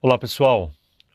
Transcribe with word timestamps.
Olá 0.00 0.16
pessoal, 0.16 0.70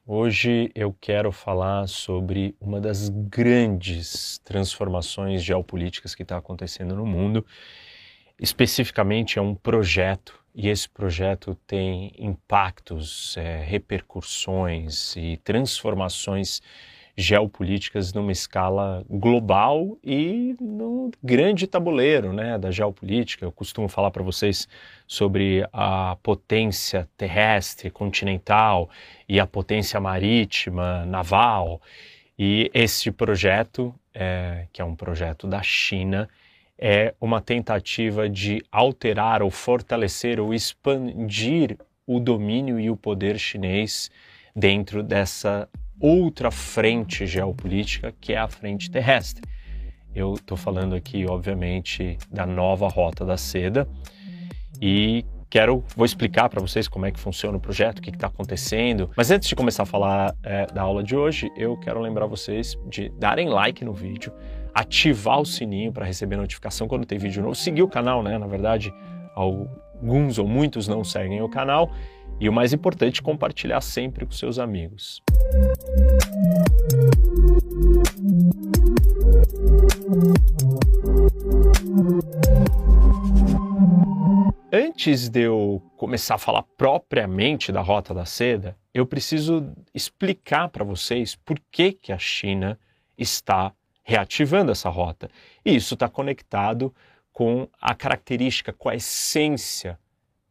hoje 0.06 0.70
eu 0.76 0.94
quero 1.00 1.32
falar 1.32 1.88
sobre 1.88 2.54
uma 2.60 2.82
das 2.82 3.08
grandes 3.08 4.40
transformações 4.40 5.42
geopolíticas 5.42 6.14
que 6.14 6.22
está 6.22 6.36
acontecendo 6.36 6.94
no 6.94 7.06
mundo. 7.06 7.46
Especificamente 8.38 9.40
é 9.40 9.42
um 9.42 9.56
projeto 9.56 10.38
e 10.54 10.68
esse 10.68 10.90
projeto 10.90 11.56
tem 11.66 12.12
impactos, 12.18 13.38
é, 13.38 13.64
repercussões 13.64 15.16
e 15.16 15.38
transformações 15.38 16.62
geopolíticas 17.16 18.12
numa 18.12 18.32
escala 18.32 19.06
global 19.10 19.98
e 20.04 20.56
no 20.60 21.12
grande 21.22 21.68
tabuleiro 21.68 22.34
né, 22.34 22.58
da 22.58 22.72
geopolítica. 22.72 23.46
Eu 23.46 23.52
costumo 23.52 23.88
falar 23.88 24.10
para 24.10 24.24
vocês 24.24 24.68
sobre 25.08 25.68
a 25.72 26.18
potência 26.24 27.08
terrestre, 27.16 27.92
continental 27.92 28.90
e 29.30 29.40
a 29.40 29.46
potência 29.46 30.00
marítima, 30.00 31.06
naval. 31.06 31.82
E 32.38 32.72
esse 32.74 33.12
projeto, 33.12 33.94
é, 34.14 34.66
que 34.74 34.82
é 34.82 34.86
um 34.86 34.96
projeto 34.96 35.46
da 35.46 35.62
China, 35.62 36.28
é 36.78 37.14
uma 37.22 37.40
tentativa 37.40 38.28
de 38.28 38.64
alterar 38.72 39.44
ou 39.44 39.52
fortalecer 39.52 40.40
ou 40.40 40.52
expandir 40.52 41.78
o 42.08 42.20
domínio 42.20 42.80
e 42.80 42.90
o 42.90 42.98
poder 42.98 43.38
chinês 43.38 44.10
dentro 44.56 45.04
dessa 45.04 45.70
outra 46.04 46.52
frente 46.52 47.26
geopolítica, 47.26 48.14
que 48.20 48.34
é 48.34 48.38
a 48.38 48.50
frente 48.50 48.92
terrestre. 48.92 49.42
Eu 50.14 50.34
estou 50.34 50.58
falando 50.58 50.94
aqui, 50.96 51.26
obviamente, 51.26 52.18
da 52.30 52.46
nova 52.46 52.90
Rota 52.90 53.24
da 53.24 53.38
Seda 53.38 53.88
e 54.82 55.26
quero, 55.50 55.82
vou 55.96 56.06
explicar 56.06 56.50
para 56.50 56.60
vocês 56.60 56.90
como 56.90 57.06
é 57.06 57.12
que 57.12 57.18
funciona 57.18 57.58
o 57.58 57.60
projeto, 57.60 58.00
o 58.00 58.02
que 58.02 58.10
está 58.10 58.28
acontecendo. 58.28 59.12
Mas 59.16 59.32
antes 59.32 59.48
de 59.48 59.56
começar 59.56 59.84
a 59.84 59.86
falar 59.86 60.36
é, 60.44 60.66
da 60.66 60.82
aula 60.82 61.02
de 61.02 61.16
hoje, 61.16 61.50
eu 61.56 61.78
quero 61.78 62.02
lembrar 62.02 62.26
vocês 62.26 62.78
de 62.90 63.08
darem 63.18 63.48
like 63.48 63.86
no 63.86 63.94
vídeo, 63.94 64.34
ativar 64.74 65.40
o 65.40 65.46
sininho 65.46 65.94
para 65.94 66.06
receber 66.06 66.36
notificação 66.36 66.86
quando 66.86 67.06
tem 67.06 67.18
vídeo 67.18 67.42
novo, 67.42 67.56
seguir 67.56 67.82
o 67.82 67.88
canal, 67.88 68.22
né? 68.22 68.38
Na 68.38 68.48
verdade, 68.48 68.94
alguns 69.34 70.38
ou 70.38 70.46
muitos 70.46 70.86
não 70.86 71.02
seguem 71.02 71.42
o 71.42 71.48
canal 71.48 71.90
e 72.40 72.50
o 72.50 72.54
mais 72.54 72.74
importante, 72.74 73.22
compartilhar 73.22 73.82
sempre 73.82 74.26
com 74.26 74.32
seus 74.32 74.60
amigos. 74.60 75.22
Antes 84.72 85.30
de 85.30 85.42
eu 85.42 85.82
começar 85.98 86.36
a 86.36 86.40
falar 86.40 86.64
propriamente 86.78 87.72
da 87.72 87.82
Rota 87.82 88.14
da 88.14 88.26
Seda, 88.26 88.76
eu 88.94 89.06
preciso 89.06 89.72
explicar 89.94 90.70
para 90.70 90.84
vocês 90.84 91.36
por 91.36 91.60
que, 91.72 91.94
que 91.94 92.12
a 92.12 92.18
China 92.18 92.80
está 93.18 93.74
reativando 94.04 94.72
essa 94.72 94.90
rota. 94.90 95.30
E 95.66 95.76
isso 95.76 95.94
está 95.94 96.10
conectado 96.10 96.94
com 97.32 97.68
a 97.82 97.96
característica, 97.96 98.74
com 98.74 98.90
a 98.90 98.96
essência 98.96 99.98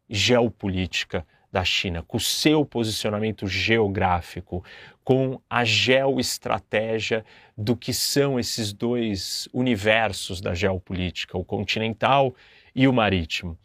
geopolítica 0.09 1.27
da 1.53 1.63
China, 1.65 2.03
com 2.03 2.17
o 2.17 2.21
seu 2.21 2.65
posicionamento 2.65 3.47
geográfico, 3.47 4.65
com 5.05 5.39
a 5.51 5.65
geoestratégia 5.65 7.25
do 7.57 7.77
que 7.77 7.93
são 7.93 8.41
esses 8.41 8.73
dois 8.73 9.49
universos 9.53 10.41
da 10.41 10.55
geopolítica, 10.55 11.37
o 11.37 11.45
continental 11.45 12.35
e 12.75 12.89
o 12.89 12.93
marítimo. 12.93 13.59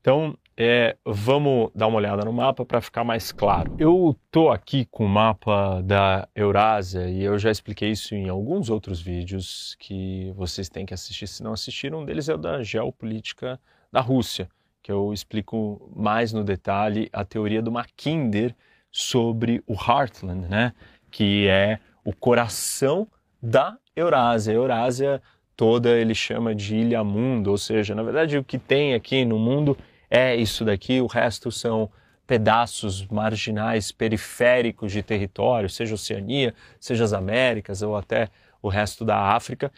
Então, 0.00 0.38
é, 0.56 0.96
vamos 1.04 1.70
dar 1.74 1.88
uma 1.88 1.96
olhada 1.96 2.24
no 2.24 2.32
mapa 2.32 2.64
para 2.64 2.80
ficar 2.80 3.02
mais 3.02 3.32
claro. 3.32 3.74
Eu 3.78 4.16
estou 4.26 4.52
aqui 4.52 4.84
com 4.84 5.06
o 5.06 5.08
mapa 5.08 5.82
da 5.82 6.28
Eurásia 6.36 7.08
e 7.08 7.22
eu 7.24 7.36
já 7.38 7.50
expliquei 7.50 7.90
isso 7.90 8.14
em 8.14 8.28
alguns 8.28 8.70
outros 8.70 9.00
vídeos 9.00 9.74
que 9.80 10.30
vocês 10.36 10.68
têm 10.68 10.86
que 10.86 10.94
assistir 10.94 11.26
se 11.26 11.42
não 11.42 11.52
assistiram. 11.52 12.02
Um 12.02 12.04
deles 12.04 12.28
é 12.28 12.34
o 12.34 12.38
da 12.38 12.62
geopolítica 12.62 13.58
da 13.90 14.00
Rússia 14.00 14.48
que 14.84 14.92
eu 14.92 15.14
explico 15.14 15.90
mais 15.96 16.30
no 16.30 16.44
detalhe 16.44 17.08
a 17.10 17.24
teoria 17.24 17.62
do 17.62 17.72
Mackinder 17.72 18.54
sobre 18.92 19.64
o 19.66 19.72
Heartland, 19.72 20.46
né? 20.46 20.74
que 21.10 21.48
é 21.48 21.78
o 22.04 22.12
coração 22.12 23.08
da 23.42 23.78
Eurásia. 23.96 24.52
A 24.52 24.56
Eurásia 24.56 25.22
toda 25.56 25.88
ele 25.88 26.14
chama 26.14 26.54
de 26.54 26.76
ilha 26.76 27.02
mundo, 27.02 27.50
ou 27.50 27.56
seja, 27.56 27.94
na 27.94 28.02
verdade 28.02 28.36
o 28.36 28.44
que 28.44 28.58
tem 28.58 28.92
aqui 28.92 29.24
no 29.24 29.38
mundo 29.38 29.74
é 30.10 30.36
isso 30.36 30.66
daqui, 30.66 31.00
o 31.00 31.06
resto 31.06 31.50
são 31.50 31.90
pedaços 32.26 33.06
marginais, 33.06 33.90
periféricos 33.90 34.92
de 34.92 35.02
território, 35.02 35.70
seja 35.70 35.94
Oceania, 35.94 36.54
seja 36.78 37.04
as 37.04 37.14
Américas 37.14 37.80
ou 37.80 37.96
até 37.96 38.28
o 38.60 38.68
resto 38.68 39.02
da 39.02 39.34
África. 39.34 39.72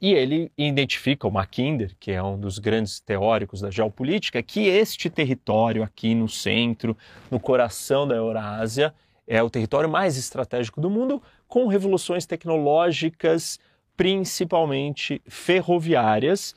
E 0.00 0.12
ele 0.12 0.52
identifica, 0.58 1.26
o 1.26 1.30
Mackinder, 1.30 1.96
que 1.98 2.12
é 2.12 2.22
um 2.22 2.38
dos 2.38 2.58
grandes 2.58 3.00
teóricos 3.00 3.62
da 3.62 3.70
geopolítica, 3.70 4.42
que 4.42 4.66
este 4.68 5.08
território 5.08 5.82
aqui 5.82 6.14
no 6.14 6.28
centro, 6.28 6.96
no 7.30 7.40
coração 7.40 8.06
da 8.06 8.14
Eurásia, 8.14 8.94
é 9.26 9.42
o 9.42 9.48
território 9.48 9.88
mais 9.88 10.18
estratégico 10.18 10.80
do 10.80 10.90
mundo, 10.90 11.22
com 11.48 11.66
revoluções 11.66 12.26
tecnológicas, 12.26 13.58
principalmente 13.96 15.22
ferroviárias, 15.26 16.54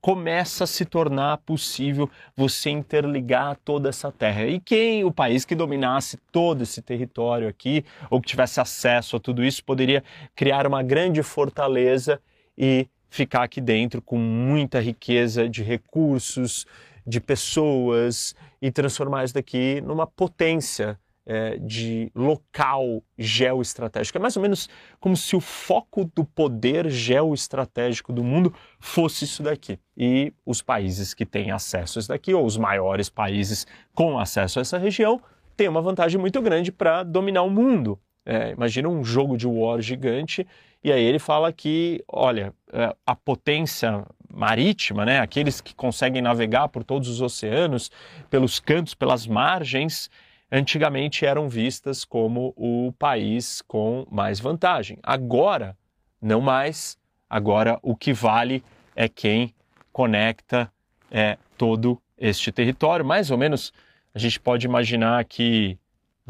começa 0.00 0.64
a 0.64 0.66
se 0.66 0.84
tornar 0.84 1.38
possível 1.38 2.10
você 2.34 2.70
interligar 2.70 3.56
toda 3.64 3.88
essa 3.88 4.10
terra. 4.10 4.46
E 4.46 4.58
quem, 4.58 5.04
o 5.04 5.12
país 5.12 5.44
que 5.44 5.54
dominasse 5.54 6.18
todo 6.32 6.62
esse 6.62 6.82
território 6.82 7.46
aqui, 7.46 7.84
ou 8.10 8.20
que 8.20 8.28
tivesse 8.28 8.60
acesso 8.60 9.16
a 9.16 9.20
tudo 9.20 9.44
isso, 9.44 9.62
poderia 9.62 10.02
criar 10.34 10.66
uma 10.66 10.82
grande 10.82 11.22
fortaleza 11.22 12.20
e 12.60 12.86
ficar 13.08 13.42
aqui 13.42 13.58
dentro 13.58 14.02
com 14.02 14.18
muita 14.18 14.80
riqueza 14.80 15.48
de 15.48 15.62
recursos, 15.62 16.66
de 17.06 17.18
pessoas 17.18 18.34
e 18.60 18.70
transformar 18.70 19.24
isso 19.24 19.32
daqui 19.32 19.80
numa 19.80 20.06
potência 20.06 21.00
é, 21.24 21.56
de 21.56 22.12
local 22.14 23.02
geoestratégico. 23.16 24.18
É 24.18 24.20
mais 24.20 24.36
ou 24.36 24.42
menos 24.42 24.68
como 25.00 25.16
se 25.16 25.34
o 25.34 25.40
foco 25.40 26.10
do 26.14 26.22
poder 26.22 26.90
geoestratégico 26.90 28.12
do 28.12 28.22
mundo 28.22 28.52
fosse 28.78 29.24
isso 29.24 29.42
daqui. 29.42 29.78
E 29.96 30.32
os 30.44 30.60
países 30.60 31.14
que 31.14 31.24
têm 31.24 31.50
acesso 31.50 31.98
a 31.98 32.00
isso 32.00 32.08
daqui, 32.10 32.34
ou 32.34 32.44
os 32.44 32.58
maiores 32.58 33.08
países 33.08 33.66
com 33.94 34.18
acesso 34.18 34.58
a 34.58 34.62
essa 34.62 34.76
região, 34.76 35.18
têm 35.56 35.68
uma 35.68 35.80
vantagem 35.80 36.20
muito 36.20 36.42
grande 36.42 36.70
para 36.70 37.02
dominar 37.02 37.42
o 37.42 37.50
mundo. 37.50 37.98
É, 38.30 38.52
imagina 38.52 38.88
um 38.88 39.02
jogo 39.02 39.36
de 39.36 39.44
war 39.44 39.80
gigante 39.80 40.46
e 40.84 40.92
aí 40.92 41.02
ele 41.02 41.18
fala 41.18 41.52
que, 41.52 42.00
olha, 42.06 42.54
é, 42.72 42.94
a 43.04 43.16
potência 43.16 44.06
marítima, 44.32 45.04
né, 45.04 45.18
aqueles 45.18 45.60
que 45.60 45.74
conseguem 45.74 46.22
navegar 46.22 46.68
por 46.68 46.84
todos 46.84 47.08
os 47.08 47.20
oceanos, 47.20 47.90
pelos 48.30 48.60
cantos, 48.60 48.94
pelas 48.94 49.26
margens, 49.26 50.08
antigamente 50.48 51.26
eram 51.26 51.48
vistas 51.48 52.04
como 52.04 52.54
o 52.56 52.94
país 52.96 53.62
com 53.62 54.06
mais 54.08 54.38
vantagem. 54.38 54.96
Agora, 55.02 55.76
não 56.22 56.40
mais. 56.40 56.96
Agora, 57.28 57.80
o 57.82 57.96
que 57.96 58.12
vale 58.12 58.62
é 58.94 59.08
quem 59.08 59.52
conecta 59.92 60.72
é, 61.10 61.36
todo 61.58 62.00
este 62.16 62.52
território. 62.52 63.04
Mais 63.04 63.32
ou 63.32 63.36
menos, 63.36 63.72
a 64.14 64.20
gente 64.20 64.38
pode 64.38 64.66
imaginar 64.66 65.24
que, 65.24 65.76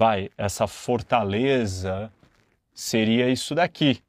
vai, 0.00 0.30
essa 0.38 0.66
fortaleza 0.66 2.10
seria 2.72 3.28
isso 3.28 3.54
daqui. 3.54 4.00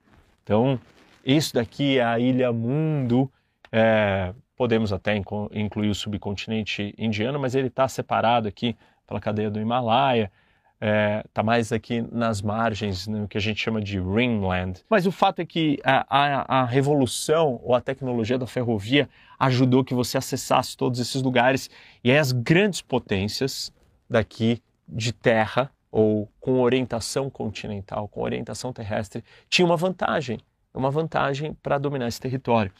Então, 0.41 0.79
isso 1.25 1.53
daqui 1.53 1.99
é 1.99 2.05
a 2.05 2.17
Ilha 2.17 2.53
Mundo. 2.53 3.29
É, 3.69 4.33
podemos 4.55 4.93
até 4.93 5.13
incluir 5.53 5.89
o 5.89 5.93
subcontinente 5.93 6.95
indiano, 6.97 7.37
mas 7.37 7.55
ele 7.55 7.67
está 7.67 7.89
separado 7.89 8.47
aqui 8.47 8.73
pela 9.05 9.19
cadeia 9.19 9.51
do 9.51 9.59
Himalaia. 9.59 10.31
Está 10.75 10.87
é, 10.87 11.23
tá 11.33 11.43
mais 11.43 11.73
aqui 11.73 12.01
nas 12.09 12.41
margens, 12.41 13.05
no 13.05 13.27
que 13.27 13.37
a 13.37 13.41
gente 13.41 13.61
chama 13.61 13.81
de 13.81 13.99
Ringland. 13.99 14.79
Mas 14.89 15.05
o 15.05 15.11
fato 15.11 15.41
é 15.41 15.45
que 15.45 15.77
a, 15.83 16.05
a, 16.07 16.61
a, 16.61 16.65
revolução 16.65 17.59
ou 17.61 17.75
a 17.75 17.81
tecnologia 17.81 18.39
da 18.39 18.47
ferrovia 18.47 19.09
ajudou 19.37 19.83
que 19.83 19.93
você 19.93 20.17
acessasse 20.17 20.77
todos 20.77 21.01
esses 21.01 21.21
lugares 21.21 21.69
e 22.01 22.09
aí 22.09 22.17
as 22.17 22.31
grandes 22.31 22.81
potências 22.81 23.73
daqui 24.09 24.63
de 24.87 25.11
terra 25.11 25.69
ou 25.91 26.31
com 26.39 26.61
orientação 26.61 27.29
continental, 27.29 28.07
com 28.07 28.21
orientação 28.21 28.71
terrestre, 28.71 29.23
tinha 29.49 29.65
uma 29.65 29.75
vantagem, 29.75 30.39
uma 30.73 30.89
vantagem 30.89 31.53
para 31.61 31.77
dominar 31.77 32.07
esse 32.07 32.21
território. 32.21 32.71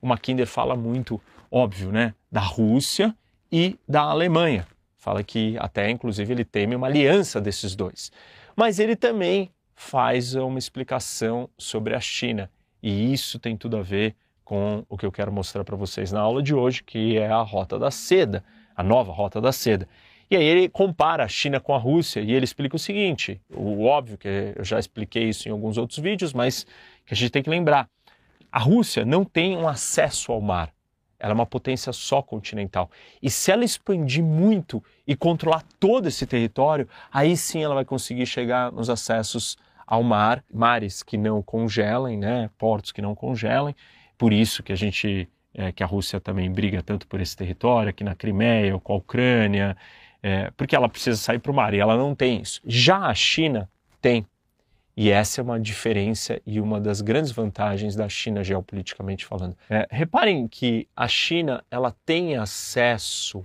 O 0.00 0.06
Mackinder 0.06 0.46
fala 0.46 0.74
muito, 0.74 1.20
óbvio, 1.50 1.92
né, 1.92 2.14
da 2.32 2.40
Rússia 2.40 3.14
e 3.52 3.78
da 3.86 4.02
Alemanha. 4.02 4.66
Fala 4.96 5.22
que 5.22 5.56
até, 5.58 5.90
inclusive, 5.90 6.32
ele 6.32 6.44
teme 6.44 6.74
uma 6.74 6.86
aliança 6.86 7.40
desses 7.40 7.76
dois. 7.76 8.10
Mas 8.56 8.78
ele 8.78 8.96
também 8.96 9.50
faz 9.74 10.34
uma 10.34 10.58
explicação 10.58 11.48
sobre 11.58 11.94
a 11.94 12.00
China. 12.00 12.50
E 12.82 13.12
isso 13.12 13.38
tem 13.38 13.56
tudo 13.56 13.76
a 13.76 13.82
ver 13.82 14.16
com 14.44 14.84
o 14.88 14.96
que 14.96 15.04
eu 15.04 15.12
quero 15.12 15.32
mostrar 15.32 15.64
para 15.64 15.76
vocês 15.76 16.12
na 16.12 16.20
aula 16.20 16.42
de 16.42 16.54
hoje, 16.54 16.82
que 16.82 17.16
é 17.18 17.28
a 17.28 17.40
Rota 17.40 17.78
da 17.78 17.90
Seda, 17.90 18.44
a 18.76 18.82
nova 18.82 19.12
Rota 19.12 19.40
da 19.40 19.52
Seda. 19.52 19.88
E 20.30 20.36
aí 20.36 20.44
ele 20.44 20.68
compara 20.68 21.24
a 21.24 21.28
China 21.28 21.60
com 21.60 21.74
a 21.74 21.78
Rússia 21.78 22.20
e 22.20 22.32
ele 22.32 22.44
explica 22.44 22.76
o 22.76 22.78
seguinte: 22.78 23.40
o 23.50 23.84
óbvio 23.84 24.18
que 24.18 24.54
eu 24.56 24.64
já 24.64 24.78
expliquei 24.78 25.28
isso 25.28 25.48
em 25.48 25.52
alguns 25.52 25.78
outros 25.78 25.98
vídeos, 25.98 26.32
mas 26.32 26.64
que 27.04 27.14
a 27.14 27.16
gente 27.16 27.30
tem 27.30 27.42
que 27.42 27.50
lembrar. 27.50 27.88
A 28.50 28.58
Rússia 28.58 29.04
não 29.04 29.24
tem 29.24 29.56
um 29.56 29.68
acesso 29.68 30.32
ao 30.32 30.40
mar. 30.40 30.72
Ela 31.18 31.32
é 31.32 31.34
uma 31.34 31.46
potência 31.46 31.92
só 31.92 32.20
continental. 32.20 32.90
E 33.22 33.30
se 33.30 33.50
ela 33.50 33.64
expandir 33.64 34.22
muito 34.22 34.82
e 35.06 35.16
controlar 35.16 35.64
todo 35.80 36.06
esse 36.06 36.26
território, 36.26 36.88
aí 37.10 37.36
sim 37.36 37.62
ela 37.62 37.74
vai 37.74 37.84
conseguir 37.84 38.26
chegar 38.26 38.70
nos 38.70 38.90
acessos 38.90 39.56
ao 39.86 40.02
mar, 40.02 40.44
mares 40.52 41.02
que 41.02 41.16
não 41.16 41.42
congelem, 41.42 42.16
né? 42.18 42.50
portos 42.58 42.92
que 42.92 43.02
não 43.02 43.14
congelem. 43.14 43.74
Por 44.16 44.32
isso 44.32 44.62
que 44.62 44.72
a 44.72 44.76
gente, 44.76 45.28
é, 45.52 45.72
que 45.72 45.82
a 45.82 45.86
Rússia 45.86 46.20
também 46.20 46.50
briga 46.50 46.82
tanto 46.82 47.06
por 47.06 47.20
esse 47.20 47.36
território, 47.36 47.90
aqui 47.90 48.04
na 48.04 48.14
Crimeia 48.14 48.74
ou 48.74 48.80
com 48.80 48.92
a 48.92 48.96
Ucrânia, 48.96 49.76
é, 50.26 50.50
porque 50.56 50.74
ela 50.74 50.88
precisa 50.88 51.18
sair 51.18 51.38
para 51.38 51.52
o 51.52 51.54
mar 51.54 51.74
e 51.74 51.80
ela 51.80 51.98
não 51.98 52.14
tem 52.14 52.40
isso. 52.40 52.58
Já 52.64 52.96
a 52.96 53.14
China 53.14 53.68
tem. 54.00 54.26
E 54.96 55.10
essa 55.10 55.42
é 55.42 55.44
uma 55.44 55.60
diferença 55.60 56.40
e 56.46 56.58
uma 56.58 56.80
das 56.80 57.02
grandes 57.02 57.30
vantagens 57.30 57.94
da 57.94 58.08
China 58.08 58.42
geopoliticamente 58.42 59.26
falando. 59.26 59.54
É, 59.68 59.86
reparem 59.90 60.48
que 60.48 60.88
a 60.96 61.06
China 61.06 61.62
ela 61.70 61.94
tem 62.06 62.38
acesso 62.38 63.44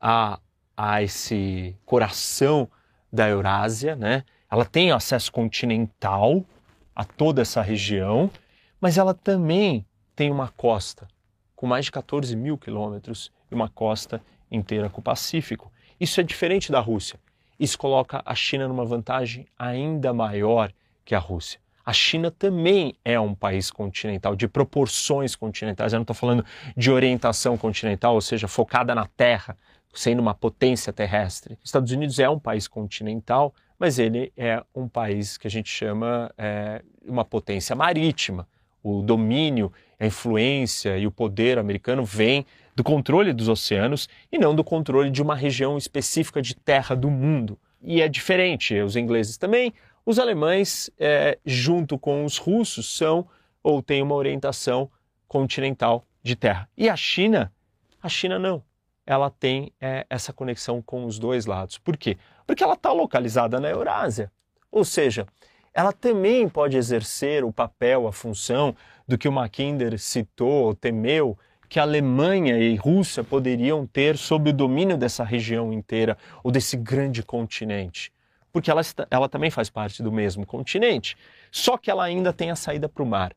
a, 0.00 0.40
a 0.74 1.02
esse 1.02 1.76
coração 1.84 2.70
da 3.12 3.28
Eurásia, 3.28 3.94
né? 3.94 4.24
Ela 4.50 4.64
tem 4.64 4.92
acesso 4.92 5.30
continental 5.30 6.42
a 6.96 7.04
toda 7.04 7.42
essa 7.42 7.60
região, 7.60 8.30
mas 8.80 8.96
ela 8.96 9.12
também 9.12 9.84
tem 10.16 10.30
uma 10.30 10.48
costa 10.48 11.06
com 11.54 11.66
mais 11.66 11.84
de 11.84 11.92
14 11.92 12.34
mil 12.34 12.56
quilômetros 12.56 13.30
e 13.50 13.54
uma 13.54 13.68
costa 13.68 14.22
inteira 14.50 14.88
com 14.88 15.02
o 15.02 15.04
Pacífico. 15.04 15.70
Isso 16.00 16.20
é 16.20 16.24
diferente 16.24 16.70
da 16.70 16.80
Rússia. 16.80 17.18
Isso 17.58 17.78
coloca 17.78 18.22
a 18.24 18.34
China 18.34 18.66
numa 18.66 18.84
vantagem 18.84 19.46
ainda 19.58 20.12
maior 20.12 20.72
que 21.04 21.14
a 21.14 21.18
Rússia. 21.18 21.60
A 21.84 21.92
China 21.92 22.30
também 22.30 22.94
é 23.04 23.20
um 23.20 23.34
país 23.34 23.70
continental, 23.70 24.34
de 24.34 24.48
proporções 24.48 25.36
continentais. 25.36 25.92
Eu 25.92 25.98
não 25.98 26.02
estou 26.02 26.16
falando 26.16 26.44
de 26.74 26.90
orientação 26.90 27.58
continental, 27.58 28.14
ou 28.14 28.20
seja, 28.22 28.48
focada 28.48 28.94
na 28.94 29.06
Terra, 29.06 29.56
sendo 29.92 30.20
uma 30.20 30.34
potência 30.34 30.92
terrestre. 30.92 31.58
Os 31.62 31.68
Estados 31.68 31.92
Unidos 31.92 32.18
é 32.18 32.28
um 32.28 32.38
país 32.38 32.66
continental, 32.66 33.54
mas 33.78 33.98
ele 33.98 34.32
é 34.36 34.62
um 34.74 34.88
país 34.88 35.36
que 35.36 35.46
a 35.46 35.50
gente 35.50 35.68
chama 35.68 36.32
é, 36.38 36.82
uma 37.06 37.24
potência 37.24 37.76
marítima. 37.76 38.48
O 38.82 39.02
domínio, 39.02 39.70
a 40.00 40.06
influência 40.06 40.96
e 40.96 41.06
o 41.06 41.10
poder 41.10 41.58
americano 41.58 42.04
vem 42.04 42.46
do 42.74 42.82
controle 42.82 43.32
dos 43.32 43.48
oceanos 43.48 44.08
e 44.30 44.38
não 44.38 44.54
do 44.54 44.64
controle 44.64 45.10
de 45.10 45.22
uma 45.22 45.34
região 45.34 45.78
específica 45.78 46.42
de 46.42 46.54
terra 46.54 46.94
do 46.94 47.10
mundo. 47.10 47.58
E 47.80 48.00
é 48.00 48.08
diferente, 48.08 48.80
os 48.80 48.96
ingleses 48.96 49.36
também, 49.36 49.72
os 50.04 50.18
alemães, 50.18 50.90
é, 50.98 51.38
junto 51.44 51.98
com 51.98 52.24
os 52.24 52.38
russos, 52.38 52.96
são 52.96 53.26
ou 53.62 53.82
têm 53.82 54.02
uma 54.02 54.14
orientação 54.14 54.90
continental 55.26 56.04
de 56.22 56.36
terra. 56.36 56.68
E 56.76 56.88
a 56.88 56.96
China, 56.96 57.52
a 58.02 58.08
China 58.08 58.38
não. 58.38 58.62
Ela 59.06 59.30
tem 59.30 59.72
é, 59.80 60.06
essa 60.08 60.32
conexão 60.32 60.80
com 60.82 61.04
os 61.04 61.18
dois 61.18 61.46
lados. 61.46 61.78
Por 61.78 61.96
quê? 61.96 62.16
Porque 62.46 62.64
ela 62.64 62.74
está 62.74 62.92
localizada 62.92 63.60
na 63.60 63.68
Eurásia. 63.68 64.32
Ou 64.70 64.84
seja, 64.84 65.26
ela 65.72 65.92
também 65.92 66.48
pode 66.48 66.76
exercer 66.76 67.44
o 67.44 67.52
papel, 67.52 68.06
a 68.06 68.12
função 68.12 68.74
do 69.06 69.18
que 69.18 69.28
o 69.28 69.32
Mackinder 69.32 69.98
citou, 69.98 70.74
temeu, 70.74 71.38
que 71.74 71.80
Alemanha 71.80 72.56
e 72.56 72.76
Rússia 72.76 73.24
poderiam 73.24 73.84
ter 73.84 74.16
sob 74.16 74.50
o 74.50 74.52
domínio 74.52 74.96
dessa 74.96 75.24
região 75.24 75.72
inteira 75.72 76.16
ou 76.44 76.52
desse 76.52 76.76
grande 76.76 77.20
continente. 77.20 78.12
Porque 78.52 78.70
ela, 78.70 78.80
ela 79.10 79.28
também 79.28 79.50
faz 79.50 79.68
parte 79.70 80.00
do 80.00 80.12
mesmo 80.12 80.46
continente, 80.46 81.16
só 81.50 81.76
que 81.76 81.90
ela 81.90 82.04
ainda 82.04 82.32
tem 82.32 82.52
a 82.52 82.54
saída 82.54 82.88
para 82.88 83.02
o 83.02 83.06
mar. 83.06 83.34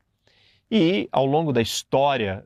E 0.70 1.08
ao 1.10 1.26
longo 1.26 1.52
da 1.52 1.60
história 1.60 2.44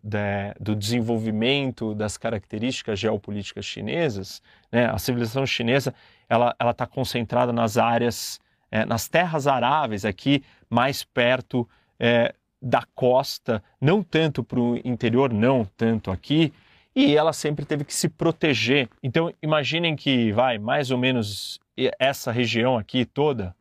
do 0.59 0.75
desenvolvimento 0.75 1.95
das 1.95 2.17
características 2.17 2.99
geopolíticas 2.99 3.67
chinesas, 3.67 4.41
né, 4.73 4.87
a 4.87 4.97
civilização 4.97 5.45
chinesa 5.45 5.93
ela 6.27 6.57
está 6.71 6.87
concentrada 6.87 7.53
nas 7.53 7.77
áreas, 7.77 8.41
é, 8.71 8.87
nas 8.87 9.11
terras 9.11 9.47
aráveis, 9.47 10.07
aqui 10.07 10.43
mais 10.71 11.05
perto 11.05 11.69
é, 12.01 12.35
da 12.63 12.85
costa, 12.95 13.63
não 13.81 14.03
tanto 14.03 14.45
para 14.45 14.61
o 14.61 14.77
interior, 14.85 15.33
não 15.33 15.65
tanto 15.65 16.11
aqui, 16.11 16.53
e 16.95 17.17
ela 17.17 17.33
sempre 17.33 17.65
teve 17.65 17.85
que 17.85 17.95
se 17.95 18.09
proteger. 18.09 18.89
Então, 19.03 19.33
imaginem 19.43 19.97
que 19.97 20.31
vai 20.33 20.59
mais 20.59 20.91
ou 20.91 20.99
menos 20.99 21.59
essa 21.99 22.31
região 22.31 22.79
aqui 22.79 23.05
toda. 23.05 23.55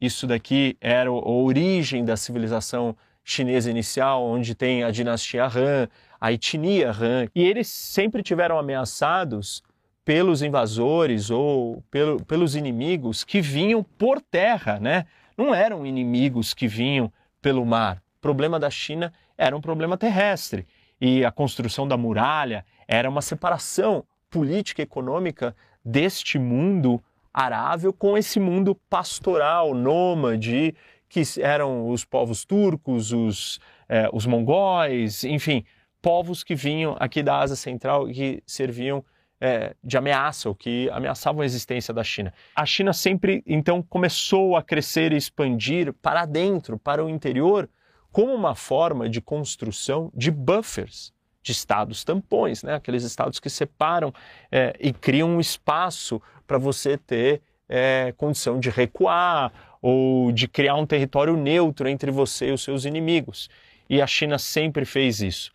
Isso 0.00 0.26
daqui 0.26 0.76
era 0.80 1.10
a 1.10 1.12
origem 1.12 2.04
da 2.04 2.16
civilização 2.16 2.96
chinesa 3.22 3.70
inicial, 3.70 4.24
onde 4.24 4.54
tem 4.54 4.82
a 4.82 4.90
dinastia 4.90 5.44
Han, 5.44 5.88
a 6.18 6.32
etnia 6.32 6.90
Han, 6.90 7.28
e 7.34 7.42
eles 7.42 7.68
sempre 7.68 8.22
tiveram 8.22 8.58
ameaçados 8.58 9.62
pelos 10.04 10.40
invasores 10.42 11.30
ou 11.30 11.84
pelo, 11.90 12.24
pelos 12.24 12.56
inimigos 12.56 13.22
que 13.22 13.40
vinham 13.40 13.82
por 13.82 14.20
terra, 14.20 14.80
né? 14.80 15.06
Não 15.36 15.54
eram 15.54 15.86
inimigos 15.86 16.54
que 16.54 16.68
vinham 16.68 17.12
pelo 17.40 17.64
mar. 17.64 18.02
O 18.18 18.20
problema 18.20 18.58
da 18.58 18.70
China 18.70 19.12
era 19.36 19.56
um 19.56 19.60
problema 19.60 19.96
terrestre 19.96 20.66
e 21.00 21.24
a 21.24 21.30
construção 21.30 21.88
da 21.88 21.96
muralha 21.96 22.64
era 22.86 23.08
uma 23.08 23.22
separação 23.22 24.04
política 24.28 24.82
e 24.82 24.84
econômica 24.84 25.56
deste 25.84 26.38
mundo 26.38 27.02
arável 27.32 27.92
com 27.92 28.18
esse 28.18 28.38
mundo 28.38 28.74
pastoral, 28.88 29.74
nômade, 29.74 30.74
que 31.08 31.22
eram 31.40 31.88
os 31.88 32.04
povos 32.04 32.44
turcos, 32.44 33.12
os, 33.12 33.58
eh, 33.88 34.08
os 34.12 34.26
mongóis, 34.26 35.24
enfim, 35.24 35.64
povos 36.02 36.44
que 36.44 36.54
vinham 36.54 36.96
aqui 36.98 37.22
da 37.22 37.38
Ásia 37.38 37.56
Central 37.56 38.08
e 38.08 38.14
que 38.14 38.42
serviam 38.46 39.04
é, 39.40 39.74
de 39.82 39.96
ameaça, 39.96 40.48
ou 40.48 40.54
que 40.54 40.90
ameaçavam 40.90 41.40
a 41.40 41.44
existência 41.44 41.94
da 41.94 42.04
China. 42.04 42.32
A 42.54 42.66
China 42.66 42.92
sempre, 42.92 43.42
então, 43.46 43.82
começou 43.82 44.56
a 44.56 44.62
crescer 44.62 45.12
e 45.12 45.16
expandir 45.16 45.92
para 45.94 46.26
dentro, 46.26 46.78
para 46.78 47.04
o 47.04 47.08
interior, 47.08 47.68
como 48.12 48.34
uma 48.34 48.54
forma 48.54 49.08
de 49.08 49.20
construção 49.20 50.10
de 50.14 50.30
buffers, 50.30 51.12
de 51.42 51.52
estados 51.52 52.04
tampões, 52.04 52.62
né? 52.62 52.74
aqueles 52.74 53.02
estados 53.02 53.40
que 53.40 53.48
separam 53.48 54.12
é, 54.52 54.74
e 54.78 54.92
criam 54.92 55.30
um 55.30 55.40
espaço 55.40 56.20
para 56.46 56.58
você 56.58 56.98
ter 56.98 57.40
é, 57.68 58.12
condição 58.16 58.60
de 58.60 58.68
recuar 58.68 59.52
ou 59.80 60.32
de 60.32 60.46
criar 60.46 60.74
um 60.74 60.84
território 60.84 61.36
neutro 61.36 61.88
entre 61.88 62.10
você 62.10 62.48
e 62.48 62.52
os 62.52 62.62
seus 62.62 62.84
inimigos. 62.84 63.48
E 63.88 64.02
a 64.02 64.06
China 64.06 64.38
sempre 64.38 64.84
fez 64.84 65.20
isso. 65.22 65.52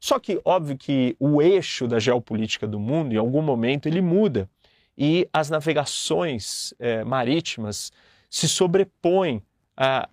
Só 0.00 0.18
que, 0.18 0.40
óbvio 0.44 0.78
que 0.78 1.14
o 1.20 1.42
eixo 1.42 1.86
da 1.86 2.00
geopolítica 2.00 2.66
do 2.66 2.80
mundo, 2.80 3.12
em 3.12 3.18
algum 3.18 3.42
momento, 3.42 3.86
ele 3.86 4.00
muda 4.00 4.48
e 4.96 5.28
as 5.32 5.50
navegações 5.50 6.74
é, 6.78 7.04
marítimas 7.04 7.92
se 8.28 8.48
sobrepõem 8.48 9.42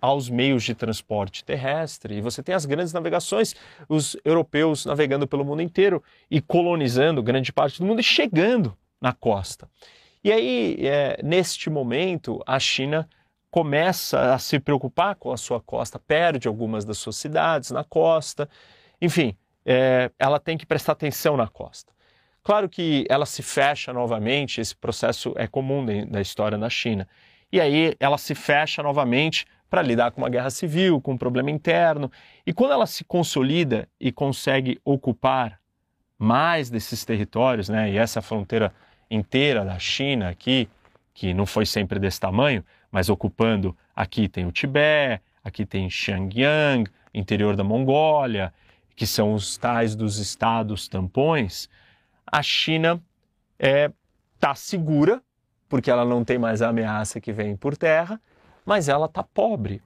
aos 0.00 0.30
meios 0.30 0.64
de 0.64 0.74
transporte 0.74 1.44
terrestre. 1.44 2.16
E 2.16 2.20
você 2.22 2.42
tem 2.42 2.54
as 2.54 2.64
grandes 2.64 2.92
navegações, 2.92 3.54
os 3.86 4.16
europeus 4.24 4.86
navegando 4.86 5.26
pelo 5.26 5.44
mundo 5.44 5.60
inteiro 5.60 6.02
e 6.30 6.40
colonizando 6.40 7.22
grande 7.22 7.52
parte 7.52 7.78
do 7.78 7.86
mundo 7.86 8.00
e 8.00 8.04
chegando 8.04 8.74
na 8.98 9.12
costa. 9.12 9.68
E 10.24 10.32
aí, 10.32 10.78
é, 10.80 11.20
neste 11.22 11.68
momento, 11.68 12.42
a 12.46 12.58
China 12.58 13.06
começa 13.50 14.32
a 14.32 14.38
se 14.38 14.58
preocupar 14.58 15.16
com 15.16 15.32
a 15.32 15.36
sua 15.36 15.60
costa, 15.60 15.98
perde 15.98 16.48
algumas 16.48 16.84
das 16.84 16.96
suas 16.96 17.16
cidades 17.16 17.70
na 17.70 17.84
costa, 17.84 18.48
enfim, 19.00 19.36
é, 19.70 20.10
ela 20.18 20.40
tem 20.40 20.56
que 20.56 20.64
prestar 20.64 20.92
atenção 20.92 21.36
na 21.36 21.46
costa. 21.46 21.92
Claro 22.42 22.70
que 22.70 23.04
ela 23.10 23.26
se 23.26 23.42
fecha 23.42 23.92
novamente, 23.92 24.62
esse 24.62 24.74
processo 24.74 25.34
é 25.36 25.46
comum 25.46 25.84
da 26.06 26.22
história 26.22 26.56
na 26.56 26.70
China. 26.70 27.06
E 27.52 27.60
aí 27.60 27.94
ela 28.00 28.16
se 28.16 28.34
fecha 28.34 28.82
novamente 28.82 29.44
para 29.68 29.82
lidar 29.82 30.10
com 30.12 30.22
uma 30.22 30.30
guerra 30.30 30.48
civil, 30.48 31.02
com 31.02 31.12
um 31.12 31.18
problema 31.18 31.50
interno. 31.50 32.10
E 32.46 32.54
quando 32.54 32.72
ela 32.72 32.86
se 32.86 33.04
consolida 33.04 33.86
e 34.00 34.10
consegue 34.10 34.80
ocupar 34.82 35.60
mais 36.18 36.70
desses 36.70 37.04
territórios, 37.04 37.68
né, 37.68 37.90
e 37.90 37.98
essa 37.98 38.22
fronteira 38.22 38.72
inteira 39.10 39.66
da 39.66 39.78
China 39.78 40.30
aqui, 40.30 40.66
que 41.12 41.34
não 41.34 41.44
foi 41.44 41.66
sempre 41.66 41.98
desse 41.98 42.18
tamanho, 42.18 42.64
mas 42.90 43.10
ocupando 43.10 43.76
aqui 43.94 44.28
tem 44.28 44.46
o 44.46 44.52
Tibete, 44.52 45.22
aqui 45.44 45.66
tem 45.66 45.90
Xinjiang, 45.90 46.90
interior 47.12 47.54
da 47.54 47.62
Mongólia, 47.62 48.50
que 48.98 49.06
são 49.06 49.32
os 49.32 49.56
tais 49.56 49.94
dos 49.94 50.18
estados 50.18 50.88
tampões, 50.88 51.68
a 52.26 52.42
China 52.42 53.00
está 53.56 53.68
é, 53.68 53.92
tá 54.40 54.56
segura, 54.56 55.22
porque 55.68 55.88
ela 55.88 56.04
não 56.04 56.24
tem 56.24 56.36
mais 56.36 56.62
a 56.62 56.70
ameaça 56.70 57.20
que 57.20 57.32
vem 57.32 57.56
por 57.56 57.76
terra, 57.76 58.20
mas 58.66 58.88
ela 58.88 59.06
está 59.06 59.22
pobre. 59.22 59.80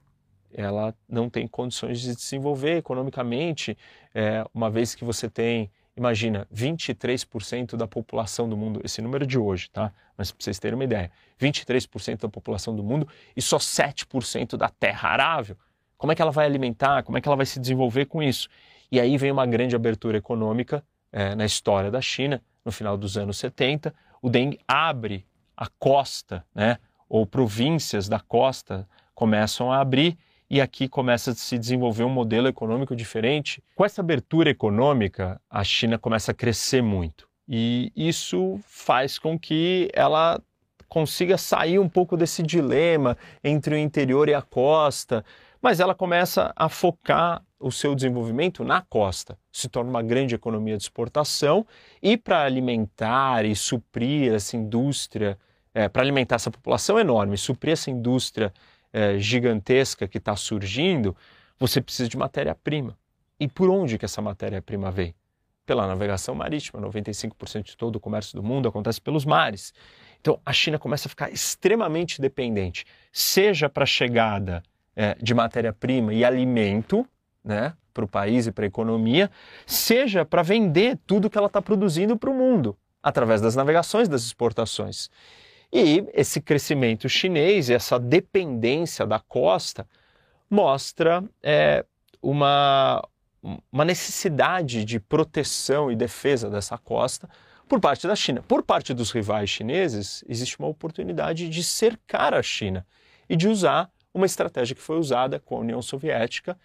Ela 0.51 0.95
não 1.07 1.29
tem 1.29 1.47
condições 1.47 2.01
de 2.01 2.09
se 2.09 2.15
desenvolver 2.15 2.77
economicamente, 2.77 3.77
é, 4.15 4.43
uma 4.51 4.71
vez 4.71 4.95
que 4.95 5.05
você 5.05 5.29
tem 5.29 5.69
Imagina, 5.95 6.47
23% 6.51 7.75
da 7.75 7.85
população 7.85 8.49
do 8.49 8.57
mundo, 8.57 8.81
esse 8.83 8.99
número 8.99 9.25
é 9.25 9.27
de 9.27 9.37
hoje, 9.37 9.69
tá? 9.69 9.93
Mas 10.17 10.31
para 10.31 10.43
vocês 10.43 10.57
terem 10.57 10.73
uma 10.73 10.83
ideia, 10.83 11.11
23% 11.39 12.21
da 12.21 12.29
população 12.29 12.75
do 12.75 12.83
mundo 12.83 13.07
e 13.37 13.41
só 13.43 13.57
7% 13.57 14.57
da 14.57 14.69
terra 14.69 15.09
arável. 15.09 15.55
Como 15.95 16.11
é 16.11 16.15
que 16.15 16.21
ela 16.23 16.31
vai 16.31 16.47
alimentar? 16.47 17.03
Como 17.03 17.15
é 17.15 17.21
que 17.21 17.29
ela 17.29 17.35
vai 17.35 17.45
se 17.45 17.59
desenvolver 17.59 18.05
com 18.05 18.23
isso? 18.23 18.49
E 18.93 18.99
aí 18.99 19.17
vem 19.17 19.31
uma 19.31 19.47
grande 19.47 19.75
abertura 19.75 20.19
econômica 20.19 20.83
é, 21.11 21.33
na 21.33 21.45
história 21.45 21.89
da 21.89 21.99
China, 21.99 22.39
no 22.63 22.71
final 22.71 22.95
dos 22.95 23.17
anos 23.17 23.37
70. 23.37 23.91
O 24.21 24.29
Deng 24.29 24.55
abre 24.67 25.25
a 25.57 25.65
costa, 25.79 26.45
né? 26.53 26.77
Ou 27.09 27.25
províncias 27.25 28.07
da 28.07 28.19
costa 28.19 28.87
começam 29.15 29.71
a 29.71 29.79
abrir 29.79 30.15
e 30.47 30.61
aqui 30.61 30.87
começa 30.87 31.31
a 31.31 31.33
se 31.33 31.57
desenvolver 31.57 32.03
um 32.03 32.09
modelo 32.09 32.47
econômico 32.47 32.95
diferente. 32.95 33.63
Com 33.73 33.83
essa 33.83 34.01
abertura 34.01 34.51
econômica, 34.51 35.41
a 35.49 35.63
China 35.63 35.97
começa 35.97 36.29
a 36.29 36.35
crescer 36.35 36.83
muito. 36.83 37.27
E 37.49 37.91
isso 37.95 38.59
faz 38.63 39.17
com 39.17 39.39
que 39.39 39.89
ela 39.91 40.39
consiga 40.87 41.35
sair 41.35 41.79
um 41.79 41.89
pouco 41.89 42.15
desse 42.15 42.43
dilema 42.43 43.17
entre 43.43 43.73
o 43.73 43.77
interior 43.79 44.29
e 44.29 44.35
a 44.35 44.41
costa, 44.43 45.25
mas 45.59 45.79
ela 45.79 45.95
começa 45.95 46.53
a 46.55 46.69
focar 46.69 47.41
o 47.63 47.71
seu 47.71 47.95
desenvolvimento 47.95 48.63
na 48.63 48.81
costa, 48.81 49.37
se 49.51 49.69
torna 49.69 49.89
uma 49.89 50.03
grande 50.03 50.35
economia 50.35 50.75
de 50.77 50.83
exportação 50.83 51.65
e 52.01 52.17
para 52.17 52.43
alimentar 52.43 53.45
e 53.45 53.55
suprir 53.55 54.33
essa 54.33 54.57
indústria, 54.57 55.37
é, 55.73 55.87
para 55.87 56.01
alimentar 56.01 56.35
essa 56.35 56.51
população 56.51 56.99
enorme, 56.99 57.37
suprir 57.37 57.71
essa 57.71 57.89
indústria 57.89 58.53
é, 58.91 59.17
gigantesca 59.17 60.07
que 60.07 60.17
está 60.17 60.35
surgindo, 60.35 61.15
você 61.57 61.81
precisa 61.81 62.09
de 62.09 62.17
matéria-prima. 62.17 62.97
E 63.39 63.47
por 63.47 63.69
onde 63.69 63.97
que 63.97 64.05
essa 64.05 64.21
matéria-prima 64.21 64.91
vem? 64.91 65.15
Pela 65.65 65.87
navegação 65.87 66.35
marítima. 66.35 66.81
95% 66.81 67.63
de 67.63 67.77
todo 67.77 67.95
o 67.95 67.99
comércio 67.99 68.35
do 68.35 68.43
mundo 68.43 68.67
acontece 68.67 68.99
pelos 68.99 69.23
mares. 69.25 69.73
Então 70.19 70.39
a 70.45 70.51
China 70.51 70.77
começa 70.77 71.07
a 71.07 71.09
ficar 71.09 71.31
extremamente 71.31 72.21
dependente, 72.21 72.85
seja 73.11 73.69
para 73.69 73.83
a 73.83 73.87
chegada 73.87 74.61
é, 74.95 75.15
de 75.15 75.33
matéria-prima 75.33 76.13
e 76.13 76.23
alimento 76.23 77.07
né, 77.43 77.73
para 77.93 78.05
o 78.05 78.07
país 78.07 78.47
e 78.47 78.51
para 78.51 78.65
a 78.65 78.67
economia, 78.67 79.29
seja 79.65 80.25
para 80.25 80.41
vender 80.41 80.97
tudo 81.05 81.29
que 81.29 81.37
ela 81.37 81.47
está 81.47 81.61
produzindo 81.61 82.17
para 82.17 82.29
o 82.29 82.33
mundo, 82.33 82.77
através 83.01 83.41
das 83.41 83.55
navegações, 83.55 84.07
das 84.07 84.23
exportações. 84.23 85.09
E 85.71 86.05
esse 86.13 86.39
crescimento 86.39 87.09
chinês, 87.09 87.69
essa 87.69 87.99
dependência 87.99 89.05
da 89.05 89.19
costa, 89.19 89.87
mostra 90.49 91.23
é, 91.41 91.83
uma, 92.21 93.03
uma 93.71 93.83
necessidade 93.83 94.85
de 94.85 94.99
proteção 94.99 95.91
e 95.91 95.95
defesa 95.95 96.49
dessa 96.49 96.77
costa 96.77 97.27
por 97.67 97.79
parte 97.79 98.07
da 98.07 98.15
China. 98.15 98.43
Por 98.47 98.61
parte 98.61 98.93
dos 98.93 99.11
rivais 99.11 99.49
chineses, 99.49 100.23
existe 100.29 100.59
uma 100.59 100.67
oportunidade 100.67 101.49
de 101.49 101.63
cercar 101.63 102.33
a 102.33 102.43
China 102.43 102.85
e 103.27 103.35
de 103.35 103.47
usar 103.47 103.89
uma 104.13 104.27
estratégia 104.27 104.75
que 104.75 104.81
foi 104.81 104.99
usada 104.99 105.39
com 105.39 105.57
a 105.57 105.59
União 105.59 105.81
Soviética 105.81 106.55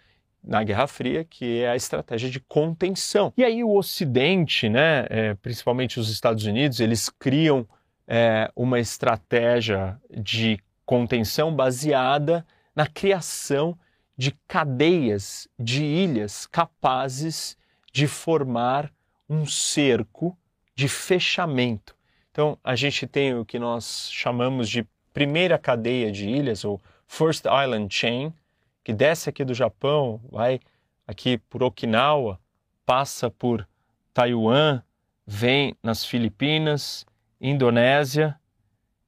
na 0.43 0.63
Guerra 0.63 0.87
Fria, 0.87 1.23
que 1.23 1.61
é 1.61 1.69
a 1.69 1.75
estratégia 1.75 2.29
de 2.29 2.39
contenção. 2.39 3.33
E 3.37 3.43
aí 3.43 3.63
o 3.63 3.75
Ocidente, 3.75 4.69
né, 4.69 5.05
é, 5.09 5.33
principalmente 5.35 5.99
os 5.99 6.09
Estados 6.09 6.45
Unidos, 6.45 6.79
eles 6.79 7.09
criam 7.09 7.67
é, 8.07 8.51
uma 8.55 8.79
estratégia 8.79 9.99
de 10.09 10.59
contenção 10.85 11.53
baseada 11.53 12.45
na 12.75 12.87
criação 12.87 13.77
de 14.17 14.31
cadeias 14.47 15.47
de 15.57 15.83
ilhas 15.83 16.45
capazes 16.47 17.57
de 17.93 18.07
formar 18.07 18.91
um 19.29 19.45
cerco 19.45 20.37
de 20.75 20.87
fechamento. 20.87 21.95
Então, 22.31 22.57
a 22.63 22.75
gente 22.75 23.05
tem 23.05 23.35
o 23.35 23.45
que 23.45 23.59
nós 23.59 24.09
chamamos 24.11 24.69
de 24.69 24.85
primeira 25.13 25.57
cadeia 25.57 26.11
de 26.11 26.27
ilhas, 26.27 26.63
ou 26.63 26.81
First 27.07 27.45
Island 27.45 27.93
Chain, 27.93 28.33
que 28.83 28.93
desce 28.93 29.29
aqui 29.29 29.43
do 29.43 29.53
Japão, 29.53 30.21
vai 30.31 30.59
aqui 31.07 31.37
por 31.37 31.63
Okinawa, 31.63 32.39
passa 32.85 33.29
por 33.29 33.67
Taiwan, 34.13 34.81
vem 35.25 35.75
nas 35.81 36.03
Filipinas, 36.05 37.05
Indonésia 37.39 38.39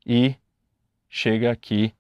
e 0.06 0.36
chega 1.10 1.52
aqui 1.52 1.94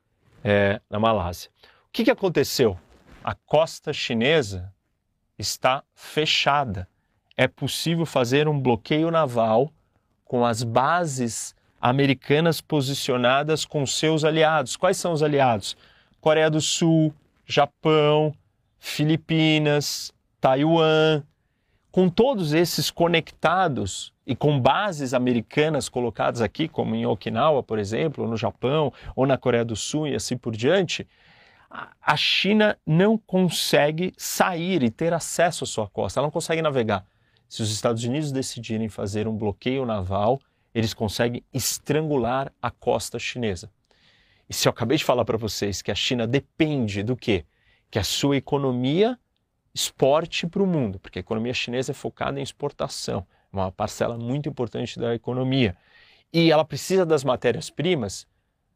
é, 0.43 0.79
na 0.89 0.99
Malásia. 0.99 1.49
O 1.87 1.91
que, 1.91 2.03
que 2.03 2.11
aconteceu? 2.11 2.79
A 3.23 3.35
costa 3.35 3.91
chinesa 3.91 4.73
está 5.37 5.83
fechada. 5.93 6.87
É 7.35 7.47
possível 7.47 8.05
fazer 8.05 8.47
um 8.47 8.59
bloqueio 8.59 9.11
naval 9.11 9.71
com 10.23 10.45
as 10.45 10.63
bases 10.63 11.55
americanas 11.81 12.61
posicionadas 12.61 13.65
com 13.65 13.85
seus 13.85 14.23
aliados. 14.23 14.77
Quais 14.77 14.97
são 14.97 15.11
os 15.11 15.23
aliados? 15.23 15.75
Coreia 16.21 16.49
do 16.49 16.61
Sul, 16.61 17.13
Japão, 17.51 18.33
Filipinas, 18.79 20.13
Taiwan, 20.39 21.21
com 21.91 22.09
todos 22.09 22.53
esses 22.53 22.89
conectados 22.89 24.13
e 24.25 24.33
com 24.33 24.57
bases 24.57 25.13
americanas 25.13 25.89
colocadas 25.89 26.41
aqui, 26.41 26.69
como 26.69 26.95
em 26.95 27.05
Okinawa, 27.05 27.61
por 27.61 27.77
exemplo, 27.77 28.23
ou 28.23 28.29
no 28.29 28.37
Japão, 28.37 28.93
ou 29.15 29.27
na 29.27 29.37
Coreia 29.37 29.65
do 29.65 29.75
Sul 29.75 30.07
e 30.07 30.15
assim 30.15 30.37
por 30.37 30.55
diante, 30.55 31.05
a 31.69 32.17
China 32.17 32.77
não 32.85 33.17
consegue 33.17 34.13
sair 34.17 34.81
e 34.83 34.89
ter 34.89 35.13
acesso 35.13 35.63
à 35.65 35.67
sua 35.67 35.87
costa, 35.87 36.19
ela 36.19 36.27
não 36.27 36.31
consegue 36.31 36.61
navegar. 36.61 37.05
Se 37.47 37.61
os 37.61 37.71
Estados 37.71 38.03
Unidos 38.05 38.31
decidirem 38.31 38.87
fazer 38.87 39.27
um 39.27 39.37
bloqueio 39.37 39.85
naval, 39.85 40.39
eles 40.73 40.93
conseguem 40.93 41.43
estrangular 41.53 42.51
a 42.61 42.71
costa 42.71 43.19
chinesa. 43.19 43.69
E 44.51 44.53
se 44.53 44.67
eu 44.67 44.69
acabei 44.69 44.97
de 44.97 45.05
falar 45.05 45.23
para 45.23 45.37
vocês 45.37 45.81
que 45.81 45.89
a 45.89 45.95
China 45.95 46.27
depende 46.27 47.03
do 47.03 47.15
quê? 47.15 47.45
Que 47.89 47.97
a 47.97 48.03
sua 48.03 48.35
economia 48.35 49.17
exporte 49.73 50.45
para 50.45 50.61
o 50.61 50.67
mundo, 50.67 50.99
porque 50.99 51.19
a 51.19 51.21
economia 51.21 51.53
chinesa 51.53 51.93
é 51.93 51.95
focada 51.95 52.37
em 52.37 52.43
exportação, 52.43 53.25
é 53.53 53.55
uma 53.55 53.71
parcela 53.71 54.17
muito 54.17 54.49
importante 54.49 54.99
da 54.99 55.15
economia. 55.15 55.77
E 56.33 56.51
ela 56.51 56.65
precisa 56.65 57.05
das 57.05 57.23
matérias-primas, 57.23 58.27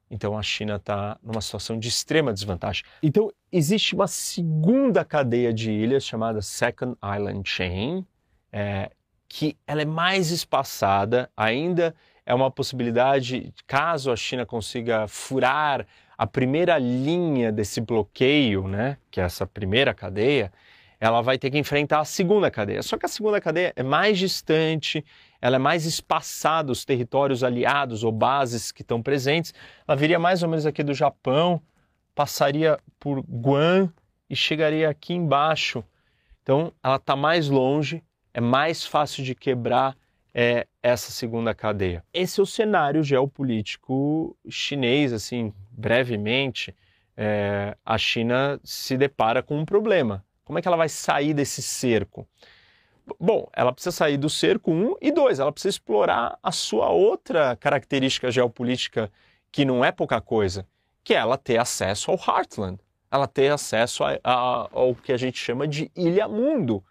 então 0.10 0.38
a 0.38 0.42
China 0.42 0.78
está 0.78 1.20
numa 1.22 1.42
situação 1.42 1.78
de 1.78 1.90
extrema 1.90 2.32
desvantagem. 2.32 2.86
Então 3.04 3.30
existe 3.52 3.96
uma 3.96 4.08
segunda 4.08 5.04
cadeia 5.04 5.54
de 5.54 5.72
ilhas 5.72 6.06
chamada 6.06 6.42
Second 6.42 6.96
Island 7.04 7.50
Chain, 7.50 8.06
é, 8.50 8.92
que 9.28 9.58
ela 9.68 9.82
é 9.82 9.86
mais 9.86 10.32
espaçada, 10.32 11.30
ainda 11.36 11.94
é 12.26 12.34
uma 12.34 12.50
possibilidade, 12.50 13.54
caso 13.68 14.12
a 14.12 14.16
China 14.16 14.46
consiga 14.46 15.08
furar 15.08 15.86
a 16.18 16.26
primeira 16.26 16.78
linha 16.78 17.52
desse 17.52 17.80
bloqueio, 17.82 18.68
né, 18.68 18.98
que 19.12 19.20
é 19.22 19.24
essa 19.24 19.46
primeira 19.46 19.94
cadeia, 19.94 20.52
ela 21.00 21.22
vai 21.22 21.38
ter 21.38 21.52
que 21.52 21.58
enfrentar 21.58 22.00
a 22.00 22.06
segunda 22.06 22.50
cadeia. 22.50 22.82
Só 22.82 22.98
que 22.98 23.06
a 23.06 23.10
segunda 23.10 23.40
cadeia 23.40 23.74
é 23.76 23.84
mais 23.84 24.18
distante, 24.18 25.06
ela 25.42 25.58
é 25.58 25.60
mais 25.60 25.86
espaçada, 25.86 26.72
os 26.72 26.86
territórios 26.86 27.44
aliados 27.44 28.04
ou 28.04 28.12
bases 28.12 28.72
que 28.72 28.82
estão 28.82 29.02
presentes. 29.02 29.54
Ela 29.88 29.96
viria 29.96 30.18
mais 30.18 30.42
ou 30.42 30.50
menos 30.50 30.66
aqui 30.66 30.82
do 30.82 30.94
Japão, 30.94 31.62
passaria 32.16 32.80
por 33.00 33.20
Guam 33.20 33.92
e 34.30 34.36
chegaria 34.36 34.90
aqui 34.90 35.14
embaixo. 35.14 35.84
Então, 36.42 36.72
ela 36.82 36.96
está 36.96 37.16
mais 37.16 37.50
longe, 37.50 38.02
é 38.34 38.40
mais 38.42 38.86
fácil 38.86 39.24
de 39.24 39.36
quebrar 39.36 39.96
é, 40.34 40.66
essa 40.88 41.12
segunda 41.12 41.54
cadeia. 41.54 42.04
Esse 42.14 42.40
é 42.40 42.44
o 42.44 42.46
cenário 42.46 43.04
geopolítico 43.04 44.38
chinês, 44.50 45.12
assim, 45.14 45.54
brevemente. 45.72 46.76
É, 47.18 47.76
a 47.86 47.98
China 47.98 48.60
se 48.64 48.98
depara 48.98 49.42
com 49.42 49.58
um 49.58 49.66
problema 49.66 50.26
como 50.46 50.60
é 50.60 50.62
que 50.62 50.68
ela 50.68 50.78
vai 50.78 50.88
sair 50.88 51.34
desse 51.34 51.62
cerco? 51.62 52.28
Bom, 53.20 53.50
ela 53.52 53.74
precisa 53.74 53.96
sair 53.96 54.18
do 54.18 54.30
cerco, 54.30 54.72
um, 54.72 54.96
e 55.02 55.12
dois, 55.12 55.40
ela 55.40 55.52
precisa 55.52 55.72
explorar 55.72 56.40
a 56.42 56.52
sua 56.52 56.90
outra 56.90 57.56
característica 57.56 58.32
geopolítica, 58.32 59.12
que 59.52 59.66
não 59.66 59.84
é 59.84 59.92
pouca 59.92 60.22
coisa, 60.22 60.66
que 61.04 61.14
é 61.14 61.18
ela 61.18 61.38
ter 61.38 61.58
acesso 61.58 62.12
ao 62.12 62.18
Heartland, 62.18 62.80
ela 63.12 63.28
ter 63.28 63.52
acesso 63.52 64.04
a, 64.04 64.18
a, 64.24 64.70
ao 64.72 64.96
que 64.96 65.12
a 65.12 65.18
gente 65.18 65.38
chama 65.38 65.68
de 65.68 65.92
Ilha 65.96 66.28
Mundo, 66.28 66.84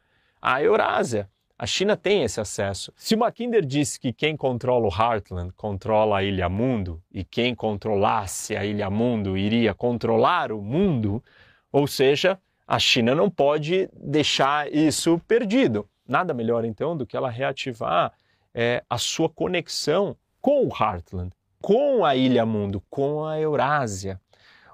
a 0.43 0.63
Eurásia. 0.63 1.29
A 1.57 1.67
China 1.67 1.97
tem 1.97 2.25
esse 2.25 2.41
acesso. 2.41 2.93
Se 2.97 3.15
o 3.15 3.19
Mackinder 3.19 3.65
disse 3.65 4.01
que 4.01 4.13
quem 4.13 4.37
controla 4.37 4.87
o 4.87 4.91
Heartland 4.91 5.53
controla 5.53 6.19
a 6.19 6.23
Ilha 6.25 6.49
Mundo, 6.49 7.01
e 7.13 7.23
quem 7.23 7.55
controlasse 7.55 8.57
a 8.57 8.65
Ilha 8.65 8.91
Mundo 8.91 9.37
iria 9.37 9.73
controlar 9.73 10.51
o 10.51 10.61
mundo, 10.61 11.23
ou 11.71 11.87
seja, 11.87 12.41
a 12.67 12.79
China 12.81 13.15
não 13.15 13.31
pode 13.31 13.89
deixar 13.93 14.73
isso 14.73 15.21
perdido. 15.29 15.89
Nada 16.07 16.35
melhor 16.35 16.65
então 16.65 16.97
do 16.97 17.07
que 17.07 17.17
ela 17.17 17.31
reativar 17.31 18.13
é, 18.53 18.83
a 18.91 18.99
sua 18.99 19.29
conexão 19.29 20.17
com 20.41 20.67
o 20.67 20.69
Heartland, 20.69 21.33
com 21.63 22.05
a 22.05 22.17
Ilha 22.17 22.45
Mundo, 22.45 22.83
com 22.91 23.25
a 23.25 23.39
Eurásia, 23.39 24.21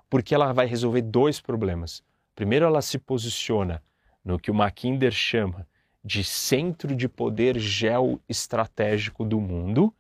porque 0.09 0.35
ela 0.35 0.53
vai 0.55 0.67
resolver 0.67 1.03
dois 1.03 1.43
problemas. 1.43 2.03
Primeiro, 2.35 2.65
ela 2.65 2.81
se 2.81 2.99
posiciona 2.99 3.83
no 4.25 4.39
que 4.39 4.51
o 4.51 4.55
Mackinder 4.55 5.13
chama 5.13 5.69
de 6.05 6.25
centro 6.25 6.95
de 6.95 7.09
poder 7.09 7.59
geoestratégico 7.59 9.25
do 9.25 9.41
mundo, 9.41 9.93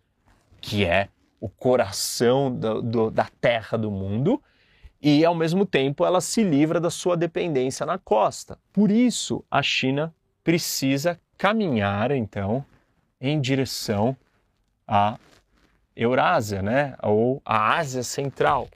que 0.60 0.84
é 0.84 1.08
o 1.40 1.48
coração 1.48 2.54
do, 2.54 2.82
do, 2.82 3.10
da 3.10 3.28
terra 3.40 3.76
do 3.78 3.90
mundo, 3.90 4.42
e 5.00 5.24
ao 5.24 5.34
mesmo 5.34 5.64
tempo 5.64 6.04
ela 6.04 6.20
se 6.20 6.42
livra 6.42 6.78
da 6.78 6.90
sua 6.90 7.16
dependência 7.16 7.86
na 7.86 7.98
costa. 7.98 8.58
Por 8.72 8.90
isso, 8.90 9.42
a 9.50 9.62
China 9.62 10.14
precisa 10.44 11.18
caminhar 11.38 12.10
então 12.10 12.64
em 13.20 13.40
direção 13.40 14.16
à 14.86 15.18
Eurásia, 15.96 16.62
né? 16.62 16.94
ou 17.02 17.40
à 17.44 17.78
Ásia 17.78 18.02
Central. 18.02 18.68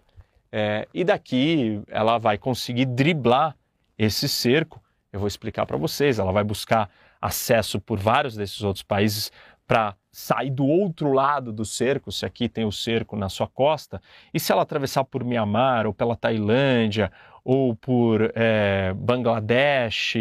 É, 0.50 0.86
e 0.94 1.04
daqui 1.04 1.82
ela 1.88 2.16
vai 2.18 2.38
conseguir 2.38 2.86
driblar 2.86 3.56
esse 3.98 4.28
cerco. 4.28 4.80
Eu 5.12 5.20
vou 5.20 5.26
explicar 5.26 5.66
para 5.66 5.76
vocês. 5.76 6.18
Ela 6.18 6.32
vai 6.32 6.44
buscar 6.44 6.90
acesso 7.24 7.80
por 7.80 7.98
vários 7.98 8.36
desses 8.36 8.62
outros 8.62 8.82
países 8.82 9.32
para 9.66 9.96
sair 10.12 10.50
do 10.50 10.66
outro 10.66 11.10
lado 11.10 11.50
do 11.54 11.64
cerco, 11.64 12.12
se 12.12 12.26
aqui 12.26 12.50
tem 12.50 12.66
o 12.66 12.70
cerco 12.70 13.16
na 13.16 13.30
sua 13.30 13.48
costa, 13.48 14.00
e 14.32 14.38
se 14.38 14.52
ela 14.52 14.60
atravessar 14.60 15.04
por 15.04 15.24
Mianmar, 15.24 15.86
ou 15.86 15.94
pela 15.94 16.14
Tailândia, 16.14 17.10
ou 17.42 17.74
por 17.74 18.30
é, 18.34 18.92
Bangladesh, 18.92 20.16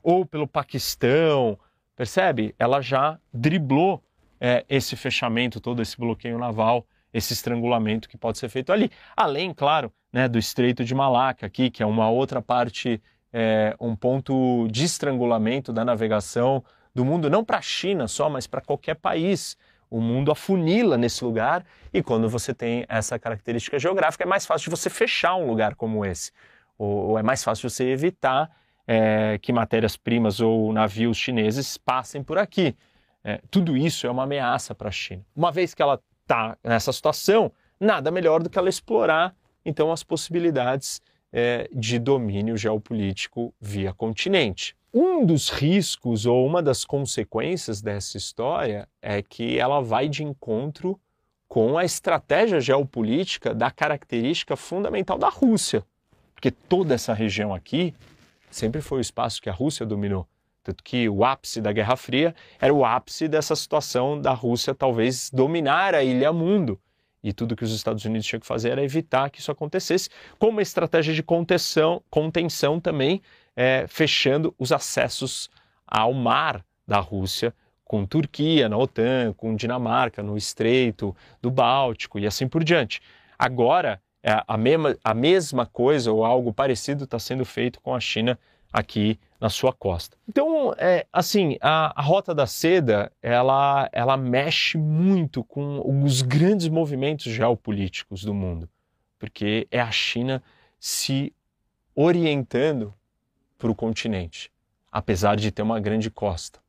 ou 0.00 0.24
pelo 0.24 0.46
Paquistão, 0.46 1.58
percebe? 1.96 2.54
Ela 2.56 2.80
já 2.80 3.18
driblou 3.32 4.00
é, 4.40 4.64
esse 4.68 4.94
fechamento, 4.94 5.60
todo 5.60 5.82
esse 5.82 5.98
bloqueio 5.98 6.38
naval, 6.38 6.86
esse 7.12 7.32
estrangulamento 7.32 8.08
que 8.08 8.16
pode 8.16 8.38
ser 8.38 8.48
feito 8.48 8.72
ali. 8.72 8.92
Além, 9.16 9.52
claro, 9.52 9.92
né, 10.12 10.28
do 10.28 10.38
Estreito 10.38 10.84
de 10.84 10.94
Malaca 10.94 11.46
aqui, 11.46 11.68
que 11.68 11.82
é 11.82 11.86
uma 11.86 12.08
outra 12.08 12.40
parte, 12.40 13.02
é, 13.36 13.74
um 13.80 13.96
ponto 13.96 14.68
de 14.70 14.84
estrangulamento 14.84 15.72
da 15.72 15.84
navegação 15.84 16.62
do 16.94 17.04
mundo, 17.04 17.28
não 17.28 17.44
para 17.44 17.58
a 17.58 17.62
China 17.62 18.06
só, 18.06 18.30
mas 18.30 18.46
para 18.46 18.60
qualquer 18.60 18.94
país. 18.94 19.58
O 19.90 20.00
mundo 20.00 20.30
afunila 20.30 20.96
nesse 20.96 21.24
lugar 21.24 21.64
e 21.92 22.02
quando 22.02 22.28
você 22.28 22.54
tem 22.54 22.84
essa 22.88 23.18
característica 23.18 23.78
geográfica 23.78 24.22
é 24.22 24.26
mais 24.26 24.46
fácil 24.46 24.70
de 24.70 24.76
você 24.76 24.88
fechar 24.88 25.34
um 25.34 25.48
lugar 25.48 25.74
como 25.74 26.04
esse. 26.04 26.30
Ou, 26.78 27.10
ou 27.10 27.18
é 27.18 27.22
mais 27.22 27.42
fácil 27.42 27.68
você 27.68 27.84
evitar 27.90 28.50
é, 28.86 29.38
que 29.42 29.52
matérias-primas 29.52 30.40
ou 30.40 30.72
navios 30.72 31.16
chineses 31.16 31.76
passem 31.76 32.22
por 32.22 32.38
aqui. 32.38 32.76
É, 33.24 33.40
tudo 33.50 33.76
isso 33.76 34.06
é 34.06 34.10
uma 34.10 34.24
ameaça 34.24 34.74
para 34.74 34.88
a 34.88 34.92
China. 34.92 35.24
Uma 35.34 35.50
vez 35.50 35.74
que 35.74 35.82
ela 35.82 36.00
está 36.22 36.56
nessa 36.62 36.92
situação, 36.92 37.52
nada 37.80 38.10
melhor 38.10 38.42
do 38.42 38.48
que 38.48 38.58
ela 38.58 38.68
explorar 38.68 39.34
então 39.64 39.90
as 39.90 40.02
possibilidades 40.04 41.00
é, 41.36 41.68
de 41.72 41.98
domínio 41.98 42.56
geopolítico 42.56 43.52
via 43.60 43.92
continente. 43.92 44.76
Um 44.92 45.26
dos 45.26 45.50
riscos 45.50 46.26
ou 46.26 46.46
uma 46.46 46.62
das 46.62 46.84
consequências 46.84 47.82
dessa 47.82 48.16
história 48.16 48.88
é 49.02 49.20
que 49.20 49.58
ela 49.58 49.80
vai 49.80 50.08
de 50.08 50.22
encontro 50.22 50.96
com 51.48 51.76
a 51.76 51.84
estratégia 51.84 52.60
geopolítica 52.60 53.52
da 53.52 53.68
característica 53.68 54.54
fundamental 54.54 55.18
da 55.18 55.28
Rússia. 55.28 55.84
Porque 56.32 56.52
toda 56.52 56.94
essa 56.94 57.12
região 57.12 57.52
aqui 57.52 57.92
sempre 58.48 58.80
foi 58.80 58.98
o 58.98 59.00
espaço 59.00 59.42
que 59.42 59.50
a 59.50 59.52
Rússia 59.52 59.84
dominou. 59.84 60.28
Tanto 60.62 60.84
que 60.84 61.08
o 61.08 61.24
ápice 61.24 61.60
da 61.60 61.72
Guerra 61.72 61.96
Fria 61.96 62.32
era 62.60 62.72
o 62.72 62.84
ápice 62.84 63.26
dessa 63.26 63.56
situação 63.56 64.20
da 64.20 64.32
Rússia 64.32 64.72
talvez 64.72 65.30
dominar 65.30 65.96
a 65.96 66.04
ilha 66.04 66.32
mundo. 66.32 66.78
E 67.24 67.32
tudo 67.32 67.56
que 67.56 67.64
os 67.64 67.74
Estados 67.74 68.04
Unidos 68.04 68.26
tinham 68.26 68.38
que 68.38 68.46
fazer 68.46 68.68
era 68.68 68.84
evitar 68.84 69.30
que 69.30 69.40
isso 69.40 69.50
acontecesse, 69.50 70.10
com 70.38 70.48
uma 70.48 70.60
estratégia 70.60 71.14
de 71.14 71.22
contenção, 71.22 72.02
contenção 72.10 72.78
também 72.78 73.22
é, 73.56 73.86
fechando 73.88 74.54
os 74.58 74.70
acessos 74.70 75.48
ao 75.86 76.12
mar 76.12 76.62
da 76.86 77.00
Rússia 77.00 77.54
com 77.82 78.04
Turquia 78.04 78.68
na 78.68 78.76
OTAN, 78.76 79.32
com 79.36 79.56
Dinamarca 79.56 80.22
no 80.22 80.36
Estreito 80.36 81.16
do 81.40 81.50
Báltico 81.50 82.18
e 82.18 82.26
assim 82.26 82.46
por 82.46 82.62
diante. 82.62 83.00
Agora, 83.38 84.02
é, 84.22 84.42
a, 84.46 84.56
mesma, 84.56 84.96
a 85.02 85.14
mesma 85.14 85.66
coisa 85.66 86.12
ou 86.12 86.24
algo 86.24 86.52
parecido 86.52 87.04
está 87.04 87.18
sendo 87.18 87.44
feito 87.44 87.80
com 87.80 87.94
a 87.94 88.00
China 88.00 88.38
aqui 88.72 89.18
na 89.40 89.48
sua 89.48 89.72
costa. 89.72 90.16
Então, 90.28 90.74
é, 90.78 91.06
assim, 91.12 91.56
a, 91.60 92.00
a, 92.00 92.02
Rota 92.02 92.34
da 92.34 92.46
Seda, 92.46 93.12
ela, 93.20 93.88
ela 93.92 94.16
mexe 94.16 94.78
muito 94.78 95.44
com 95.44 96.02
os 96.02 96.22
grandes 96.22 96.68
movimentos 96.68 97.32
geopolíticos 97.32 98.24
do 98.24 98.32
mundo, 98.32 98.68
porque 99.18 99.66
é 99.70 99.80
a 99.80 99.90
China 99.90 100.42
se 100.78 101.32
orientando 101.94 102.94
para 103.58 103.70
o 103.70 103.74
continente, 103.74 104.50
apesar 104.90 105.36
de 105.36 105.50
ter 105.50 105.62
uma 105.62 105.80
grande 105.80 106.10
costa. 106.10 106.60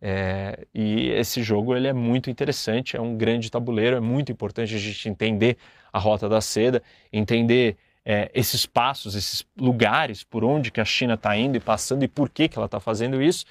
É, 0.00 0.66
e 0.74 1.08
esse 1.10 1.42
jogo 1.42 1.74
ele 1.74 1.88
é 1.88 1.92
muito 1.92 2.28
interessante, 2.28 2.96
é 2.96 3.00
um 3.00 3.16
grande 3.16 3.50
tabuleiro, 3.50 3.96
é 3.96 4.00
muito 4.00 4.30
importante 4.30 4.74
a 4.74 4.78
gente 4.78 5.08
entender 5.08 5.56
a 5.92 5.98
rota 5.98 6.28
da 6.28 6.40
seda, 6.40 6.82
entender 7.12 7.76
é, 8.08 8.30
esses 8.32 8.64
passos, 8.64 9.16
esses 9.16 9.44
lugares 9.58 10.22
por 10.22 10.44
onde 10.44 10.70
que 10.70 10.80
a 10.80 10.84
China 10.84 11.14
está 11.14 11.36
indo 11.36 11.56
e 11.56 11.60
passando 11.60 12.04
e 12.04 12.08
por 12.08 12.30
que, 12.30 12.48
que 12.48 12.56
ela 12.56 12.66
está 12.66 12.78
fazendo 12.78 13.20
isso. 13.20 13.44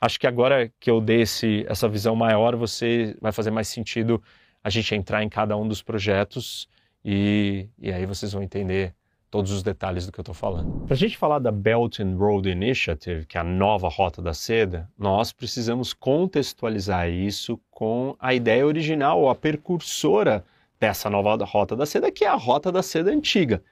Acho 0.00 0.18
que 0.18 0.26
agora 0.26 0.68
que 0.80 0.90
eu 0.90 1.00
dei 1.00 1.20
esse, 1.20 1.64
essa 1.68 1.88
visão 1.88 2.16
maior, 2.16 2.56
você 2.56 3.16
vai 3.20 3.30
fazer 3.30 3.52
mais 3.52 3.68
sentido 3.68 4.20
a 4.64 4.68
gente 4.68 4.92
entrar 4.96 5.22
em 5.22 5.28
cada 5.28 5.56
um 5.56 5.68
dos 5.68 5.80
projetos 5.80 6.68
e, 7.04 7.68
e 7.78 7.92
aí 7.92 8.04
vocês 8.04 8.32
vão 8.32 8.42
entender 8.42 8.92
todos 9.30 9.52
os 9.52 9.62
detalhes 9.62 10.06
do 10.06 10.10
que 10.10 10.18
eu 10.18 10.22
estou 10.22 10.34
falando. 10.34 10.86
Para 10.86 10.94
a 10.94 10.96
gente 10.96 11.16
falar 11.16 11.38
da 11.38 11.52
Belt 11.52 12.00
and 12.00 12.16
Road 12.16 12.50
Initiative, 12.50 13.24
que 13.26 13.38
é 13.38 13.40
a 13.40 13.44
nova 13.44 13.88
Rota 13.88 14.20
da 14.20 14.34
Seda, 14.34 14.90
nós 14.98 15.32
precisamos 15.32 15.92
contextualizar 15.92 17.08
isso 17.08 17.60
com 17.70 18.16
a 18.18 18.34
ideia 18.34 18.66
original, 18.66 19.28
a 19.28 19.36
percursora 19.36 20.44
dessa 20.80 21.08
nova 21.08 21.44
Rota 21.44 21.76
da 21.76 21.86
Seda, 21.86 22.10
que 22.10 22.24
é 22.24 22.28
a 22.28 22.34
Rota 22.34 22.72
da 22.72 22.82
Seda 22.82 23.12
antiga. 23.12 23.62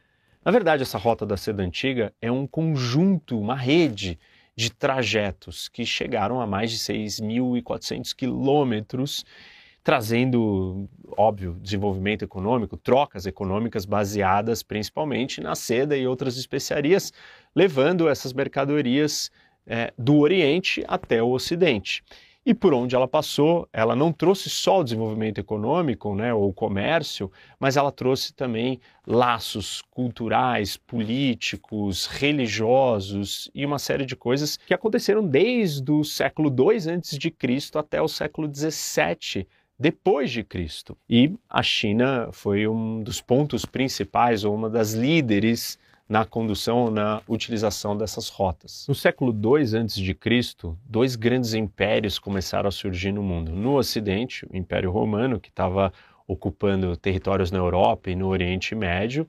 Na 0.44 0.50
verdade, 0.50 0.82
essa 0.82 0.98
Rota 0.98 1.26
da 1.26 1.36
Seda 1.36 1.62
antiga 1.62 2.12
é 2.20 2.30
um 2.30 2.46
conjunto, 2.46 3.38
uma 3.38 3.56
rede 3.56 4.18
de 4.56 4.70
trajetos 4.70 5.68
que 5.68 5.84
chegaram 5.84 6.40
a 6.40 6.46
mais 6.46 6.70
de 6.70 6.78
6.400 6.78 8.14
quilômetros 8.14 9.24
trazendo, 9.88 10.86
óbvio, 11.16 11.56
desenvolvimento 11.62 12.22
econômico, 12.22 12.76
trocas 12.76 13.24
econômicas 13.24 13.86
baseadas 13.86 14.62
principalmente 14.62 15.40
na 15.40 15.54
seda 15.54 15.96
e 15.96 16.06
outras 16.06 16.36
especiarias, 16.36 17.10
levando 17.56 18.06
essas 18.06 18.34
mercadorias 18.34 19.30
é, 19.66 19.90
do 19.96 20.18
Oriente 20.18 20.84
até 20.86 21.22
o 21.22 21.30
Ocidente. 21.30 22.04
E 22.48 22.54
por 22.54 22.72
onde 22.72 22.96
ela 22.96 23.06
passou, 23.06 23.68
ela 23.70 23.94
não 23.94 24.10
trouxe 24.10 24.48
só 24.48 24.80
o 24.80 24.82
desenvolvimento 24.82 25.36
econômico 25.36 26.14
né, 26.14 26.32
ou 26.32 26.50
comércio, 26.50 27.30
mas 27.60 27.76
ela 27.76 27.92
trouxe 27.92 28.32
também 28.32 28.80
laços 29.06 29.82
culturais, 29.90 30.74
políticos, 30.74 32.06
religiosos 32.06 33.50
e 33.54 33.66
uma 33.66 33.78
série 33.78 34.06
de 34.06 34.16
coisas 34.16 34.56
que 34.56 34.72
aconteceram 34.72 35.22
desde 35.22 35.92
o 35.92 36.02
século 36.02 36.48
II 36.48 36.94
a.C. 36.94 37.78
até 37.78 38.00
o 38.00 38.08
século 38.08 38.50
XVII 38.50 39.46
depois 39.78 40.30
de 40.30 40.42
Cristo. 40.42 40.96
E 41.06 41.34
a 41.50 41.62
China 41.62 42.30
foi 42.32 42.66
um 42.66 43.02
dos 43.02 43.20
pontos 43.20 43.66
principais, 43.66 44.42
ou 44.42 44.54
uma 44.54 44.70
das 44.70 44.94
líderes 44.94 45.78
na 46.08 46.24
condução, 46.24 46.90
na 46.90 47.20
utilização 47.28 47.96
dessas 47.96 48.28
rotas. 48.28 48.86
No 48.88 48.94
século 48.94 49.30
II 49.32 49.62
a.C., 49.62 50.76
dois 50.88 51.16
grandes 51.16 51.52
impérios 51.52 52.18
começaram 52.18 52.68
a 52.68 52.72
surgir 52.72 53.12
no 53.12 53.22
mundo. 53.22 53.52
No 53.52 53.76
Ocidente, 53.76 54.46
o 54.50 54.56
Império 54.56 54.90
Romano, 54.90 55.38
que 55.38 55.50
estava 55.50 55.92
ocupando 56.26 56.96
territórios 56.96 57.50
na 57.50 57.58
Europa 57.58 58.10
e 58.10 58.16
no 58.16 58.28
Oriente 58.28 58.74
Médio, 58.74 59.28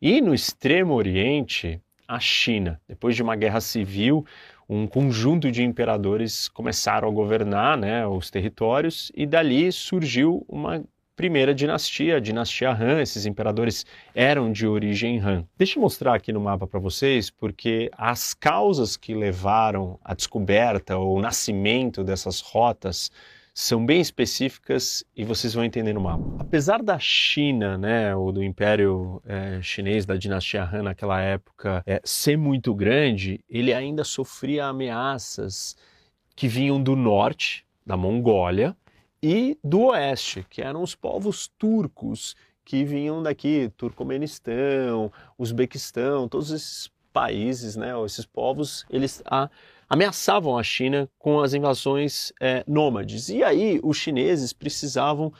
e 0.00 0.20
no 0.20 0.32
Extremo 0.32 0.94
Oriente, 0.94 1.80
a 2.06 2.18
China. 2.18 2.80
Depois 2.88 3.14
de 3.14 3.22
uma 3.22 3.36
guerra 3.36 3.60
civil, 3.60 4.24
um 4.68 4.86
conjunto 4.86 5.50
de 5.50 5.64
imperadores 5.64 6.48
começaram 6.48 7.08
a 7.08 7.12
governar 7.12 7.76
né, 7.76 8.06
os 8.06 8.30
territórios 8.30 9.10
e 9.14 9.26
dali 9.26 9.70
surgiu 9.72 10.44
uma 10.48 10.82
primeira 11.20 11.54
dinastia, 11.54 12.16
a 12.16 12.18
dinastia 12.18 12.70
Han. 12.70 13.02
Esses 13.02 13.26
imperadores 13.26 13.84
eram 14.14 14.50
de 14.50 14.66
origem 14.66 15.20
Han. 15.20 15.44
Deixa 15.54 15.78
eu 15.78 15.82
mostrar 15.82 16.14
aqui 16.14 16.32
no 16.32 16.40
mapa 16.40 16.66
para 16.66 16.80
vocês, 16.80 17.28
porque 17.28 17.90
as 17.92 18.32
causas 18.32 18.96
que 18.96 19.12
levaram 19.12 20.00
à 20.02 20.14
descoberta 20.14 20.96
ou 20.96 21.20
nascimento 21.20 22.02
dessas 22.02 22.40
rotas 22.40 23.10
são 23.52 23.84
bem 23.84 24.00
específicas 24.00 25.04
e 25.14 25.22
vocês 25.22 25.52
vão 25.52 25.62
entender 25.62 25.92
no 25.92 26.00
mapa. 26.00 26.24
Apesar 26.38 26.82
da 26.82 26.98
China, 26.98 27.76
né, 27.76 28.16
ou 28.16 28.32
do 28.32 28.42
Império 28.42 29.20
é, 29.26 29.60
Chinês, 29.60 30.06
da 30.06 30.16
dinastia 30.16 30.64
Han 30.64 30.84
naquela 30.84 31.20
época, 31.20 31.82
é, 31.86 32.00
ser 32.02 32.38
muito 32.38 32.74
grande, 32.74 33.44
ele 33.46 33.74
ainda 33.74 34.04
sofria 34.04 34.64
ameaças 34.64 35.76
que 36.34 36.48
vinham 36.48 36.82
do 36.82 36.96
norte, 36.96 37.66
da 37.84 37.94
Mongólia, 37.94 38.74
e 39.22 39.58
do 39.62 39.86
oeste, 39.86 40.46
que 40.48 40.62
eram 40.62 40.82
os 40.82 40.94
povos 40.94 41.48
turcos 41.58 42.34
que 42.64 42.84
vinham 42.84 43.22
daqui, 43.22 43.70
Turcomenistão, 43.76 45.12
Uzbequistão, 45.38 46.28
todos 46.28 46.50
esses 46.50 46.90
países, 47.12 47.76
né, 47.76 47.92
esses 48.04 48.24
povos, 48.24 48.86
eles 48.88 49.22
a 49.26 49.50
ameaçavam 49.90 50.56
a 50.56 50.62
China 50.62 51.10
com 51.18 51.40
as 51.40 51.52
invasões 51.52 52.32
é, 52.40 52.62
nômades. 52.64 53.28
E 53.28 53.42
aí 53.42 53.80
os 53.82 53.96
chineses 53.96 54.52
precisavam 54.52 55.32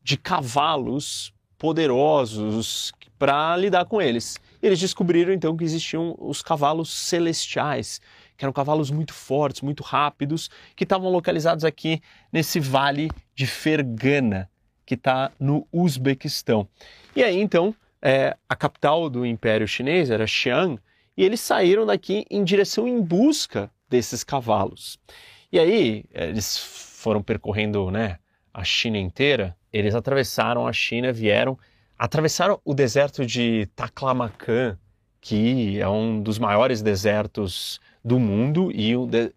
de 0.00 0.16
cavalos 0.16 1.34
poderosos 1.58 2.92
para 3.18 3.56
lidar 3.56 3.84
com 3.86 4.00
eles. 4.00 4.38
Eles 4.62 4.78
descobriram 4.78 5.32
então 5.32 5.56
que 5.56 5.64
existiam 5.64 6.14
os 6.18 6.40
cavalos 6.40 6.92
celestiais, 6.92 8.00
que 8.36 8.44
eram 8.44 8.52
cavalos 8.52 8.90
muito 8.90 9.14
fortes, 9.14 9.62
muito 9.62 9.82
rápidos, 9.82 10.50
que 10.74 10.84
estavam 10.84 11.10
localizados 11.10 11.64
aqui 11.64 12.00
nesse 12.32 12.60
vale 12.60 13.10
de 13.34 13.46
Fergana, 13.46 14.50
que 14.84 14.94
está 14.94 15.32
no 15.38 15.66
Uzbequistão. 15.72 16.68
E 17.14 17.22
aí 17.22 17.40
então 17.40 17.74
é, 18.00 18.36
a 18.48 18.54
capital 18.54 19.08
do 19.08 19.24
Império 19.26 19.66
Chinês 19.66 20.10
era 20.10 20.26
Xi'an, 20.26 20.78
e 21.16 21.24
eles 21.24 21.40
saíram 21.40 21.86
daqui 21.86 22.24
em 22.30 22.44
direção 22.44 22.86
em 22.86 23.00
busca 23.00 23.70
desses 23.88 24.22
cavalos. 24.22 24.98
E 25.50 25.58
aí 25.58 26.04
eles 26.12 26.58
foram 26.58 27.22
percorrendo 27.22 27.90
né, 27.90 28.18
a 28.52 28.62
China 28.62 28.98
inteira, 28.98 29.56
eles 29.72 29.94
atravessaram 29.94 30.66
a 30.66 30.72
China, 30.72 31.12
vieram, 31.12 31.58
atravessaram 31.98 32.60
o 32.64 32.74
deserto 32.74 33.24
de 33.24 33.66
Taklamakan, 33.74 34.78
que 35.20 35.80
é 35.80 35.88
um 35.88 36.22
dos 36.22 36.38
maiores 36.38 36.82
desertos 36.82 37.80
do 38.06 38.20
mundo 38.20 38.70
e 38.72 38.92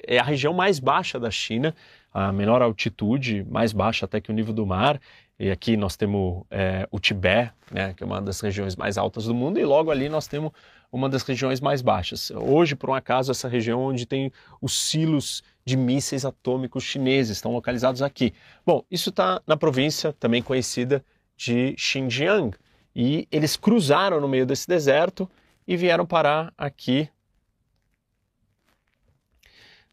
é 0.06 0.20
a 0.20 0.24
região 0.24 0.54
mais 0.54 0.78
baixa 0.78 1.20
da 1.20 1.32
China, 1.32 1.74
a 2.14 2.32
menor 2.32 2.62
altitude, 2.62 3.44
mais 3.50 3.74
baixa 3.74 4.06
até 4.06 4.22
que 4.22 4.30
o 4.30 4.34
nível 4.34 4.54
do 4.54 4.64
mar. 4.64 5.02
E 5.40 5.50
aqui 5.50 5.76
nós 5.76 5.98
temos 5.98 6.44
é, 6.52 6.88
o 6.92 7.00
Tibete, 7.00 7.52
né, 7.72 7.96
que 7.96 8.04
é 8.04 8.06
uma 8.06 8.22
das 8.22 8.40
regiões 8.40 8.76
mais 8.76 8.96
altas 8.96 9.26
do 9.26 9.34
mundo, 9.34 9.60
e 9.60 9.66
logo 9.66 9.90
ali 9.90 10.08
nós 10.08 10.28
temos 10.28 10.52
uma 10.92 11.10
das 11.10 11.24
regiões 11.24 11.60
mais 11.60 11.82
baixas. 11.82 12.30
Hoje, 12.30 12.76
por 12.76 12.92
um 12.92 12.94
acaso, 12.94 13.32
essa 13.32 13.48
região 13.48 13.82
onde 13.82 14.06
tem 14.06 14.32
os 14.62 14.88
silos 14.88 15.42
de 15.66 15.76
mísseis 15.76 16.24
atômicos 16.24 16.84
chineses 16.84 17.38
estão 17.38 17.52
localizados 17.52 18.04
aqui. 18.04 18.34
Bom, 18.64 18.84
isso 18.92 19.10
está 19.10 19.42
na 19.48 19.58
província 19.58 20.14
também 20.14 20.44
conhecida 20.44 21.04
de 21.36 21.74
Xinjiang. 21.76 22.56
E 22.96 23.28
eles 23.32 23.56
cruzaram 23.56 24.20
no 24.22 24.28
meio 24.28 24.46
desse 24.46 24.68
deserto 24.68 25.28
e 25.68 25.76
vieram 25.76 26.06
parar 26.06 26.54
aqui 26.56 27.10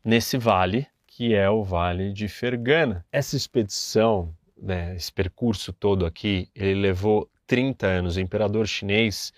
nesse 0.07 0.38
vale, 0.38 0.87
que 1.05 1.35
é 1.35 1.51
o 1.51 1.64
Vale 1.64 2.12
de 2.12 2.29
Fergana. 2.29 3.05
Essa 3.11 3.37
expedição, 3.37 4.33
né, 4.57 4.95
esse 4.95 5.12
percurso 5.12 5.73
todo 5.73 6.07
aqui, 6.07 6.49
ele 6.55 6.81
levou 6.81 7.29
30 7.45 7.87
anos. 7.88 8.16
O 8.16 8.21
imperador 8.21 8.69
chinês 8.69 9.33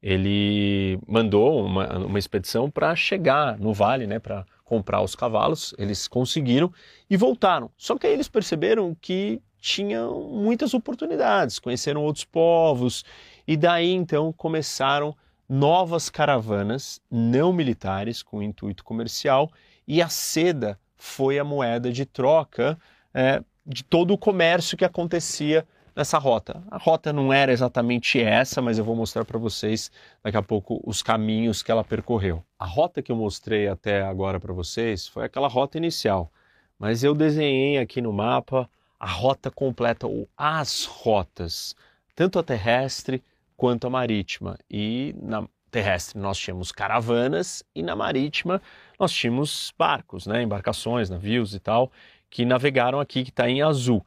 ele 0.00 0.96
mandou 1.08 1.64
uma, 1.66 1.98
uma 1.98 2.18
expedição 2.18 2.70
para 2.70 2.94
chegar 2.94 3.58
no 3.58 3.74
vale, 3.74 4.06
né, 4.06 4.20
para 4.20 4.46
comprar 4.64 5.02
os 5.02 5.16
cavalos. 5.16 5.74
Eles 5.76 6.06
conseguiram 6.06 6.72
e 7.10 7.16
voltaram. 7.16 7.68
Só 7.76 7.98
que 7.98 8.06
aí 8.06 8.12
eles 8.12 8.28
perceberam 8.28 8.96
que 9.00 9.42
tinham 9.60 10.28
muitas 10.28 10.72
oportunidades, 10.72 11.58
conheceram 11.58 12.02
outros 12.02 12.24
povos 12.24 13.04
e 13.46 13.56
daí 13.56 13.90
então 13.90 14.32
começaram 14.32 15.16
novas 15.48 16.08
caravanas 16.08 17.00
não 17.10 17.52
militares 17.52 18.22
com 18.22 18.42
intuito 18.42 18.82
comercial 18.82 19.50
e 19.92 20.00
a 20.00 20.08
seda 20.08 20.80
foi 20.96 21.38
a 21.38 21.44
moeda 21.44 21.92
de 21.92 22.06
troca 22.06 22.78
é, 23.12 23.44
de 23.66 23.84
todo 23.84 24.14
o 24.14 24.16
comércio 24.16 24.74
que 24.74 24.86
acontecia 24.86 25.66
nessa 25.94 26.16
rota. 26.16 26.64
A 26.70 26.78
rota 26.78 27.12
não 27.12 27.30
era 27.30 27.52
exatamente 27.52 28.18
essa, 28.18 28.62
mas 28.62 28.78
eu 28.78 28.86
vou 28.86 28.96
mostrar 28.96 29.26
para 29.26 29.38
vocês 29.38 29.90
daqui 30.22 30.38
a 30.38 30.42
pouco 30.42 30.80
os 30.82 31.02
caminhos 31.02 31.62
que 31.62 31.70
ela 31.70 31.84
percorreu. 31.84 32.42
A 32.58 32.64
rota 32.64 33.02
que 33.02 33.12
eu 33.12 33.16
mostrei 33.16 33.68
até 33.68 34.00
agora 34.00 34.40
para 34.40 34.54
vocês 34.54 35.06
foi 35.06 35.26
aquela 35.26 35.46
rota 35.46 35.76
inicial, 35.76 36.32
mas 36.78 37.04
eu 37.04 37.14
desenhei 37.14 37.76
aqui 37.76 38.00
no 38.00 38.14
mapa 38.14 38.66
a 38.98 39.06
rota 39.06 39.50
completa 39.50 40.06
ou 40.06 40.26
as 40.34 40.86
rotas, 40.86 41.76
tanto 42.14 42.38
a 42.38 42.42
terrestre 42.42 43.22
quanto 43.58 43.86
a 43.86 43.90
marítima. 43.90 44.58
E 44.70 45.14
na 45.20 45.46
terrestre 45.72 46.20
nós 46.20 46.38
tínhamos 46.38 46.70
caravanas 46.70 47.64
e 47.74 47.82
na 47.82 47.96
marítima 47.96 48.62
nós 48.98 49.10
tínhamos 49.10 49.72
barcos, 49.76 50.26
né, 50.26 50.42
embarcações, 50.42 51.10
navios 51.10 51.54
e 51.54 51.58
tal, 51.58 51.90
que 52.30 52.44
navegaram 52.44 53.00
aqui, 53.00 53.24
que 53.24 53.30
está 53.30 53.48
em 53.48 53.62
azul. 53.62 54.06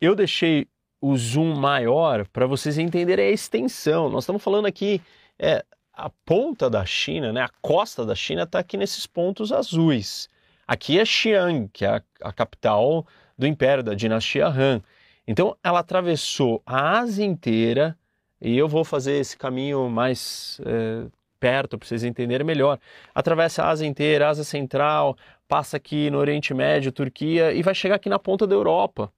Eu 0.00 0.14
deixei 0.14 0.68
o 1.00 1.16
zoom 1.16 1.56
maior 1.56 2.26
para 2.28 2.46
vocês 2.46 2.78
entenderem 2.78 3.26
a 3.26 3.30
extensão. 3.30 4.08
Nós 4.08 4.24
estamos 4.24 4.42
falando 4.42 4.66
aqui, 4.66 5.02
é, 5.38 5.64
a 5.92 6.10
ponta 6.24 6.70
da 6.70 6.84
China, 6.84 7.32
né, 7.32 7.42
a 7.42 7.50
costa 7.60 8.04
da 8.04 8.14
China 8.14 8.42
está 8.42 8.58
aqui 8.58 8.76
nesses 8.76 9.06
pontos 9.06 9.50
azuis. 9.50 10.28
Aqui 10.66 10.98
é 10.98 11.04
Xi'an, 11.04 11.68
que 11.68 11.84
é 11.84 11.88
a, 11.88 12.02
a, 12.22 12.32
capital 12.32 13.06
do 13.38 13.46
império, 13.46 13.82
da 13.82 13.94
dinastia 13.94 14.48
Han. 14.48 14.82
Então 15.26 15.56
ela 15.62 15.80
atravessou 15.80 16.62
a 16.64 16.98
Ásia 16.98 17.24
inteira, 17.24 17.96
e 18.40 18.56
eu 18.56 18.68
vou 18.68 18.84
fazer 18.84 19.14
esse 19.14 19.36
caminho 19.36 19.88
mais 19.88 20.60
é, 20.64 21.06
perto 21.40 21.78
para 21.78 21.86
vocês 21.86 22.04
entenderem 22.04 22.46
melhor. 22.46 22.78
Atravessa 23.14 23.62
a 23.62 23.70
Ásia 23.70 23.86
inteira, 23.86 24.28
Ásia 24.28 24.44
Central, 24.44 25.16
passa 25.48 25.76
aqui 25.76 26.10
no 26.10 26.18
Oriente 26.18 26.52
Médio, 26.52 26.92
Turquia, 26.92 27.52
e 27.52 27.62
vai 27.62 27.74
chegar 27.74 27.96
aqui 27.96 28.08
na 28.08 28.18
ponta 28.18 28.46
da 28.46 28.54
Europa. 28.54 29.12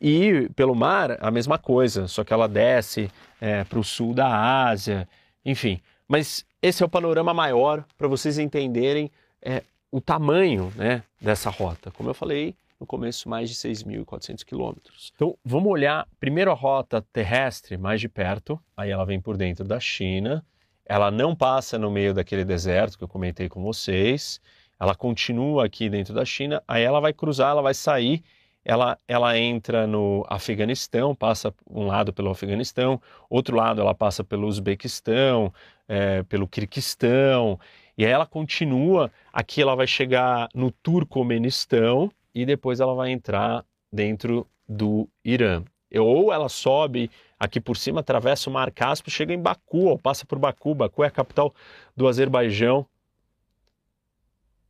E 0.00 0.48
pelo 0.54 0.74
mar, 0.74 1.16
a 1.20 1.30
mesma 1.30 1.58
coisa, 1.58 2.08
só 2.08 2.24
que 2.24 2.32
ela 2.32 2.48
desce 2.48 3.10
é, 3.40 3.64
para 3.64 3.78
o 3.78 3.84
sul 3.84 4.12
da 4.12 4.66
Ásia, 4.66 5.08
enfim. 5.44 5.80
Mas 6.08 6.44
esse 6.60 6.82
é 6.82 6.86
o 6.86 6.88
panorama 6.88 7.32
maior 7.32 7.84
para 7.96 8.08
vocês 8.08 8.38
entenderem 8.38 9.10
é, 9.40 9.62
o 9.90 10.00
tamanho 10.00 10.72
né, 10.76 11.02
dessa 11.20 11.50
rota. 11.50 11.90
Como 11.90 12.10
eu 12.10 12.14
falei 12.14 12.54
no 12.84 12.86
começo, 12.86 13.28
mais 13.28 13.48
de 13.48 13.56
6.400 13.56 14.44
quilômetros. 14.44 15.10
Então 15.14 15.36
vamos 15.42 15.72
olhar 15.72 16.06
primeiro 16.20 16.50
a 16.50 16.54
rota 16.54 17.02
terrestre 17.12 17.78
mais 17.78 18.00
de 18.00 18.08
perto, 18.08 18.60
aí 18.76 18.90
ela 18.90 19.06
vem 19.06 19.20
por 19.20 19.36
dentro 19.36 19.64
da 19.64 19.80
China, 19.80 20.44
ela 20.84 21.10
não 21.10 21.34
passa 21.34 21.78
no 21.78 21.90
meio 21.90 22.12
daquele 22.12 22.44
deserto 22.44 22.98
que 22.98 23.04
eu 23.04 23.08
comentei 23.08 23.48
com 23.48 23.62
vocês, 23.62 24.38
ela 24.78 24.94
continua 24.94 25.64
aqui 25.64 25.88
dentro 25.88 26.12
da 26.12 26.24
China, 26.26 26.62
aí 26.68 26.82
ela 26.82 27.00
vai 27.00 27.12
cruzar, 27.12 27.50
ela 27.50 27.62
vai 27.62 27.74
sair. 27.74 28.22
Ela, 28.66 28.98
ela 29.06 29.38
entra 29.38 29.86
no 29.86 30.24
Afeganistão, 30.26 31.14
passa 31.14 31.52
um 31.68 31.86
lado 31.86 32.14
pelo 32.14 32.30
Afeganistão, 32.30 32.98
outro 33.28 33.54
lado 33.54 33.82
ela 33.82 33.94
passa 33.94 34.24
pelo 34.24 34.46
Uzbequistão, 34.46 35.52
é, 35.86 36.22
pelo 36.22 36.48
Kirguistão, 36.48 37.60
e 37.96 38.06
aí 38.06 38.10
ela 38.10 38.24
continua, 38.24 39.12
aqui 39.30 39.60
ela 39.60 39.76
vai 39.76 39.86
chegar 39.86 40.48
no 40.54 40.70
Turcomenistão 40.70 42.10
e 42.34 42.44
depois 42.44 42.80
ela 42.80 42.94
vai 42.94 43.10
entrar 43.10 43.64
dentro 43.92 44.46
do 44.68 45.08
Irã. 45.24 45.62
Ou 45.94 46.32
ela 46.32 46.48
sobe 46.48 47.10
aqui 47.38 47.60
por 47.60 47.76
cima, 47.76 48.00
atravessa 48.00 48.50
o 48.50 48.52
Mar 48.52 48.70
Cáspio, 48.72 49.12
chega 49.12 49.32
em 49.32 49.40
Baku, 49.40 49.96
passa 49.98 50.26
por 50.26 50.38
Baku. 50.38 50.74
Baku 50.74 51.04
é 51.04 51.06
a 51.06 51.10
capital 51.10 51.54
do 51.96 52.08
Azerbaijão. 52.08 52.84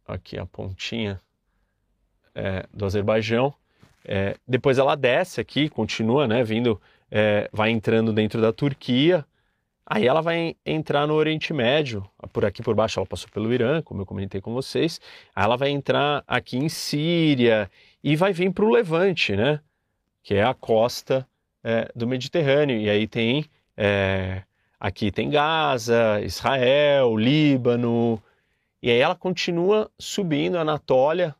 Aqui 0.07 0.39
a 0.39 0.45
pontinha 0.45 1.19
é, 2.35 2.67
do 2.73 2.85
Azerbaijão. 2.85 3.55
É, 4.05 4.37
depois 4.47 4.77
ela 4.77 4.95
desce 4.95 5.41
aqui, 5.41 5.69
continua, 5.71 6.29
né, 6.29 6.45
vindo, 6.45 6.79
é, 7.11 7.49
vai 7.51 7.71
entrando 7.71 8.13
dentro 8.13 8.41
da 8.41 8.53
Turquia. 8.53 9.25
Aí 9.87 10.07
ela 10.07 10.23
vai 10.23 10.57
entrar 10.65 11.07
no 11.07 11.15
Oriente 11.15 11.53
Médio, 11.53 12.09
por 12.33 12.45
aqui 12.45 12.63
por 12.63 12.75
baixo 12.75 12.99
ela 12.99 13.07
passou 13.07 13.29
pelo 13.31 13.53
Irã, 13.53 13.83
como 13.83 14.01
eu 14.01 14.07
comentei 14.07 14.41
com 14.41 14.55
vocês. 14.55 15.01
Aí 15.35 15.45
ela 15.45 15.57
vai 15.57 15.69
entrar 15.69 16.25
aqui 16.27 16.57
em 16.57 16.69
Síria 16.71 17.71
e 18.03 18.17
vai 18.17 18.33
vir 18.33 18.51
para 18.53 18.65
o 18.65 18.71
Levante, 18.71 19.37
né, 19.37 19.61
que 20.23 20.35
é 20.35 20.43
a 20.43 20.55
costa 20.55 21.29
é, 21.63 21.91
do 21.95 22.07
Mediterrâneo. 22.07 22.79
E 22.79 22.89
aí 22.89 23.07
tem 23.07 23.45
é, 23.77 24.43
aqui 24.81 25.11
tem 25.13 25.29
Gaza, 25.29 26.21
Israel, 26.23 27.15
Líbano. 27.17 28.23
E 28.83 28.91
aí 28.91 28.99
ela 28.99 29.15
continua 29.15 29.91
subindo 29.99 30.57
Anatólia, 30.57 31.35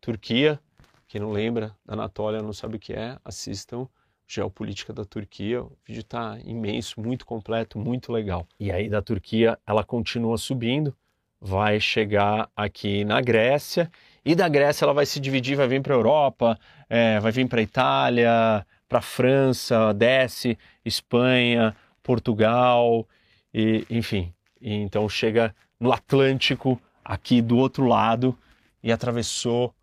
Turquia, 0.00 0.58
quem 1.06 1.20
não 1.20 1.30
lembra 1.30 1.76
da 1.86 1.94
Anatólia, 1.94 2.42
não 2.42 2.52
sabe 2.52 2.76
o 2.76 2.80
que 2.80 2.92
é, 2.92 3.16
assistam 3.24 3.88
Geopolítica 4.26 4.92
da 4.92 5.04
Turquia. 5.04 5.62
O 5.62 5.76
vídeo 5.86 6.00
está 6.00 6.38
imenso, 6.44 7.00
muito 7.00 7.26
completo, 7.26 7.78
muito 7.78 8.12
legal. 8.12 8.46
E 8.58 8.72
aí 8.72 8.88
da 8.88 9.02
Turquia 9.02 9.58
ela 9.66 9.84
continua 9.84 10.38
subindo, 10.38 10.94
vai 11.40 11.78
chegar 11.78 12.50
aqui 12.56 13.04
na 13.04 13.20
Grécia 13.20 13.90
e 14.24 14.34
da 14.34 14.48
Grécia 14.48 14.84
ela 14.84 14.94
vai 14.94 15.04
se 15.04 15.20
dividir, 15.20 15.56
vai 15.56 15.68
vir 15.68 15.82
para 15.82 15.94
a 15.94 15.98
Europa, 15.98 16.58
é, 16.88 17.20
vai 17.20 17.30
vir 17.30 17.46
para 17.46 17.60
a 17.60 17.62
Itália, 17.62 18.66
para 18.88 18.98
a 18.98 19.02
França, 19.02 19.92
desce 19.92 20.58
Espanha, 20.84 21.76
Portugal, 22.02 23.06
e, 23.52 23.86
enfim. 23.90 24.32
E 24.60 24.72
então 24.72 25.08
chega 25.08 25.54
no 25.78 25.92
Atlântico, 25.92 26.80
aqui 27.04 27.42
do 27.42 27.58
outro 27.58 27.86
lado, 27.86 28.36
e 28.82 28.90
atravessou 28.90 29.74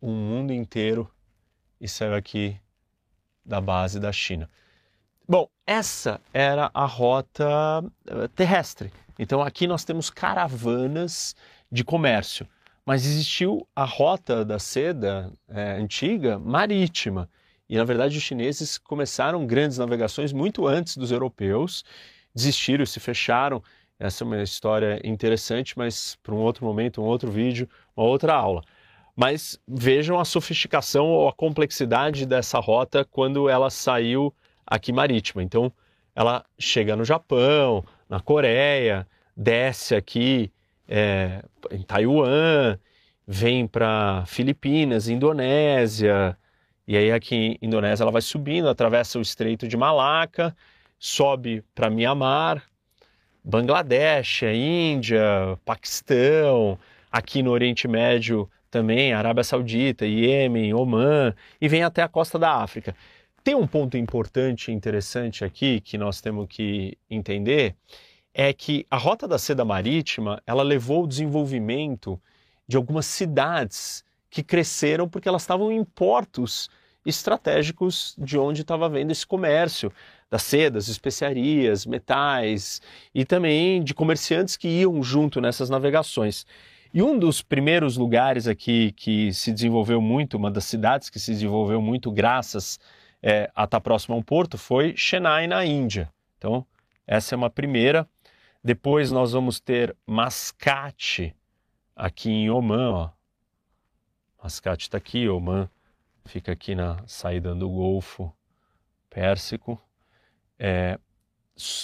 o 0.00 0.10
mundo 0.10 0.52
inteiro 0.52 1.10
e 1.80 1.88
saiu 1.88 2.14
aqui 2.14 2.58
da 3.46 3.60
base 3.60 4.00
da 4.00 4.12
China. 4.12 4.50
Bom, 5.28 5.48
essa 5.66 6.20
era 6.32 6.70
a 6.74 6.84
rota 6.84 7.84
eh, 8.06 8.28
terrestre. 8.34 8.92
Então 9.18 9.40
aqui 9.40 9.66
nós 9.66 9.84
temos 9.84 10.10
caravanas 10.10 11.34
de 11.70 11.82
comércio. 11.82 12.46
Mas 12.84 13.04
existiu 13.04 13.66
a 13.74 13.84
rota 13.84 14.44
da 14.44 14.60
seda 14.60 15.32
é, 15.48 15.72
antiga 15.72 16.38
marítima. 16.38 17.28
E 17.68 17.76
na 17.76 17.82
verdade 17.82 18.16
os 18.16 18.22
chineses 18.22 18.78
começaram 18.78 19.44
grandes 19.44 19.78
navegações 19.78 20.32
muito 20.32 20.68
antes 20.68 20.96
dos 20.96 21.10
europeus, 21.10 21.84
desistiram 22.32 22.84
e 22.84 22.86
se 22.86 23.00
fecharam. 23.00 23.60
Essa 23.98 24.22
é 24.22 24.24
uma 24.24 24.42
história 24.42 25.00
interessante, 25.02 25.76
mas 25.76 26.16
para 26.22 26.34
um 26.34 26.38
outro 26.38 26.64
momento, 26.64 27.02
um 27.02 27.04
outro 27.04 27.28
vídeo, 27.28 27.68
uma 27.96 28.06
outra 28.06 28.34
aula. 28.34 28.62
Mas 29.16 29.58
vejam 29.66 30.20
a 30.20 30.24
sofisticação 30.26 31.06
ou 31.06 31.26
a 31.26 31.32
complexidade 31.32 32.26
dessa 32.26 32.58
rota 32.58 33.02
quando 33.02 33.48
ela 33.48 33.70
saiu 33.70 34.32
aqui 34.66 34.92
marítima. 34.92 35.42
Então, 35.42 35.72
ela 36.14 36.44
chega 36.58 36.94
no 36.94 37.04
Japão, 37.04 37.82
na 38.08 38.20
Coreia, 38.20 39.06
desce 39.34 39.94
aqui 39.94 40.52
é, 40.86 41.42
em 41.70 41.82
Taiwan, 41.82 42.78
vem 43.26 43.66
para 43.66 44.24
Filipinas, 44.26 45.08
Indonésia, 45.08 46.36
e 46.86 46.96
aí 46.96 47.10
aqui 47.10 47.34
em 47.34 47.58
Indonésia 47.66 48.04
ela 48.04 48.12
vai 48.12 48.22
subindo, 48.22 48.68
atravessa 48.68 49.18
o 49.18 49.22
Estreito 49.22 49.66
de 49.66 49.76
Malaca, 49.76 50.56
sobe 50.98 51.64
para 51.74 51.90
Mianmar, 51.90 52.62
Bangladesh, 53.42 54.42
Índia, 54.42 55.58
Paquistão, 55.64 56.78
aqui 57.10 57.42
no 57.42 57.50
Oriente 57.50 57.88
Médio 57.88 58.48
também, 58.76 59.14
Arábia 59.14 59.42
Saudita, 59.42 60.04
Iêmen, 60.04 60.74
Omã, 60.74 61.34
e 61.58 61.66
vem 61.66 61.82
até 61.82 62.02
a 62.02 62.08
costa 62.08 62.38
da 62.38 62.56
África. 62.56 62.94
Tem 63.42 63.54
um 63.54 63.66
ponto 63.66 63.96
importante 63.96 64.70
e 64.70 64.74
interessante 64.74 65.46
aqui 65.46 65.80
que 65.80 65.96
nós 65.96 66.20
temos 66.20 66.46
que 66.46 66.98
entender, 67.08 67.74
é 68.34 68.52
que 68.52 68.86
a 68.90 68.98
Rota 68.98 69.26
da 69.26 69.38
Seda 69.38 69.64
Marítima, 69.64 70.42
ela 70.46 70.62
levou 70.62 71.04
o 71.04 71.06
desenvolvimento 71.06 72.20
de 72.68 72.76
algumas 72.76 73.06
cidades 73.06 74.04
que 74.28 74.42
cresceram 74.42 75.08
porque 75.08 75.26
elas 75.26 75.40
estavam 75.40 75.72
em 75.72 75.82
portos 75.82 76.68
estratégicos 77.06 78.14
de 78.18 78.36
onde 78.36 78.60
estava 78.60 78.84
havendo 78.84 79.10
esse 79.10 79.26
comércio 79.26 79.90
das 80.30 80.42
sedas, 80.42 80.88
especiarias, 80.88 81.86
metais 81.86 82.82
e 83.14 83.24
também 83.24 83.82
de 83.82 83.94
comerciantes 83.94 84.54
que 84.54 84.68
iam 84.68 85.02
junto 85.02 85.40
nessas 85.40 85.70
navegações. 85.70 86.44
E 86.96 87.02
um 87.02 87.18
dos 87.18 87.42
primeiros 87.42 87.98
lugares 87.98 88.48
aqui 88.48 88.90
que 88.92 89.30
se 89.30 89.52
desenvolveu 89.52 90.00
muito, 90.00 90.38
uma 90.38 90.50
das 90.50 90.64
cidades 90.64 91.10
que 91.10 91.20
se 91.20 91.30
desenvolveu 91.30 91.78
muito 91.78 92.10
graças 92.10 92.80
é, 93.22 93.50
a 93.54 93.64
estar 93.64 93.82
próximo 93.82 94.14
a 94.14 94.18
um 94.18 94.22
porto, 94.22 94.56
foi 94.56 94.96
Chennai, 94.96 95.46
na 95.46 95.62
Índia. 95.62 96.10
Então, 96.38 96.64
essa 97.06 97.34
é 97.34 97.36
uma 97.36 97.50
primeira. 97.50 98.08
Depois 98.64 99.12
nós 99.12 99.32
vamos 99.32 99.60
ter 99.60 99.94
Mascate, 100.06 101.36
aqui 101.94 102.30
em 102.30 102.48
Oman. 102.48 102.90
Ó. 102.90 103.10
Mascate 104.42 104.84
está 104.84 104.96
aqui, 104.96 105.28
Oman 105.28 105.68
fica 106.24 106.52
aqui 106.52 106.74
na 106.74 107.06
saída 107.06 107.54
do 107.54 107.68
Golfo 107.68 108.32
Pérsico. 109.10 109.78
É, 110.58 110.98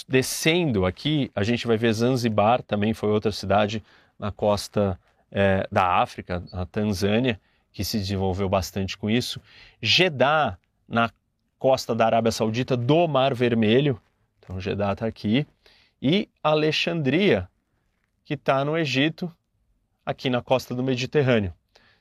descendo 0.07 0.87
aqui, 0.87 1.29
a 1.35 1.43
gente 1.43 1.67
vai 1.67 1.77
ver 1.77 1.93
Zanzibar, 1.93 2.63
também 2.63 2.95
foi 2.95 3.09
outra 3.09 3.31
cidade 3.31 3.83
na 4.17 4.31
costa 4.31 4.99
é, 5.31 5.67
da 5.71 6.01
África, 6.01 6.43
a 6.51 6.65
Tanzânia, 6.65 7.39
que 7.71 7.83
se 7.83 7.97
desenvolveu 7.97 8.47
bastante 8.47 8.97
com 8.97 9.09
isso. 9.09 9.41
Jeddah, 9.81 10.57
na 10.87 11.09
costa 11.57 11.95
da 11.95 12.05
Arábia 12.05 12.31
Saudita, 12.31 12.77
do 12.77 13.07
Mar 13.07 13.33
Vermelho. 13.33 13.99
Então, 14.39 14.59
Jeddah 14.59 14.93
está 14.93 15.07
aqui 15.07 15.47
e 16.01 16.29
Alexandria, 16.43 17.49
que 18.25 18.33
está 18.33 18.63
no 18.63 18.77
Egito, 18.77 19.33
aqui 20.05 20.29
na 20.29 20.41
costa 20.41 20.75
do 20.75 20.83
Mediterrâneo. 20.83 21.53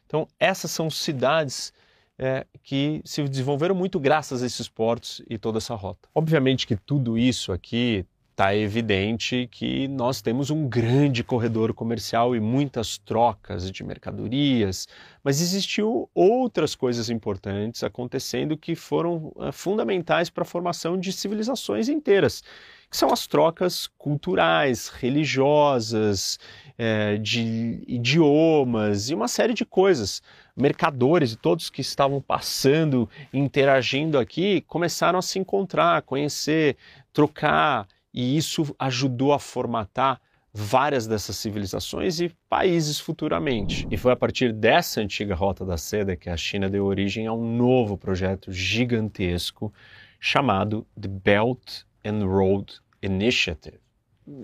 Então, 0.06 0.28
essas 0.38 0.70
são 0.70 0.90
cidades 0.90 1.72
é, 2.18 2.46
que 2.62 3.00
se 3.04 3.22
desenvolveram 3.22 3.74
muito 3.74 3.98
graças 3.98 4.42
a 4.42 4.46
esses 4.46 4.68
portos 4.68 5.22
e 5.28 5.38
toda 5.38 5.58
essa 5.58 5.74
rota. 5.74 6.08
Obviamente 6.14 6.66
que 6.66 6.76
tudo 6.76 7.16
isso 7.16 7.52
aqui 7.52 8.04
está 8.32 8.56
evidente 8.56 9.46
que 9.50 9.86
nós 9.88 10.22
temos 10.22 10.48
um 10.48 10.66
grande 10.66 11.22
corredor 11.22 11.74
comercial 11.74 12.34
e 12.34 12.40
muitas 12.40 12.96
trocas 12.96 13.70
de 13.70 13.84
mercadorias, 13.84 14.88
mas 15.22 15.40
existiu 15.40 16.08
outras 16.14 16.74
coisas 16.74 17.10
importantes 17.10 17.84
acontecendo 17.84 18.56
que 18.56 18.74
foram 18.74 19.32
é, 19.38 19.52
fundamentais 19.52 20.30
para 20.30 20.42
a 20.42 20.46
formação 20.46 20.98
de 20.98 21.12
civilizações 21.12 21.90
inteiras 21.90 22.42
que 22.92 22.96
são 22.98 23.10
as 23.10 23.26
trocas 23.26 23.88
culturais, 23.96 24.88
religiosas, 24.88 26.38
é, 26.76 27.16
de 27.16 27.82
idiomas 27.86 29.08
e 29.08 29.14
uma 29.14 29.28
série 29.28 29.54
de 29.54 29.64
coisas. 29.64 30.22
Mercadores 30.54 31.32
e 31.32 31.36
todos 31.36 31.70
que 31.70 31.80
estavam 31.80 32.20
passando, 32.20 33.08
interagindo 33.32 34.18
aqui, 34.18 34.60
começaram 34.68 35.18
a 35.18 35.22
se 35.22 35.38
encontrar, 35.38 36.02
conhecer, 36.02 36.76
trocar, 37.14 37.88
e 38.12 38.36
isso 38.36 38.74
ajudou 38.78 39.32
a 39.32 39.38
formatar 39.38 40.20
várias 40.52 41.06
dessas 41.06 41.36
civilizações 41.36 42.20
e 42.20 42.30
países 42.48 43.00
futuramente. 43.00 43.86
E 43.90 43.96
foi 43.96 44.12
a 44.12 44.16
partir 44.16 44.52
dessa 44.52 45.00
antiga 45.00 45.34
Rota 45.34 45.64
da 45.64 45.78
Seda 45.78 46.14
que 46.14 46.28
a 46.28 46.36
China 46.36 46.68
deu 46.68 46.84
origem 46.84 47.26
a 47.26 47.32
um 47.32 47.56
novo 47.56 47.96
projeto 47.96 48.52
gigantesco 48.52 49.72
chamado 50.20 50.86
The 51.00 51.08
Belt 51.08 51.84
and 52.04 52.24
Road 52.26 52.74
Initiative, 53.00 53.78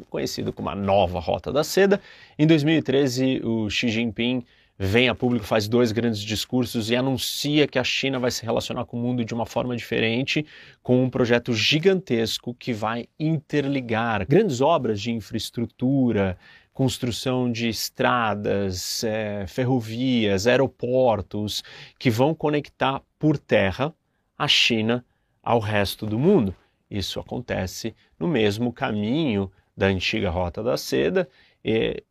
conhecido 0.08 0.52
como 0.52 0.70
a 0.70 0.74
nova 0.74 1.20
Rota 1.20 1.52
da 1.52 1.62
Seda. 1.62 2.00
Em 2.38 2.46
2013, 2.46 3.42
o 3.44 3.68
Xi 3.68 3.88
Jinping 3.88 4.44
vem 4.78 5.08
a 5.08 5.14
público, 5.14 5.44
faz 5.44 5.66
dois 5.66 5.90
grandes 5.90 6.20
discursos 6.20 6.88
e 6.88 6.94
anuncia 6.94 7.66
que 7.66 7.78
a 7.78 7.84
China 7.84 8.18
vai 8.20 8.30
se 8.30 8.44
relacionar 8.44 8.84
com 8.84 8.96
o 8.96 9.02
mundo 9.02 9.24
de 9.24 9.34
uma 9.34 9.44
forma 9.44 9.76
diferente, 9.76 10.46
com 10.82 11.02
um 11.02 11.10
projeto 11.10 11.52
gigantesco 11.52 12.54
que 12.54 12.72
vai 12.72 13.06
interligar 13.18 14.24
grandes 14.24 14.60
obras 14.60 15.00
de 15.00 15.10
infraestrutura, 15.10 16.38
construção 16.72 17.50
de 17.50 17.68
estradas, 17.68 19.02
é, 19.02 19.44
ferrovias, 19.48 20.46
aeroportos, 20.46 21.64
que 21.98 22.08
vão 22.08 22.32
conectar 22.32 23.02
por 23.18 23.36
terra 23.36 23.92
a 24.38 24.46
China 24.46 25.04
ao 25.42 25.58
resto 25.58 26.06
do 26.06 26.16
mundo. 26.16 26.54
Isso 26.88 27.18
acontece 27.18 27.96
no 28.16 28.28
mesmo 28.28 28.72
caminho 28.72 29.50
da 29.76 29.86
antiga 29.86 30.30
Rota 30.30 30.62
da 30.62 30.76
Seda, 30.76 31.28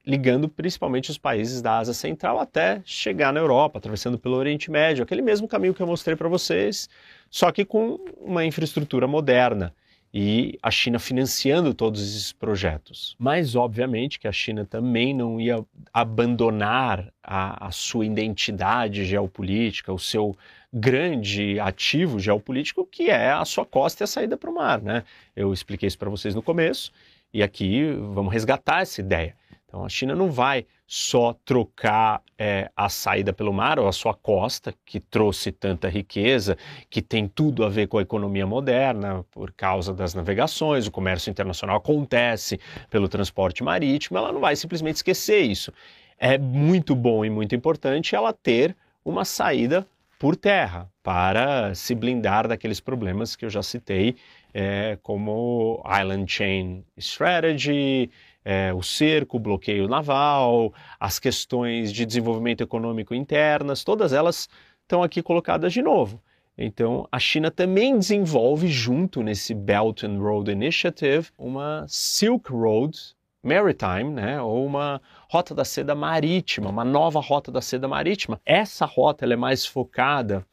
ligando 0.06 0.50
principalmente 0.50 1.10
os 1.10 1.18
países 1.18 1.62
da 1.62 1.78
Ásia 1.78 1.94
Central 1.94 2.40
até 2.40 2.82
chegar 2.86 3.32
na 3.34 3.40
Europa, 3.40 3.80
atravessando 3.80 4.18
pelo 4.20 4.36
Oriente 4.36 4.70
Médio, 4.70 5.04
aquele 5.04 5.22
mesmo 5.22 5.48
caminho 5.48 5.74
que 5.74 5.82
eu 5.82 5.88
mostrei 5.88 6.16
para 6.16 6.28
vocês, 6.28 6.90
só 7.30 7.52
que 7.52 7.66
com 7.66 8.00
uma 8.20 8.46
infraestrutura 8.46 9.08
moderna 9.08 9.74
e 10.14 10.58
a 10.64 10.72
China 10.72 11.00
financiando 11.00 11.74
todos 11.74 12.02
esses 12.02 12.32
projetos. 12.32 13.16
Mas, 13.20 13.56
obviamente, 13.56 14.20
que 14.20 14.28
a 14.28 14.32
China 14.32 14.66
também 14.66 15.14
não 15.14 15.40
ia 15.40 15.64
abandonar 15.94 17.12
a, 17.22 17.68
a 17.68 17.72
sua 17.72 18.06
identidade 18.06 19.06
geopolítica, 19.06 19.92
o 19.94 20.00
seu 20.00 20.36
grande 20.72 21.60
ativo 21.60 22.20
geopolítico, 22.20 22.86
que 22.86 23.10
é 23.10 23.32
a 23.32 23.46
sua 23.46 23.66
costa 23.66 24.04
e 24.04 24.06
a 24.06 24.08
saída 24.08 24.38
para 24.38 24.50
o 24.50 24.56
mar. 24.56 24.82
Né? 24.82 25.04
Eu 25.36 25.54
expliquei 25.54 25.88
isso 25.88 25.98
para 25.98 26.10
vocês 26.10 26.34
no 26.34 26.42
começo, 26.42 26.92
e 27.34 27.44
aqui 27.44 27.92
vamos 28.14 28.34
resgatar 28.34 28.82
essa 28.82 29.02
ideia. 29.02 29.36
Então, 29.68 29.84
a 29.84 29.90
China 29.90 30.16
não 30.16 30.32
vai 30.32 30.66
só 30.88 31.36
trocar 31.44 32.22
é, 32.38 32.72
a 32.74 32.88
saída 32.88 33.34
pelo 33.34 33.52
mar 33.52 33.78
ou 33.78 33.88
a 33.90 33.92
sua 33.92 34.14
costa, 34.14 34.74
que 34.86 35.02
trouxe 35.02 35.52
tanta 35.52 35.90
riqueza, 35.90 36.58
que 36.90 37.02
tem 37.02 37.28
tudo 37.28 37.66
a 37.66 37.70
ver 37.70 37.88
com 37.88 37.98
a 37.98 38.02
economia 38.02 38.48
moderna, 38.48 39.26
por 39.30 39.52
causa 39.52 39.94
das 39.94 40.14
navegações, 40.14 40.88
o 40.88 40.92
comércio 40.92 41.30
internacional 41.30 41.76
acontece 41.76 42.58
pelo 42.90 43.10
transporte 43.10 43.62
marítimo, 43.62 44.18
ela 44.18 44.32
não 44.32 44.40
vai 44.40 44.56
simplesmente 44.56 44.96
esquecer 44.96 45.42
isso. 45.42 45.74
É 46.18 46.38
muito 46.38 46.96
bom 46.96 47.26
e 47.26 47.30
muito 47.30 47.54
importante 47.54 48.16
ela 48.16 48.32
ter 48.32 48.76
uma 49.04 49.26
saída 49.26 49.86
por 50.18 50.36
terra 50.36 50.90
para 51.04 51.76
se 51.76 51.94
blindar 51.94 52.48
daqueles 52.48 52.80
problemas 52.80 53.36
que 53.36 53.46
eu 53.46 53.50
já 53.50 53.62
citei, 53.62 54.16
é, 54.60 54.98
como 55.04 55.84
Island 55.86 56.32
Chain 56.32 56.84
Strategy, 56.98 58.10
é, 58.44 58.74
o 58.74 58.82
cerco, 58.82 59.38
o 59.38 59.40
bloqueio 59.40 59.88
naval, 59.88 60.74
as 61.00 61.20
questões 61.20 61.94
de 61.94 62.08
desenvolvimento 62.08 62.62
econômico 62.62 63.14
internas, 63.14 63.84
todas 63.84 64.14
elas 64.14 64.50
estão 64.82 65.04
aqui 65.04 65.22
colocadas 65.22 65.72
de 65.72 65.84
novo. 65.84 66.20
Então, 66.58 67.08
a 67.12 67.20
China 67.20 67.52
também 67.52 68.00
desenvolve, 68.00 68.68
junto 68.68 69.22
nesse 69.22 69.54
Belt 69.54 70.02
and 70.04 70.18
Road 70.18 70.52
Initiative, 70.52 71.30
uma 71.38 71.86
Silk 71.88 72.52
Road 72.52 72.98
Maritime, 73.44 74.10
né, 74.12 74.42
ou 74.42 74.66
uma 74.66 75.00
rota 75.30 75.54
da 75.54 75.64
seda 75.64 75.94
marítima, 75.94 76.72
uma 76.72 76.84
nova 76.84 77.20
rota 77.20 77.52
da 77.52 77.62
seda 77.62 77.88
marítima. 77.88 78.42
Essa 78.44 78.88
rota 78.88 79.24
ela 79.24 79.34
é 79.34 79.38
mais 79.38 79.68
focada 79.68 80.44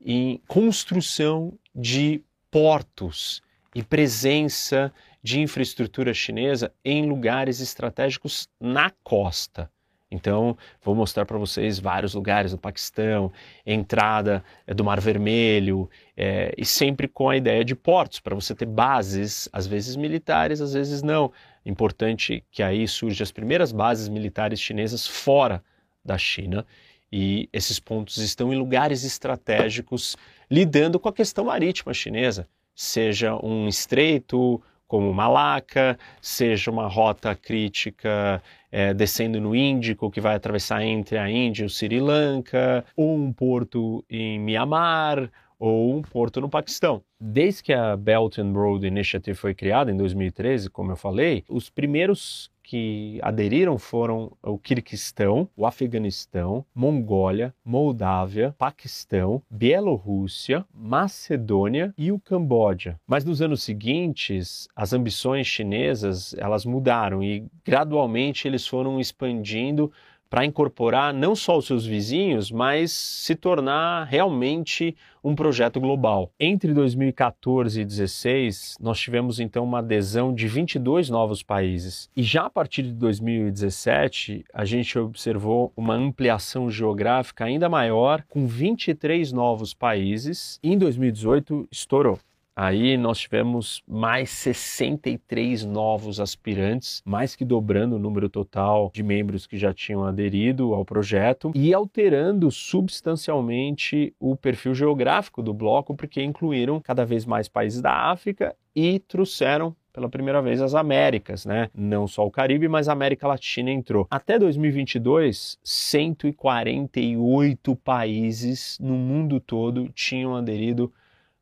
em 0.00 0.40
construção 0.48 1.52
de 1.74 2.24
portos 2.52 3.42
e 3.74 3.82
presença 3.82 4.92
de 5.22 5.40
infraestrutura 5.40 6.12
chinesa 6.12 6.70
em 6.84 7.08
lugares 7.08 7.60
estratégicos 7.60 8.46
na 8.60 8.90
costa. 9.02 9.70
Então, 10.10 10.58
vou 10.82 10.94
mostrar 10.94 11.24
para 11.24 11.38
vocês 11.38 11.78
vários 11.78 12.12
lugares 12.12 12.50
do 12.50 12.58
Paquistão, 12.58 13.32
entrada 13.64 14.44
é, 14.66 14.74
do 14.74 14.84
Mar 14.84 15.00
Vermelho, 15.00 15.88
é, 16.14 16.52
e 16.58 16.66
sempre 16.66 17.08
com 17.08 17.30
a 17.30 17.36
ideia 17.38 17.64
de 17.64 17.74
portos, 17.74 18.20
para 18.20 18.34
você 18.34 18.54
ter 18.54 18.66
bases, 18.66 19.48
às 19.50 19.66
vezes 19.66 19.96
militares, 19.96 20.60
às 20.60 20.74
vezes 20.74 21.02
não. 21.02 21.32
Importante 21.64 22.44
que 22.50 22.62
aí 22.62 22.86
surjam 22.86 23.22
as 23.22 23.32
primeiras 23.32 23.72
bases 23.72 24.06
militares 24.10 24.60
chinesas 24.60 25.06
fora 25.06 25.64
da 26.04 26.18
China, 26.18 26.66
e 27.10 27.48
esses 27.52 27.78
pontos 27.78 28.16
estão 28.18 28.52
em 28.52 28.56
lugares 28.56 29.04
estratégicos, 29.04 30.16
lidando 30.52 31.00
com 31.00 31.08
a 31.08 31.12
questão 31.14 31.46
marítima 31.46 31.94
chinesa, 31.94 32.46
seja 32.74 33.34
um 33.42 33.66
estreito, 33.68 34.60
como 34.86 35.10
Malaca, 35.10 35.98
seja 36.20 36.70
uma 36.70 36.86
rota 36.86 37.34
crítica 37.34 38.42
é, 38.70 38.92
descendo 38.92 39.40
no 39.40 39.56
Índico, 39.56 40.10
que 40.10 40.20
vai 40.20 40.34
atravessar 40.34 40.82
entre 40.82 41.16
a 41.16 41.30
Índia 41.30 41.62
e 41.62 41.66
o 41.66 41.70
Sri 41.70 41.98
Lanka, 41.98 42.84
ou 42.94 43.16
um 43.16 43.32
porto 43.32 44.04
em 44.10 44.38
Mianmar, 44.38 45.30
ou 45.58 45.96
um 45.96 46.02
porto 46.02 46.38
no 46.38 46.50
Paquistão. 46.50 47.02
Desde 47.18 47.62
que 47.62 47.72
a 47.72 47.96
Belt 47.96 48.36
and 48.36 48.52
Road 48.52 48.86
Initiative 48.86 49.34
foi 49.34 49.54
criada 49.54 49.90
em 49.90 49.96
2013, 49.96 50.68
como 50.68 50.92
eu 50.92 50.96
falei, 50.96 51.44
os 51.48 51.70
primeiros 51.70 52.51
que 52.72 53.18
aderiram 53.20 53.76
foram 53.76 54.32
o 54.42 54.56
Quirguistão, 54.56 55.46
o 55.54 55.66
Afeganistão, 55.66 56.64
Mongólia, 56.74 57.54
Moldávia, 57.62 58.54
Paquistão, 58.56 59.42
Bielorrússia, 59.50 60.64
Macedônia 60.74 61.92
e 61.98 62.10
o 62.10 62.18
Camboja. 62.18 62.98
Mas 63.06 63.26
nos 63.26 63.42
anos 63.42 63.62
seguintes, 63.62 64.66
as 64.74 64.94
ambições 64.94 65.46
chinesas 65.46 66.34
elas 66.38 66.64
mudaram 66.64 67.22
e 67.22 67.44
gradualmente 67.62 68.48
eles 68.48 68.66
foram 68.66 68.98
expandindo 68.98 69.92
para 70.32 70.46
incorporar 70.46 71.12
não 71.12 71.36
só 71.36 71.58
os 71.58 71.66
seus 71.66 71.84
vizinhos, 71.84 72.50
mas 72.50 72.90
se 72.90 73.34
tornar 73.34 74.04
realmente 74.04 74.96
um 75.22 75.34
projeto 75.34 75.78
global. 75.78 76.32
Entre 76.40 76.72
2014 76.72 77.82
e 77.82 77.84
2016, 77.84 78.78
nós 78.80 78.98
tivemos 78.98 79.38
então 79.38 79.62
uma 79.62 79.80
adesão 79.80 80.34
de 80.34 80.48
22 80.48 81.10
novos 81.10 81.42
países. 81.42 82.08
E 82.16 82.22
já 82.22 82.46
a 82.46 82.50
partir 82.50 82.82
de 82.82 82.94
2017, 82.94 84.42
a 84.54 84.64
gente 84.64 84.98
observou 84.98 85.70
uma 85.76 85.94
ampliação 85.94 86.70
geográfica 86.70 87.44
ainda 87.44 87.68
maior, 87.68 88.24
com 88.26 88.46
23 88.46 89.32
novos 89.32 89.74
países. 89.74 90.58
E 90.62 90.72
em 90.72 90.78
2018, 90.78 91.68
estourou. 91.70 92.18
Aí 92.54 92.98
nós 92.98 93.18
tivemos 93.18 93.82
mais 93.88 94.28
63 94.30 95.64
novos 95.64 96.20
aspirantes, 96.20 97.00
mais 97.04 97.34
que 97.34 97.46
dobrando 97.46 97.96
o 97.96 97.98
número 97.98 98.28
total 98.28 98.90
de 98.92 99.02
membros 99.02 99.46
que 99.46 99.56
já 99.56 99.72
tinham 99.72 100.04
aderido 100.04 100.74
ao 100.74 100.84
projeto 100.84 101.50
e 101.54 101.72
alterando 101.72 102.50
substancialmente 102.50 104.14
o 104.20 104.36
perfil 104.36 104.74
geográfico 104.74 105.42
do 105.42 105.54
bloco, 105.54 105.96
porque 105.96 106.22
incluíram 106.22 106.78
cada 106.80 107.06
vez 107.06 107.24
mais 107.24 107.48
países 107.48 107.80
da 107.80 108.10
África 108.10 108.54
e 108.76 108.98
trouxeram 108.98 109.74
pela 109.92 110.08
primeira 110.08 110.40
vez 110.40 110.62
as 110.62 110.74
Américas, 110.74 111.44
né? 111.44 111.68
Não 111.74 112.08
só 112.08 112.26
o 112.26 112.30
Caribe, 112.30 112.68
mas 112.68 112.88
a 112.88 112.92
América 112.92 113.28
Latina 113.28 113.70
entrou. 113.70 114.06
Até 114.10 114.38
2022, 114.38 115.58
148 115.62 117.76
países 117.76 118.78
no 118.80 118.94
mundo 118.94 119.38
todo 119.38 119.90
tinham 119.94 120.34
aderido 120.34 120.90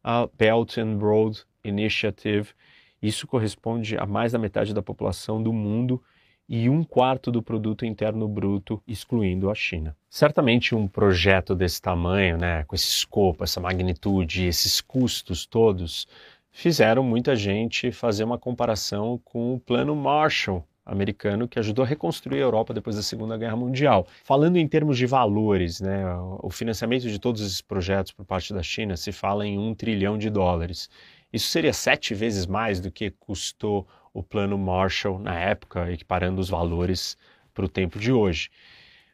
a 0.03 0.29
Belt 0.39 0.79
and 0.79 0.99
Road 0.99 1.43
Initiative. 1.63 2.51
Isso 3.03 3.27
corresponde 3.27 3.97
a 3.97 4.07
mais 4.07 4.33
da 4.33 4.39
metade 4.39 4.75
da 4.75 4.83
população 4.83 5.43
do 5.43 5.53
mundo 5.53 6.03
e 6.49 6.69
um 6.69 6.83
quarto 6.83 7.31
do 7.31 7.41
produto 7.41 7.87
interno 7.87 8.27
bruto, 8.27 8.83
excluindo 8.87 9.51
a 9.51 9.55
China. 9.55 9.97
Certamente 10.09 10.75
um 10.75 10.89
projeto 10.89 11.55
desse 11.55 11.81
tamanho, 11.81 12.37
né, 12.37 12.65
com 12.65 12.75
esse 12.75 12.89
escopo, 12.89 13.45
essa 13.45 13.61
magnitude, 13.61 14.47
esses 14.47 14.81
custos 14.81 15.47
todos, 15.47 16.09
fizeram 16.51 17.05
muita 17.05 17.37
gente 17.37 17.93
fazer 17.93 18.25
uma 18.25 18.37
comparação 18.37 19.21
com 19.25 19.55
o 19.55 19.61
Plano 19.61 19.95
Marshall 19.95 20.67
americano 20.85 21.47
que 21.47 21.59
ajudou 21.59 21.85
a 21.85 21.88
reconstruir 21.88 22.38
a 22.38 22.43
Europa 22.43 22.75
depois 22.75 22.97
da 22.97 23.03
Segunda 23.03 23.37
Guerra 23.37 23.57
Mundial. 23.57 24.07
Falando 24.25 24.57
em 24.57 24.66
termos 24.66 24.97
de 24.99 25.07
valores, 25.07 25.81
né, 25.81 26.05
o 26.43 26.51
financiamento 26.51 27.09
de 27.09 27.19
todos 27.19 27.40
esses 27.40 27.61
projetos 27.61 28.12
por 28.12 28.25
parte 28.25 28.53
da 28.53 28.62
China 28.62 28.97
se 28.97 29.12
fala 29.12 29.47
em 29.47 29.59
um 29.59 29.75
trilhão 29.75 30.19
de 30.19 30.31
dólares. 30.31 30.88
Isso 31.33 31.49
seria 31.49 31.73
sete 31.73 32.14
vezes 32.14 32.47
mais 32.47 32.81
do 32.81 32.90
que 32.90 33.11
custou 33.11 33.87
o 34.12 34.23
plano 34.23 34.59
Marshall 34.59 35.19
na 35.19 35.38
época, 35.38 35.90
equiparando 35.93 36.40
os 36.40 36.49
valores 36.49 37.16
para 37.55 37.64
o 37.64 37.69
tempo 37.69 37.99
de 37.99 38.12
hoje. 38.12 38.51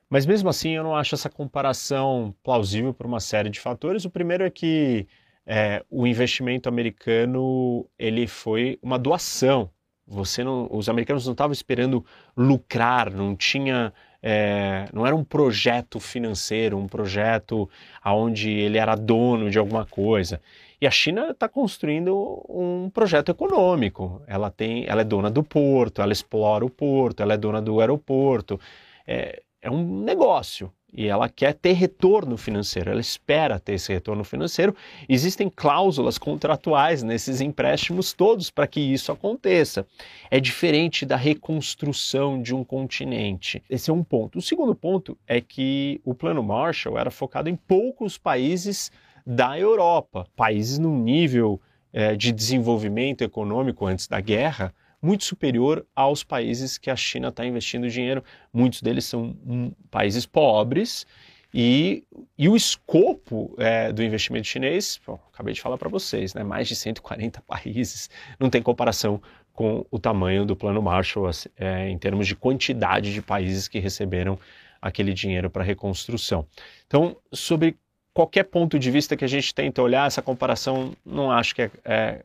Mas 0.08 0.24
mesmo 0.24 0.48
assim, 0.48 0.70
eu 0.70 0.84
não 0.84 0.94
acho 0.94 1.14
essa 1.14 1.28
comparação 1.28 2.34
plausível 2.42 2.94
por 2.94 3.06
uma 3.06 3.20
série 3.20 3.50
de 3.50 3.60
fatores. 3.60 4.04
O 4.04 4.10
primeiro 4.10 4.44
é 4.44 4.50
que 4.50 5.06
é, 5.44 5.84
o 5.90 6.06
investimento 6.06 6.68
americano 6.68 7.88
ele 7.98 8.26
foi 8.26 8.78
uma 8.82 8.98
doação 8.98 9.70
você 10.06 10.44
não, 10.44 10.68
os 10.70 10.88
americanos 10.88 11.24
não 11.26 11.32
estavam 11.32 11.52
esperando 11.52 12.04
lucrar, 12.36 13.10
não 13.10 13.34
tinha, 13.34 13.92
é, 14.22 14.88
não 14.92 15.06
era 15.06 15.16
um 15.16 15.24
projeto 15.24 15.98
financeiro, 15.98 16.78
um 16.78 16.86
projeto 16.86 17.68
onde 18.04 18.50
ele 18.50 18.78
era 18.78 18.94
dono 18.94 19.50
de 19.50 19.58
alguma 19.58 19.84
coisa. 19.84 20.40
E 20.80 20.86
a 20.86 20.90
China 20.90 21.30
está 21.30 21.48
construindo 21.48 22.44
um 22.48 22.90
projeto 22.90 23.30
econômico. 23.30 24.22
Ela 24.26 24.50
tem, 24.50 24.84
ela 24.86 25.00
é 25.00 25.04
dona 25.04 25.30
do 25.30 25.42
porto, 25.42 26.02
ela 26.02 26.12
explora 26.12 26.64
o 26.64 26.70
porto, 26.70 27.22
ela 27.22 27.34
é 27.34 27.36
dona 27.36 27.62
do 27.62 27.80
aeroporto. 27.80 28.60
É, 29.06 29.42
é 29.62 29.70
um 29.70 30.02
negócio 30.02 30.70
e 30.96 31.06
ela 31.08 31.28
quer 31.28 31.52
ter 31.52 31.74
retorno 31.74 32.38
financeiro, 32.38 32.90
ela 32.90 33.00
espera 33.00 33.60
ter 33.60 33.74
esse 33.74 33.92
retorno 33.92 34.24
financeiro. 34.24 34.74
Existem 35.06 35.50
cláusulas 35.54 36.16
contratuais 36.16 37.02
nesses 37.02 37.42
empréstimos 37.42 38.14
todos 38.14 38.50
para 38.50 38.66
que 38.66 38.80
isso 38.80 39.12
aconteça. 39.12 39.86
É 40.30 40.40
diferente 40.40 41.04
da 41.04 41.16
reconstrução 41.16 42.40
de 42.40 42.54
um 42.54 42.64
continente. 42.64 43.62
Esse 43.68 43.90
é 43.90 43.92
um 43.92 44.02
ponto. 44.02 44.38
O 44.38 44.42
segundo 44.42 44.74
ponto 44.74 45.18
é 45.26 45.38
que 45.40 46.00
o 46.02 46.14
Plano 46.14 46.42
Marshall 46.42 46.98
era 46.98 47.10
focado 47.10 47.50
em 47.50 47.56
poucos 47.56 48.16
países 48.16 48.90
da 49.26 49.58
Europa, 49.58 50.26
países 50.34 50.78
num 50.78 50.98
nível 50.98 51.60
é, 51.92 52.16
de 52.16 52.32
desenvolvimento 52.32 53.22
econômico 53.22 53.84
antes 53.84 54.06
da 54.06 54.20
guerra 54.20 54.72
muito 55.06 55.24
superior 55.24 55.86
aos 55.94 56.24
países 56.24 56.76
que 56.76 56.90
a 56.90 56.96
China 56.96 57.28
está 57.28 57.46
investindo 57.46 57.88
dinheiro. 57.88 58.24
Muitos 58.52 58.82
deles 58.82 59.04
são 59.04 59.36
um, 59.46 59.70
países 59.88 60.26
pobres 60.26 61.06
e, 61.54 62.04
e 62.36 62.48
o 62.48 62.56
escopo 62.56 63.54
é, 63.56 63.92
do 63.92 64.02
investimento 64.02 64.46
chinês, 64.46 65.00
acabei 65.32 65.54
de 65.54 65.60
falar 65.60 65.78
para 65.78 65.88
vocês, 65.88 66.34
né, 66.34 66.42
mais 66.42 66.66
de 66.66 66.74
140 66.74 67.40
países, 67.46 68.10
não 68.38 68.50
tem 68.50 68.60
comparação 68.60 69.22
com 69.54 69.86
o 69.90 69.98
tamanho 69.98 70.44
do 70.44 70.54
Plano 70.54 70.82
Marshall 70.82 71.30
é, 71.56 71.88
em 71.88 71.96
termos 71.96 72.26
de 72.26 72.36
quantidade 72.36 73.14
de 73.14 73.22
países 73.22 73.68
que 73.68 73.78
receberam 73.78 74.38
aquele 74.82 75.14
dinheiro 75.14 75.48
para 75.48 75.64
reconstrução. 75.64 76.46
Então, 76.86 77.16
sobre 77.32 77.76
qualquer 78.12 78.44
ponto 78.44 78.78
de 78.78 78.90
vista 78.90 79.16
que 79.16 79.24
a 79.24 79.28
gente 79.28 79.54
tenta 79.54 79.80
olhar, 79.80 80.06
essa 80.06 80.20
comparação 80.20 80.92
não 81.04 81.30
acho 81.30 81.54
que 81.54 81.62
é, 81.62 81.70
é, 81.84 82.22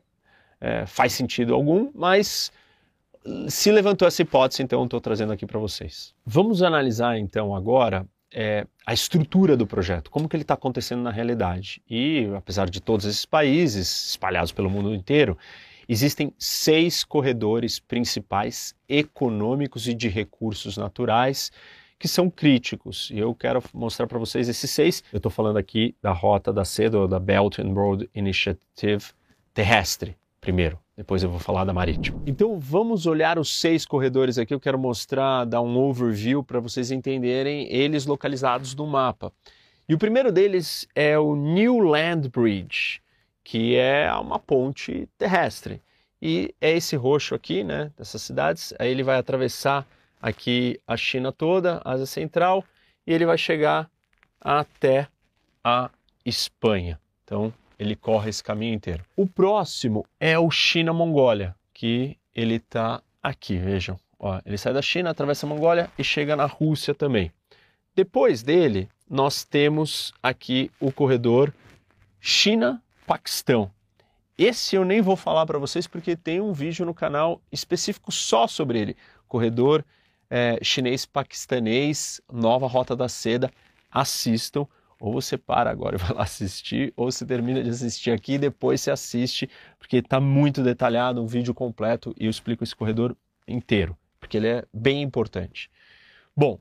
é 0.60 0.86
faz 0.86 1.12
sentido 1.14 1.54
algum, 1.54 1.90
mas 1.94 2.52
se 3.48 3.70
levantou 3.70 4.06
essa 4.06 4.22
hipótese, 4.22 4.62
então 4.62 4.84
estou 4.84 5.00
trazendo 5.00 5.32
aqui 5.32 5.46
para 5.46 5.58
vocês. 5.58 6.14
Vamos 6.24 6.62
analisar 6.62 7.18
então 7.18 7.54
agora 7.54 8.06
é, 8.32 8.66
a 8.86 8.92
estrutura 8.92 9.56
do 9.56 9.66
projeto, 9.66 10.10
como 10.10 10.28
que 10.28 10.34
ele 10.34 10.42
está 10.42 10.54
acontecendo 10.54 11.02
na 11.02 11.10
realidade. 11.10 11.82
E 11.88 12.28
apesar 12.36 12.68
de 12.68 12.80
todos 12.80 13.06
esses 13.06 13.24
países 13.24 14.10
espalhados 14.10 14.52
pelo 14.52 14.70
mundo 14.70 14.94
inteiro, 14.94 15.36
existem 15.88 16.32
seis 16.38 17.04
corredores 17.04 17.78
principais 17.78 18.74
econômicos 18.88 19.86
e 19.86 19.94
de 19.94 20.08
recursos 20.08 20.76
naturais 20.76 21.52
que 21.98 22.08
são 22.08 22.28
críticos. 22.28 23.10
E 23.12 23.18
eu 23.18 23.32
quero 23.32 23.62
mostrar 23.72 24.08
para 24.08 24.18
vocês 24.18 24.48
esses 24.48 24.70
seis. 24.70 25.04
Eu 25.12 25.18
estou 25.18 25.30
falando 25.30 25.58
aqui 25.58 25.94
da 26.02 26.10
rota 26.10 26.52
da 26.52 26.64
CEDO, 26.64 27.06
da 27.06 27.20
Belt 27.20 27.60
and 27.60 27.72
Road 27.72 28.10
Initiative 28.12 29.04
terrestre, 29.54 30.16
primeiro 30.40 30.81
depois 30.96 31.22
eu 31.22 31.30
vou 31.30 31.38
falar 31.38 31.64
da 31.64 31.72
marítima. 31.72 32.22
Então 32.26 32.58
vamos 32.58 33.06
olhar 33.06 33.38
os 33.38 33.60
seis 33.60 33.86
corredores 33.86 34.38
aqui. 34.38 34.52
Eu 34.52 34.60
quero 34.60 34.78
mostrar, 34.78 35.44
dar 35.44 35.62
um 35.62 35.76
overview 35.78 36.42
para 36.42 36.60
vocês 36.60 36.90
entenderem 36.90 37.72
eles 37.72 38.04
localizados 38.06 38.74
no 38.74 38.86
mapa. 38.86 39.32
E 39.88 39.94
o 39.94 39.98
primeiro 39.98 40.30
deles 40.30 40.86
é 40.94 41.18
o 41.18 41.34
New 41.34 41.78
Land 41.78 42.28
Bridge, 42.28 43.00
que 43.42 43.76
é 43.76 44.12
uma 44.14 44.38
ponte 44.38 45.08
terrestre. 45.18 45.82
E 46.20 46.54
é 46.60 46.70
esse 46.70 46.94
roxo 46.94 47.34
aqui, 47.34 47.64
né, 47.64 47.90
dessas 47.96 48.22
cidades. 48.22 48.72
Aí 48.78 48.90
ele 48.90 49.02
vai 49.02 49.18
atravessar 49.18 49.86
aqui 50.20 50.78
a 50.86 50.96
China 50.96 51.32
toda, 51.32 51.82
Ásia 51.84 52.06
Central, 52.06 52.64
e 53.04 53.12
ele 53.12 53.26
vai 53.26 53.36
chegar 53.36 53.90
até 54.40 55.08
a 55.64 55.90
Espanha. 56.24 57.00
Então, 57.24 57.52
ele 57.82 57.96
corre 57.96 58.30
esse 58.30 58.42
caminho 58.42 58.74
inteiro. 58.74 59.04
O 59.16 59.26
próximo 59.26 60.06
é 60.20 60.38
o 60.38 60.50
China-Mongólia, 60.50 61.54
que 61.74 62.16
ele 62.32 62.54
está 62.54 63.02
aqui, 63.20 63.58
vejam. 63.58 63.98
Ó, 64.18 64.40
ele 64.46 64.56
sai 64.56 64.72
da 64.72 64.80
China, 64.80 65.10
atravessa 65.10 65.46
a 65.46 65.48
Mongólia 65.48 65.90
e 65.98 66.04
chega 66.04 66.36
na 66.36 66.46
Rússia 66.46 66.94
também. 66.94 67.32
Depois 67.94 68.42
dele, 68.42 68.88
nós 69.10 69.44
temos 69.44 70.14
aqui 70.22 70.70
o 70.78 70.92
corredor 70.92 71.52
China-Paquistão. 72.20 73.68
Esse 74.38 74.76
eu 74.76 74.84
nem 74.84 75.02
vou 75.02 75.16
falar 75.16 75.44
para 75.44 75.58
vocês 75.58 75.88
porque 75.88 76.16
tem 76.16 76.40
um 76.40 76.52
vídeo 76.52 76.86
no 76.86 76.94
canal 76.94 77.42
específico 77.50 78.12
só 78.12 78.46
sobre 78.46 78.78
ele. 78.78 78.96
Corredor 79.26 79.84
é, 80.30 80.58
chinês-paquistanês, 80.62 82.20
nova 82.32 82.68
Rota 82.68 82.94
da 82.94 83.08
Seda. 83.08 83.50
Assistam 83.90 84.66
ou 85.02 85.12
você 85.12 85.36
para 85.36 85.68
agora 85.68 85.96
e 85.96 85.98
vai 86.00 86.12
lá 86.14 86.22
assistir, 86.22 86.92
ou 86.96 87.10
você 87.10 87.26
termina 87.26 87.60
de 87.60 87.68
assistir 87.68 88.12
aqui 88.12 88.34
e 88.34 88.38
depois 88.38 88.80
você 88.80 88.92
assiste, 88.92 89.50
porque 89.76 89.96
está 89.96 90.20
muito 90.20 90.62
detalhado, 90.62 91.20
um 91.20 91.26
vídeo 91.26 91.52
completo 91.52 92.14
e 92.18 92.26
eu 92.26 92.30
explico 92.30 92.62
esse 92.62 92.74
corredor 92.74 93.16
inteiro, 93.46 93.98
porque 94.20 94.36
ele 94.36 94.46
é 94.46 94.64
bem 94.72 95.02
importante. 95.02 95.68
Bom, 96.36 96.60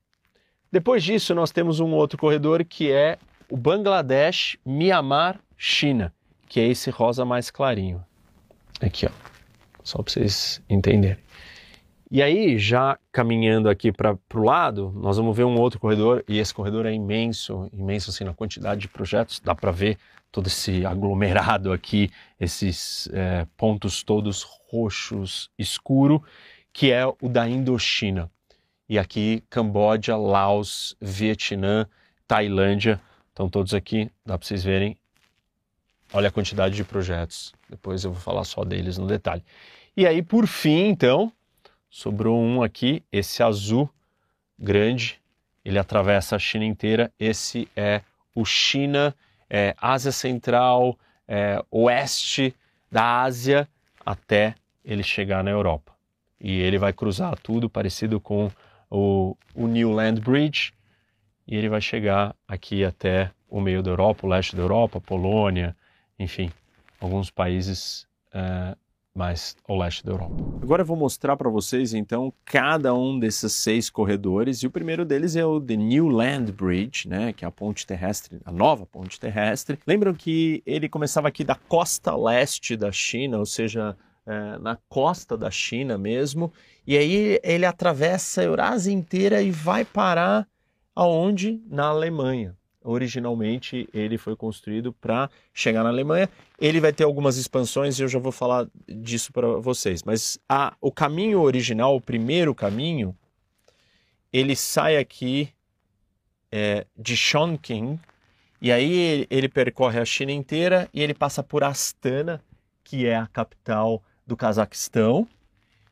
depois 0.72 1.04
disso 1.04 1.36
nós 1.36 1.52
temos 1.52 1.80
um 1.80 1.92
outro 1.92 2.18
corredor 2.18 2.66
que 2.66 2.92
é 2.92 3.20
o 3.48 3.56
Bangladesh, 3.56 4.58
Myanmar, 4.66 5.40
China, 5.56 6.12
que 6.50 6.60
é 6.60 6.68
esse 6.68 6.90
rosa 6.90 7.24
mais 7.24 7.52
clarinho. 7.52 8.04
Aqui, 8.82 9.06
ó, 9.06 9.12
só 9.84 10.02
para 10.02 10.12
vocês 10.12 10.64
entenderem. 10.68 11.22
E 12.14 12.22
aí, 12.22 12.60
já 12.60 13.00
caminhando 13.10 13.70
aqui 13.70 13.90
para 13.90 14.18
o 14.34 14.44
lado, 14.44 14.92
nós 14.98 15.16
vamos 15.16 15.34
ver 15.34 15.46
um 15.46 15.58
outro 15.58 15.80
corredor, 15.80 16.26
e 16.28 16.40
esse 16.40 16.54
corredor 16.54 16.86
é 16.86 16.94
imenso, 16.94 17.70
imenso 17.72 18.10
assim 18.10 18.26
na 18.26 18.34
quantidade 18.34 18.82
de 18.82 18.90
projetos, 18.90 19.40
dá 19.40 19.56
para 19.56 19.72
ver 19.72 19.98
todo 20.30 20.48
esse 20.48 20.86
aglomerado 20.86 21.72
aqui, 21.72 22.12
esses 22.38 23.10
é, 23.14 23.48
pontos 23.56 24.04
todos 24.04 24.44
roxos, 24.70 25.50
escuro, 25.58 26.22
que 26.74 26.92
é 26.92 27.06
o 27.06 27.30
da 27.30 27.48
Indochina. 27.48 28.30
E 28.90 29.00
aqui, 29.00 29.42
Camboja, 29.50 30.18
Laos, 30.18 30.98
Vietnã, 31.00 31.88
Tailândia, 32.28 33.00
estão 33.30 33.48
todos 33.48 33.74
aqui, 33.74 34.12
dá 34.26 34.38
para 34.38 34.46
vocês 34.46 34.66
verem. 34.66 34.98
Olha 36.12 36.28
a 36.28 36.32
quantidade 36.32 36.76
de 36.76 36.84
projetos, 36.84 37.54
depois 37.70 38.04
eu 38.04 38.12
vou 38.12 38.20
falar 38.20 38.44
só 38.44 38.66
deles 38.66 38.98
no 38.98 39.08
detalhe. 39.08 39.46
E 39.96 40.06
aí, 40.06 40.22
por 40.22 40.46
fim, 40.46 40.90
então, 40.90 41.32
Sobrou 41.94 42.42
um 42.42 42.64
aqui, 42.64 43.04
esse 43.12 43.44
azul 43.44 43.90
grande, 44.58 45.20
ele 45.64 45.78
atravessa 45.78 46.38
a 46.38 46.40
China 46.40 46.64
inteira. 46.64 47.12
Esse 47.20 47.68
é 47.76 48.02
o 48.34 48.46
China, 48.46 49.14
é, 49.50 49.76
Ásia 49.78 50.14
Central, 50.14 50.98
é, 51.28 51.62
oeste 51.70 52.56
da 52.90 53.24
Ásia, 53.24 53.68
até 54.06 54.56
ele 54.86 55.04
chegar 55.04 55.44
na 55.44 55.52
Europa. 55.52 55.92
E 56.40 56.62
ele 56.62 56.78
vai 56.78 56.94
cruzar 56.94 57.38
tudo 57.38 57.70
parecido 57.70 58.22
com 58.22 58.50
o, 58.90 59.36
o 59.54 59.68
New 59.68 59.92
Land 59.92 60.22
Bridge, 60.22 60.72
e 61.46 61.58
ele 61.58 61.68
vai 61.68 61.82
chegar 61.82 62.34
aqui 62.48 62.86
até 62.86 63.32
o 63.50 63.60
meio 63.60 63.84
da 63.84 63.92
Europa, 63.92 64.26
o 64.26 64.30
leste 64.30 64.56
da 64.56 64.62
Europa, 64.62 65.02
Polônia, 65.02 65.76
enfim, 66.18 66.50
alguns 67.02 67.30
países 67.30 68.08
uh, 68.34 68.78
mais 69.14 69.56
ao 69.68 69.78
leste 69.78 70.06
da 70.06 70.12
Europa. 70.12 70.36
Agora 70.62 70.82
eu 70.82 70.86
vou 70.86 70.96
mostrar 70.96 71.36
para 71.36 71.50
vocês 71.50 71.94
então 71.94 72.34
cada 72.46 72.94
um 72.94 73.20
desses 73.20 73.54
seis 73.54 73.90
corredores 73.90 74.60
e 74.60 74.68
o 74.68 74.72
primeiro 74.72 75.04
deles 75.04 75.36
é 75.36 75.46
o 75.46 75.60
The 75.60 75.76
New 75.76 76.08
Land 76.08 76.52
Bridge, 76.52 77.08
né, 77.08 77.34
que 77.34 77.44
é 77.44 77.48
a 77.48 77.52
ponte 77.52 77.86
terrestre, 77.86 78.40
a 78.46 78.52
nova 78.52 78.86
ponte 78.86 79.20
terrestre. 79.20 79.78
Lembram 79.86 80.14
que 80.14 80.64
ele 80.66 80.88
começava 80.88 81.28
aqui 81.28 81.44
da 81.44 81.56
costa 81.56 82.16
leste 82.16 82.78
da 82.78 82.92
China, 82.92 83.38
ou 83.38 83.46
seja, 83.46 83.98
é, 84.26 84.58
na 84.60 84.78
costa 84.88 85.38
da 85.38 85.52
China 85.52 85.98
mesmo, 85.98 86.52
e 86.88 86.98
aí 86.98 87.40
ele 87.44 87.66
atravessa 87.66 88.42
a 88.42 88.46
Eurásia 88.46 88.92
inteira 88.92 89.42
e 89.42 89.52
vai 89.52 89.84
parar 89.84 90.48
aonde? 90.96 91.62
Na 91.68 91.88
Alemanha 91.88 92.56
originalmente 92.84 93.88
ele 93.94 94.18
foi 94.18 94.36
construído 94.36 94.92
para 94.94 95.30
chegar 95.54 95.84
na 95.84 95.90
Alemanha. 95.90 96.30
Ele 96.60 96.80
vai 96.80 96.92
ter 96.92 97.04
algumas 97.04 97.38
expansões 97.38 98.00
e 98.00 98.04
eu 98.04 98.08
já 98.08 98.20
vou 98.20 98.32
falar 98.32 98.68
disso 98.88 99.32
para 99.32 99.48
vocês. 99.60 100.04
Mas 100.04 100.40
a, 100.48 100.76
o 100.82 100.92
caminho 100.92 101.42
original, 101.42 101.96
o 101.96 102.02
primeiro 102.02 102.54
caminho, 102.56 103.16
ele 104.32 104.56
sai 104.56 104.98
aqui 104.98 105.50
é, 106.52 106.86
de 106.98 107.16
Chongqing 107.16 108.00
e 108.62 108.72
aí 108.72 108.94
ele, 108.94 109.28
ele 109.30 109.50
percorre 109.50 110.00
a 110.00 110.06
China 110.06 110.32
inteira 110.32 110.90
e 110.94 111.02
ele 111.02 111.14
passa 111.14 111.42
por 111.42 111.64
Astana, 111.64 112.42
que 112.84 113.08
é 113.08 113.16
a 113.16 113.28
capital 113.28 114.04
do 114.26 114.38
Cazaquistão. 114.38 115.28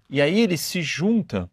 E 0.09 0.21
aí 0.21 0.39
ele 0.39 0.57
se 0.57 0.81
junta 0.81 1.49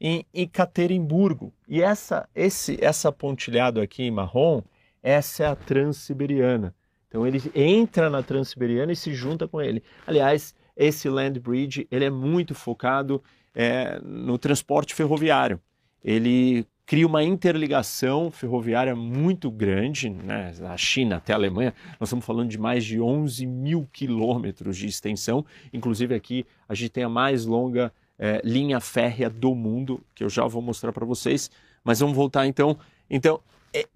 em 0.00 0.26
Ekaterimburgo. 0.34 1.52
E 1.68 1.82
essa, 1.82 2.28
esse, 2.34 2.78
essa 2.82 3.10
pontilhado 3.12 3.80
aqui 3.80 4.02
em 4.02 4.10
marrom 4.10 4.62
essa 5.04 5.44
é 5.44 5.46
a 5.46 5.54
Transiberiana. 5.54 6.74
Então 7.06 7.26
ele 7.26 7.40
entra 7.54 8.08
na 8.08 8.22
Transiberiana 8.22 8.90
e 8.90 8.96
se 8.96 9.12
junta 9.12 9.46
com 9.46 9.60
ele. 9.60 9.82
Aliás, 10.06 10.54
esse 10.74 11.08
Land 11.08 11.38
Bridge 11.38 11.86
ele 11.90 12.06
é 12.06 12.10
muito 12.10 12.54
focado 12.54 13.22
é, 13.54 14.00
no 14.02 14.38
transporte 14.38 14.94
ferroviário. 14.94 15.60
Ele 16.02 16.66
cria 16.86 17.06
uma 17.06 17.22
interligação 17.22 18.30
ferroviária 18.30 18.96
muito 18.96 19.50
grande, 19.50 20.08
né? 20.10 20.52
da 20.58 20.76
China 20.76 21.16
até 21.16 21.32
a 21.32 21.36
Alemanha, 21.36 21.74
nós 22.00 22.08
estamos 22.08 22.24
falando 22.24 22.48
de 22.48 22.58
mais 22.58 22.84
de 22.84 23.00
11 23.00 23.46
mil 23.46 23.88
quilômetros 23.92 24.76
de 24.76 24.86
extensão, 24.86 25.44
inclusive 25.72 26.14
aqui 26.14 26.44
a 26.68 26.74
gente 26.74 26.90
tem 26.90 27.04
a 27.04 27.08
mais 27.08 27.46
longa 27.46 27.92
é, 28.18 28.40
linha 28.44 28.80
férrea 28.80 29.30
do 29.30 29.54
mundo, 29.54 30.00
que 30.14 30.24
eu 30.24 30.28
já 30.28 30.46
vou 30.46 30.60
mostrar 30.60 30.92
para 30.92 31.06
vocês, 31.06 31.50
mas 31.82 32.00
vamos 32.00 32.14
voltar 32.14 32.46
então. 32.46 32.76
Então, 33.08 33.40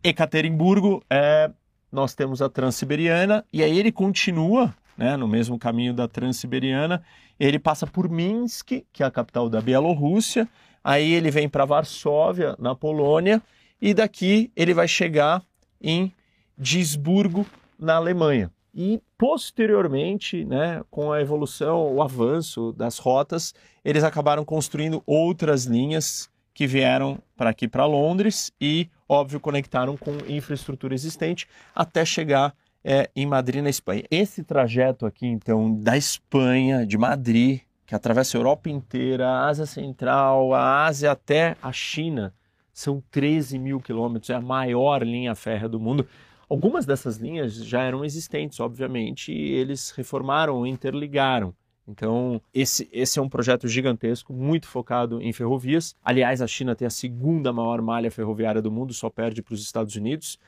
Ekaterimburgo, 0.03 1.03
é, 1.09 1.51
nós 1.91 2.15
temos 2.15 2.43
a 2.43 2.49
Transiberiana, 2.49 3.45
e 3.53 3.63
aí 3.63 3.79
ele 3.79 3.93
continua 3.93 4.75
né, 4.99 5.17
no 5.17 5.29
mesmo 5.29 5.59
caminho 5.59 5.95
da 5.95 6.09
Transiberiana, 6.09 7.03
ele 7.39 7.59
passa 7.59 7.87
por 7.87 8.09
Minsk, 8.11 8.83
que 8.93 9.03
é 9.03 9.07
a 9.07 9.11
capital 9.11 9.49
da 9.49 9.61
Bielorrússia, 9.61 10.49
aí 10.83 11.13
ele 11.13 11.31
vem 11.31 11.49
para 11.49 11.65
Varsóvia, 11.65 12.57
na 12.59 12.75
Polônia, 12.75 13.41
e 13.81 13.95
daqui 13.95 14.51
ele 14.57 14.75
vai 14.75 14.89
chegar 14.89 15.43
em 15.81 16.13
Duisburgo, 16.57 17.47
na 17.79 17.95
Alemanha. 17.95 18.51
E 18.75 19.01
posteriormente, 19.17 20.45
né, 20.45 20.83
com 20.91 21.13
a 21.13 21.21
evolução, 21.21 21.95
o 21.95 22.03
avanço 22.03 22.73
das 22.73 22.99
rotas, 22.99 23.55
eles 23.85 24.03
acabaram 24.03 24.45
construindo 24.45 25.01
outras 25.07 25.65
linhas 25.65 26.29
que 26.59 26.67
vieram 26.67 27.23
para 27.37 27.51
aqui 27.51 27.69
para 27.69 27.87
Londres 27.87 28.51
e, 28.61 28.91
óbvio, 29.09 29.39
conectaram 29.39 29.97
com 29.97 30.11
infraestrutura 30.27 30.93
existente 30.93 31.47
até 31.73 32.05
chegar 32.05 32.53
é, 32.83 33.09
em 33.15 33.25
Madrid, 33.27 33.63
na 33.63 33.71
Espanha. 33.71 34.03
Esse 34.11 34.43
trajeto 34.43 35.07
aqui, 35.07 35.25
então, 35.25 35.73
da 35.73 35.97
Espanha, 35.97 36.85
de 36.85 36.99
Madrid, 36.99 37.61
que 37.87 37.95
atravessa 37.95 38.37
a 38.37 38.41
Europa 38.41 38.69
inteira, 38.69 39.29
a 39.29 39.47
Ásia 39.47 39.67
Central, 39.67 40.53
a 40.53 40.85
Ásia 40.85 41.13
até 41.13 41.57
a 41.63 41.71
China, 41.71 42.35
são 42.73 43.01
13 43.09 43.57
mil 43.57 43.79
quilômetros, 43.79 44.29
é 44.31 44.35
a 44.35 44.41
maior 44.41 45.05
linha 45.05 45.37
férrea 45.37 45.69
do 45.69 45.79
mundo. 45.79 46.09
Algumas 46.51 46.85
dessas 46.85 47.19
linhas 47.19 47.55
já 47.55 47.85
eram 47.85 48.05
existentes, 48.05 48.59
obviamente, 48.59 49.31
e 49.31 49.53
eles 49.53 49.93
reformaram, 49.93 50.67
interligaram. 50.67 51.55
Então, 51.89 52.41
esse, 52.53 52.87
esse 52.93 53.19
é 53.19 53.23
um 53.23 53.31
projeto 53.31 53.67
gigantesco, 53.67 54.31
muito 54.31 54.69
focado 54.69 55.23
em 55.23 55.33
ferrovias. 55.33 55.97
Aliás, 56.05 56.43
a 56.43 56.47
China 56.47 56.77
tem 56.77 56.87
a 56.87 56.91
segunda 56.91 57.51
maior 57.51 57.81
malha 57.81 58.11
ferroviária 58.11 58.61
do 58.61 58.71
mundo, 58.71 58.93
só 58.93 59.09
perde 59.09 59.41
para 59.41 59.55
os 59.55 59.63
Estados 59.63 59.97
Unidos, 59.97 60.39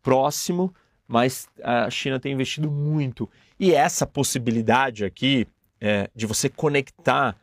próximo, 0.00 0.72
mas 1.08 1.48
a 1.64 1.90
China 1.90 2.20
tem 2.20 2.32
investido 2.32 2.70
muito. 2.70 3.28
E 3.58 3.72
essa 3.72 4.06
possibilidade 4.06 5.04
aqui 5.04 5.48
é, 5.80 6.08
de 6.14 6.26
você 6.26 6.48
conectar 6.48 7.36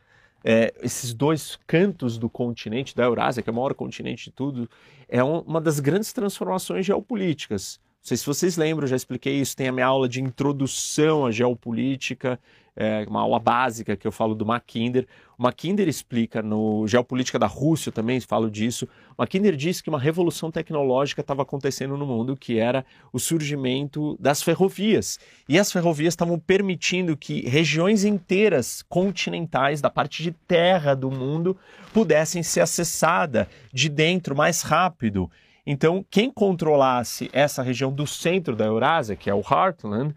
é, 0.46 0.74
esses 0.82 1.14
dois 1.14 1.60
cantos 1.68 2.18
do 2.18 2.30
continente, 2.30 2.96
da 2.96 3.04
Eurásia, 3.04 3.44
que 3.44 3.50
é 3.50 3.54
o 3.54 3.56
maior 3.56 3.74
continente 3.74 4.26
de 4.26 4.32
tudo, 4.32 4.70
é 5.10 5.22
um, 5.22 5.40
uma 5.40 5.60
das 5.60 5.82
grandes 5.82 6.14
transformações 6.14 6.86
geopolíticas. 6.86 7.82
Não 8.02 8.08
sei 8.08 8.18
se 8.18 8.26
vocês 8.26 8.58
lembram, 8.58 8.88
já 8.88 8.96
expliquei 8.96 9.40
isso, 9.40 9.56
tem 9.56 9.68
a 9.68 9.72
minha 9.72 9.86
aula 9.86 10.10
de 10.10 10.20
introdução 10.20 11.24
à 11.24 11.32
geopolítica, 11.32 12.40
é, 12.76 13.06
uma 13.08 13.22
aula 13.22 13.40
básica 13.40 13.96
que 13.96 14.08
eu 14.08 14.12
falo 14.12 14.34
do 14.34 14.44
Mackinder. 14.44 15.06
O 15.38 15.44
Mackinder 15.44 15.88
explica 15.88 16.42
no 16.42 16.88
Geopolítica 16.88 17.38
da 17.38 17.46
Rússia, 17.46 17.92
também 17.92 18.20
falo 18.20 18.50
disso. 18.50 18.88
O 19.12 19.22
Mackinder 19.22 19.56
disse 19.56 19.84
que 19.84 19.90
uma 19.90 20.00
revolução 20.00 20.50
tecnológica 20.50 21.22
estava 21.22 21.44
acontecendo 21.44 21.96
no 21.96 22.08
mundo, 22.08 22.36
que 22.36 22.58
era 22.58 22.84
o 23.14 23.20
surgimento 23.20 24.18
das 24.20 24.42
ferrovias. 24.42 25.20
E 25.48 25.60
as 25.60 25.72
ferrovias 25.72 26.14
estavam 26.14 26.40
permitindo 26.40 27.16
que 27.16 27.48
regiões 27.48 28.04
inteiras 28.04 28.82
continentais, 28.90 29.80
da 29.80 29.92
parte 29.92 30.24
de 30.24 30.32
terra 30.32 30.96
do 30.96 31.12
mundo, 31.12 31.56
pudessem 31.94 32.42
ser 32.42 32.62
acessadas 32.62 33.46
de 33.72 33.90
dentro 33.90 34.36
mais 34.36 34.64
rápido. 34.64 35.30
Então, 35.66 36.06
quem 36.10 36.32
controlasse 36.32 37.30
essa 37.32 37.62
região 37.62 37.92
do 37.92 38.08
centro 38.08 38.56
da 38.56 38.66
Eurásia, 38.66 39.16
que 39.16 39.30
é 39.30 39.34
o 39.34 39.42
Heartland, 39.42 40.16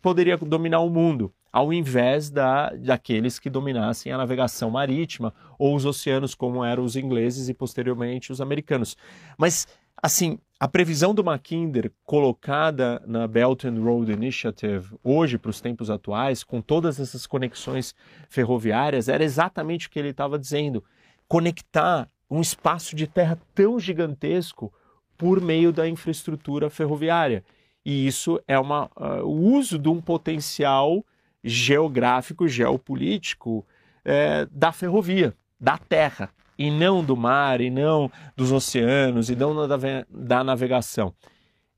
poderia 0.00 0.36
dominar 0.36 0.80
o 0.80 0.90
mundo. 0.90 1.32
ao 1.52 1.70
invés 1.72 2.30
da, 2.30 2.70
daqueles 2.70 3.38
que 3.38 3.50
dominassem 3.50 4.10
a 4.10 4.16
navegação 4.16 4.70
marítima 4.70 5.34
ou 5.58 5.76
os 5.76 5.84
oceanos, 5.84 6.34
como 6.34 6.64
eram 6.64 6.82
os 6.82 6.96
ingleses 6.96 7.48
e 7.48 7.54
posteriormente 7.54 8.32
os 8.32 8.40
americanos. 8.40 8.96
Mas, 9.36 9.68
assim, 10.02 10.38
a 10.58 10.66
previsão 10.66 11.14
do 11.14 11.22
Mackinder 11.22 11.92
colocada 12.04 13.02
na 13.06 13.28
Belt 13.28 13.64
and 13.64 13.82
Road 13.82 14.10
Initiative 14.10 14.96
hoje 15.04 15.36
para 15.36 15.50
os 15.50 15.60
tempos 15.60 15.90
atuais, 15.90 16.42
com 16.42 16.62
todas 16.62 16.98
essas 16.98 17.26
conexões 17.26 17.94
ferroviárias, 18.30 19.08
era 19.08 19.22
exatamente 19.22 19.88
o 19.88 19.90
que 19.90 19.98
ele 19.98 20.08
estava 20.08 20.38
dizendo: 20.38 20.82
conectar 21.28 22.08
um 22.32 22.40
espaço 22.40 22.96
de 22.96 23.06
terra 23.06 23.38
tão 23.54 23.78
gigantesco 23.78 24.72
por 25.18 25.38
meio 25.38 25.70
da 25.70 25.86
infraestrutura 25.86 26.70
ferroviária. 26.70 27.44
E 27.84 28.06
isso 28.06 28.40
é 28.48 28.58
uma, 28.58 28.86
uh, 28.96 29.22
o 29.24 29.54
uso 29.54 29.78
de 29.78 29.88
um 29.88 30.00
potencial 30.00 31.04
geográfico, 31.44 32.48
geopolítico 32.48 33.66
é, 34.04 34.46
da 34.50 34.72
ferrovia, 34.72 35.34
da 35.60 35.76
terra, 35.76 36.30
e 36.56 36.70
não 36.70 37.04
do 37.04 37.16
mar, 37.16 37.60
e 37.60 37.68
não 37.68 38.10
dos 38.36 38.52
oceanos, 38.52 39.28
e 39.28 39.36
não 39.36 39.66
da, 39.66 39.76
da 40.08 40.44
navegação. 40.44 41.12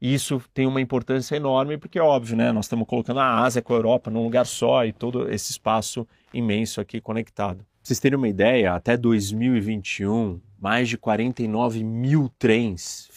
Isso 0.00 0.40
tem 0.52 0.66
uma 0.66 0.80
importância 0.80 1.34
enorme, 1.34 1.78
porque 1.78 1.98
é 1.98 2.02
óbvio, 2.02 2.36
né? 2.36 2.52
Nós 2.52 2.66
estamos 2.66 2.86
colocando 2.86 3.20
a 3.20 3.40
Ásia 3.40 3.62
com 3.62 3.72
a 3.72 3.76
Europa 3.76 4.10
num 4.10 4.22
lugar 4.22 4.44
só 4.44 4.84
e 4.84 4.92
todo 4.92 5.30
esse 5.32 5.52
espaço 5.52 6.06
imenso 6.32 6.80
aqui 6.80 7.00
conectado. 7.00 7.64
Vocês 7.84 8.00
terem 8.00 8.16
uma 8.16 8.30
ideia, 8.30 8.72
até 8.72 8.96
2021, 8.96 10.40
mais 10.58 10.88
de 10.88 10.96
49 10.96 11.84
mil 11.84 12.32
trens 12.38 13.10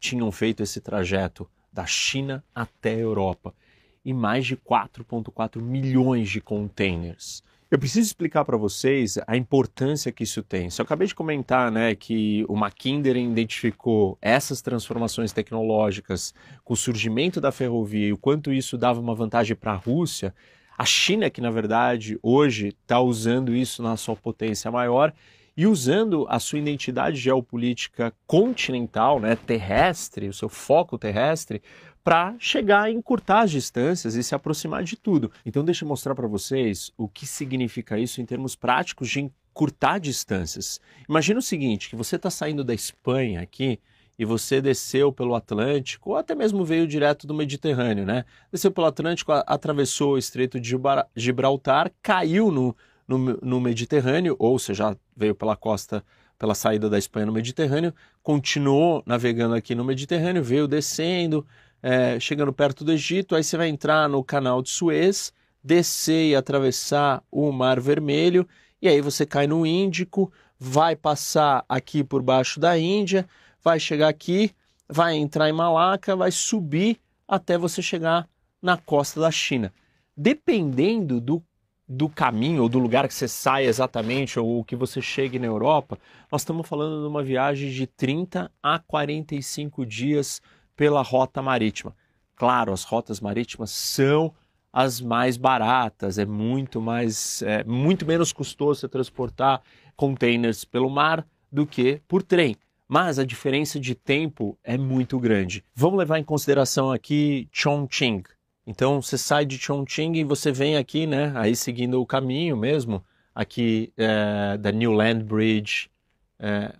tinham 0.00 0.32
feito 0.32 0.62
esse 0.62 0.80
trajeto 0.80 1.46
da 1.70 1.84
China 1.84 2.42
até 2.54 2.94
a 2.94 2.98
Europa 3.00 3.54
e 4.02 4.14
mais 4.14 4.46
de 4.46 4.56
4,4 4.56 5.60
milhões 5.60 6.30
de 6.30 6.40
containers. 6.40 7.42
Eu 7.70 7.78
preciso 7.78 8.06
explicar 8.06 8.46
para 8.46 8.56
vocês 8.56 9.18
a 9.26 9.36
importância 9.36 10.10
que 10.10 10.24
isso 10.24 10.42
tem. 10.42 10.70
Se 10.70 10.80
eu 10.80 10.84
acabei 10.84 11.06
de 11.06 11.14
comentar 11.14 11.70
né, 11.70 11.94
que 11.94 12.46
o 12.48 12.56
Mackinder 12.56 13.18
identificou 13.18 14.16
essas 14.22 14.62
transformações 14.62 15.34
tecnológicas 15.34 16.32
com 16.64 16.72
o 16.72 16.76
surgimento 16.78 17.42
da 17.42 17.52
ferrovia 17.52 18.06
e 18.06 18.12
o 18.14 18.18
quanto 18.18 18.50
isso 18.50 18.78
dava 18.78 18.98
uma 19.00 19.14
vantagem 19.14 19.54
para 19.54 19.72
a 19.72 19.76
Rússia, 19.76 20.34
a 20.76 20.84
China, 20.84 21.30
que 21.30 21.40
na 21.40 21.50
verdade 21.50 22.18
hoje 22.22 22.68
está 22.68 23.00
usando 23.00 23.54
isso 23.54 23.82
na 23.82 23.96
sua 23.96 24.16
potência 24.16 24.70
maior 24.70 25.12
e 25.56 25.66
usando 25.66 26.26
a 26.28 26.38
sua 26.40 26.58
identidade 26.58 27.16
geopolítica 27.16 28.12
continental, 28.26 29.20
né, 29.20 29.36
terrestre, 29.36 30.28
o 30.28 30.32
seu 30.32 30.48
foco 30.48 30.98
terrestre, 30.98 31.62
para 32.02 32.34
chegar 32.38 32.82
a 32.82 32.90
encurtar 32.90 33.42
as 33.42 33.50
distâncias 33.50 34.14
e 34.14 34.22
se 34.22 34.34
aproximar 34.34 34.82
de 34.82 34.96
tudo. 34.96 35.30
Então 35.46 35.64
deixa 35.64 35.84
eu 35.84 35.88
mostrar 35.88 36.14
para 36.14 36.26
vocês 36.26 36.90
o 36.98 37.08
que 37.08 37.26
significa 37.26 37.98
isso 37.98 38.20
em 38.20 38.26
termos 38.26 38.54
práticos 38.54 39.08
de 39.08 39.20
encurtar 39.20 39.98
distâncias. 39.98 40.80
Imagina 41.08 41.38
o 41.38 41.42
seguinte, 41.42 41.88
que 41.88 41.96
você 41.96 42.16
está 42.16 42.28
saindo 42.28 42.64
da 42.64 42.74
Espanha 42.74 43.40
aqui 43.40 43.78
e 44.18 44.24
você 44.24 44.60
desceu 44.60 45.12
pelo 45.12 45.34
Atlântico, 45.34 46.10
ou 46.10 46.16
até 46.16 46.34
mesmo 46.34 46.64
veio 46.64 46.86
direto 46.86 47.26
do 47.26 47.34
Mediterrâneo, 47.34 48.04
né? 48.04 48.24
Desceu 48.50 48.70
pelo 48.70 48.86
Atlântico, 48.86 49.32
atravessou 49.32 50.14
o 50.14 50.18
Estreito 50.18 50.60
de 50.60 50.76
Gibraltar, 51.16 51.90
caiu 52.00 52.50
no, 52.50 52.76
no, 53.06 53.18
no 53.18 53.60
Mediterrâneo, 53.60 54.36
ou 54.38 54.58
você 54.58 54.72
já 54.72 54.96
veio 55.16 55.34
pela 55.34 55.56
costa 55.56 56.04
pela 56.38 56.54
saída 56.54 56.90
da 56.90 56.98
Espanha 56.98 57.26
no 57.26 57.32
Mediterrâneo, 57.32 57.94
continuou 58.22 59.02
navegando 59.06 59.54
aqui 59.54 59.74
no 59.74 59.84
Mediterrâneo, 59.84 60.42
veio 60.42 60.66
descendo, 60.66 61.46
é, 61.82 62.18
chegando 62.18 62.52
perto 62.52 62.84
do 62.84 62.92
Egito, 62.92 63.34
aí 63.34 63.44
você 63.44 63.56
vai 63.56 63.68
entrar 63.68 64.08
no 64.08 64.22
canal 64.22 64.60
de 64.60 64.70
Suez, 64.70 65.32
descer 65.62 66.30
e 66.30 66.34
atravessar 66.34 67.22
o 67.30 67.50
Mar 67.52 67.80
Vermelho, 67.80 68.46
e 68.82 68.88
aí 68.88 69.00
você 69.00 69.24
cai 69.24 69.46
no 69.46 69.64
Índico, 69.64 70.30
vai 70.58 70.94
passar 70.94 71.64
aqui 71.68 72.02
por 72.02 72.22
baixo 72.22 72.58
da 72.60 72.76
Índia, 72.78 73.26
vai 73.64 73.80
chegar 73.80 74.08
aqui, 74.08 74.50
vai 74.86 75.14
entrar 75.14 75.48
em 75.48 75.52
Malaca, 75.52 76.14
vai 76.14 76.30
subir 76.30 77.00
até 77.26 77.56
você 77.56 77.80
chegar 77.80 78.28
na 78.60 78.76
costa 78.76 79.20
da 79.20 79.30
China. 79.30 79.72
Dependendo 80.14 81.20
do, 81.20 81.42
do 81.88 82.08
caminho 82.08 82.62
ou 82.62 82.68
do 82.68 82.78
lugar 82.78 83.08
que 83.08 83.14
você 83.14 83.26
sai 83.26 83.64
exatamente 83.64 84.38
ou 84.38 84.62
que 84.62 84.76
você 84.76 85.00
chegue 85.00 85.38
na 85.38 85.46
Europa, 85.46 85.98
nós 86.30 86.42
estamos 86.42 86.68
falando 86.68 87.00
de 87.00 87.08
uma 87.08 87.22
viagem 87.22 87.70
de 87.70 87.86
30 87.86 88.52
a 88.62 88.78
45 88.78 89.86
dias 89.86 90.42
pela 90.76 91.02
rota 91.02 91.40
marítima. 91.40 91.96
Claro, 92.36 92.72
as 92.72 92.84
rotas 92.84 93.20
marítimas 93.20 93.70
são 93.70 94.34
as 94.72 95.00
mais 95.00 95.36
baratas, 95.36 96.18
é 96.18 96.26
muito 96.26 96.82
mais, 96.82 97.42
é 97.42 97.62
muito 97.64 98.04
menos 98.04 98.32
custoso 98.32 98.80
você 98.80 98.88
transportar 98.88 99.62
containers 99.96 100.64
pelo 100.64 100.90
mar 100.90 101.24
do 101.50 101.64
que 101.64 102.02
por 102.08 102.22
trem. 102.22 102.56
Mas 102.94 103.18
a 103.18 103.24
diferença 103.24 103.80
de 103.80 103.92
tempo 103.92 104.56
é 104.62 104.78
muito 104.78 105.18
grande. 105.18 105.64
Vamos 105.74 105.98
levar 105.98 106.20
em 106.20 106.22
consideração 106.22 106.92
aqui 106.92 107.48
Chongqing. 107.50 108.22
Então 108.64 109.02
você 109.02 109.18
sai 109.18 109.44
de 109.44 109.58
Chongqing 109.58 110.14
e 110.14 110.22
você 110.22 110.52
vem 110.52 110.76
aqui, 110.76 111.04
né? 111.04 111.32
Aí 111.34 111.56
seguindo 111.56 112.00
o 112.00 112.06
caminho 112.06 112.56
mesmo, 112.56 113.04
aqui 113.34 113.92
é, 113.96 114.56
da 114.58 114.70
New 114.70 114.92
Land 114.92 115.24
Bridge, 115.24 115.90
é, 116.38 116.72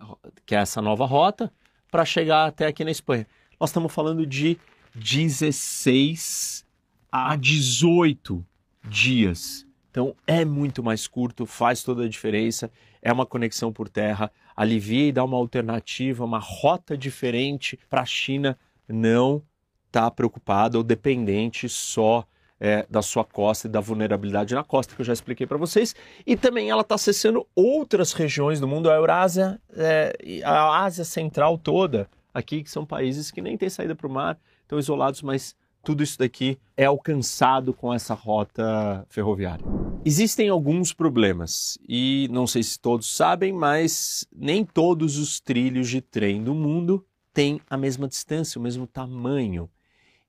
que 0.45 0.55
é 0.55 0.59
essa 0.59 0.81
nova 0.81 1.05
rota, 1.05 1.51
para 1.91 2.05
chegar 2.05 2.45
até 2.45 2.67
aqui 2.67 2.85
na 2.85 2.91
Espanha 2.91 3.27
nós 3.59 3.69
estamos 3.71 3.93
falando 3.93 4.25
de 4.25 4.57
16 4.93 6.65
a 7.11 7.35
18 7.35 8.45
dias. 8.87 9.65
Então 9.91 10.15
é 10.27 10.43
muito 10.43 10.81
mais 10.81 11.07
curto, 11.07 11.45
faz 11.45 11.83
toda 11.83 12.03
a 12.03 12.09
diferença, 12.09 12.71
é 13.01 13.11
uma 13.11 13.25
conexão 13.25 13.71
por 13.71 13.87
terra, 13.87 14.31
alivia 14.55 15.07
e 15.07 15.11
dá 15.11 15.23
uma 15.23 15.37
alternativa, 15.37 16.23
uma 16.23 16.39
rota 16.39 16.97
diferente 16.97 17.77
para 17.89 18.01
a 18.01 18.05
China 18.05 18.57
não 18.87 19.43
estar 19.87 20.03
tá 20.03 20.11
preocupada 20.11 20.77
ou 20.77 20.83
dependente 20.83 21.67
só 21.67 22.25
é, 22.59 22.85
da 22.89 23.01
sua 23.01 23.23
costa 23.23 23.67
e 23.67 23.69
da 23.69 23.79
vulnerabilidade 23.79 24.55
na 24.55 24.63
costa, 24.63 24.95
que 24.95 25.01
eu 25.01 25.05
já 25.05 25.13
expliquei 25.13 25.45
para 25.45 25.57
vocês. 25.57 25.95
E 26.25 26.35
também 26.35 26.69
ela 26.69 26.81
está 26.81 26.95
acessando 26.95 27.45
outras 27.53 28.13
regiões 28.13 28.59
do 28.59 28.67
mundo, 28.67 28.89
a 28.89 28.95
Eurásia, 28.95 29.59
é, 29.75 30.41
a 30.43 30.83
Ásia 30.83 31.03
Central 31.03 31.57
toda 31.57 32.09
aqui, 32.33 32.63
que 32.63 32.71
são 32.71 32.85
países 32.85 33.31
que 33.31 33.41
nem 33.41 33.57
têm 33.57 33.69
saída 33.69 33.95
para 33.95 34.07
o 34.07 34.09
mar, 34.09 34.37
estão 34.61 34.79
isolados, 34.79 35.21
mas 35.21 35.55
tudo 35.85 36.03
isso 36.03 36.17
daqui 36.17 36.57
é 36.75 36.85
alcançado 36.85 37.71
com 37.71 37.93
essa 37.93 38.15
rota 38.15 39.05
ferroviária. 39.07 39.65
Existem 40.03 40.49
alguns 40.49 40.91
problemas 40.91 41.77
e 41.87 42.27
não 42.31 42.47
sei 42.47 42.63
se 42.63 42.79
todos 42.79 43.15
sabem, 43.15 43.53
mas 43.53 44.27
nem 44.35 44.65
todos 44.65 45.17
os 45.17 45.39
trilhos 45.39 45.87
de 45.87 46.01
trem 46.01 46.43
do 46.43 46.55
mundo 46.55 47.05
têm 47.31 47.61
a 47.69 47.77
mesma 47.77 48.07
distância, 48.07 48.59
o 48.59 48.61
mesmo 48.61 48.87
tamanho. 48.87 49.69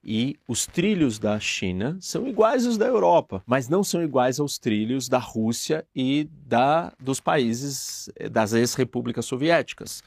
E 0.04 0.36
os 0.46 0.66
trilhos 0.66 1.18
da 1.18 1.40
China 1.40 1.96
são 2.00 2.28
iguais 2.28 2.64
aos 2.64 2.76
da 2.76 2.86
Europa, 2.86 3.42
mas 3.46 3.68
não 3.68 3.82
são 3.82 4.04
iguais 4.04 4.38
aos 4.38 4.58
trilhos 4.58 5.08
da 5.08 5.18
Rússia 5.18 5.84
e 5.94 6.28
da, 6.46 6.92
dos 7.00 7.18
países 7.18 8.08
das 8.30 8.52
ex-repúblicas 8.52 9.24
soviéticas. 9.24 10.02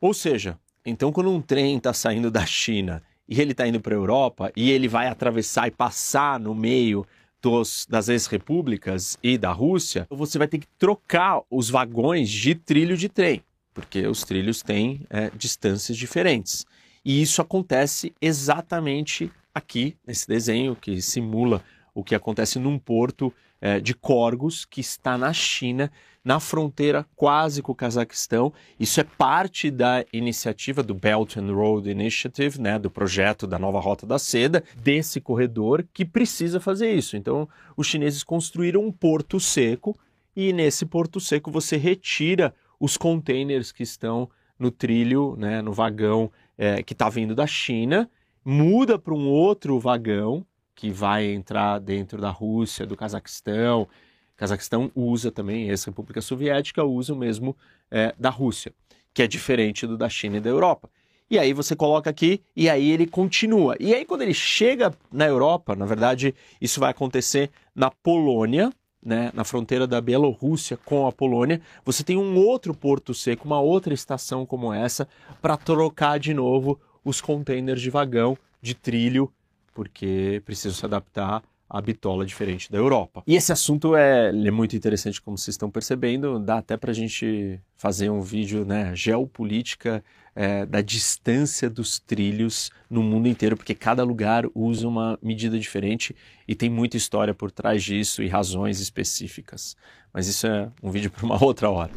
Ou 0.00 0.12
seja, 0.12 0.58
então, 0.84 1.10
quando 1.12 1.30
um 1.30 1.40
trem 1.40 1.78
está 1.78 1.92
saindo 1.92 2.30
da 2.30 2.44
China 2.44 3.02
e 3.28 3.40
ele 3.40 3.52
está 3.52 3.66
indo 3.66 3.80
para 3.80 3.94
a 3.94 3.98
Europa 3.98 4.52
e 4.54 4.70
ele 4.70 4.88
vai 4.88 5.08
atravessar 5.08 5.68
e 5.68 5.70
passar 5.70 6.38
no 6.38 6.54
meio 6.54 7.06
dos, 7.40 7.86
das 7.88 8.08
ex-repúblicas 8.08 9.16
e 9.22 9.38
da 9.38 9.52
Rússia, 9.52 10.06
você 10.10 10.38
vai 10.38 10.48
ter 10.48 10.58
que 10.58 10.68
trocar 10.78 11.42
os 11.50 11.70
vagões 11.70 12.30
de 12.30 12.54
trilho 12.54 12.96
de 12.96 13.08
trem, 13.08 13.42
porque 13.72 14.06
os 14.06 14.22
trilhos 14.24 14.62
têm 14.62 15.02
é, 15.10 15.30
distâncias 15.30 15.96
diferentes. 15.96 16.66
E 17.04 17.22
isso 17.22 17.40
acontece 17.40 18.12
exatamente 18.20 19.30
aqui, 19.54 19.96
nesse 20.06 20.26
desenho 20.26 20.74
que 20.74 21.00
simula 21.00 21.62
o 21.94 22.02
que 22.02 22.14
acontece 22.14 22.58
num 22.58 22.78
porto 22.78 23.32
é, 23.60 23.80
de 23.80 23.94
Corgos, 23.94 24.64
que 24.64 24.80
está 24.80 25.16
na 25.16 25.32
China, 25.32 25.90
na 26.24 26.40
fronteira 26.40 27.06
quase 27.14 27.62
com 27.62 27.72
o 27.72 27.74
Cazaquistão. 27.74 28.52
Isso 28.80 29.00
é 29.00 29.04
parte 29.04 29.70
da 29.70 30.04
iniciativa 30.12 30.82
do 30.82 30.92
Belt 30.92 31.36
and 31.36 31.52
Road 31.52 31.88
Initiative, 31.88 32.60
né, 32.60 32.78
do 32.78 32.90
projeto 32.90 33.46
da 33.46 33.58
nova 33.58 33.78
Rota 33.78 34.04
da 34.06 34.18
Seda, 34.18 34.64
desse 34.76 35.20
corredor 35.20 35.86
que 35.92 36.04
precisa 36.04 36.58
fazer 36.58 36.92
isso. 36.92 37.16
Então, 37.16 37.48
os 37.76 37.86
chineses 37.86 38.24
construíram 38.24 38.84
um 38.84 38.90
porto 38.90 39.38
seco 39.38 39.96
e 40.34 40.52
nesse 40.52 40.84
porto 40.84 41.20
seco 41.20 41.50
você 41.50 41.76
retira 41.76 42.54
os 42.78 42.96
containers 42.96 43.72
que 43.72 43.82
estão 43.82 44.28
no 44.58 44.70
trilho, 44.70 45.36
né, 45.38 45.62
no 45.62 45.72
vagão 45.72 46.30
é, 46.58 46.82
que 46.82 46.92
está 46.92 47.08
vindo 47.08 47.34
da 47.34 47.46
China, 47.46 48.10
muda 48.44 48.98
para 48.98 49.14
um 49.14 49.28
outro 49.28 49.78
vagão 49.78 50.44
que 50.76 50.90
vai 50.90 51.24
entrar 51.24 51.80
dentro 51.80 52.20
da 52.20 52.30
Rússia, 52.30 52.86
do 52.86 52.94
Cazaquistão, 52.94 53.88
Cazaquistão 54.36 54.92
usa 54.94 55.32
também, 55.32 55.70
ex-República 55.70 56.20
Soviética 56.20 56.84
usa 56.84 57.14
o 57.14 57.16
mesmo 57.16 57.56
é, 57.90 58.14
da 58.18 58.28
Rússia, 58.28 58.72
que 59.14 59.22
é 59.22 59.26
diferente 59.26 59.86
do 59.86 59.96
da 59.96 60.08
China 60.10 60.36
e 60.36 60.40
da 60.40 60.50
Europa. 60.50 60.90
e 61.28 61.38
aí 61.38 61.52
você 61.52 61.74
coloca 61.74 62.10
aqui 62.10 62.40
e 62.54 62.68
aí 62.68 62.90
ele 62.90 63.06
continua. 63.06 63.74
E 63.80 63.94
aí 63.94 64.04
quando 64.04 64.22
ele 64.22 64.34
chega 64.34 64.92
na 65.10 65.26
Europa, 65.26 65.74
na 65.74 65.86
verdade, 65.86 66.34
isso 66.60 66.78
vai 66.78 66.90
acontecer 66.90 67.50
na 67.74 67.90
Polônia, 67.90 68.70
né, 69.02 69.30
na 69.32 69.44
fronteira 69.44 69.86
da 69.86 70.00
Bielorrússia 70.00 70.76
com 70.84 71.06
a 71.06 71.12
Polônia, 71.12 71.60
você 71.84 72.04
tem 72.04 72.16
um 72.16 72.36
outro 72.36 72.74
porto 72.74 73.14
seco, 73.14 73.46
uma 73.46 73.60
outra 73.60 73.94
estação 73.94 74.44
como 74.44 74.72
essa, 74.72 75.08
para 75.40 75.56
trocar 75.56 76.18
de 76.18 76.34
novo 76.34 76.78
os 77.04 77.20
containers 77.20 77.80
de 77.80 77.88
vagão, 77.88 78.36
de 78.60 78.74
trilho, 78.74 79.32
porque 79.76 80.40
precisam 80.46 80.72
se 80.72 80.86
adaptar 80.86 81.42
à 81.68 81.82
bitola 81.82 82.24
diferente 82.24 82.72
da 82.72 82.78
Europa. 82.78 83.22
E 83.26 83.36
esse 83.36 83.52
assunto 83.52 83.94
é, 83.94 84.28
é 84.28 84.50
muito 84.50 84.74
interessante, 84.74 85.20
como 85.20 85.36
vocês 85.36 85.52
estão 85.52 85.70
percebendo, 85.70 86.38
dá 86.38 86.56
até 86.56 86.78
para 86.78 86.92
a 86.92 86.94
gente 86.94 87.60
fazer 87.76 88.08
um 88.08 88.22
vídeo, 88.22 88.64
né, 88.64 88.92
geopolítica 88.94 90.02
é, 90.34 90.64
da 90.64 90.80
distância 90.80 91.68
dos 91.68 91.98
trilhos 91.98 92.70
no 92.88 93.02
mundo 93.02 93.28
inteiro, 93.28 93.54
porque 93.54 93.74
cada 93.74 94.02
lugar 94.02 94.46
usa 94.54 94.88
uma 94.88 95.18
medida 95.22 95.58
diferente 95.58 96.16
e 96.48 96.54
tem 96.54 96.70
muita 96.70 96.96
história 96.96 97.34
por 97.34 97.50
trás 97.50 97.84
disso 97.84 98.22
e 98.22 98.28
razões 98.28 98.80
específicas. 98.80 99.76
Mas 100.10 100.26
isso 100.26 100.46
é 100.46 100.70
um 100.82 100.90
vídeo 100.90 101.10
para 101.10 101.26
uma 101.26 101.36
outra 101.44 101.68
hora. 101.68 101.92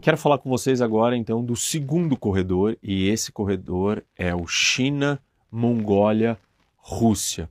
Quero 0.00 0.16
falar 0.16 0.38
com 0.38 0.48
vocês 0.48 0.80
agora 0.80 1.16
então 1.16 1.44
do 1.44 1.56
segundo 1.56 2.16
corredor, 2.16 2.78
e 2.80 3.08
esse 3.08 3.32
corredor 3.32 4.04
é 4.16 4.32
o 4.32 4.46
China, 4.46 5.20
Mongólia, 5.50 6.38
Rússia. 6.86 7.48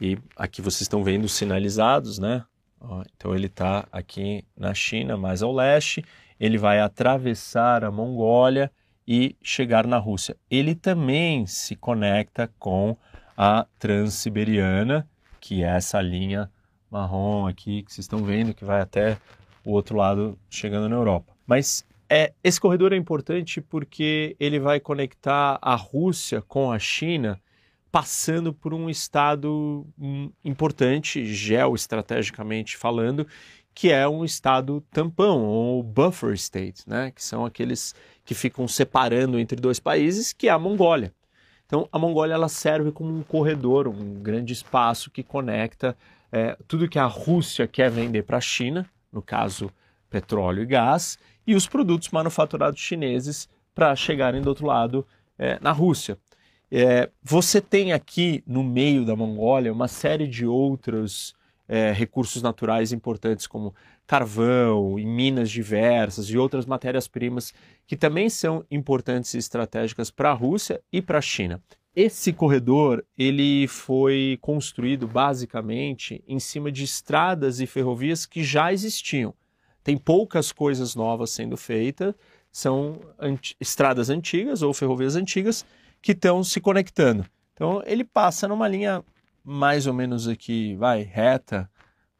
E 0.00 0.18
aqui 0.34 0.62
vocês 0.62 0.80
estão 0.80 1.04
vendo 1.04 1.28
sinalizados, 1.28 2.18
né? 2.18 2.42
Então 3.14 3.34
ele 3.34 3.46
está 3.46 3.86
aqui 3.92 4.44
na 4.56 4.72
China, 4.72 5.14
mais 5.16 5.42
ao 5.42 5.52
leste. 5.52 6.02
Ele 6.40 6.56
vai 6.56 6.80
atravessar 6.80 7.84
a 7.84 7.90
Mongólia 7.90 8.72
e 9.06 9.36
chegar 9.42 9.86
na 9.86 9.98
Rússia. 9.98 10.36
Ele 10.50 10.74
também 10.74 11.46
se 11.46 11.76
conecta 11.76 12.50
com 12.58 12.96
a 13.36 13.66
Transiberiana, 13.78 15.06
que 15.38 15.62
é 15.62 15.68
essa 15.68 16.00
linha 16.00 16.50
marrom 16.90 17.46
aqui 17.46 17.82
que 17.82 17.92
vocês 17.92 18.06
estão 18.06 18.24
vendo, 18.24 18.54
que 18.54 18.64
vai 18.64 18.80
até 18.80 19.18
o 19.64 19.72
outro 19.72 19.96
lado, 19.96 20.38
chegando 20.48 20.88
na 20.88 20.96
Europa. 20.96 21.32
Mas 21.46 21.84
é, 22.08 22.32
esse 22.42 22.58
corredor 22.58 22.94
é 22.94 22.96
importante 22.96 23.60
porque 23.60 24.34
ele 24.40 24.58
vai 24.58 24.80
conectar 24.80 25.58
a 25.60 25.74
Rússia 25.74 26.40
com 26.40 26.72
a 26.72 26.78
China, 26.78 27.38
passando 27.92 28.54
por 28.54 28.72
um 28.72 28.88
estado 28.88 29.86
hum, 29.98 30.32
importante, 30.42 31.26
geoestrategicamente 31.26 32.74
falando, 32.74 33.26
que 33.74 33.92
é 33.92 34.08
um 34.08 34.24
estado 34.24 34.82
tampão, 34.90 35.44
ou 35.44 35.82
buffer 35.82 36.32
state, 36.32 36.88
né? 36.88 37.10
que 37.10 37.22
são 37.22 37.44
aqueles 37.44 37.94
que 38.24 38.34
ficam 38.34 38.66
separando 38.66 39.38
entre 39.38 39.60
dois 39.60 39.78
países, 39.78 40.32
que 40.32 40.48
é 40.48 40.50
a 40.50 40.58
Mongólia. 40.58 41.12
Então, 41.66 41.86
a 41.92 41.98
Mongólia 41.98 42.34
ela 42.34 42.48
serve 42.48 42.92
como 42.92 43.14
um 43.14 43.22
corredor, 43.22 43.86
um 43.86 44.14
grande 44.14 44.54
espaço 44.54 45.10
que 45.10 45.22
conecta 45.22 45.96
é, 46.30 46.56
tudo 46.66 46.88
que 46.88 46.98
a 46.98 47.06
Rússia 47.06 47.66
quer 47.66 47.90
vender 47.90 48.22
para 48.22 48.38
a 48.38 48.42
China, 48.42 48.88
no 49.12 49.20
caso, 49.20 49.70
petróleo 50.08 50.62
e 50.62 50.66
gás, 50.66 51.18
e 51.46 51.54
os 51.54 51.66
produtos 51.66 52.08
manufaturados 52.08 52.80
chineses 52.80 53.48
para 53.74 53.94
chegarem 53.94 54.40
do 54.40 54.48
outro 54.48 54.66
lado 54.66 55.06
é, 55.38 55.58
na 55.60 55.72
Rússia. 55.72 56.18
É, 56.74 57.10
você 57.22 57.60
tem 57.60 57.92
aqui 57.92 58.42
no 58.46 58.64
meio 58.64 59.04
da 59.04 59.14
Mongólia 59.14 59.70
uma 59.70 59.88
série 59.88 60.26
de 60.26 60.46
outros 60.46 61.34
é, 61.68 61.92
recursos 61.92 62.40
naturais 62.40 62.92
importantes 62.92 63.46
como 63.46 63.74
carvão 64.06 64.98
e 64.98 65.04
minas 65.04 65.50
diversas 65.50 66.30
e 66.30 66.38
outras 66.38 66.64
matérias-primas 66.64 67.52
que 67.86 67.94
também 67.94 68.30
são 68.30 68.64
importantes 68.70 69.34
e 69.34 69.38
estratégicas 69.38 70.10
para 70.10 70.30
a 70.30 70.34
Rússia 70.34 70.80
e 70.90 71.02
para 71.02 71.18
a 71.18 71.20
China. 71.20 71.62
Esse 71.94 72.32
corredor 72.32 73.04
ele 73.18 73.68
foi 73.68 74.38
construído 74.40 75.06
basicamente 75.06 76.24
em 76.26 76.40
cima 76.40 76.72
de 76.72 76.84
estradas 76.84 77.60
e 77.60 77.66
ferrovias 77.66 78.24
que 78.24 78.42
já 78.42 78.72
existiam. 78.72 79.34
Tem 79.84 79.98
poucas 79.98 80.50
coisas 80.50 80.94
novas 80.94 81.32
sendo 81.32 81.54
feitas, 81.54 82.14
são 82.50 82.98
estradas 83.60 84.08
antigas 84.08 84.62
ou 84.62 84.72
ferrovias 84.72 85.16
antigas 85.16 85.66
que 86.02 86.12
estão 86.12 86.42
se 86.42 86.60
conectando. 86.60 87.24
Então 87.54 87.82
ele 87.86 88.04
passa 88.04 88.48
numa 88.48 88.66
linha 88.66 89.02
mais 89.44 89.86
ou 89.86 89.94
menos 89.94 90.28
aqui, 90.28 90.74
vai, 90.74 91.02
reta, 91.02 91.70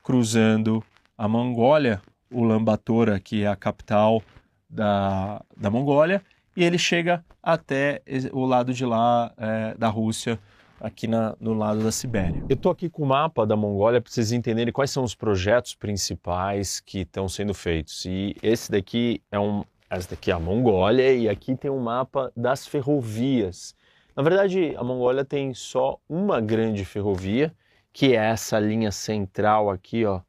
cruzando 0.03 0.83
a 1.19 1.29
Mongólia, 1.29 2.01
o 2.31 2.45
Lambatora, 2.45 3.21
que 3.21 3.43
é 3.43 3.49
a 3.49 3.57
capital 3.57 4.23
da, 4.69 5.43
da 5.57 5.71
Mongólia, 5.71 6.23
e 6.57 6.65
ele 6.65 6.79
chega 6.79 7.25
até 7.43 8.03
o 8.33 8.45
lado 8.45 8.73
de 8.73 8.85
lá 8.85 9.33
é, 9.37 9.75
da 9.75 9.89
Rússia, 9.89 10.39
aqui 10.81 11.07
na, 11.07 11.37
no 11.39 11.55
lado 11.55 11.83
da 11.83 11.93
Sibéria. 11.93 12.43
Eu 12.49 12.55
estou 12.55 12.73
aqui 12.73 12.89
com 12.91 13.05
o 13.05 13.07
mapa 13.07 13.47
da 13.47 13.55
Mongólia 13.55 14.01
para 14.01 14.11
vocês 14.11 14.33
entenderem 14.33 14.73
quais 14.73 14.91
são 14.91 15.05
os 15.05 15.15
projetos 15.15 15.75
principais 15.75 16.81
que 16.81 17.01
estão 17.01 17.29
sendo 17.29 17.55
feitos. 17.55 18.05
E 18.05 18.35
esse 18.43 18.71
daqui 18.71 19.23
é 19.31 19.39
um, 19.39 19.65
essa 19.97 20.11
daqui 20.11 20.31
é 20.31 20.35
a 20.35 20.41
Mongólia 20.41 21.13
e 21.13 21.29
aqui 21.29 21.57
tem 21.57 21.71
um 21.71 21.81
mapa 21.81 22.33
das 22.37 22.67
ferrovias 22.67 23.75
na 24.15 24.23
verdade, 24.23 24.75
a 24.77 24.85
Mongólia 24.85 25.25
tem 25.25 25.55
só 25.55 25.99
uma 26.07 26.39
grande 26.39 26.85
ferrovia, 26.85 27.55
que 27.93 28.15
é 28.15 28.17
essa 28.17 28.59
linha 28.59 28.93
central 28.93 29.71
aqui, 29.71 30.05
ó. 30.05 30.21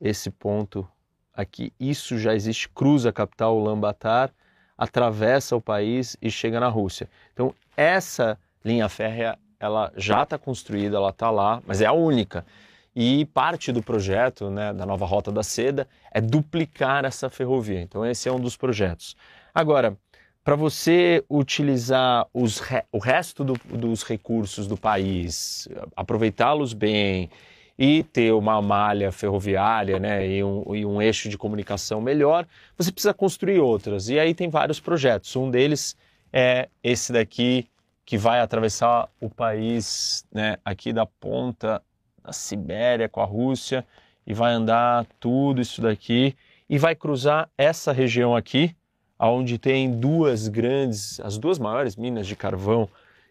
Esse 0.00 0.30
ponto 0.30 0.86
aqui, 1.32 1.72
isso 1.78 2.18
já 2.18 2.34
existe, 2.34 2.68
cruza 2.68 3.08
a 3.08 3.12
capital 3.12 3.58
Ulaanbaatar, 3.58 4.32
atravessa 4.78 5.56
o 5.56 5.60
país 5.60 6.16
e 6.22 6.30
chega 6.30 6.60
na 6.60 6.68
Rússia. 6.68 7.08
Então, 7.32 7.52
essa 7.76 8.38
linha 8.64 8.88
férrea, 8.88 9.36
ela 9.58 9.92
já 9.96 10.22
está 10.22 10.38
construída, 10.38 10.96
ela 10.96 11.10
está 11.10 11.30
lá, 11.30 11.60
mas 11.66 11.80
é 11.80 11.86
a 11.86 11.92
única. 11.92 12.46
E 12.94 13.24
parte 13.26 13.72
do 13.72 13.82
projeto, 13.82 14.50
né, 14.50 14.72
da 14.72 14.86
nova 14.86 15.04
Rota 15.04 15.32
da 15.32 15.42
Seda, 15.42 15.88
é 16.12 16.20
duplicar 16.20 17.04
essa 17.04 17.28
ferrovia. 17.28 17.80
Então, 17.80 18.06
esse 18.06 18.28
é 18.28 18.32
um 18.32 18.38
dos 18.38 18.56
projetos. 18.56 19.16
Agora, 19.52 19.96
para 20.44 20.54
você 20.54 21.24
utilizar 21.28 22.26
os, 22.32 22.60
o 22.92 22.98
resto 22.98 23.42
do, 23.42 23.54
dos 23.64 24.04
recursos 24.04 24.66
do 24.66 24.76
país, 24.76 25.66
aproveitá-los 25.96 26.72
bem 26.72 27.30
e 27.78 28.04
ter 28.04 28.32
uma 28.32 28.60
malha 28.62 29.10
ferroviária 29.10 29.98
né, 29.98 30.28
e, 30.28 30.44
um, 30.44 30.74
e 30.74 30.86
um 30.86 31.02
eixo 31.02 31.28
de 31.28 31.36
comunicação 31.36 32.00
melhor, 32.00 32.46
você 32.76 32.92
precisa 32.92 33.14
construir 33.14 33.58
outras. 33.58 34.08
E 34.08 34.18
aí 34.18 34.34
tem 34.34 34.48
vários 34.48 34.78
projetos. 34.78 35.34
Um 35.34 35.50
deles 35.50 35.96
é 36.32 36.68
esse 36.82 37.12
daqui, 37.12 37.66
que 38.04 38.18
vai 38.18 38.40
atravessar 38.40 39.08
o 39.20 39.30
país 39.30 40.24
né, 40.30 40.58
aqui 40.64 40.92
da 40.92 41.06
ponta 41.06 41.82
da 42.24 42.32
Sibéria 42.32 43.08
com 43.08 43.20
a 43.20 43.24
Rússia 43.24 43.86
e 44.26 44.32
vai 44.32 44.52
andar 44.52 45.06
tudo 45.20 45.60
isso 45.60 45.82
daqui 45.82 46.34
e 46.68 46.78
vai 46.78 46.94
cruzar 46.94 47.50
essa 47.58 47.92
região 47.92 48.34
aqui 48.34 48.74
onde 49.18 49.58
tem 49.58 49.98
duas 49.98 50.48
grandes, 50.48 51.20
as 51.20 51.38
duas 51.38 51.58
maiores 51.58 51.96
minas 51.96 52.26
de 52.26 52.36
carvão 52.36 52.88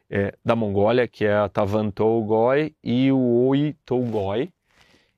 é, 0.09 0.33
da 0.43 0.55
Mongólia, 0.55 1.07
que 1.07 1.25
é 1.25 1.35
a 1.35 1.49
Tavantolgoi 1.49 2.73
e 2.83 3.11
o 3.11 3.47
Oitolgoi. 3.47 4.49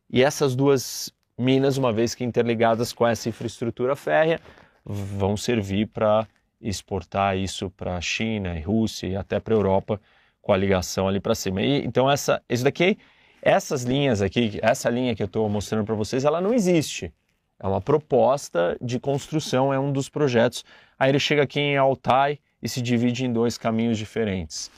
E 0.09 0.23
essas 0.23 0.55
duas 0.55 1.11
minas, 1.37 1.77
uma 1.77 1.91
vez 1.91 2.15
que 2.15 2.23
interligadas 2.23 2.93
com 2.93 3.05
essa 3.05 3.29
infraestrutura 3.29 3.95
férrea, 3.95 4.39
vão 4.83 5.35
servir 5.35 5.87
para 5.87 6.27
exportar 6.61 7.37
isso 7.37 7.69
para 7.69 7.97
a 7.97 8.01
China 8.01 8.57
e 8.57 8.61
Rússia 8.61 9.07
e 9.07 9.15
até 9.15 9.39
para 9.39 9.53
a 9.53 9.57
Europa 9.57 9.99
com 10.41 10.53
a 10.53 10.57
ligação 10.57 11.07
ali 11.07 11.19
para 11.19 11.35
cima. 11.35 11.61
E, 11.61 11.85
então 11.85 12.09
essa, 12.09 12.41
isso 12.49 12.63
daqui, 12.63 12.97
essas 13.45 13.83
linhas 13.83 14.23
aqui, 14.23 14.59
essa 14.63 14.89
linha 14.89 15.15
que 15.15 15.21
eu 15.21 15.27
estou 15.27 15.47
mostrando 15.47 15.85
para 15.85 15.93
vocês, 15.93 16.25
ela 16.25 16.41
não 16.41 16.51
existe. 16.51 17.13
É 17.59 17.67
uma 17.67 17.79
proposta 17.79 18.75
de 18.81 18.99
construção, 18.99 19.71
é 19.71 19.79
um 19.79 19.93
dos 19.93 20.09
projetos. 20.09 20.65
Aí 20.97 21.11
ele 21.11 21.19
chega 21.19 21.43
aqui 21.43 21.59
em 21.59 21.77
Altai 21.77 22.39
e 22.59 22.67
se 22.67 22.81
divide 22.81 23.23
em 23.23 23.31
dois 23.31 23.55
caminhos 23.55 23.99
diferentes. 23.99 24.71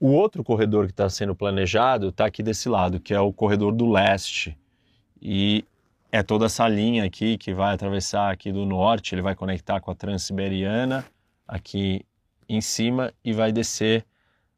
O 0.00 0.08
outro 0.08 0.42
corredor 0.42 0.86
que 0.86 0.92
está 0.92 1.10
sendo 1.10 1.36
planejado 1.36 2.08
está 2.08 2.24
aqui 2.24 2.42
desse 2.42 2.70
lado, 2.70 2.98
que 2.98 3.12
é 3.12 3.20
o 3.20 3.32
corredor 3.34 3.72
do 3.72 3.86
leste. 3.86 4.56
E 5.20 5.62
é 6.10 6.22
toda 6.22 6.46
essa 6.46 6.66
linha 6.66 7.04
aqui 7.04 7.36
que 7.36 7.52
vai 7.52 7.74
atravessar 7.74 8.32
aqui 8.32 8.50
do 8.50 8.64
norte, 8.64 9.14
ele 9.14 9.22
vai 9.22 9.34
conectar 9.34 9.78
com 9.78 9.90
a 9.90 9.94
Transiberiana 9.94 11.04
aqui 11.46 12.00
em 12.48 12.62
cima 12.62 13.12
e 13.22 13.34
vai 13.34 13.52
descer 13.52 14.06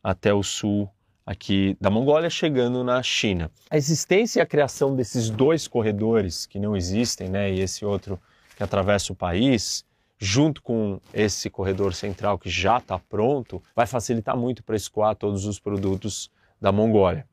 até 0.03 0.33
o 0.33 0.45
sul 0.45 0.89
aqui 1.29 1.77
da 1.79 1.91
Mongólia, 1.91 2.31
chegando 2.31 2.83
na 2.83 3.03
China. 3.03 3.51
A 3.71 3.77
existência 3.77 4.41
e 4.41 4.43
a 4.43 4.47
criação 4.47 4.97
desses 4.97 5.29
dois 5.29 5.69
corredores 5.69 6.47
que 6.47 6.59
não 6.59 6.75
existem, 6.75 7.29
né, 7.29 7.53
e 7.53 7.61
esse 7.61 7.85
outro 7.85 8.19
que 8.57 8.63
atravessa 8.63 9.13
o 9.13 9.17
país, 9.17 9.85
junto 10.19 10.63
com 10.63 10.99
esse 11.13 11.51
corredor 11.51 11.93
central 11.93 12.39
que 12.39 12.49
já 12.49 12.79
está 12.79 12.99
pronto, 12.99 13.63
vai 13.77 13.87
facilitar 13.87 14.39
muito 14.39 14.65
para 14.65 14.75
escoar 14.75 15.15
todos 15.15 15.45
os 15.45 15.59
produtos 15.59 16.31
da 16.59 16.73
Mongólia. 16.73 17.27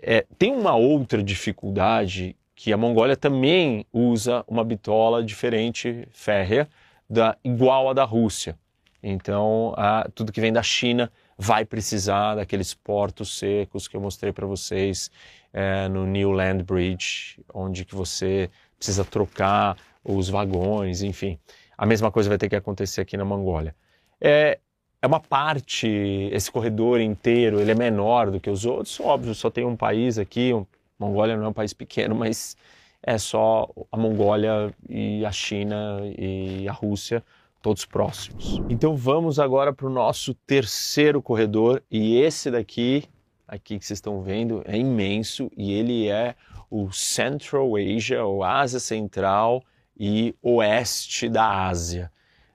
É, 0.00 0.24
tem 0.38 0.52
uma 0.52 0.76
outra 0.76 1.20
dificuldade 1.20 2.36
que 2.54 2.72
a 2.72 2.76
Mongólia 2.76 3.16
também 3.16 3.84
usa 3.92 4.44
uma 4.46 4.62
bitola 4.62 5.24
diferente, 5.24 6.06
férrea, 6.12 6.68
da, 7.10 7.36
igual 7.42 7.90
à 7.90 7.92
da 7.92 8.04
Rússia. 8.04 8.56
Então, 9.02 9.74
a, 9.76 10.08
tudo 10.14 10.30
que 10.30 10.40
vem 10.40 10.52
da 10.52 10.62
China 10.62 11.10
vai 11.36 11.64
precisar 11.64 12.36
daqueles 12.36 12.74
portos 12.74 13.38
secos 13.38 13.88
que 13.88 13.96
eu 13.96 14.00
mostrei 14.00 14.32
para 14.32 14.46
vocês 14.46 15.10
é, 15.52 15.88
no 15.88 16.06
New 16.06 16.30
Land 16.30 16.64
Bridge, 16.64 17.40
onde 17.52 17.84
que 17.84 17.94
você 17.94 18.50
precisa 18.76 19.04
trocar 19.04 19.76
os 20.04 20.28
vagões, 20.28 21.02
enfim. 21.02 21.38
A 21.76 21.86
mesma 21.86 22.10
coisa 22.10 22.28
vai 22.28 22.38
ter 22.38 22.48
que 22.48 22.56
acontecer 22.56 23.00
aqui 23.00 23.16
na 23.16 23.24
Mongólia. 23.24 23.74
É, 24.20 24.58
é 25.00 25.06
uma 25.06 25.20
parte, 25.20 25.86
esse 26.32 26.50
corredor 26.50 27.00
inteiro, 27.00 27.60
ele 27.60 27.70
é 27.70 27.74
menor 27.74 28.30
do 28.30 28.40
que 28.40 28.48
os 28.48 28.64
outros, 28.64 28.98
óbvio, 29.00 29.34
só 29.34 29.50
tem 29.50 29.64
um 29.64 29.76
país 29.76 30.18
aqui, 30.18 30.54
um, 30.54 30.66
Mongólia 30.98 31.36
não 31.36 31.44
é 31.44 31.48
um 31.48 31.52
país 31.52 31.72
pequeno, 31.72 32.14
mas 32.14 32.56
é 33.02 33.18
só 33.18 33.68
a 33.92 33.96
Mongólia 33.96 34.74
e 34.88 35.24
a 35.24 35.30
China 35.32 36.00
e 36.16 36.66
a 36.68 36.72
Rússia, 36.72 37.22
todos 37.64 37.86
próximos. 37.86 38.60
Então 38.68 38.94
vamos 38.94 39.38
agora 39.38 39.72
para 39.72 39.86
o 39.86 39.90
nosso 39.90 40.34
terceiro 40.34 41.22
corredor, 41.22 41.82
e 41.90 42.18
esse 42.18 42.50
daqui, 42.50 43.04
aqui 43.48 43.78
que 43.78 43.86
vocês 43.86 43.96
estão 43.96 44.20
vendo, 44.20 44.62
é 44.66 44.76
imenso, 44.76 45.50
e 45.56 45.72
ele 45.72 46.06
é 46.06 46.34
o 46.70 46.92
Central 46.92 47.74
Asia, 47.74 48.22
ou 48.22 48.44
Ásia 48.44 48.78
Central 48.78 49.64
e 49.98 50.34
Oeste 50.42 51.26
da 51.30 51.66
Ásia. 51.66 52.12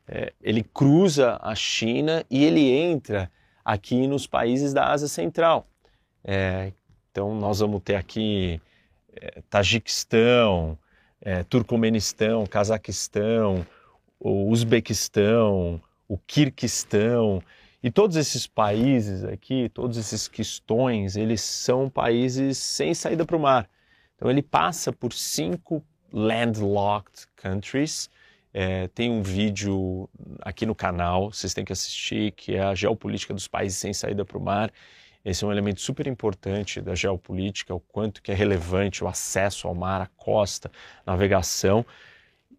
É, 0.08 0.32
ele 0.44 0.62
cruza 0.62 1.40
a 1.42 1.56
China 1.56 2.24
e 2.30 2.46
ele 2.46 2.70
entra 2.72 3.32
aqui 3.66 4.06
nos 4.06 4.28
países 4.28 4.74
da 4.74 4.92
Ásia 4.92 5.08
Central. 5.08 5.68
É, 6.24 6.72
então 7.10 7.34
nós 7.34 7.62
vamos 7.62 7.82
ter 7.82 7.96
aqui 7.96 8.62
é, 9.16 9.42
Tajiquistão, 9.50 10.78
é, 11.20 11.44
Turcomenistão, 11.44 12.46
Cazaquistão, 12.46 13.66
o 14.20 14.50
Uzbequistão, 14.50 15.82
o 16.08 16.18
Kirguistão, 16.18 17.42
e 17.82 17.90
todos 17.90 18.18
esses 18.18 18.46
países 18.46 19.24
aqui, 19.24 19.70
todos 19.70 19.98
esses 19.98 20.28
questões, 20.28 21.16
eles 21.16 21.42
são 21.42 21.90
países 21.90 22.58
sem 22.58 22.94
saída 22.94 23.26
para 23.26 23.38
o 23.38 23.40
mar. 23.40 23.70
Então 24.16 24.30
ele 24.30 24.42
passa 24.42 24.92
por 24.92 25.14
cinco 25.14 25.82
landlocked 26.12 27.26
countries. 27.38 28.10
É, 28.54 28.88
tem 28.90 29.10
um 29.10 29.22
vídeo 29.22 30.10
aqui 30.42 30.66
no 30.66 30.76
canal, 30.76 31.32
vocês 31.32 31.54
têm 31.54 31.64
que 31.64 31.72
assistir, 31.72 32.32
que 32.34 32.56
é 32.56 32.64
a 32.64 32.76
geopolítica 32.76 33.34
dos 33.34 33.48
países 33.48 33.78
sem 33.78 33.94
saída 33.94 34.26
para 34.26 34.38
o 34.38 34.42
mar. 34.42 34.74
Esse 35.24 35.44
é 35.46 35.48
um 35.48 35.52
elemento 35.52 35.80
super 35.80 36.08
importante 36.08 36.82
da 36.82 36.96
geopolítica, 36.96 37.74
o 37.74 37.80
quanto 37.80 38.22
que 38.22 38.32
é 38.32 38.36
relevante 38.36 39.04
o 39.04 39.08
acesso 39.08 39.68
ao 39.68 39.76
mar, 39.76 40.02
a 40.02 40.08
costa, 40.08 40.70
navegação. 41.06 41.86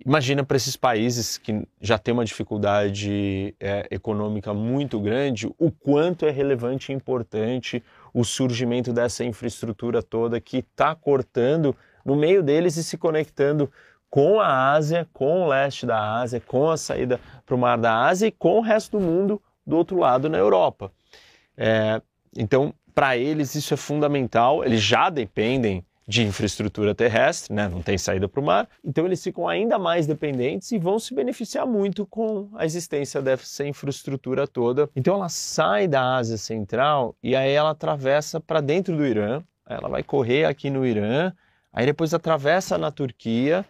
Imagina 0.04 0.42
para 0.42 0.56
esses 0.56 0.76
países 0.76 1.36
que 1.36 1.66
já 1.78 1.98
têm 1.98 2.14
uma 2.14 2.24
dificuldade 2.24 3.54
é, 3.60 3.86
econômica 3.90 4.54
muito 4.54 4.98
grande, 4.98 5.46
o 5.58 5.70
quanto 5.70 6.24
é 6.24 6.30
relevante 6.30 6.90
e 6.90 6.94
importante 6.94 7.82
o 8.14 8.24
surgimento 8.24 8.94
dessa 8.94 9.24
infraestrutura 9.24 10.02
toda 10.02 10.40
que 10.40 10.58
está 10.58 10.94
cortando 10.94 11.76
no 12.02 12.16
meio 12.16 12.42
deles 12.42 12.78
e 12.78 12.84
se 12.84 12.96
conectando 12.96 13.70
com 14.08 14.40
a 14.40 14.72
Ásia, 14.72 15.06
com 15.12 15.42
o 15.42 15.48
leste 15.48 15.84
da 15.84 16.18
Ásia, 16.20 16.40
com 16.40 16.70
a 16.70 16.78
saída 16.78 17.20
para 17.44 17.54
o 17.54 17.58
mar 17.58 17.76
da 17.76 18.06
Ásia 18.06 18.26
e 18.26 18.32
com 18.32 18.58
o 18.58 18.62
resto 18.62 18.98
do 18.98 19.04
mundo 19.04 19.40
do 19.66 19.76
outro 19.76 19.98
lado 19.98 20.30
na 20.30 20.38
Europa. 20.38 20.90
É, 21.54 22.00
então, 22.36 22.72
para 22.94 23.18
eles 23.18 23.54
isso 23.54 23.74
é 23.74 23.76
fundamental, 23.76 24.64
eles 24.64 24.80
já 24.80 25.10
dependem 25.10 25.84
de 26.10 26.24
infraestrutura 26.24 26.92
terrestre, 26.92 27.54
né? 27.54 27.68
não 27.68 27.80
tem 27.80 27.96
saída 27.96 28.28
para 28.28 28.40
o 28.40 28.44
mar, 28.44 28.68
então 28.84 29.06
eles 29.06 29.22
ficam 29.22 29.46
ainda 29.46 29.78
mais 29.78 30.08
dependentes 30.08 30.72
e 30.72 30.78
vão 30.78 30.98
se 30.98 31.14
beneficiar 31.14 31.64
muito 31.64 32.04
com 32.04 32.50
a 32.54 32.64
existência 32.64 33.22
dessa 33.22 33.64
infraestrutura 33.64 34.44
toda. 34.44 34.90
Então 34.96 35.14
ela 35.14 35.28
sai 35.28 35.86
da 35.86 36.16
Ásia 36.16 36.36
Central 36.36 37.14
e 37.22 37.36
aí 37.36 37.52
ela 37.52 37.70
atravessa 37.70 38.40
para 38.40 38.60
dentro 38.60 38.96
do 38.96 39.06
Irã, 39.06 39.40
ela 39.68 39.88
vai 39.88 40.02
correr 40.02 40.46
aqui 40.46 40.68
no 40.68 40.84
Irã, 40.84 41.32
aí 41.72 41.86
depois 41.86 42.12
atravessa 42.12 42.76
na 42.76 42.90
Turquia 42.90 43.64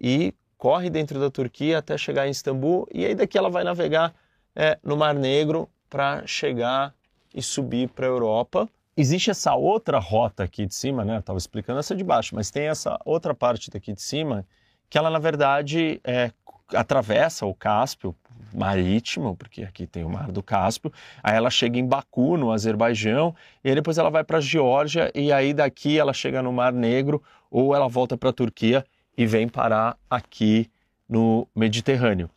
e 0.00 0.34
corre 0.56 0.90
dentro 0.90 1.20
da 1.20 1.30
Turquia 1.30 1.78
até 1.78 1.96
chegar 1.96 2.26
em 2.26 2.30
Istambul 2.30 2.88
e 2.92 3.06
aí 3.06 3.14
daqui 3.14 3.38
ela 3.38 3.48
vai 3.48 3.62
navegar 3.62 4.12
é, 4.52 4.76
no 4.82 4.96
Mar 4.96 5.14
Negro 5.14 5.70
para 5.88 6.26
chegar 6.26 6.92
e 7.32 7.40
subir 7.40 7.88
para 7.88 8.04
a 8.04 8.08
Europa 8.08 8.68
Existe 9.00 9.30
essa 9.30 9.54
outra 9.54 10.00
rota 10.00 10.42
aqui 10.42 10.66
de 10.66 10.74
cima, 10.74 11.04
né? 11.04 11.20
Estava 11.20 11.38
explicando 11.38 11.78
essa 11.78 11.94
de 11.94 12.02
baixo, 12.02 12.34
mas 12.34 12.50
tem 12.50 12.64
essa 12.64 12.98
outra 13.04 13.32
parte 13.32 13.70
daqui 13.70 13.92
de 13.92 14.02
cima 14.02 14.44
que 14.90 14.98
ela, 14.98 15.08
na 15.08 15.20
verdade, 15.20 16.00
é, 16.02 16.32
atravessa 16.74 17.46
o 17.46 17.54
Cáspio 17.54 18.12
marítimo, 18.52 19.36
porque 19.36 19.62
aqui 19.62 19.86
tem 19.86 20.02
o 20.02 20.10
Mar 20.10 20.32
do 20.32 20.42
Cáspio, 20.42 20.92
aí 21.22 21.36
ela 21.36 21.48
chega 21.48 21.78
em 21.78 21.86
Baku, 21.86 22.36
no 22.36 22.50
Azerbaijão, 22.50 23.36
e 23.62 23.72
depois 23.72 23.98
ela 23.98 24.10
vai 24.10 24.24
para 24.24 24.38
a 24.38 24.40
Geórgia, 24.40 25.12
e 25.14 25.32
aí 25.32 25.54
daqui 25.54 25.96
ela 25.96 26.12
chega 26.12 26.42
no 26.42 26.52
Mar 26.52 26.72
Negro, 26.72 27.22
ou 27.48 27.76
ela 27.76 27.86
volta 27.86 28.16
para 28.16 28.30
a 28.30 28.32
Turquia 28.32 28.84
e 29.16 29.24
vem 29.26 29.46
parar 29.46 29.96
aqui 30.10 30.68
no 31.08 31.46
Mediterrâneo. 31.54 32.28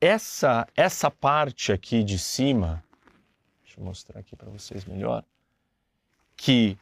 Essa, 0.00 0.66
essa 0.76 1.12
parte 1.12 1.70
aqui 1.70 2.02
de 2.02 2.18
cima, 2.18 2.82
deixa 3.62 3.78
eu 3.78 3.84
mostrar 3.84 4.18
aqui 4.18 4.34
para 4.34 4.50
vocês 4.50 4.84
melhor, 4.84 5.22
que 6.40 6.78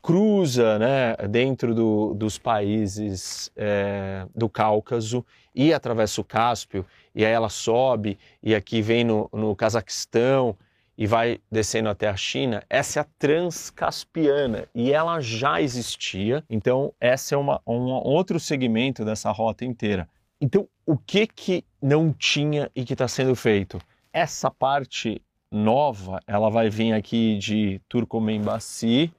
cruza 0.00 0.78
né, 0.78 1.14
dentro 1.28 1.74
do, 1.74 2.14
dos 2.14 2.38
países 2.38 3.52
é, 3.54 4.26
do 4.34 4.48
Cáucaso 4.48 5.22
e 5.54 5.74
atravessa 5.74 6.22
o 6.22 6.24
Cáspio, 6.24 6.86
e 7.14 7.22
aí 7.22 7.30
ela 7.30 7.50
sobe, 7.50 8.18
e 8.42 8.54
aqui 8.54 8.80
vem 8.80 9.04
no, 9.04 9.28
no 9.30 9.54
Cazaquistão 9.54 10.56
e 10.96 11.06
vai 11.06 11.38
descendo 11.52 11.90
até 11.90 12.08
a 12.08 12.16
China, 12.16 12.62
essa 12.70 13.00
é 13.00 13.02
a 13.02 13.06
Transcaspiana, 13.18 14.66
e 14.74 14.90
ela 14.90 15.20
já 15.20 15.60
existia, 15.60 16.42
então 16.48 16.90
essa 16.98 17.34
é 17.34 17.38
uma, 17.38 17.60
um 17.66 17.90
outro 17.90 18.40
segmento 18.40 19.04
dessa 19.04 19.30
rota 19.30 19.66
inteira. 19.66 20.08
Então, 20.40 20.66
o 20.86 20.96
que 20.96 21.26
que 21.26 21.62
não 21.80 22.10
tinha 22.10 22.70
e 22.74 22.84
que 22.84 22.94
está 22.94 23.06
sendo 23.06 23.36
feito? 23.36 23.78
Essa 24.14 24.50
parte 24.50 25.20
nova, 25.54 26.20
ela 26.26 26.50
vai 26.50 26.68
vir 26.68 26.92
aqui 26.92 27.38
de 27.38 27.80
Turcomenbassi 27.88 29.12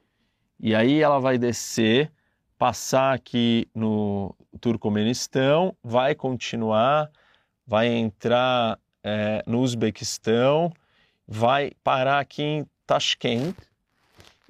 e 0.60 0.74
aí 0.74 1.00
ela 1.00 1.18
vai 1.18 1.38
descer, 1.38 2.12
passar 2.58 3.14
aqui 3.14 3.66
no 3.74 4.34
Turcomenistão, 4.60 5.74
vai 5.82 6.14
continuar, 6.14 7.10
vai 7.66 7.88
entrar 7.88 8.78
é, 9.02 9.42
no 9.46 9.60
Uzbequistão, 9.60 10.70
vai 11.26 11.72
parar 11.82 12.20
aqui 12.20 12.42
em 12.42 12.66
Tashkent 12.86 13.56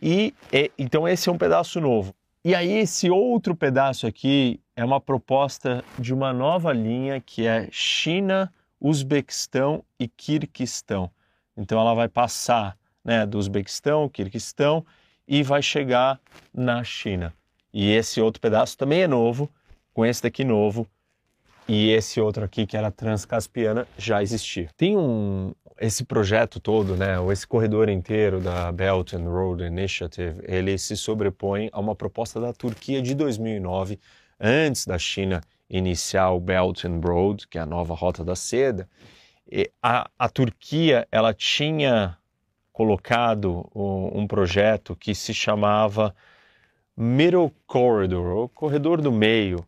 e, 0.02 0.34
e 0.52 0.72
então 0.76 1.06
esse 1.06 1.28
é 1.28 1.32
um 1.32 1.38
pedaço 1.38 1.80
novo. 1.80 2.12
E 2.44 2.52
aí 2.52 2.78
esse 2.78 3.08
outro 3.10 3.54
pedaço 3.54 4.08
aqui 4.08 4.60
é 4.74 4.84
uma 4.84 5.00
proposta 5.00 5.84
de 5.96 6.12
uma 6.12 6.32
nova 6.32 6.72
linha 6.72 7.20
que 7.20 7.46
é 7.46 7.68
China, 7.70 8.52
Uzbequistão 8.80 9.84
e 10.00 10.08
Kirguistão. 10.08 11.10
Então 11.56 11.80
ela 11.80 11.94
vai 11.94 12.08
passar 12.08 12.76
né, 13.04 13.24
do 13.24 13.38
Uzbequistão, 13.38 14.08
Kirguistão 14.08 14.84
e 15.26 15.42
vai 15.42 15.62
chegar 15.62 16.20
na 16.52 16.82
China. 16.84 17.32
E 17.72 17.90
esse 17.92 18.20
outro 18.20 18.40
pedaço 18.40 18.76
também 18.76 19.02
é 19.02 19.08
novo, 19.08 19.50
com 19.92 20.04
esse 20.04 20.22
daqui 20.22 20.44
novo, 20.44 20.86
e 21.68 21.90
esse 21.90 22.20
outro 22.20 22.44
aqui 22.44 22.66
que 22.66 22.76
era 22.76 22.90
transcaspiana 22.90 23.86
já 23.98 24.22
existia. 24.22 24.68
Tem 24.76 24.96
um 24.96 25.52
esse 25.78 26.04
projeto 26.04 26.58
todo, 26.58 26.96
né, 26.96 27.18
ou 27.18 27.30
esse 27.30 27.46
corredor 27.46 27.88
inteiro 27.88 28.40
da 28.40 28.72
Belt 28.72 29.12
and 29.12 29.28
Road 29.28 29.62
Initiative, 29.62 30.40
ele 30.44 30.78
se 30.78 30.96
sobrepõe 30.96 31.68
a 31.72 31.78
uma 31.78 31.94
proposta 31.94 32.40
da 32.40 32.52
Turquia 32.52 33.02
de 33.02 33.14
2009, 33.14 34.00
antes 34.40 34.86
da 34.86 34.98
China 34.98 35.42
iniciar 35.68 36.30
o 36.30 36.40
Belt 36.40 36.84
and 36.84 37.00
Road, 37.02 37.46
que 37.46 37.58
é 37.58 37.60
a 37.60 37.66
nova 37.66 37.94
rota 37.94 38.24
da 38.24 38.34
seda, 38.34 38.88
a, 39.82 40.08
a 40.18 40.28
Turquia 40.28 41.06
ela 41.10 41.32
tinha 41.32 42.16
colocado 42.72 43.70
um, 43.74 44.26
projeto 44.26 44.94
que 44.94 45.14
se 45.14 45.32
chamava 45.32 46.14
Middle 46.96 47.50
Corridor, 47.66 48.44
o 48.44 48.48
corredor 48.48 49.00
do 49.00 49.10
meio. 49.10 49.64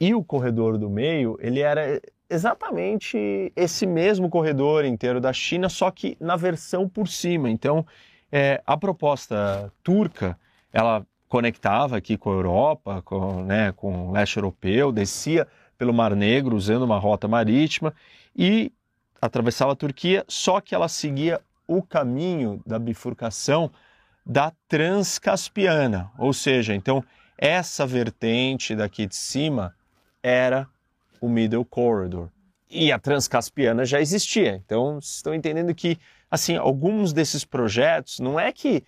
E 0.00 0.14
o 0.14 0.24
corredor 0.24 0.78
do 0.78 0.90
meio, 0.90 1.38
ele 1.40 1.60
era 1.60 2.00
exatamente 2.28 3.52
esse 3.54 3.86
mesmo 3.86 4.28
corredor 4.28 4.84
inteiro 4.84 5.20
da 5.20 5.32
China, 5.32 5.68
só 5.68 5.90
que 5.90 6.16
na 6.18 6.36
versão 6.36 6.88
por 6.88 7.06
cima. 7.06 7.50
Então, 7.50 7.86
é, 8.32 8.62
a 8.66 8.76
proposta 8.76 9.72
turca, 9.82 10.38
ela 10.72 11.06
conectava 11.28 11.96
aqui 11.96 12.16
com 12.16 12.30
a 12.30 12.34
Europa, 12.34 13.02
com, 13.02 13.44
né, 13.44 13.72
com 13.72 14.08
o 14.08 14.12
leste 14.12 14.36
europeu, 14.36 14.90
descia 14.90 15.46
pelo 15.78 15.94
Mar 15.94 16.16
Negro 16.16 16.56
usando 16.56 16.82
uma 16.82 16.98
rota 16.98 17.28
marítima 17.28 17.94
e 18.36 18.72
atravessava 19.20 19.72
a 19.72 19.76
Turquia, 19.76 20.24
só 20.28 20.60
que 20.60 20.74
ela 20.74 20.88
seguia 20.88 21.40
o 21.66 21.82
caminho 21.82 22.62
da 22.66 22.78
bifurcação 22.78 23.70
da 24.24 24.52
Transcaspiana, 24.68 26.10
ou 26.18 26.32
seja, 26.32 26.74
então 26.74 27.04
essa 27.36 27.86
vertente 27.86 28.76
daqui 28.76 29.06
de 29.06 29.16
cima 29.16 29.74
era 30.22 30.68
o 31.20 31.28
Middle 31.28 31.64
Corridor. 31.64 32.28
e 32.70 32.92
a 32.92 32.98
Transcaspiana 32.98 33.84
já 33.84 34.00
existia. 34.00 34.62
Então, 34.64 35.00
vocês 35.00 35.16
estão 35.16 35.34
entendendo 35.34 35.74
que, 35.74 35.98
assim, 36.30 36.56
alguns 36.56 37.12
desses 37.12 37.44
projetos 37.44 38.20
não 38.20 38.38
é 38.38 38.52
que 38.52 38.84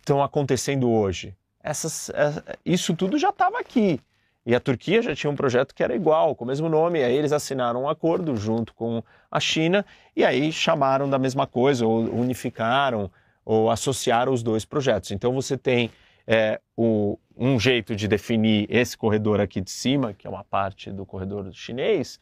estão 0.00 0.20
é, 0.20 0.24
acontecendo 0.24 0.90
hoje. 0.90 1.36
Essas, 1.62 2.10
é, 2.10 2.56
isso 2.64 2.94
tudo 2.94 3.18
já 3.18 3.30
estava 3.30 3.60
aqui. 3.60 4.00
E 4.46 4.54
a 4.54 4.60
Turquia 4.60 5.02
já 5.02 5.12
tinha 5.12 5.28
um 5.28 5.34
projeto 5.34 5.74
que 5.74 5.82
era 5.82 5.96
igual, 5.96 6.36
com 6.36 6.44
o 6.44 6.46
mesmo 6.46 6.68
nome, 6.68 7.02
aí 7.02 7.16
eles 7.16 7.32
assinaram 7.32 7.82
um 7.82 7.88
acordo 7.88 8.36
junto 8.36 8.72
com 8.74 9.02
a 9.28 9.40
China 9.40 9.84
e 10.14 10.24
aí 10.24 10.52
chamaram 10.52 11.10
da 11.10 11.18
mesma 11.18 11.48
coisa, 11.48 11.84
ou 11.84 12.04
unificaram, 12.04 13.10
ou 13.44 13.68
associaram 13.68 14.32
os 14.32 14.44
dois 14.44 14.64
projetos. 14.64 15.10
Então 15.10 15.34
você 15.34 15.58
tem 15.58 15.90
é, 16.28 16.60
o, 16.76 17.18
um 17.36 17.58
jeito 17.58 17.96
de 17.96 18.06
definir 18.06 18.68
esse 18.70 18.96
corredor 18.96 19.40
aqui 19.40 19.60
de 19.60 19.70
cima, 19.72 20.12
que 20.12 20.28
é 20.28 20.30
uma 20.30 20.44
parte 20.44 20.92
do 20.92 21.04
corredor 21.04 21.52
chinês, 21.52 22.20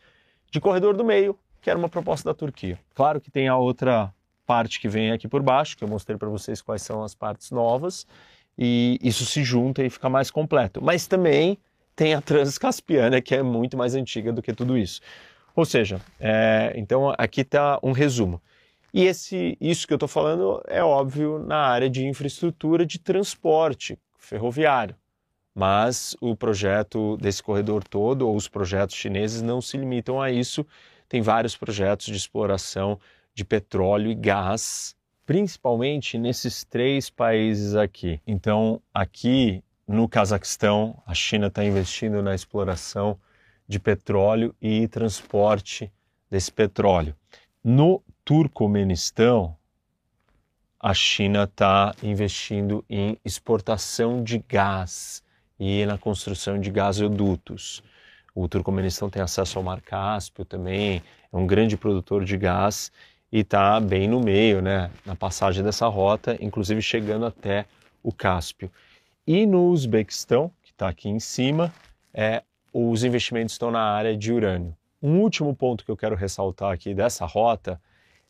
de 0.51 0.59
corredor 0.63 0.97
do 0.97 1.05
meio, 1.05 1.39
que 1.61 1.69
era 1.69 1.79
uma 1.79 1.91
proposta 1.91 2.31
da 2.31 2.35
Turquia. 2.35 2.79
Claro 2.95 3.21
que 3.21 3.31
tem 3.31 3.49
a 3.49 3.57
outra 3.59 4.11
parte 4.47 4.81
que 4.81 4.89
vem 4.89 5.13
aqui 5.13 5.29
por 5.29 5.43
baixo, 5.43 5.77
que 5.77 5.85
eu 5.85 5.89
mostrei 5.89 6.17
para 6.17 6.31
vocês 6.31 6.63
quais 6.63 6.81
são 6.81 7.05
as 7.05 7.15
partes 7.15 7.51
novas, 7.51 8.07
e 8.57 8.99
isso 9.03 9.27
se 9.27 9.45
junta 9.45 9.85
e 9.85 9.91
fica 9.91 10.09
mais 10.09 10.31
completo. 10.31 10.83
Mas 10.83 11.07
também 11.07 11.59
tem 11.95 12.15
a 12.15 12.21
Transcaspiana, 12.21 13.21
que 13.21 13.35
é 13.35 13.43
muito 13.43 13.77
mais 13.77 13.95
antiga 13.95 14.33
do 14.33 14.43
que 14.43 14.53
tudo 14.53 14.77
isso. 14.77 15.01
Ou 15.55 15.65
seja, 15.65 16.01
é, 16.19 16.73
então 16.77 17.15
aqui 17.17 17.43
está 17.43 17.79
um 17.83 17.93
resumo. 17.93 18.41
E 18.93 19.05
esse, 19.05 19.57
isso 19.61 19.87
que 19.87 19.93
eu 19.93 19.97
estou 19.97 20.09
falando 20.09 20.63
é 20.69 20.83
óbvio 20.83 21.39
na 21.39 21.59
área 21.59 21.91
de 21.91 22.07
infraestrutura 22.07 22.87
de 22.87 22.99
transporte 22.99 23.99
ferroviário. 24.19 24.97
Mas 25.55 26.17
o 26.21 26.37
projeto 26.37 27.17
desse 27.19 27.43
corredor 27.43 27.85
todo, 27.85 28.29
ou 28.29 28.35
os 28.35 28.49
projetos 28.49 28.97
chineses, 28.97 29.43
não 29.43 29.61
se 29.61 29.77
limitam 29.77 30.21
a 30.21 30.31
isso. 30.31 30.67
Tem 31.09 31.23
vários 31.23 31.57
projetos 31.57 32.07
de 32.07 32.17
exploração 32.17 32.99
de 33.33 33.45
petróleo 33.45 34.11
e 34.11 34.15
gás, 34.15 34.97
principalmente 35.25 36.19
nesses 36.19 36.65
três 36.65 37.11
países 37.11 37.77
aqui. 37.77 38.21
Então, 38.27 38.81
aqui 38.93 39.63
no 39.87 40.09
Cazaquistão, 40.09 41.03
a 41.07 41.15
China 41.15 41.49
está 41.49 41.65
investindo 41.65 42.23
na 42.23 42.35
exploração 42.35 43.19
de 43.69 43.79
petróleo 43.79 44.55
e 44.61 44.89
transporte 44.89 45.93
desse 46.31 46.51
petróleo. 46.51 47.15
No 47.63 48.03
Turcomenistão, 48.25 49.57
a 50.81 50.93
China 50.93 51.45
está 51.45 51.95
investindo 52.03 52.85
em 52.89 53.19
exportação 53.25 54.23
de 54.23 54.39
gás 54.39 55.23
e 55.59 55.87
na 55.87 55.97
construção 55.97 56.61
de 56.61 56.71
gasodutos. 56.71 57.83
O 58.35 58.49
Turcomenistão 58.49 59.09
tem 59.09 59.23
acesso 59.23 59.59
ao 59.59 59.65
Mar 59.65 59.81
Cáspio 59.81 60.45
também, 60.45 61.03
é 61.33 61.37
um 61.37 61.47
grande 61.47 61.77
produtor 61.77 62.25
de 62.25 62.37
gás 62.37 62.91
e 63.33 63.41
está 63.41 63.81
bem 63.81 64.09
no 64.09 64.21
meio, 64.21 64.61
né, 64.61 64.91
na 65.07 65.17
passagem 65.17 65.65
dessa 65.65 65.87
rota, 65.87 66.37
inclusive 66.41 66.83
chegando 66.83 67.27
até 67.27 67.67
o 68.03 68.13
Cáspio. 68.13 68.71
E 69.27 69.47
no 69.47 69.71
Uzbequistão, 69.71 70.51
que 70.63 70.71
está 70.71 70.89
aqui 70.89 71.09
em 71.09 71.19
cima, 71.19 71.73
é, 72.13 72.43
os 72.73 73.05
investimentos 73.05 73.55
estão 73.55 73.71
na 73.71 73.81
área 73.81 74.17
de 74.17 74.33
urânio. 74.33 74.77
Um 75.03 75.21
último 75.21 75.55
ponto 75.55 75.85
que 75.85 75.91
eu 75.91 75.97
quero 75.97 76.15
ressaltar 76.15 76.73
aqui 76.73 76.95
dessa 76.95 77.25
rota 77.25 77.81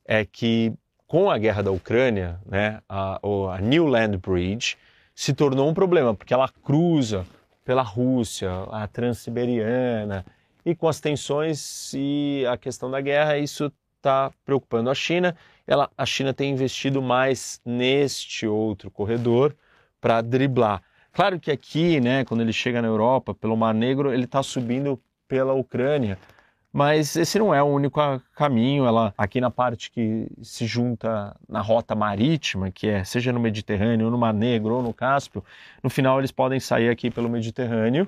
é 0.05 0.25
que 0.25 0.73
com 1.07 1.31
a 1.31 1.39
guerra 1.39 1.63
da 1.63 1.71
Ucrânia, 1.71 2.41
né, 2.47 2.81
a, 2.89 3.21
a 3.53 3.61
New 3.61 3.87
Land 3.87 4.19
Bridge 4.19 4.77
se 5.15 5.33
tornou 5.33 5.69
um 5.69 5.75
problema, 5.75 6.15
porque 6.15 6.35
ela 6.35 6.49
cruza 6.49 7.27
pela 7.65 7.83
Rússia, 7.83 8.51
a 8.71 8.87
Transiberiana, 8.87 10.25
e 10.65 10.75
com 10.75 10.89
as 10.89 11.01
tensões 11.01 11.93
e 11.95 12.45
a 12.49 12.57
questão 12.57 12.91
da 12.91 13.01
guerra, 13.01 13.39
isso 13.39 13.73
está 13.97 14.31
preocupando 14.45 14.91
a 14.91 14.95
China. 14.95 15.37
Ela, 15.67 15.91
a 15.97 16.07
China 16.07 16.33
tem 16.33 16.53
investido 16.53 17.03
mais 17.03 17.61
neste 17.65 18.47
outro 18.47 18.91
corredor, 18.91 19.55
para 20.05 20.21
driblar. 20.21 20.83
Claro 21.15 21.41
que 21.41 21.51
aqui, 21.51 21.99
né, 21.99 22.27
quando 22.27 22.43
ele 22.43 22.53
chega 22.53 22.83
na 22.83 22.89
Europa, 22.89 23.33
pelo 23.33 23.57
Mar 23.57 23.73
Negro, 23.73 24.13
ele 24.13 24.25
está 24.25 24.43
subindo 24.43 25.01
pela 25.27 25.55
Ucrânia, 25.55 26.19
mas 26.71 27.17
esse 27.17 27.39
não 27.39 27.55
é 27.55 27.63
o 27.63 27.67
único 27.67 27.99
caminho. 28.35 28.85
Ela 28.85 29.15
aqui 29.17 29.41
na 29.41 29.51
parte 29.51 29.91
que 29.91 30.29
se 30.43 30.67
junta 30.67 31.35
na 31.49 31.63
rota 31.63 31.95
marítima, 31.95 32.71
que 32.71 32.87
é 32.87 33.03
seja 33.03 33.33
no 33.33 33.41
Mediterrâneo, 33.41 34.05
ou 34.05 34.13
no 34.13 34.19
Mar 34.19 34.35
Negro 34.35 34.75
ou 34.75 34.83
no 34.83 34.93
Cáspio, 34.93 35.43
no 35.83 35.89
final 35.89 36.19
eles 36.19 36.31
podem 36.31 36.61
sair 36.61 36.91
aqui 36.91 37.11
pelo 37.11 37.31
Mediterrâneo, 37.31 38.07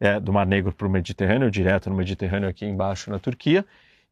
é, 0.00 0.18
do 0.18 0.32
Mar 0.32 0.46
Negro 0.46 0.72
para 0.72 0.86
o 0.86 0.90
Mediterrâneo, 0.90 1.50
direto 1.50 1.90
no 1.90 1.96
Mediterrâneo 1.96 2.48
aqui 2.48 2.64
embaixo 2.64 3.10
na 3.10 3.18
Turquia, 3.18 3.62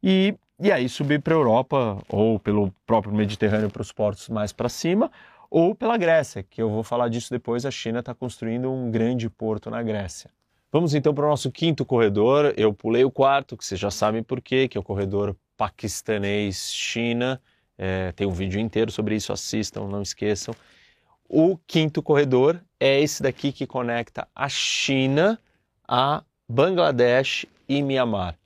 e, 0.03 0.35
e 0.59 0.71
aí 0.71 0.87
subir 0.87 1.21
para 1.23 1.33
a 1.33 1.37
Europa 1.37 1.97
ou 2.07 2.37
pelo 2.37 2.71
próprio 2.85 3.15
Mediterrâneo 3.15 3.71
para 3.71 3.81
os 3.81 3.91
portos 3.91 4.29
mais 4.29 4.53
para 4.53 4.69
cima, 4.69 5.09
ou 5.55 5.73
pela 5.73 5.95
Grécia, 5.95 6.43
que 6.43 6.61
eu 6.61 6.69
vou 6.69 6.83
falar 6.83 7.07
disso 7.07 7.31
depois. 7.31 7.65
A 7.65 7.71
China 7.71 7.99
está 7.99 8.13
construindo 8.13 8.69
um 8.69 8.91
grande 8.91 9.29
porto 9.29 9.69
na 9.69 9.81
Grécia. 9.81 10.29
Vamos 10.69 10.93
então 10.93 11.13
para 11.15 11.25
o 11.25 11.29
nosso 11.29 11.49
quinto 11.49 11.85
corredor. 11.85 12.53
Eu 12.57 12.73
pulei 12.73 13.05
o 13.05 13.09
quarto, 13.09 13.55
que 13.55 13.63
vocês 13.63 13.79
já 13.79 13.89
sabem 13.89 14.21
por 14.21 14.41
quê, 14.41 14.67
que 14.67 14.77
é 14.77 14.81
o 14.81 14.83
corredor 14.83 15.33
paquistanês-China. 15.55 17.41
É, 17.77 18.11
tem 18.11 18.27
um 18.27 18.31
vídeo 18.31 18.59
inteiro 18.59 18.91
sobre 18.91 19.15
isso, 19.15 19.31
assistam, 19.31 19.87
não 19.87 20.01
esqueçam. 20.01 20.53
O 21.29 21.57
quinto 21.65 22.03
corredor 22.03 22.59
é 22.77 22.99
esse 22.99 23.23
daqui 23.23 23.53
que 23.53 23.65
conecta 23.65 24.27
a 24.35 24.49
China 24.49 25.39
a 25.87 26.21
Bangladesh 26.49 27.45
e 27.69 27.81
Myanmar. 27.81 28.37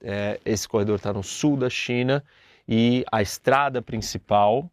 É, 0.00 0.38
esse 0.44 0.68
corredor 0.68 0.94
está 0.94 1.12
no 1.12 1.24
sul 1.24 1.56
da 1.56 1.68
China 1.68 2.22
e 2.68 3.04
a 3.10 3.20
estrada 3.20 3.82
principal 3.82 4.70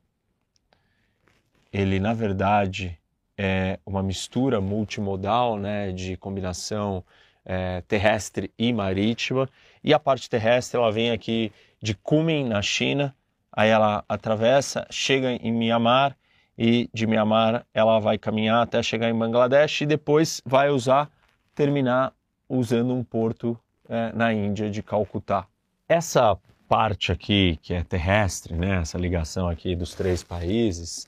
ele 1.72 2.00
na 2.00 2.14
verdade 2.14 2.98
é 3.38 3.80
uma 3.86 4.04
mistura 4.04 4.60
multimodal, 4.60 5.58
né, 5.58 5.92
de 5.92 6.18
combinação 6.18 7.04
é, 7.46 7.82
terrestre 7.88 8.52
e 8.60 8.74
marítima. 8.74 9.48
E 9.84 9.94
a 9.94 10.00
parte 10.00 10.30
terrestre 10.30 10.78
ela 10.78 10.92
vem 10.92 11.12
aqui 11.12 11.52
de 11.82 11.96
Kunming 11.96 12.46
na 12.50 12.62
China, 12.62 13.16
aí 13.52 13.70
ela 13.70 14.04
atravessa, 14.10 14.86
chega 14.90 15.32
em 15.32 15.52
Myanmar 15.52 16.16
e 16.58 16.90
de 16.94 17.08
Myanmar 17.08 17.66
ela 17.74 18.00
vai 18.00 18.18
caminhar 18.18 18.62
até 18.62 18.84
chegar 18.84 19.10
em 19.10 19.18
Bangladesh 19.18 19.82
e 19.82 19.86
depois 19.86 20.42
vai 20.46 20.70
usar 20.70 21.10
terminar 21.56 22.14
usando 22.50 22.94
um 22.94 23.04
porto 23.04 23.58
é, 23.88 24.12
na 24.14 24.34
Índia 24.34 24.70
de 24.70 24.84
Calcutá. 24.84 25.48
Essa 25.88 26.38
parte 26.68 27.12
aqui 27.12 27.58
que 27.62 27.74
é 27.74 27.84
terrestre, 27.84 28.54
né, 28.54 28.82
essa 28.82 28.98
ligação 28.98 29.48
aqui 29.48 29.76
dos 29.76 29.96
três 29.96 30.22
países, 30.24 31.08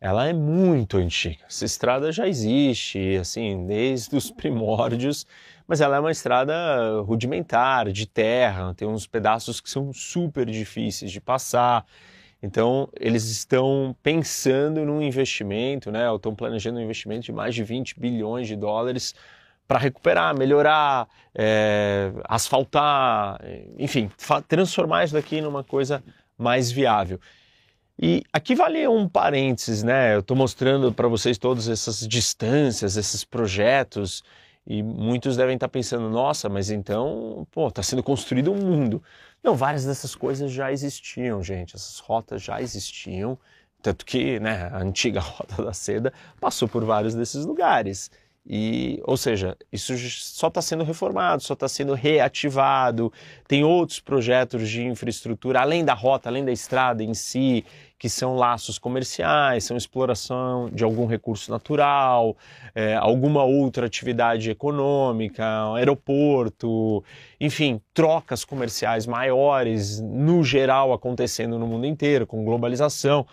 ela 0.00 0.26
é 0.26 0.32
muito 0.32 0.96
antiga. 0.96 1.44
Essa 1.46 1.66
estrada 1.66 2.10
já 2.10 2.26
existe, 2.26 3.16
assim, 3.16 3.66
desde 3.66 4.16
os 4.16 4.30
primórdios, 4.32 5.26
mas 5.68 5.80
ela 5.80 5.96
é 5.96 6.00
uma 6.00 6.10
estrada 6.10 7.00
rudimentar, 7.02 7.92
de 7.92 8.06
terra, 8.06 8.74
tem 8.74 8.88
uns 8.88 9.06
pedaços 9.06 9.60
que 9.60 9.68
são 9.68 9.92
super 9.92 10.46
difíceis 10.46 11.12
de 11.12 11.20
passar. 11.20 11.84
Então, 12.42 12.88
eles 12.98 13.24
estão 13.24 13.94
pensando 14.02 14.84
num 14.86 15.02
investimento, 15.02 15.90
né? 15.90 16.08
Ou 16.08 16.16
estão 16.16 16.34
planejando 16.34 16.78
um 16.78 16.82
investimento 16.82 17.26
de 17.26 17.32
mais 17.32 17.54
de 17.54 17.62
20 17.62 18.00
bilhões 18.00 18.48
de 18.48 18.56
dólares 18.56 19.14
para 19.68 19.78
recuperar, 19.78 20.36
melhorar, 20.36 21.06
é, 21.34 22.10
asfaltar, 22.24 23.38
enfim, 23.78 24.10
transformar 24.48 25.04
isso 25.04 25.14
daqui 25.14 25.40
numa 25.40 25.62
coisa 25.62 26.02
mais 26.36 26.72
viável. 26.72 27.20
E 28.02 28.22
aqui 28.32 28.54
vale 28.54 28.88
um 28.88 29.06
parênteses, 29.06 29.82
né? 29.82 30.14
Eu 30.14 30.20
estou 30.20 30.34
mostrando 30.34 30.90
para 30.90 31.06
vocês 31.06 31.36
todas 31.36 31.68
essas 31.68 32.08
distâncias, 32.08 32.96
esses 32.96 33.24
projetos, 33.24 34.24
e 34.66 34.82
muitos 34.82 35.36
devem 35.36 35.54
estar 35.56 35.68
tá 35.68 35.70
pensando: 35.70 36.08
nossa, 36.08 36.48
mas 36.48 36.70
então, 36.70 37.46
pô, 37.50 37.68
está 37.68 37.82
sendo 37.82 38.02
construído 38.02 38.52
um 38.52 38.56
mundo. 38.56 39.02
Não, 39.42 39.54
várias 39.54 39.84
dessas 39.84 40.14
coisas 40.14 40.50
já 40.50 40.72
existiam, 40.72 41.42
gente. 41.42 41.76
Essas 41.76 41.98
rotas 41.98 42.42
já 42.42 42.62
existiam, 42.62 43.38
tanto 43.82 44.06
que 44.06 44.40
né, 44.40 44.70
a 44.72 44.78
antiga 44.78 45.20
Rota 45.20 45.62
da 45.62 45.74
Seda 45.74 46.10
passou 46.40 46.68
por 46.68 46.82
vários 46.84 47.14
desses 47.14 47.44
lugares. 47.44 48.10
E, 48.46 49.00
ou 49.04 49.16
seja, 49.16 49.56
isso 49.70 49.96
só 49.98 50.48
está 50.48 50.62
sendo 50.62 50.82
reformado, 50.82 51.42
só 51.42 51.52
está 51.52 51.68
sendo 51.68 51.94
reativado. 51.94 53.12
Tem 53.46 53.62
outros 53.62 54.00
projetos 54.00 54.68
de 54.68 54.82
infraestrutura, 54.82 55.60
além 55.60 55.84
da 55.84 55.94
rota, 55.94 56.28
além 56.28 56.44
da 56.44 56.50
estrada 56.50 57.04
em 57.04 57.12
si, 57.12 57.64
que 57.98 58.08
são 58.08 58.34
laços 58.34 58.78
comerciais, 58.78 59.64
são 59.64 59.76
exploração 59.76 60.70
de 60.72 60.82
algum 60.82 61.04
recurso 61.06 61.50
natural, 61.50 62.34
é, 62.74 62.94
alguma 62.94 63.44
outra 63.44 63.86
atividade 63.86 64.50
econômica, 64.50 65.44
aeroporto, 65.74 67.04
enfim, 67.38 67.78
trocas 67.92 68.42
comerciais 68.42 69.06
maiores, 69.06 70.00
no 70.00 70.42
geral 70.42 70.94
acontecendo 70.94 71.58
no 71.58 71.66
mundo 71.66 71.86
inteiro, 71.86 72.26
com 72.26 72.42
globalização. 72.42 73.26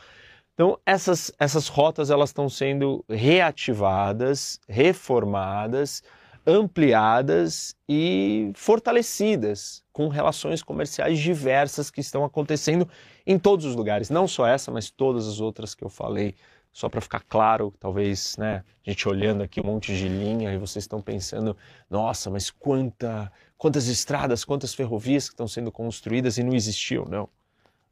Então, 0.58 0.80
essas, 0.88 1.32
essas 1.38 1.68
rotas 1.68 2.10
elas 2.10 2.32
estão 2.32 2.50
sendo 2.50 3.06
reativadas, 3.08 4.60
reformadas, 4.68 6.02
ampliadas 6.48 7.76
e 7.88 8.52
fortalecidas 8.56 9.84
com 9.94 10.08
relações 10.08 10.64
comerciais 10.64 11.20
diversas 11.20 11.92
que 11.92 12.02
estão 12.02 12.26
acontecendo 12.26 12.90
em 13.24 13.38
todos 13.38 13.68
os 13.68 13.76
lugares, 13.76 14.10
não 14.10 14.28
só 14.28 14.48
essa, 14.48 14.72
mas 14.72 14.90
todas 14.90 15.28
as 15.28 15.40
outras 15.40 15.76
que 15.76 15.84
eu 15.84 15.90
falei. 15.90 16.34
Só 16.74 16.90
para 16.90 17.02
ficar 17.02 17.22
claro, 17.30 17.72
talvez, 17.80 18.36
né, 18.38 18.64
a 18.86 18.90
gente 18.90 19.08
olhando 19.08 19.44
aqui 19.44 19.62
um 19.62 19.64
monte 19.64 19.96
de 19.96 20.08
linha 20.10 20.52
e 20.52 20.58
vocês 20.58 20.86
estão 20.86 21.00
pensando, 21.00 21.56
nossa, 21.88 22.32
mas 22.32 22.50
quanta, 22.50 23.32
quantas 23.60 23.88
estradas, 23.88 24.44
quantas 24.44 24.74
ferrovias 24.74 25.28
que 25.28 25.34
estão 25.34 25.48
sendo 25.48 25.72
construídas 25.72 26.40
e 26.40 26.44
não 26.44 26.56
existiam, 26.56 27.06
não. 27.06 27.30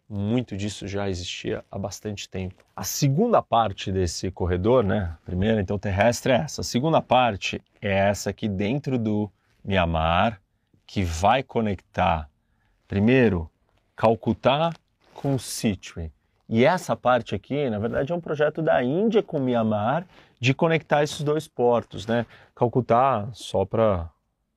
Muito 0.07 0.55
disso 0.55 0.87
já 0.87 1.09
existia 1.09 1.65
há 1.71 1.79
bastante 1.79 2.29
tempo. 2.29 2.63
A 2.75 2.83
segunda 2.83 3.41
parte 3.41 3.91
desse 3.91 4.29
corredor, 4.29 4.83
né, 4.83 5.17
primeira 5.25 5.59
então 5.59 5.79
terrestre 5.79 6.31
é 6.31 6.35
essa. 6.35 6.61
A 6.61 6.63
segunda 6.63 7.01
parte 7.01 7.59
é 7.81 7.91
essa 7.91 8.29
aqui 8.29 8.47
dentro 8.47 8.99
do 8.99 9.31
Mianmar, 9.63 10.39
que 10.85 11.03
vai 11.03 11.41
conectar 11.41 12.29
primeiro 12.87 13.49
Calcutá 13.95 14.71
com 15.13 15.39
Sichuan. 15.39 16.11
E 16.47 16.63
essa 16.63 16.95
parte 16.95 17.33
aqui, 17.33 17.67
na 17.69 17.79
verdade, 17.79 18.11
é 18.11 18.15
um 18.15 18.21
projeto 18.21 18.61
da 18.61 18.83
Índia 18.83 19.23
com 19.23 19.39
Mianmar 19.39 20.05
de 20.39 20.53
conectar 20.53 21.01
esses 21.01 21.23
dois 21.23 21.47
portos, 21.47 22.05
né? 22.05 22.27
Calcutá, 22.53 23.27
só 23.33 23.65
para 23.65 24.07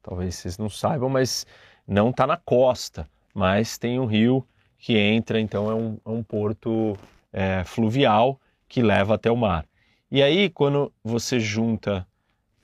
talvez 0.03 0.35
vocês 0.35 0.59
não 0.59 0.69
saibam, 0.69 1.09
mas 1.09 1.47
não 1.87 2.11
está 2.11 2.27
na 2.27 2.37
costa, 2.37 3.09
mas 3.33 3.79
tem 3.79 3.99
um 3.99 4.05
rio 4.05 4.47
que 4.79 4.97
entra, 4.97 5.41
então 5.41 5.71
é 5.71 5.75
um, 5.75 5.99
é 6.05 6.09
um 6.09 6.23
porto 6.23 6.97
é, 7.33 7.65
fluvial 7.65 8.41
que 8.69 8.83
leva 8.83 9.15
até 9.15 9.31
o 9.31 9.37
mar. 9.37 9.67
E 10.11 10.23
aí, 10.23 10.49
quando 10.49 10.93
você 11.05 11.39
junta 11.39 12.07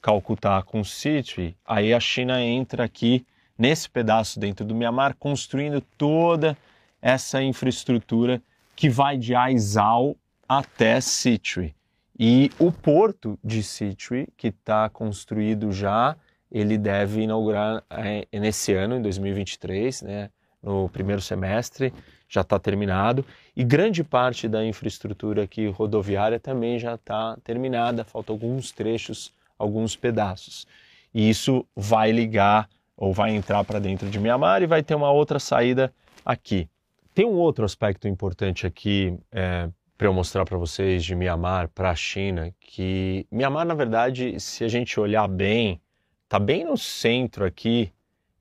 Calcutá 0.01 0.63
com 0.63 0.85
Sitri, 0.85 1.57
aí 1.65 1.93
a 1.93 2.01
China 2.01 2.41
entra 2.41 2.85
aqui 2.85 3.27
nesse 3.59 3.89
pedaço 3.89 4.39
dentro 4.39 4.65
do 4.65 4.75
Mianmar, 4.75 5.17
construindo 5.17 5.81
toda 5.81 6.57
essa 7.01 7.43
infraestrutura 7.43 8.43
que 8.77 8.89
vai 8.89 9.17
de 9.17 9.35
Aizal 9.35 10.17
até 10.49 11.01
Sitri. 11.01 11.75
E 12.19 12.51
o 12.59 12.71
porto 12.71 13.39
de 13.43 13.63
Sitri, 13.63 14.29
que 14.37 14.49
está 14.49 14.89
construído 14.89 15.73
já, 15.73 16.17
ele 16.51 16.79
deve 16.79 17.23
inaugurar 17.23 17.83
é, 17.91 18.27
nesse 18.33 18.73
ano, 18.73 18.97
em 18.97 19.03
2023, 19.03 20.03
né? 20.03 20.31
No 20.65 20.89
primeiro 20.89 21.21
semestre, 21.21 21.93
já 22.29 22.41
está 22.41 22.59
terminado, 22.59 23.25
e 23.55 23.63
grande 23.63 24.03
parte 24.03 24.49
da 24.49 24.65
infraestrutura 24.65 25.45
aqui 25.45 25.69
rodoviária 25.69 26.41
também 26.41 26.79
já 26.79 26.95
está 26.95 27.37
terminada, 27.45 28.05
faltam 28.05 28.35
alguns 28.35 28.73
trechos, 28.73 29.33
alguns 29.59 29.95
pedaços. 29.95 30.67
E 31.13 31.29
isso 31.29 31.65
vai 31.77 32.11
ligar 32.11 32.69
ou 32.97 33.13
vai 33.13 33.31
entrar 33.31 33.63
para 33.65 33.79
dentro 33.79 34.09
de 34.09 34.19
Mianmar 34.19 34.63
e 34.63 34.67
vai 34.67 34.83
ter 34.83 34.95
uma 34.95 35.11
outra 35.11 35.39
saída 35.39 35.93
aqui. 36.25 36.69
Tem 37.15 37.25
um 37.25 37.35
outro 37.35 37.65
aspecto 37.65 38.09
importante 38.09 38.67
aqui 38.67 39.17
é, 39.31 39.69
para 39.97 40.09
eu 40.09 40.13
mostrar 40.13 40.45
para 40.45 40.59
vocês 40.59 41.05
de 41.05 41.15
Mianmar 41.15 41.69
para 41.69 41.91
a 41.91 41.95
China, 41.95 42.53
que 42.59 43.27
Mianmar, 43.31 43.65
na 43.65 43.75
verdade, 43.75 44.41
se 44.41 44.65
a 44.65 44.69
gente 44.69 44.99
olhar 44.99 45.29
bem, 45.29 45.81
está 46.25 46.39
bem 46.39 46.65
no 46.65 46.77
centro 46.77 47.45
aqui, 47.45 47.93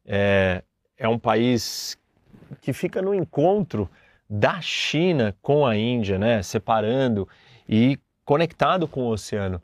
é, 0.06 0.64
é 0.98 1.08
um 1.08 1.20
país 1.20 1.98
que 2.62 2.74
fica 2.74 3.02
no 3.02 3.14
encontro 3.14 3.90
da 4.30 4.60
China 4.62 5.36
com 5.42 5.66
a 5.66 5.76
Índia, 5.76 6.18
né, 6.18 6.42
separando 6.42 7.28
e 7.68 8.00
conectado 8.26 8.88
com 8.88 9.02
o 9.02 9.10
oceano. 9.10 9.62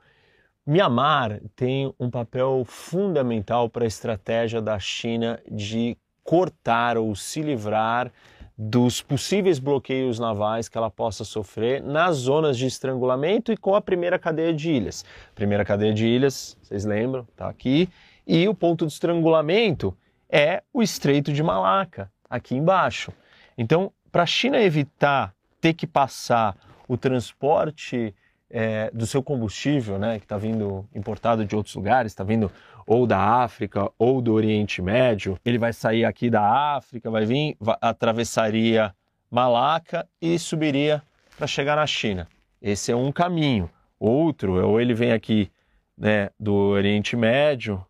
Mianmar 0.65 1.41
tem 1.55 1.93
um 1.99 2.09
papel 2.09 2.63
fundamental 2.65 3.69
para 3.69 3.85
a 3.85 3.87
estratégia 3.87 4.61
da 4.61 4.77
China 4.77 5.39
de 5.49 5.97
cortar 6.23 6.97
ou 6.97 7.15
se 7.15 7.41
livrar 7.41 8.11
dos 8.55 9.01
possíveis 9.01 9.57
bloqueios 9.57 10.19
navais 10.19 10.67
que 10.67 10.77
ela 10.77 10.91
possa 10.91 11.23
sofrer 11.23 11.81
nas 11.81 12.17
zonas 12.17 12.57
de 12.57 12.67
estrangulamento 12.67 13.53
e 13.53 13.57
com 13.57 13.73
a 13.73 13.81
primeira 13.81 14.19
cadeia 14.19 14.53
de 14.53 14.69
ilhas. 14.69 15.05
Primeira 15.33 15.63
cadeia 15.63 15.93
de 15.93 16.05
ilhas, 16.05 16.57
vocês 16.61 16.83
lembram, 16.83 17.25
está 17.31 17.47
aqui, 17.47 17.89
e 18.27 18.47
o 18.47 18.53
ponto 18.53 18.85
de 18.85 18.91
estrangulamento 18.91 19.97
é 20.29 20.61
o 20.73 20.83
Estreito 20.83 21.31
de 21.31 21.41
Malaca, 21.41 22.11
aqui 22.29 22.55
embaixo. 22.55 23.11
Então, 23.57 23.91
para 24.11 24.23
a 24.23 24.27
China 24.27 24.59
evitar 24.59 25.33
ter 25.59 25.73
que 25.73 25.87
passar 25.87 26.55
o 26.87 26.97
transporte 26.97 28.13
é, 28.49 28.89
do 28.91 29.05
seu 29.05 29.21
combustível, 29.21 29.99
né, 29.99 30.17
que 30.17 30.25
está 30.25 30.37
vindo 30.37 30.87
importado 30.93 31.45
de 31.45 31.55
outros 31.55 31.75
lugares, 31.75 32.11
está 32.11 32.23
vindo 32.23 32.51
ou 32.85 33.05
da 33.05 33.19
África 33.19 33.91
ou 33.99 34.21
do 34.21 34.33
Oriente 34.33 34.81
Médio, 34.81 35.37
ele 35.45 35.59
vai 35.59 35.71
sair 35.71 36.05
aqui 36.05 36.29
da 36.29 36.75
África, 36.75 37.11
vai 37.11 37.25
vir, 37.25 37.55
vai, 37.59 37.77
atravessaria 37.79 38.95
Malaca 39.29 40.07
e 40.19 40.39
subiria 40.39 41.03
para 41.37 41.45
chegar 41.45 41.75
na 41.75 41.85
China. 41.85 42.27
Esse 42.59 42.91
é 42.91 42.95
um 42.95 43.11
caminho. 43.11 43.69
Outro, 43.99 44.65
ou 44.65 44.81
ele 44.81 44.93
vem 44.93 45.11
aqui 45.11 45.51
né, 45.95 46.29
do 46.39 46.53
Oriente 46.53 47.15
Médio, 47.15 47.85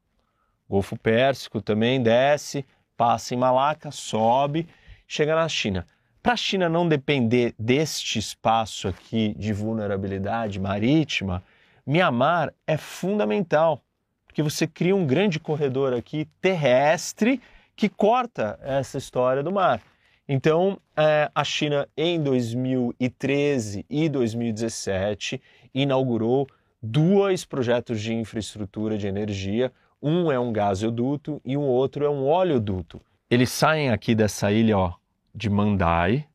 Golfo 0.68 0.98
Pérsico 0.98 1.62
também 1.62 2.02
desce, 2.02 2.66
passa 3.00 3.34
em 3.34 3.38
Malaca, 3.38 3.92
sobe, 3.92 4.68
chega 5.08 5.34
na 5.34 5.48
China. 5.48 5.88
Para 6.22 6.34
a 6.34 6.36
China 6.36 6.68
não 6.68 6.86
depender 6.86 7.56
deste 7.58 8.20
espaço 8.20 8.90
aqui 8.90 9.34
de 9.38 9.54
vulnerabilidade 9.54 10.60
marítima, 10.60 11.42
Mianmar 11.88 12.54
é 12.68 12.76
fundamental, 12.76 13.82
porque 14.26 14.44
você 14.44 14.68
cria 14.68 14.94
um 14.94 15.08
grande 15.08 15.40
corredor 15.40 15.94
aqui 15.94 16.28
terrestre 16.42 17.42
que 17.74 17.88
corta 17.88 18.60
essa 18.62 18.98
história 18.98 19.42
do 19.42 19.50
mar. 19.50 19.82
Então, 20.28 20.78
é, 20.98 21.32
a 21.34 21.44
China 21.46 21.88
em 21.96 22.22
2013 22.22 23.86
e 23.90 24.10
2017 24.10 25.42
inaugurou 25.74 26.50
dois 26.84 27.46
projetos 27.46 28.02
de 28.02 28.14
infraestrutura 28.14 28.98
de 28.98 29.08
energia, 29.08 29.72
um 30.02 30.32
é 30.32 30.40
um 30.40 30.52
gasoduto 30.52 31.42
e 31.44 31.58
um 31.58 31.62
outro 31.62 32.06
é 32.06 32.10
um 32.10 32.26
oleoduto. 32.26 33.02
Eles 33.30 33.50
saem 33.50 33.90
aqui 33.90 34.16
dessa 34.16 34.52
ilha 34.52 34.78
ó, 34.78 34.94
de 35.34 35.50
Mandai 35.50 36.26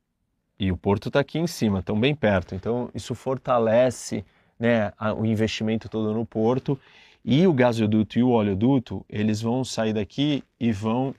e 0.58 0.70
o 0.70 0.76
porto 0.76 1.08
está 1.08 1.20
aqui 1.20 1.38
em 1.38 1.46
cima, 1.46 1.80
estão 1.80 1.98
bem 1.98 2.14
perto. 2.14 2.54
Então 2.54 2.90
isso 2.94 3.14
fortalece 3.14 4.24
né, 4.58 4.92
o 5.16 5.24
investimento 5.24 5.88
todo 5.88 6.12
no 6.12 6.24
porto. 6.24 6.78
E 7.24 7.46
o 7.46 7.54
gasoduto 7.54 8.18
e 8.18 8.22
o 8.22 8.28
oleoduto, 8.28 9.04
eles 9.08 9.40
vão 9.40 9.64
sair 9.64 9.94
daqui 9.94 10.44
e 10.60 10.70
vão 10.70 11.14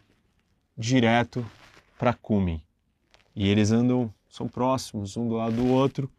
direto 0.77 1.43
para 1.97 2.13
Cume. 2.13 2.63
E 3.35 3.49
eles 3.49 3.71
andam, 3.71 4.13
são 4.29 4.47
próximos 4.47 5.17
um 5.17 5.27
do 5.27 5.35
lado 5.35 5.55
do 5.55 5.67
outro. 5.67 6.09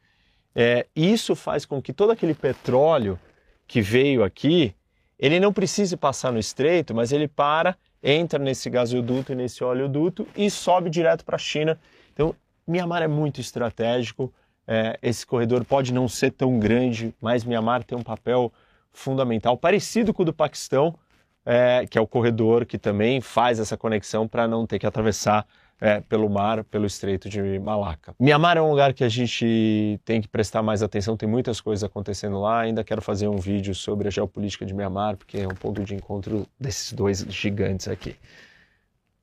É, 0.54 0.86
isso 0.94 1.36
faz 1.36 1.64
com 1.64 1.80
que 1.80 1.92
todo 1.92 2.10
aquele 2.10 2.34
petróleo 2.34 3.18
que 3.66 3.80
veio 3.80 4.24
aqui 4.24 4.74
ele 5.18 5.40
não 5.40 5.52
precisa 5.52 5.96
passar 5.96 6.32
no 6.32 6.38
estreito, 6.38 6.94
mas 6.94 7.12
ele 7.12 7.26
para, 7.26 7.76
entra 8.02 8.38
nesse 8.38 8.68
gasoduto 8.68 9.32
e 9.32 9.34
nesse 9.34 9.64
oleoduto 9.64 10.26
e 10.36 10.50
sobe 10.50 10.90
direto 10.90 11.24
para 11.24 11.36
a 11.36 11.38
China. 11.38 11.78
Então, 12.12 12.34
Mianmar 12.66 13.02
é 13.02 13.08
muito 13.08 13.40
estratégico. 13.40 14.32
É, 14.66 14.98
esse 15.02 15.24
corredor 15.24 15.64
pode 15.64 15.92
não 15.92 16.08
ser 16.08 16.32
tão 16.32 16.58
grande, 16.58 17.14
mas 17.20 17.44
Mianmar 17.44 17.84
tem 17.84 17.96
um 17.96 18.02
papel 18.02 18.52
fundamental, 18.92 19.56
parecido 19.56 20.12
com 20.12 20.22
o 20.22 20.24
do 20.26 20.32
Paquistão, 20.32 20.98
é, 21.44 21.86
que 21.88 21.96
é 21.96 22.00
o 22.00 22.06
corredor 22.06 22.66
que 22.66 22.76
também 22.76 23.20
faz 23.20 23.60
essa 23.60 23.76
conexão 23.76 24.26
para 24.26 24.48
não 24.48 24.66
ter 24.66 24.78
que 24.78 24.86
atravessar 24.86 25.46
é, 25.80 26.00
pelo 26.00 26.28
mar, 26.28 26.64
pelo 26.64 26.86
Estreito 26.86 27.28
de 27.28 27.58
Malaca. 27.58 28.14
Mianmar 28.18 28.56
é 28.56 28.62
um 28.62 28.70
lugar 28.70 28.94
que 28.94 29.04
a 29.04 29.08
gente 29.08 30.00
tem 30.04 30.20
que 30.20 30.28
prestar 30.28 30.62
mais 30.62 30.82
atenção, 30.82 31.16
tem 31.16 31.28
muitas 31.28 31.60
coisas 31.60 31.84
acontecendo 31.84 32.40
lá. 32.40 32.60
Ainda 32.60 32.82
quero 32.82 33.02
fazer 33.02 33.28
um 33.28 33.36
vídeo 33.36 33.74
sobre 33.74 34.08
a 34.08 34.10
geopolítica 34.10 34.64
de 34.64 34.74
Mianmar, 34.74 35.16
porque 35.16 35.38
é 35.38 35.46
um 35.46 35.54
ponto 35.54 35.84
de 35.84 35.94
encontro 35.94 36.46
desses 36.58 36.92
dois 36.92 37.26
gigantes 37.28 37.88
aqui. 37.88 38.16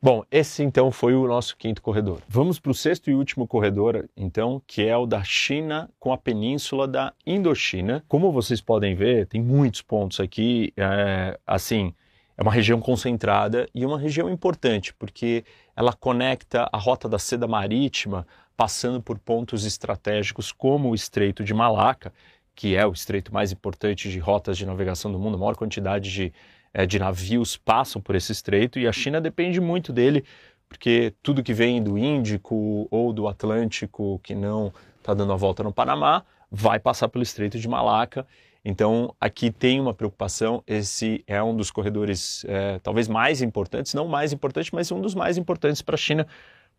Bom, 0.01 0.21
esse 0.29 0.61
então 0.61 0.91
foi 0.91 1.15
o 1.15 1.25
nosso 1.25 1.55
quinto 1.55 1.81
corredor. 1.81 2.21
Vamos 2.27 2.59
para 2.59 2.71
o 2.71 2.73
sexto 2.73 3.09
e 3.09 3.13
último 3.13 3.47
corredor, 3.47 4.09
então, 4.17 4.61
que 4.67 4.85
é 4.85 4.97
o 4.97 5.05
da 5.05 5.23
China 5.23 5.89
com 5.97 6.11
a 6.11 6.17
península 6.17 6.85
da 6.85 7.13
Indochina. 7.25 8.03
Como 8.09 8.29
vocês 8.29 8.59
podem 8.59 8.95
ver, 8.95 9.27
tem 9.27 9.41
muitos 9.41 9.81
pontos 9.81 10.19
aqui. 10.19 10.73
É, 10.75 11.39
assim, 11.47 11.93
é 12.37 12.41
uma 12.41 12.51
região 12.51 12.79
concentrada 12.79 13.67
e 13.73 13.85
uma 13.85 13.99
região 13.99 14.29
importante, 14.29 14.93
porque 14.93 15.43
ela 15.75 15.93
conecta 15.93 16.69
a 16.71 16.77
rota 16.77 17.07
da 17.07 17.19
seda 17.19 17.47
marítima, 17.47 18.25
passando 18.55 19.01
por 19.01 19.19
pontos 19.19 19.65
estratégicos 19.65 20.51
como 20.51 20.89
o 20.89 20.95
Estreito 20.95 21.43
de 21.43 21.53
Malaca, 21.53 22.13
que 22.55 22.75
é 22.75 22.85
o 22.85 22.91
estreito 22.91 23.33
mais 23.33 23.51
importante 23.51 24.09
de 24.09 24.19
rotas 24.19 24.57
de 24.57 24.65
navegação 24.65 25.11
do 25.11 25.19
mundo, 25.19 25.35
a 25.35 25.39
maior 25.39 25.55
quantidade 25.55 26.11
de, 26.11 26.33
é, 26.73 26.85
de 26.85 26.99
navios 26.99 27.57
passam 27.57 28.01
por 28.01 28.15
esse 28.15 28.31
estreito, 28.31 28.77
e 28.77 28.87
a 28.87 28.91
China 28.91 29.19
depende 29.19 29.59
muito 29.59 29.91
dele, 29.91 30.23
porque 30.69 31.13
tudo 31.21 31.43
que 31.43 31.53
vem 31.53 31.81
do 31.81 31.97
Índico 31.97 32.87
ou 32.89 33.13
do 33.13 33.27
Atlântico, 33.27 34.19
que 34.23 34.35
não 34.35 34.73
está 34.99 35.13
dando 35.13 35.33
a 35.33 35.35
volta 35.35 35.63
no 35.63 35.73
Panamá, 35.73 36.23
vai 36.49 36.79
passar 36.79 37.09
pelo 37.09 37.23
Estreito 37.23 37.59
de 37.59 37.67
Malaca, 37.67 38.25
Então, 38.65 39.13
aqui 39.19 39.51
tem 39.51 39.79
uma 39.79 39.93
preocupação. 39.93 40.63
Esse 40.65 41.23
é 41.27 41.41
um 41.43 41.55
dos 41.55 41.69
corredores, 41.69 42.45
é, 42.47 42.79
talvez 42.79 43.07
mais 43.07 43.41
importantes, 43.41 43.93
não 43.93 44.07
mais 44.07 44.31
importante, 44.31 44.73
mas 44.73 44.91
um 44.91 45.01
dos 45.01 45.13
mais 45.13 45.37
importantes 45.37 45.81
para 45.81 45.95
a 45.95 45.97
China 45.97 46.25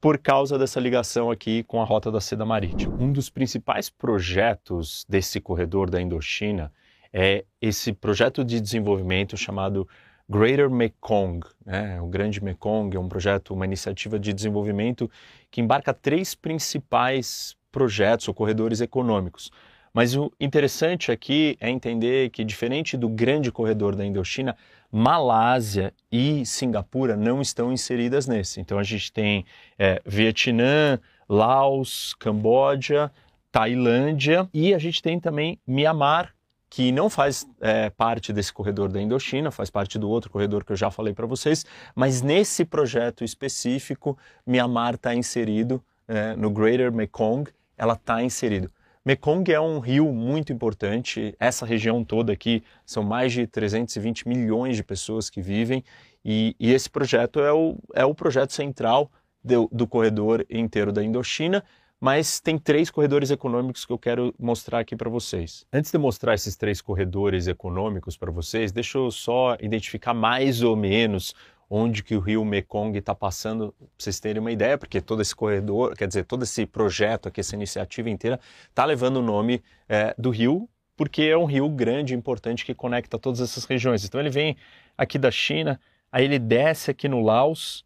por 0.01 0.19
causa 0.19 0.59
dessa 0.59 0.81
ligação 0.81 1.31
aqui 1.31 1.63
com 1.65 1.81
a 1.81 1.85
Rota 1.85 2.11
da 2.11 2.21
Seda 2.21 2.45
Marítima. 2.45 2.97
Um 3.01 3.13
dos 3.13 3.31
principais 3.31 3.91
projetos 3.91 5.05
desse 5.09 5.41
corredor 5.41 5.91
da 5.91 6.01
Indochina 6.01 6.73
é 7.13 7.45
esse 7.61 7.93
projeto 7.93 8.45
de 8.45 8.61
desenvolvimento 8.61 9.37
chamado 9.37 9.89
Greater 10.29 10.71
Mekong, 10.71 11.47
né? 11.65 12.01
o 12.01 12.07
Grande 12.07 12.43
Mekong 12.43 12.97
é 12.97 13.01
um 13.01 13.09
projeto, 13.09 13.53
uma 13.53 13.67
iniciativa 13.67 14.19
de 14.19 14.33
desenvolvimento 14.33 15.11
que 15.51 15.61
embarca 15.61 15.93
três 15.93 16.35
principais 16.35 17.55
projetos 17.71 18.27
ou 18.27 18.35
corredores 18.35 18.81
econômicos. 18.81 19.51
Mas 19.95 20.17
o 20.17 20.33
interessante 20.41 21.13
aqui 21.13 21.57
é 21.61 21.71
entender 21.71 22.29
que, 22.31 22.43
diferente 22.43 22.97
do 22.97 23.09
grande 23.09 23.53
corredor 23.53 23.95
da 23.95 24.05
Indochina, 24.05 24.57
Malásia 24.91 25.95
e 26.11 26.45
Singapura 26.45 27.17
não 27.17 27.41
estão 27.41 27.73
inseridas 27.73 28.27
nesse. 28.27 28.61
Então 28.61 28.77
a 28.77 28.83
gente 28.83 29.13
tem 29.13 29.47
é, 29.79 30.03
Vietnã, 30.05 30.99
Laos, 31.29 32.13
Camboja, 32.19 33.11
Tailândia 33.53 34.49
e 34.53 34.75
a 34.75 34.79
gente 34.79 35.01
tem 35.01 35.21
também 35.21 35.61
Mianmar 35.65 36.35
que 36.69 36.91
não 36.91 37.09
faz 37.09 37.47
é, 37.61 37.89
parte 37.89 38.33
desse 38.33 38.53
corredor 38.53 38.89
da 38.89 39.01
Indochina, 39.01 39.53
faz 39.53 39.71
parte 39.71 39.97
do 39.97 40.11
outro 40.11 40.29
corredor 40.29 40.65
que 40.65 40.73
eu 40.73 40.77
já 40.77 40.91
falei 40.91 41.15
para 41.15 41.25
vocês, 41.25 41.65
mas 41.95 42.21
nesse 42.21 42.65
projeto 42.65 43.23
específico, 43.23 44.19
Myanmar 44.45 44.95
está 44.95 45.15
inserido 45.15 45.81
é, 46.09 46.35
no 46.35 46.51
Greater 46.51 46.91
Mekong, 46.91 47.49
ela 47.79 47.95
está 47.95 48.21
inserido. 48.25 48.73
Mekong 49.07 49.53
é 49.53 49.61
um 49.61 49.81
rio 49.81 50.11
muito 50.15 50.51
importante, 50.51 51.35
essa 51.39 51.67
região 51.67 52.03
toda 52.03 52.33
aqui 52.33 52.65
são 52.87 53.03
mais 53.03 53.35
de 53.35 53.47
320 53.47 54.27
milhões 54.27 54.77
de 54.77 54.83
pessoas 54.83 55.29
que 55.29 55.43
vivem. 55.43 55.85
E, 56.25 56.57
e 56.59 56.73
esse 56.73 56.89
projeto 56.89 57.39
é 57.41 57.53
o, 57.53 57.77
é 57.95 58.03
o 58.07 58.15
projeto 58.15 58.55
central 58.55 59.13
do, 59.45 59.69
do 59.71 59.87
corredor 59.87 60.47
inteiro 60.49 60.91
da 60.91 61.05
Indochina, 61.05 61.63
mas 62.01 62.41
tem 62.41 62.57
três 62.59 62.91
corredores 62.91 63.31
econômicos 63.31 63.85
que 63.85 63.93
eu 63.93 63.99
quero 63.99 64.35
mostrar 64.39 64.79
aqui 64.79 64.97
para 64.97 65.11
vocês. 65.11 65.67
Antes 65.71 65.93
de 65.93 65.99
mostrar 65.99 66.33
esses 66.33 66.57
três 66.57 66.81
corredores 66.81 67.47
econômicos 67.47 68.17
para 68.17 68.31
vocês, 68.31 68.73
deixa 68.73 68.97
eu 68.97 69.11
só 69.11 69.55
identificar 69.61 70.15
mais 70.15 70.63
ou 70.63 70.77
menos 70.77 71.35
onde 71.69 72.03
que 72.03 72.15
o 72.15 72.21
rio 72.21 72.45
Mekong 72.45 72.97
está 72.99 73.15
passando, 73.15 73.75
para 73.79 73.87
vocês 73.99 74.21
terem 74.21 74.41
uma 74.41 74.53
ideia, 74.53 74.79
porque 74.79 75.01
todo 75.01 75.23
esse 75.23 75.35
corredor, 75.35 75.97
quer 75.97 76.07
dizer, 76.07 76.25
todo 76.25 76.43
esse 76.43 76.67
projeto 76.67 77.29
aqui, 77.29 77.41
essa 77.41 77.55
iniciativa 77.55 78.11
inteira, 78.11 78.39
está 78.69 78.85
levando 78.85 79.17
o 79.17 79.23
nome 79.23 79.63
é, 79.89 80.15
do 80.19 80.31
rio, 80.31 80.69
porque 80.97 81.23
é 81.23 81.37
um 81.37 81.45
rio 81.45 81.69
grande, 81.69 82.15
importante, 82.15 82.65
que 82.65 82.75
conecta 82.75 83.19
todas 83.19 83.41
essas 83.41 83.65
regiões. 83.65 84.05
Então 84.05 84.21
ele 84.21 84.31
vem 84.31 84.57
aqui 84.97 85.19
da 85.19 85.31
China, 85.31 85.81
aí 86.13 86.25
ele 86.25 86.39
desce 86.39 86.91
aqui 86.91 87.09
no 87.09 87.21
Laos, 87.21 87.85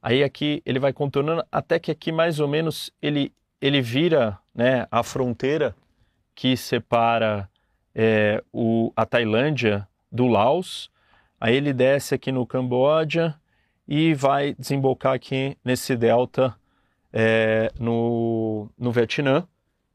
aí 0.00 0.22
aqui 0.22 0.62
ele 0.64 0.78
vai 0.78 0.92
contornando, 0.92 1.44
até 1.50 1.78
que 1.78 1.90
aqui 1.90 2.10
mais 2.12 2.40
ou 2.40 2.48
menos 2.48 2.90
ele 3.02 3.32
ele 3.60 3.80
vira 3.80 4.38
né, 4.54 4.86
a 4.90 5.02
fronteira 5.02 5.74
que 6.34 6.56
separa 6.56 7.48
é, 7.94 8.42
o, 8.52 8.92
a 8.94 9.06
Tailândia 9.06 9.88
do 10.12 10.26
Laos, 10.26 10.90
aí 11.40 11.54
ele 11.54 11.72
desce 11.72 12.14
aqui 12.14 12.30
no 12.32 12.46
Camboja 12.46 13.34
e 13.86 14.14
vai 14.14 14.54
desembocar 14.58 15.14
aqui 15.14 15.56
nesse 15.64 15.96
delta 15.96 16.54
é, 17.12 17.70
no, 17.78 18.68
no 18.78 18.90
Vietnã 18.90 19.46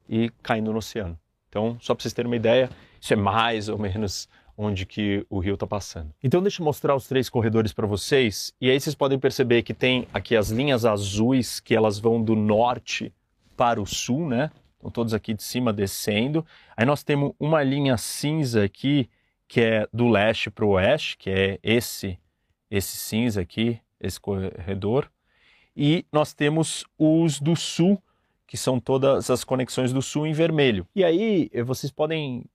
e 0.08 0.30
caindo 0.42 0.72
no 0.72 0.78
oceano. 0.78 1.18
Então, 1.50 1.78
só 1.80 1.94
para 1.94 2.04
vocês 2.04 2.14
terem 2.14 2.30
uma 2.30 2.36
ideia, 2.36 2.70
isso 3.00 3.14
é 3.14 3.16
mais 3.18 3.68
ou 3.68 3.78
menos 3.78 4.30
onde 4.58 4.86
que 4.86 5.26
o 5.30 5.40
rio 5.40 5.56
está 5.56 5.66
passando. 5.66 6.14
Então 6.24 6.42
deixa 6.42 6.62
eu 6.62 6.66
mostrar 6.66 6.96
os 6.96 7.08
três 7.08 7.30
corredores 7.30 7.74
para 7.74 7.88
vocês 7.88 8.54
e 8.62 8.70
aí 8.70 8.80
vocês 8.80 8.96
podem 8.96 9.18
perceber 9.18 9.64
que 9.64 9.74
tem 9.74 10.08
aqui 10.14 10.36
as 10.36 10.50
linhas 10.50 10.86
azuis 10.86 11.60
que 11.60 11.76
elas 11.76 11.98
vão 11.98 12.22
do 12.22 12.36
norte 12.36 13.12
para 13.58 13.82
o 13.82 13.86
sul, 13.86 14.28
né? 14.28 14.52
Estão 14.76 14.92
todos 14.92 15.14
aqui 15.14 15.34
de 15.34 15.44
cima 15.44 15.72
descendo. 15.72 16.46
Aí 16.76 16.86
nós 16.86 17.04
temos 17.04 17.34
uma 17.40 17.64
linha 17.64 17.98
cinza 17.98 18.64
aqui, 18.64 19.10
que 19.52 19.60
é 19.60 19.86
do 19.92 20.08
leste 20.08 20.50
para 20.50 20.64
o 20.64 20.70
oeste, 20.70 21.18
que 21.18 21.30
é 21.30 21.60
esse, 21.62 22.18
esse 22.70 22.96
cinza 22.96 23.42
aqui, 23.42 23.82
esse 24.00 24.18
corredor. 24.18 25.12
E 25.76 26.06
nós 26.10 26.34
temos 26.34 26.86
os 26.98 27.38
do 27.38 27.54
sul, 27.54 28.02
que 28.48 28.56
são 28.56 28.80
todas 28.80 29.30
as 29.30 29.44
conexões 29.44 29.92
do 29.92 30.02
sul 30.02 30.26
em 30.26 30.32
vermelho. 30.32 30.88
E 30.96 31.04
aí 31.04 31.52
vocês 31.66 31.92
podem 31.92 32.46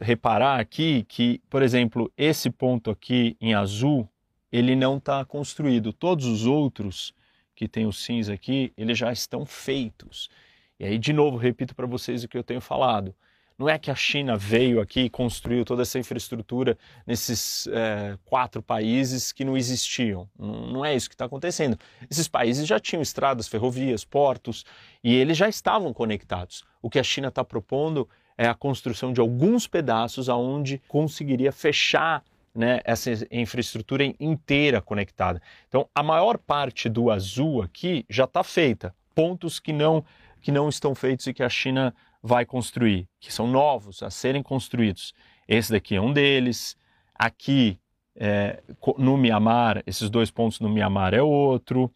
reparar 0.00 0.60
aqui 0.60 1.04
que, 1.08 1.40
por 1.50 1.60
exemplo, 1.60 2.08
esse 2.16 2.48
ponto 2.48 2.88
aqui 2.88 3.36
em 3.40 3.52
azul, 3.52 4.08
ele 4.52 4.76
não 4.76 4.98
está 4.98 5.24
construído. 5.24 5.92
Todos 5.92 6.24
os 6.24 6.46
outros 6.46 7.12
que 7.56 7.66
tem 7.66 7.84
o 7.84 7.92
cinza 7.92 8.32
aqui, 8.32 8.72
eles 8.76 8.96
já 8.96 9.10
estão 9.10 9.44
feitos. 9.44 10.30
E 10.78 10.84
aí, 10.84 10.98
de 10.98 11.12
novo, 11.12 11.36
repito 11.36 11.74
para 11.74 11.84
vocês 11.84 12.22
o 12.22 12.28
que 12.28 12.38
eu 12.38 12.44
tenho 12.44 12.60
falado. 12.60 13.12
Não 13.56 13.68
é 13.68 13.78
que 13.78 13.90
a 13.90 13.94
China 13.94 14.36
veio 14.36 14.80
aqui 14.80 15.02
e 15.02 15.10
construiu 15.10 15.64
toda 15.64 15.82
essa 15.82 15.98
infraestrutura 15.98 16.76
nesses 17.06 17.68
é, 17.68 18.18
quatro 18.24 18.60
países 18.60 19.30
que 19.30 19.44
não 19.44 19.56
existiam. 19.56 20.28
Não, 20.36 20.84
é 20.84 20.94
isso 20.94 21.08
que 21.08 21.14
está 21.14 21.26
acontecendo. 21.26 21.78
Esses 22.10 22.26
países 22.26 22.66
já 22.66 22.80
tinham 22.80 23.00
estradas, 23.00 23.46
ferrovias, 23.46 24.04
portos 24.04 24.64
e 25.04 25.14
eles 25.14 25.36
já 25.36 25.48
estavam 25.48 25.92
conectados. 25.92 26.64
O 26.82 26.90
que 26.90 26.98
a 26.98 27.04
China 27.04 27.28
está 27.28 27.44
propondo 27.44 28.08
é 28.36 28.48
a 28.48 28.54
construção 28.54 29.12
de 29.12 29.20
alguns 29.20 29.68
pedaços 29.68 30.28
aonde 30.28 30.82
conseguiria 30.88 31.52
fechar 31.52 32.24
né, 32.52 32.80
essa 32.84 33.10
infraestrutura 33.30 34.04
inteira 34.18 34.80
conectada. 34.80 35.40
Então, 35.68 35.88
a 35.94 36.02
maior 36.02 36.38
parte 36.38 36.88
do 36.88 37.10
azul 37.10 37.62
aqui 37.62 38.04
já 38.08 38.24
está 38.24 38.42
feita. 38.42 38.94
Pontos 39.14 39.60
que 39.60 39.72
não 39.72 40.04
que 40.40 40.52
não 40.52 40.68
estão 40.68 40.94
feitos 40.94 41.26
e 41.26 41.32
que 41.32 41.42
a 41.42 41.48
China 41.48 41.94
vai 42.26 42.46
construir, 42.46 43.06
que 43.20 43.30
são 43.30 43.46
novos 43.46 44.02
a 44.02 44.08
serem 44.08 44.42
construídos. 44.42 45.12
Esse 45.46 45.70
daqui 45.70 45.94
é 45.94 46.00
um 46.00 46.10
deles. 46.10 46.74
Aqui 47.14 47.78
é, 48.16 48.62
no 48.96 49.18
Mianmar, 49.18 49.82
esses 49.86 50.08
dois 50.08 50.30
pontos 50.30 50.58
no 50.58 50.70
Mianmar 50.70 51.12
é 51.12 51.20
outro. 51.20 51.92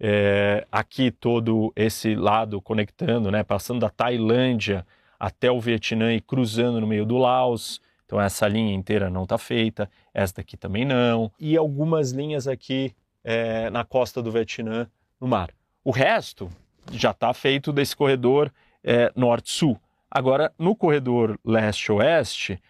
É, 0.00 0.66
aqui 0.72 1.12
todo 1.12 1.72
esse 1.76 2.16
lado 2.16 2.60
conectando, 2.60 3.30
né, 3.30 3.44
passando 3.44 3.78
da 3.78 3.88
Tailândia 3.88 4.84
até 5.20 5.52
o 5.52 5.60
Vietnã 5.60 6.12
e 6.12 6.20
cruzando 6.20 6.80
no 6.80 6.86
meio 6.86 7.06
do 7.06 7.16
Laos. 7.16 7.80
Então 8.04 8.20
essa 8.20 8.48
linha 8.48 8.74
inteira 8.74 9.08
não 9.08 9.22
está 9.22 9.38
feita, 9.38 9.88
essa 10.12 10.34
daqui 10.36 10.56
também 10.56 10.84
não. 10.84 11.30
E 11.38 11.56
algumas 11.56 12.10
linhas 12.10 12.48
aqui 12.48 12.92
é, 13.22 13.70
na 13.70 13.84
costa 13.84 14.20
do 14.20 14.32
Vietnã, 14.32 14.88
no 15.20 15.28
mar. 15.28 15.50
O 15.84 15.92
resto 15.92 16.50
já 16.90 17.12
está 17.12 17.32
feito 17.32 17.72
desse 17.72 17.94
corredor 17.94 18.50
é, 18.84 19.12
norte-sul. 19.14 19.80
Agora, 20.10 20.52
no 20.58 20.74
corredor 20.74 21.38
leste-oeste, 21.44 22.60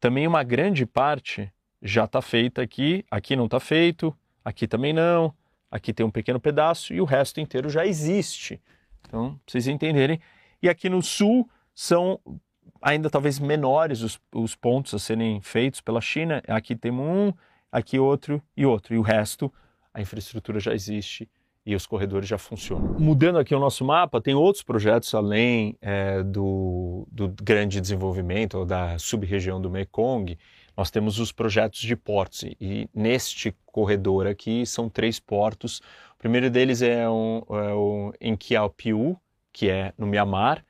também 0.00 0.26
uma 0.26 0.42
grande 0.42 0.84
parte 0.84 1.52
já 1.80 2.04
está 2.04 2.20
feita 2.20 2.60
aqui, 2.60 3.04
aqui 3.10 3.36
não 3.36 3.44
está 3.44 3.60
feito, 3.60 4.16
aqui 4.44 4.66
também 4.66 4.92
não, 4.92 5.32
aqui 5.70 5.92
tem 5.92 6.04
um 6.04 6.10
pequeno 6.10 6.40
pedaço 6.40 6.92
e 6.92 7.00
o 7.00 7.04
resto 7.04 7.40
inteiro 7.40 7.68
já 7.68 7.86
existe. 7.86 8.60
Então, 9.06 9.38
vocês 9.46 9.66
entenderem. 9.68 10.20
E 10.62 10.68
aqui 10.68 10.88
no 10.88 11.02
sul 11.02 11.48
são 11.74 12.20
ainda 12.82 13.08
talvez 13.08 13.38
menores 13.38 14.02
os, 14.02 14.20
os 14.34 14.54
pontos 14.54 14.94
a 14.94 14.98
serem 14.98 15.40
feitos 15.40 15.80
pela 15.80 16.00
China. 16.00 16.42
Aqui 16.48 16.74
temos 16.74 17.04
um, 17.06 17.32
aqui 17.70 17.98
outro 17.98 18.42
e 18.56 18.66
outro. 18.66 18.94
E 18.94 18.98
o 18.98 19.02
resto, 19.02 19.52
a 19.94 20.00
infraestrutura 20.00 20.58
já 20.58 20.74
existe 20.74 21.28
e 21.68 21.74
os 21.74 21.84
corredores 21.84 22.26
já 22.26 22.38
funcionam. 22.38 22.96
Mudando 22.98 23.38
aqui 23.38 23.54
o 23.54 23.60
nosso 23.60 23.84
mapa, 23.84 24.22
tem 24.22 24.34
outros 24.34 24.64
projetos 24.64 25.14
além 25.14 25.76
é, 25.82 26.22
do, 26.22 27.06
do 27.12 27.28
grande 27.28 27.78
desenvolvimento 27.78 28.56
ou 28.56 28.64
da 28.64 28.98
sub-região 28.98 29.60
do 29.60 29.68
Mekong. 29.68 30.38
Nós 30.74 30.90
temos 30.90 31.18
os 31.18 31.30
projetos 31.30 31.80
de 31.80 31.94
portos 31.94 32.44
e 32.58 32.88
neste 32.94 33.54
corredor 33.66 34.26
aqui 34.26 34.64
são 34.64 34.88
três 34.88 35.20
portos. 35.20 35.82
O 36.14 36.18
primeiro 36.18 36.48
deles 36.48 36.80
é, 36.80 37.06
um, 37.06 37.42
é 37.50 37.74
o 37.74 38.14
em 38.18 38.34
Kiaopiu, 38.34 39.20
que 39.52 39.68
é 39.68 39.92
no 39.98 40.06
Mianmar. 40.06 40.64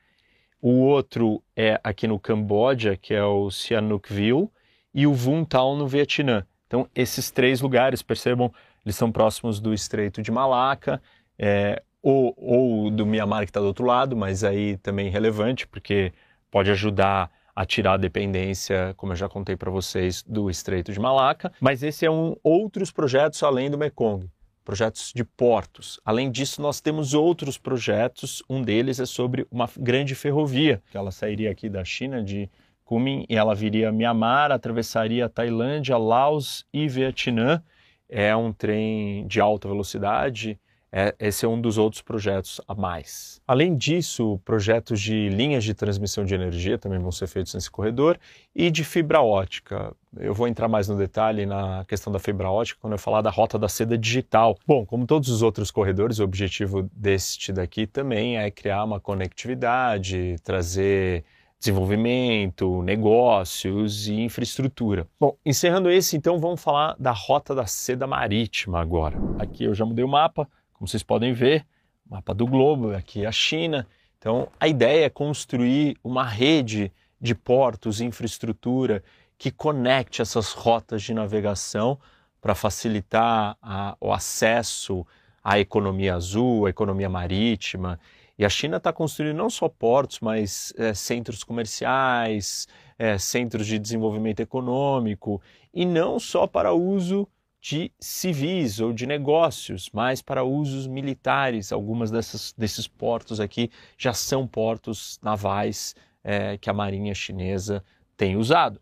O 0.61 0.81
outro 0.81 1.41
é 1.55 1.79
aqui 1.81 2.07
no 2.07 2.19
Camboja, 2.19 2.97
que 2.97 3.13
é 3.13 3.23
o 3.23 3.49
Sihanoukville, 3.49 4.49
e 4.93 5.07
o 5.07 5.13
Vung 5.13 5.45
Tau 5.45 5.77
no 5.77 5.87
Vietnã. 5.87 6.45
Então, 6.67 6.87
esses 6.93 7.31
três 7.31 7.61
lugares, 7.61 8.03
percebam, 8.03 8.53
eles 8.85 8.95
são 8.95 9.11
próximos 9.11 9.59
do 9.59 9.73
Estreito 9.73 10.21
de 10.21 10.31
Malaca, 10.31 11.01
é, 11.37 11.81
ou, 12.01 12.33
ou 12.37 12.91
do 12.91 13.05
Mianmar 13.05 13.43
que 13.43 13.49
está 13.49 13.59
do 13.59 13.65
outro 13.65 13.85
lado, 13.85 14.15
mas 14.15 14.43
aí 14.43 14.77
também 14.77 15.09
relevante, 15.09 15.67
porque 15.67 16.13
pode 16.49 16.71
ajudar 16.71 17.29
a 17.55 17.65
tirar 17.65 17.93
a 17.93 17.97
dependência, 17.97 18.93
como 18.95 19.11
eu 19.11 19.17
já 19.17 19.27
contei 19.27 19.55
para 19.55 19.69
vocês, 19.69 20.23
do 20.23 20.49
Estreito 20.49 20.93
de 20.93 20.99
Malaca. 20.99 21.51
Mas 21.59 21.83
esse 21.83 22.05
é 22.05 22.11
um 22.11 22.35
outros 22.41 22.89
projetos 22.89 23.43
além 23.43 23.69
do 23.69 23.77
Mekong, 23.77 24.29
projetos 24.63 25.11
de 25.13 25.25
portos. 25.25 25.99
Além 26.05 26.31
disso, 26.31 26.61
nós 26.61 26.79
temos 26.79 27.13
outros 27.13 27.57
projetos. 27.57 28.41
Um 28.49 28.61
deles 28.61 28.99
é 28.99 29.05
sobre 29.05 29.45
uma 29.51 29.69
grande 29.77 30.15
ferrovia, 30.15 30.81
que 30.89 30.97
ela 30.97 31.11
sairia 31.11 31.51
aqui 31.51 31.67
da 31.67 31.83
China 31.83 32.23
de 32.23 32.49
Kunming 32.85 33.25
e 33.27 33.35
ela 33.35 33.53
viria 33.53 33.91
Mianmar, 33.91 34.51
atravessaria 34.51 35.27
Tailândia, 35.27 35.97
Laos 35.97 36.65
e 36.73 36.87
Vietnã. 36.87 37.61
É 38.09 38.35
um 38.35 38.51
trem 38.51 39.27
de 39.27 39.39
alta 39.39 39.67
velocidade. 39.67 40.59
É, 40.91 41.13
esse 41.19 41.45
é 41.45 41.47
um 41.47 41.61
dos 41.61 41.77
outros 41.77 42.01
projetos 42.01 42.59
a 42.67 42.73
mais. 42.73 43.39
Além 43.47 43.77
disso, 43.77 44.39
projetos 44.43 44.99
de 44.99 45.29
linhas 45.29 45.63
de 45.63 45.75
transmissão 45.75 46.25
de 46.25 46.33
energia 46.33 46.79
também 46.79 46.97
vão 46.97 47.11
ser 47.11 47.27
feitos 47.27 47.53
nesse 47.53 47.69
corredor 47.69 48.19
e 48.55 48.71
de 48.71 48.83
fibra 48.83 49.21
ótica. 49.21 49.95
Eu 50.17 50.33
vou 50.33 50.47
entrar 50.47 50.67
mais 50.67 50.87
no 50.87 50.97
detalhe 50.97 51.45
na 51.45 51.85
questão 51.87 52.11
da 52.11 52.17
fibra 52.17 52.49
ótica 52.49 52.79
quando 52.81 52.93
eu 52.93 52.99
falar 52.99 53.21
da 53.21 53.29
rota 53.29 53.59
da 53.59 53.69
seda 53.69 53.95
digital. 53.95 54.57
Bom, 54.65 54.83
como 54.83 55.05
todos 55.05 55.29
os 55.29 55.43
outros 55.43 55.69
corredores, 55.69 56.17
o 56.17 56.23
objetivo 56.23 56.89
deste 56.91 57.53
daqui 57.53 57.85
também 57.85 58.39
é 58.39 58.49
criar 58.49 58.83
uma 58.83 58.99
conectividade, 58.99 60.37
trazer 60.43 61.23
desenvolvimento, 61.59 62.81
negócios 62.83 64.07
e 64.07 64.13
infraestrutura. 64.13 65.05
Bom, 65.19 65.35
encerrando 65.45 65.91
esse, 65.91 66.15
então 66.15 66.39
vamos 66.39 66.63
falar 66.63 66.95
da 66.97 67.11
rota 67.11 67.53
da 67.53 67.65
seda 67.65 68.07
marítima 68.07 68.79
agora. 68.79 69.17
Aqui 69.37 69.65
eu 69.65 69.75
já 69.75 69.85
mudei 69.85 70.05
o 70.05 70.07
mapa, 70.07 70.47
como 70.73 70.87
vocês 70.87 71.03
podem 71.03 71.33
ver, 71.33 71.65
mapa 72.09 72.33
do 72.33 72.47
globo, 72.47 72.95
aqui 72.95 73.25
é 73.25 73.27
a 73.27 73.31
China. 73.31 73.85
Então, 74.17 74.47
a 74.59 74.67
ideia 74.67 75.05
é 75.05 75.09
construir 75.09 75.97
uma 76.01 76.23
rede 76.23 76.91
de 77.19 77.35
portos 77.35 77.99
e 77.99 78.05
infraestrutura 78.05 79.03
que 79.37 79.51
conecte 79.51 80.21
essas 80.21 80.53
rotas 80.53 81.03
de 81.03 81.13
navegação 81.13 81.99
para 82.41 82.55
facilitar 82.55 83.57
a, 83.61 83.97
o 83.99 84.13
acesso 84.13 85.05
à 85.43 85.59
economia 85.59 86.15
azul, 86.15 86.65
à 86.65 86.69
economia 86.69 87.09
marítima 87.09 87.99
e 88.39 88.45
a 88.45 88.49
China 88.49 88.77
está 88.77 88.93
construindo 88.93 89.35
não 89.35 89.49
só 89.49 89.67
portos, 89.67 90.21
mas 90.21 90.73
é, 90.77 90.93
centros 90.93 91.43
comerciais, 91.43 92.69
é, 92.97 93.17
centros 93.17 93.67
de 93.67 93.77
desenvolvimento 93.77 94.39
econômico, 94.39 95.41
e 95.73 95.85
não 95.85 96.17
só 96.17 96.47
para 96.47 96.71
uso 96.71 97.27
de 97.59 97.91
civis 97.99 98.79
ou 98.79 98.93
de 98.93 99.05
negócios, 99.05 99.89
mas 99.91 100.21
para 100.21 100.41
usos 100.45 100.87
militares. 100.87 101.73
Algumas 101.73 102.09
dessas, 102.09 102.53
desses 102.57 102.87
portos 102.87 103.41
aqui 103.41 103.69
já 103.97 104.13
são 104.13 104.47
portos 104.47 105.19
navais 105.21 105.93
é, 106.23 106.57
que 106.57 106.69
a 106.69 106.73
Marinha 106.73 107.13
Chinesa 107.13 107.83
tem 108.15 108.37
usado. 108.37 108.79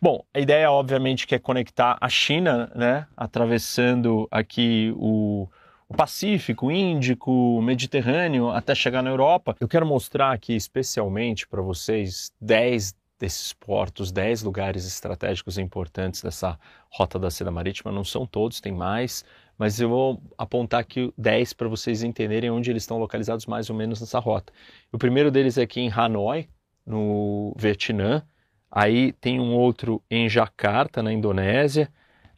Bom, 0.00 0.24
a 0.32 0.38
ideia 0.38 0.70
obviamente 0.70 1.26
que 1.26 1.34
é 1.34 1.40
conectar 1.40 1.98
a 2.00 2.08
China, 2.08 2.70
né, 2.74 3.06
atravessando 3.16 4.28
aqui 4.30 4.92
o, 4.96 5.42
o 5.42 5.48
Pacífico, 5.92 6.70
Índico, 6.70 7.60
Mediterrâneo, 7.62 8.50
até 8.50 8.74
chegar 8.74 9.02
na 9.02 9.10
Europa. 9.10 9.56
Eu 9.60 9.68
quero 9.68 9.86
mostrar 9.86 10.32
aqui 10.32 10.54
especialmente 10.54 11.46
para 11.46 11.60
vocês 11.60 12.32
10 12.40 12.94
desses 13.18 13.52
portos, 13.52 14.10
10 14.10 14.42
lugares 14.42 14.84
estratégicos 14.84 15.56
importantes 15.56 16.22
dessa 16.22 16.58
rota 16.90 17.18
da 17.18 17.30
seda 17.30 17.50
marítima. 17.52 17.92
Não 17.92 18.02
são 18.02 18.26
todos, 18.26 18.60
tem 18.60 18.72
mais, 18.72 19.24
mas 19.56 19.80
eu 19.80 19.88
vou 19.88 20.22
apontar 20.36 20.80
aqui 20.80 21.12
10 21.16 21.52
para 21.52 21.68
vocês 21.68 22.02
entenderem 22.02 22.50
onde 22.50 22.70
eles 22.70 22.82
estão 22.82 22.98
localizados 22.98 23.46
mais 23.46 23.70
ou 23.70 23.76
menos 23.76 24.00
nessa 24.00 24.18
rota. 24.18 24.52
O 24.90 24.98
primeiro 24.98 25.30
deles 25.30 25.56
é 25.56 25.62
aqui 25.62 25.80
em 25.80 25.92
Hanoi, 25.92 26.48
no 26.84 27.54
Vietnã. 27.56 28.22
Aí 28.70 29.12
tem 29.12 29.38
um 29.38 29.54
outro 29.54 30.02
em 30.10 30.28
Jakarta, 30.28 31.02
na 31.02 31.12
Indonésia. 31.12 31.88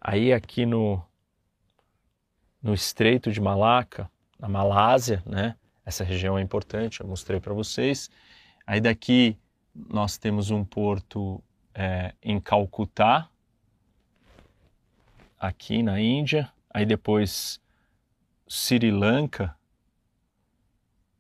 Aí 0.01 0.35
aqui 0.35 0.67
no 0.67 1.03
no 2.65 2.73
Estreito 2.73 3.31
de 3.31 3.43
Malaca, 3.43 4.11
na 4.41 4.49
Malásia, 4.49 5.23
né? 5.27 5.55
Essa 5.85 6.03
região 6.03 6.39
é 6.39 6.41
importante, 6.41 7.03
eu 7.03 7.07
mostrei 7.07 7.39
para 7.39 7.53
vocês. 7.53 8.11
Aí 8.67 8.81
daqui 8.81 9.37
nós 9.75 10.17
temos 10.17 10.51
um 10.51 10.65
porto 10.65 11.45
é, 11.75 12.15
em 12.23 12.41
Calcutá, 12.41 13.29
aqui 15.39 15.83
na 15.83 16.01
Índia. 16.01 16.51
Aí 16.71 16.87
depois 16.87 17.61
Sri 18.49 18.91
Lanka, 18.91 19.55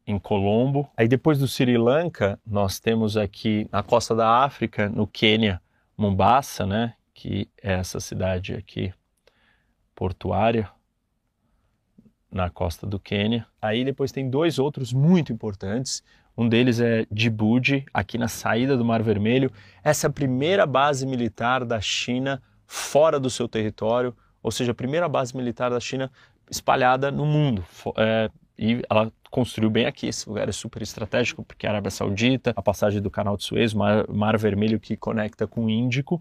em 0.07 0.19
Colombo. 0.19 0.91
Aí 0.97 1.07
depois 1.07 1.39
do 1.39 1.47
Sri 1.47 1.77
Lanka, 1.77 2.41
nós 2.47 2.81
temos 2.81 3.19
aqui 3.19 3.69
na 3.71 3.83
costa 3.83 4.15
da 4.15 4.45
África, 4.45 4.89
no 4.89 5.07
Quênia, 5.07 5.61
Mombasa, 5.95 6.65
né? 6.65 6.95
Que 7.13 7.51
é 7.63 7.75
essa 7.75 8.01
cidade 8.01 8.55
aqui 8.55 8.95
portuária 9.95 10.74
na 12.35 12.51
costa 12.51 12.85
do 12.85 12.99
Quênia. 12.99 13.47
Aí 13.63 13.85
depois 13.85 14.11
tem 14.11 14.29
dois 14.29 14.59
outros 14.59 14.93
muito 14.93 15.33
importantes. 15.33 16.03
Um 16.37 16.49
deles 16.49 16.81
é 16.81 17.07
Djibouti, 17.11 17.87
aqui 17.95 18.19
na 18.19 18.27
saída 18.27 18.77
do 18.77 18.85
Mar 18.85 19.03
Vermelho. 19.03 19.53
Essa 19.85 20.09
é 20.09 20.11
a 20.11 20.13
primeira 20.13 20.67
base 20.67 21.07
militar 21.07 21.65
da 21.65 21.81
China 21.81 22.43
fora 22.67 23.21
do 23.21 23.31
seu 23.31 23.47
território, 23.47 24.15
ou 24.43 24.51
seja, 24.51 24.73
a 24.73 24.75
primeira 24.75 25.09
base 25.09 25.35
militar 25.37 25.71
da 25.71 25.79
China 25.79 26.11
espalhada 26.51 27.13
no 27.13 27.25
mundo. 27.25 27.65
É, 27.97 28.29
e 28.59 28.83
ela 28.91 29.13
construiu 29.31 29.71
bem 29.71 29.87
aqui. 29.87 30.09
Esse 30.09 30.29
lugar 30.29 30.49
é 30.49 30.53
super 30.53 30.83
estratégico 30.83 31.45
porque 31.45 31.69
a 31.69 31.71
Arábia 31.71 31.91
Saudita, 31.91 32.53
a 32.57 32.63
passagem 32.63 33.01
do 33.01 33.11
Canal 33.11 33.37
de 33.37 33.45
Suez, 33.45 33.73
Mar, 33.73 34.09
Mar 34.09 34.37
Vermelho 34.37 34.81
que 34.81 34.97
conecta 34.97 35.47
com 35.47 35.67
o 35.67 35.71
Índico. 35.71 36.21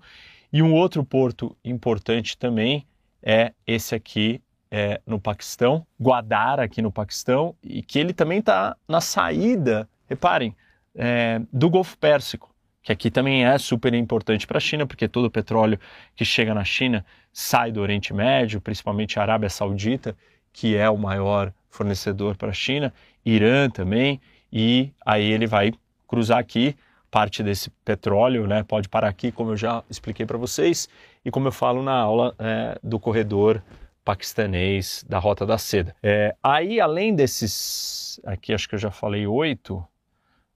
E 0.52 0.62
um 0.62 0.74
outro 0.76 1.04
porto 1.04 1.58
importante 1.66 2.38
também 2.38 2.86
é 3.24 3.52
esse 3.66 3.96
aqui 3.96 4.40
é, 4.76 5.00
no 5.06 5.20
Paquistão, 5.20 5.86
Guadar 6.00 6.60
aqui 6.60 6.82
no 6.82 6.92
Paquistão, 6.92 7.56
e 7.64 7.84
que 7.84 8.00
ele 8.00 8.12
também 8.12 8.40
está 8.40 8.76
na 8.88 9.00
saída, 9.00 9.88
reparem, 10.10 10.56
é, 10.96 11.40
do 11.54 11.70
Golfo 11.70 11.96
Pérsico, 11.96 12.50
que 12.82 12.92
aqui 12.92 13.12
também 13.12 13.46
é 13.46 13.56
super 13.60 13.94
importante 13.94 14.48
para 14.48 14.58
a 14.58 14.60
China, 14.60 14.88
porque 14.88 15.08
todo 15.08 15.26
o 15.26 15.30
petróleo 15.30 15.80
que 16.16 16.26
chega 16.26 16.56
na 16.56 16.64
China 16.64 17.06
sai 17.32 17.72
do 17.72 17.82
Oriente 17.82 18.16
Médio, 18.16 18.60
principalmente 18.60 19.20
a 19.20 19.22
Arábia 19.22 19.48
Saudita, 19.48 20.18
que 20.52 20.76
é 20.76 20.90
o 20.90 20.98
maior 20.98 21.54
fornecedor 21.70 22.36
para 22.36 22.50
a 22.50 22.54
China, 22.54 22.92
Irã 23.24 23.70
também, 23.70 24.20
e 24.52 24.92
aí 25.06 25.32
ele 25.32 25.46
vai 25.46 25.72
cruzar 26.08 26.40
aqui, 26.40 26.76
parte 27.12 27.44
desse 27.44 27.70
petróleo 27.86 28.48
né, 28.48 28.64
pode 28.64 28.90
parar 28.90 29.10
aqui, 29.10 29.32
como 29.32 29.52
eu 29.52 29.58
já 29.58 29.84
expliquei 29.88 30.26
para 30.26 30.38
vocês, 30.38 30.90
e 31.24 31.30
como 31.30 31.48
eu 31.48 31.52
falo 31.52 31.84
na 31.84 31.94
aula 31.94 32.34
é, 32.40 32.80
do 32.82 33.00
corredor 33.00 33.62
paquistanês 34.04 35.06
da 35.08 35.20
Rota 35.20 35.46
da 35.46 35.58
Seda. 35.58 35.96
É, 36.02 36.36
aí, 36.44 36.80
além 36.80 37.16
desses, 37.16 38.20
aqui 38.26 38.54
acho 38.54 38.68
que 38.68 38.76
eu 38.76 38.80
já 38.80 38.92
falei 38.92 39.26
oito, 39.26 39.86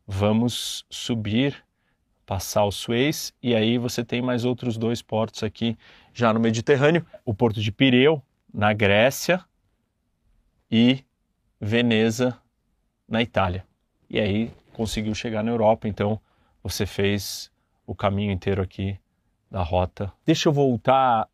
vamos 0.05 0.85
subir, 0.89 1.63
passar 2.25 2.65
o 2.65 2.71
Suez, 2.71 3.33
e 3.41 3.55
aí 3.55 3.77
você 3.77 4.03
tem 4.03 4.21
mais 4.21 4.43
outros 4.43 4.77
dois 4.77 5.01
portos 5.01 5.43
aqui 5.43 5.77
já 6.13 6.33
no 6.33 6.39
Mediterrâneo, 6.39 7.05
o 7.23 7.33
porto 7.33 7.61
de 7.61 7.71
Pireu, 7.71 8.21
na 8.53 8.73
Grécia, 8.73 9.43
e 10.69 11.03
Veneza, 11.59 12.37
na 13.07 13.21
Itália. 13.21 13.65
E 14.09 14.19
aí 14.19 14.51
conseguiu 14.73 15.15
chegar 15.15 15.43
na 15.43 15.51
Europa, 15.51 15.87
então 15.87 16.19
você 16.61 16.85
fez 16.85 17.51
o 17.85 17.95
caminho 17.95 18.31
inteiro 18.31 18.61
aqui 18.61 18.99
da 19.49 19.63
rota. 19.63 20.11
Deixa 20.25 20.49
eu 20.49 20.53
voltar 20.53 21.27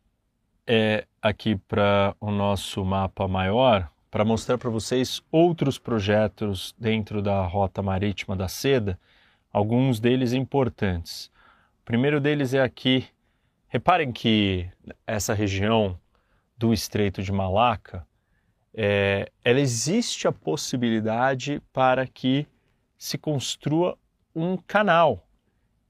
é, 0.66 1.06
aqui 1.24 1.56
para 1.56 2.14
o 2.20 2.30
nosso 2.30 2.84
mapa 2.84 3.26
maior 3.26 3.90
para 4.10 4.26
mostrar 4.26 4.58
para 4.58 4.68
vocês 4.68 5.22
outros 5.32 5.78
projetos 5.78 6.74
dentro 6.78 7.22
da 7.22 7.42
Rota 7.46 7.82
Marítima 7.82 8.36
da 8.36 8.46
Seda, 8.46 9.00
alguns 9.50 9.98
deles 9.98 10.34
importantes. 10.34 11.30
O 11.80 11.84
primeiro 11.86 12.20
deles 12.20 12.52
é 12.52 12.60
aqui. 12.60 13.06
Reparem 13.68 14.12
que 14.12 14.68
essa 15.06 15.32
região 15.32 15.98
do 16.58 16.74
Estreito 16.74 17.22
de 17.22 17.32
Malaca, 17.32 18.06
é, 18.74 19.32
ela 19.42 19.60
existe 19.60 20.28
a 20.28 20.32
possibilidade 20.32 21.60
para 21.72 22.06
que 22.06 22.46
se 22.98 23.16
construa 23.16 23.96
um 24.34 24.58
canal. 24.58 25.26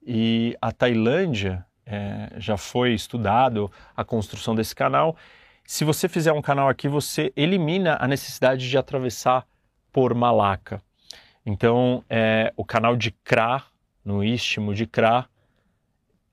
E 0.00 0.56
a 0.62 0.70
Tailândia 0.70 1.66
é, 1.86 2.30
já 2.36 2.56
foi 2.56 2.94
estudado 2.94 3.70
a 3.96 4.04
construção 4.04 4.54
desse 4.54 4.74
canal. 4.74 5.16
Se 5.64 5.84
você 5.84 6.08
fizer 6.08 6.32
um 6.32 6.42
canal 6.42 6.68
aqui, 6.68 6.88
você 6.88 7.32
elimina 7.36 7.96
a 8.00 8.06
necessidade 8.06 8.68
de 8.68 8.76
atravessar 8.76 9.46
por 9.92 10.14
Malaca. 10.14 10.82
Então, 11.46 12.04
é, 12.08 12.52
o 12.56 12.64
canal 12.64 12.96
de 12.96 13.10
Kra, 13.10 13.62
no 14.04 14.24
istmo 14.24 14.74
de 14.74 14.86
Kra, 14.86 15.26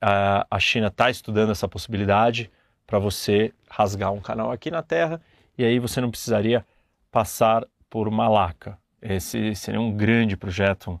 a, 0.00 0.46
a 0.50 0.58
China 0.58 0.88
está 0.88 1.10
estudando 1.10 1.52
essa 1.52 1.68
possibilidade 1.68 2.50
para 2.86 2.98
você 2.98 3.52
rasgar 3.70 4.12
um 4.12 4.20
canal 4.20 4.50
aqui 4.50 4.70
na 4.70 4.82
Terra 4.82 5.20
e 5.56 5.64
aí 5.64 5.78
você 5.78 6.00
não 6.00 6.10
precisaria 6.10 6.66
passar 7.10 7.64
por 7.88 8.10
Malaca. 8.10 8.78
Esse 9.00 9.54
seria 9.54 9.80
um 9.80 9.92
grande 9.92 10.36
projeto, 10.36 10.92
um 10.92 10.98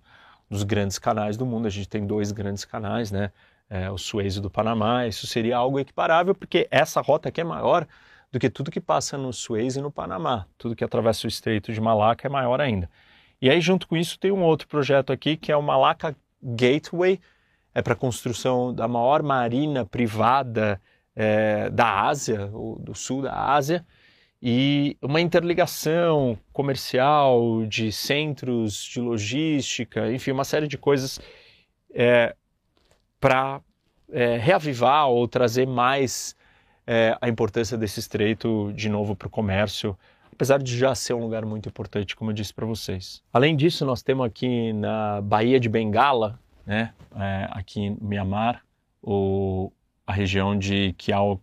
dos 0.50 0.62
grandes 0.62 0.98
canais 0.98 1.36
do 1.36 1.46
mundo. 1.46 1.66
A 1.66 1.70
gente 1.70 1.88
tem 1.88 2.06
dois 2.06 2.32
grandes 2.32 2.64
canais, 2.64 3.10
né? 3.10 3.32
É, 3.72 3.90
o 3.90 3.96
Suez 3.96 4.38
do 4.38 4.50
Panamá, 4.50 5.06
isso 5.06 5.26
seria 5.26 5.56
algo 5.56 5.80
equiparável, 5.80 6.34
porque 6.34 6.68
essa 6.70 7.00
rota 7.00 7.30
aqui 7.30 7.40
é 7.40 7.44
maior 7.44 7.86
do 8.30 8.38
que 8.38 8.50
tudo 8.50 8.70
que 8.70 8.80
passa 8.80 9.16
no 9.16 9.32
Suez 9.32 9.76
e 9.76 9.80
no 9.80 9.90
Panamá. 9.90 10.46
Tudo 10.58 10.76
que 10.76 10.84
atravessa 10.84 11.26
o 11.26 11.28
Estreito 11.28 11.72
de 11.72 11.80
Malaca 11.80 12.28
é 12.28 12.30
maior 12.30 12.60
ainda. 12.60 12.90
E 13.40 13.48
aí, 13.48 13.62
junto 13.62 13.88
com 13.88 13.96
isso, 13.96 14.18
tem 14.18 14.30
um 14.30 14.42
outro 14.42 14.68
projeto 14.68 15.10
aqui, 15.10 15.38
que 15.38 15.50
é 15.50 15.56
o 15.56 15.62
Malaca 15.62 16.14
Gateway, 16.42 17.18
é 17.74 17.80
para 17.80 17.94
a 17.94 17.96
construção 17.96 18.74
da 18.74 18.86
maior 18.86 19.22
marina 19.22 19.86
privada 19.86 20.78
é, 21.16 21.70
da 21.70 22.02
Ásia, 22.02 22.48
do 22.78 22.94
sul 22.94 23.22
da 23.22 23.54
Ásia, 23.54 23.86
e 24.42 24.98
uma 25.00 25.20
interligação 25.20 26.38
comercial 26.52 27.64
de 27.64 27.90
centros 27.90 28.84
de 28.84 29.00
logística, 29.00 30.12
enfim, 30.12 30.32
uma 30.32 30.44
série 30.44 30.68
de 30.68 30.76
coisas 30.76 31.18
é, 31.94 32.36
para 33.22 33.60
é, 34.10 34.36
reavivar 34.36 35.08
ou 35.08 35.28
trazer 35.28 35.64
mais 35.64 36.34
é, 36.84 37.16
a 37.20 37.28
importância 37.28 37.78
desse 37.78 38.00
estreito 38.00 38.72
de 38.74 38.88
novo 38.88 39.14
para 39.14 39.28
o 39.28 39.30
comércio, 39.30 39.96
apesar 40.32 40.58
de 40.58 40.76
já 40.76 40.92
ser 40.92 41.14
um 41.14 41.20
lugar 41.20 41.46
muito 41.46 41.68
importante, 41.68 42.16
como 42.16 42.32
eu 42.32 42.34
disse 42.34 42.52
para 42.52 42.66
vocês. 42.66 43.22
Além 43.32 43.54
disso, 43.54 43.86
nós 43.86 44.02
temos 44.02 44.26
aqui 44.26 44.72
na 44.72 45.20
Baía 45.20 45.60
de 45.60 45.68
Bengala, 45.68 46.36
né, 46.66 46.92
é, 47.14 47.48
aqui 47.52 47.80
em 47.82 47.96
Myanmar, 48.00 48.64
o, 49.00 49.70
a 50.04 50.12
região 50.12 50.58
de 50.58 50.92
Kiao 50.98 51.40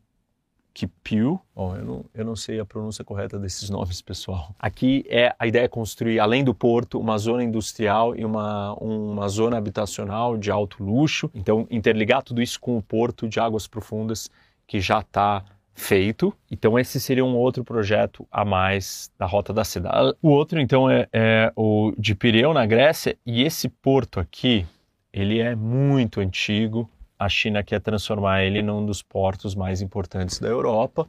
Kipiu, 0.80 1.42
oh, 1.54 1.76
eu, 1.76 1.84
não, 1.84 2.06
eu 2.14 2.24
não 2.24 2.36
sei 2.38 2.58
a 2.58 2.64
pronúncia 2.64 3.04
correta 3.04 3.38
desses 3.38 3.68
nomes, 3.70 4.02
pessoal. 4.02 4.56
Aqui 4.58 5.04
é 5.10 5.36
a 5.38 5.46
ideia 5.46 5.66
é 5.66 5.68
construir, 5.68 6.22
além 6.22 6.42
do 6.42 6.54
porto, 6.54 6.98
uma 6.98 7.18
zona 7.18 7.44
industrial 7.44 8.16
e 8.16 8.24
uma, 8.24 8.74
uma 8.76 9.28
zona 9.28 9.58
habitacional 9.58 10.38
de 10.38 10.50
alto 10.50 10.82
luxo. 10.82 11.30
Então, 11.36 11.68
interligar 11.70 12.24
tudo 12.24 12.42
isso 12.42 12.58
com 12.62 12.78
o 12.78 12.82
porto 12.82 13.28
de 13.28 13.42
águas 13.42 13.68
profundas 13.68 14.30
que 14.66 14.80
já 14.80 15.00
está 15.00 15.44
feito. 15.74 16.34
Então, 16.50 16.80
esse 16.80 16.98
seria 16.98 17.26
um 17.26 17.36
outro 17.36 17.62
projeto 17.66 18.26
a 18.32 18.46
mais 18.46 19.12
da 19.20 19.26
Rota 19.26 19.52
da 19.52 19.66
Cidade. 19.66 20.16
O 20.22 20.30
outro, 20.30 20.62
então, 20.62 20.90
é, 20.90 21.10
é 21.12 21.52
o 21.58 21.94
de 21.98 22.16
Pireu, 22.16 22.54
na 22.54 22.66
Grécia, 22.66 23.18
e 23.26 23.44
esse 23.44 23.68
porto 23.68 24.18
aqui, 24.18 24.66
ele 25.12 25.40
é 25.40 25.56
muito 25.56 26.22
antigo, 26.22 26.90
a 27.20 27.28
China 27.28 27.62
quer 27.62 27.82
transformar 27.82 28.44
ele 28.44 28.62
num 28.62 28.86
dos 28.86 29.04
portos 29.04 29.54
mais 29.54 29.82
importantes 29.82 30.40
da 30.40 30.48
Europa. 30.48 31.06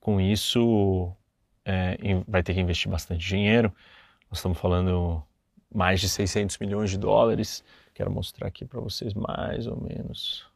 Com 0.00 0.18
isso, 0.18 1.12
é, 1.66 1.98
vai 2.26 2.42
ter 2.42 2.54
que 2.54 2.60
investir 2.60 2.90
bastante 2.90 3.26
dinheiro. 3.28 3.70
Nós 4.30 4.38
estamos 4.38 4.58
falando 4.58 5.22
mais 5.72 6.00
de 6.00 6.08
600 6.08 6.56
milhões 6.58 6.90
de 6.90 6.98
dólares. 6.98 7.62
Quero 7.92 8.10
mostrar 8.10 8.48
aqui 8.48 8.64
para 8.64 8.80
vocês 8.80 9.12
mais 9.12 9.66
ou 9.66 9.78
menos. 9.78 10.46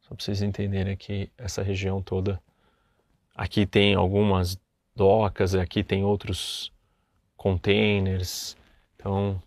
Só 0.00 0.08
para 0.14 0.24
vocês 0.24 0.42
entenderem 0.42 0.92
aqui 0.92 1.30
essa 1.38 1.62
região 1.62 2.02
toda. 2.02 2.42
Aqui 3.32 3.64
tem 3.64 3.94
algumas 3.94 4.58
docas, 4.94 5.54
aqui 5.54 5.84
tem 5.84 6.02
outros 6.02 6.72
containers. 7.36 8.56
Então, 8.96 9.40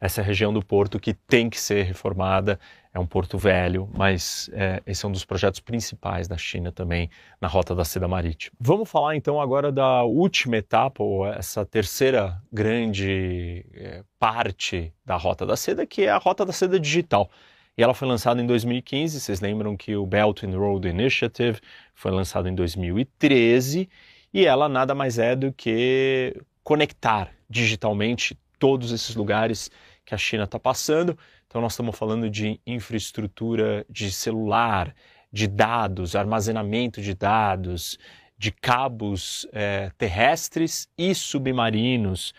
essa 0.00 0.22
região 0.22 0.52
do 0.52 0.64
porto 0.64 0.98
que 0.98 1.12
tem 1.12 1.50
que 1.50 1.60
ser 1.60 1.82
reformada 1.82 2.58
é 2.92 2.98
um 2.98 3.06
porto 3.06 3.38
velho, 3.38 3.88
mas 3.96 4.50
é, 4.52 4.82
esse 4.84 5.04
é 5.04 5.08
um 5.08 5.12
dos 5.12 5.24
projetos 5.24 5.60
principais 5.60 6.26
da 6.26 6.36
China 6.36 6.72
também 6.72 7.08
na 7.40 7.46
Rota 7.46 7.74
da 7.74 7.84
Seda 7.84 8.08
Marítima. 8.08 8.52
Vamos 8.58 8.90
falar 8.90 9.14
então 9.14 9.40
agora 9.40 9.70
da 9.70 10.02
última 10.02 10.56
etapa, 10.56 11.02
ou 11.02 11.26
essa 11.26 11.64
terceira 11.64 12.42
grande 12.52 13.64
é, 13.72 14.02
parte 14.18 14.92
da 15.04 15.16
Rota 15.16 15.46
da 15.46 15.56
Seda, 15.56 15.86
que 15.86 16.02
é 16.02 16.10
a 16.10 16.18
Rota 16.18 16.44
da 16.44 16.52
Seda 16.52 16.80
Digital. 16.80 17.30
E 17.78 17.82
ela 17.82 17.94
foi 17.94 18.08
lançada 18.08 18.42
em 18.42 18.46
2015, 18.46 19.20
vocês 19.20 19.40
lembram 19.40 19.76
que 19.76 19.94
o 19.94 20.04
Belt 20.04 20.42
and 20.42 20.58
Road 20.58 20.88
Initiative 20.88 21.60
foi 21.94 22.10
lançado 22.10 22.48
em 22.48 22.54
2013, 22.54 23.88
e 24.34 24.44
ela 24.44 24.68
nada 24.68 24.94
mais 24.94 25.18
é 25.18 25.36
do 25.36 25.52
que 25.52 26.36
conectar 26.64 27.30
digitalmente 27.48 28.36
todos 28.58 28.92
esses 28.92 29.14
lugares 29.14 29.70
que 30.04 30.14
a 30.14 30.18
China 30.18 30.44
está 30.44 30.58
passando 30.58 31.16
então, 31.50 31.60
nós 31.60 31.72
estamos 31.72 31.98
falando 31.98 32.30
de 32.30 32.60
infraestrutura 32.64 33.84
de 33.90 34.12
celular, 34.12 34.94
de 35.32 35.48
dados, 35.48 36.14
armazenamento 36.14 37.02
de 37.02 37.12
dados, 37.12 37.98
de 38.38 38.52
cabos 38.52 39.48
é, 39.52 39.90
terrestres 39.98 40.88
e 40.96 41.12
submarinos. 41.12 42.32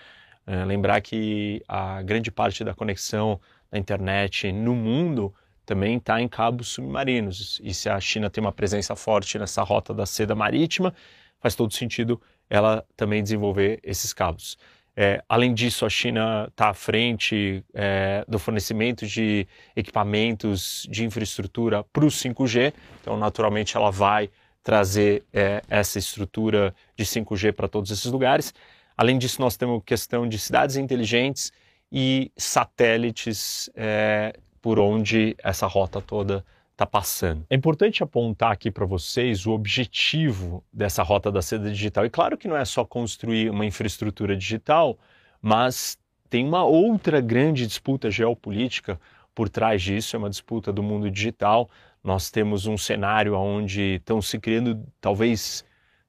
É, 0.47 0.63
lembrar 0.63 1.01
que 1.01 1.61
a 1.67 2.01
grande 2.01 2.31
parte 2.31 2.63
da 2.63 2.73
conexão 2.73 3.37
da 3.69 3.77
internet 3.77 4.49
no 4.49 4.73
mundo 4.73 5.35
também 5.65 5.97
está 5.97 6.21
em 6.21 6.29
cabos 6.29 6.69
submarinos. 6.69 7.59
E 7.61 7.73
se 7.73 7.89
a 7.89 7.99
China 7.99 8.29
tem 8.29 8.41
uma 8.41 8.53
presença 8.53 8.95
forte 8.95 9.37
nessa 9.37 9.61
rota 9.61 9.93
da 9.93 10.05
seda 10.05 10.33
marítima, 10.33 10.93
faz 11.37 11.53
todo 11.53 11.73
sentido 11.73 12.21
ela 12.49 12.85
também 12.95 13.21
desenvolver 13.21 13.77
esses 13.83 14.13
cabos. 14.13 14.57
É, 14.95 15.23
além 15.27 15.53
disso, 15.53 15.85
a 15.85 15.89
China 15.89 16.47
está 16.49 16.69
à 16.69 16.73
frente 16.73 17.63
é, 17.73 18.25
do 18.27 18.37
fornecimento 18.37 19.05
de 19.05 19.47
equipamentos 19.75 20.85
de 20.89 21.05
infraestrutura 21.05 21.83
para 21.83 22.03
o 22.03 22.09
5G, 22.09 22.73
então, 23.01 23.17
naturalmente, 23.17 23.77
ela 23.77 23.89
vai 23.89 24.29
trazer 24.63 25.23
é, 25.33 25.61
essa 25.69 25.97
estrutura 25.97 26.75
de 26.95 27.05
5G 27.05 27.53
para 27.53 27.67
todos 27.67 27.89
esses 27.89 28.05
lugares. 28.05 28.53
Além 28.97 29.17
disso, 29.17 29.41
nós 29.41 29.57
temos 29.57 29.81
questão 29.85 30.27
de 30.27 30.37
cidades 30.37 30.75
inteligentes 30.75 31.51
e 31.91 32.31
satélites 32.37 33.69
é, 33.75 34.33
por 34.61 34.77
onde 34.77 35.35
essa 35.43 35.65
rota 35.65 36.01
toda 36.01 36.45
está 36.81 36.85
passando. 36.85 37.45
É 37.49 37.55
importante 37.55 38.01
apontar 38.01 38.51
aqui 38.51 38.71
para 38.71 38.85
vocês 38.85 39.45
o 39.45 39.51
objetivo 39.51 40.63
dessa 40.73 41.03
rota 41.03 41.31
da 41.31 41.41
seda 41.41 41.69
digital. 41.69 42.05
E 42.05 42.09
claro 42.09 42.37
que 42.37 42.47
não 42.47 42.57
é 42.57 42.65
só 42.65 42.83
construir 42.83 43.51
uma 43.51 43.65
infraestrutura 43.65 44.35
digital, 44.35 44.97
mas 45.41 45.97
tem 46.29 46.47
uma 46.47 46.63
outra 46.63 47.21
grande 47.21 47.67
disputa 47.67 48.09
geopolítica 48.09 48.99
por 49.35 49.47
trás 49.47 49.81
disso, 49.81 50.15
é 50.15 50.19
uma 50.19 50.29
disputa 50.29 50.73
do 50.73 50.81
mundo 50.81 51.09
digital. 51.09 51.69
Nós 52.03 52.31
temos 52.31 52.65
um 52.65 52.77
cenário 52.77 53.35
onde 53.35 53.95
estão 53.95 54.21
se 54.21 54.39
criando 54.39 54.83
talvez 54.99 55.63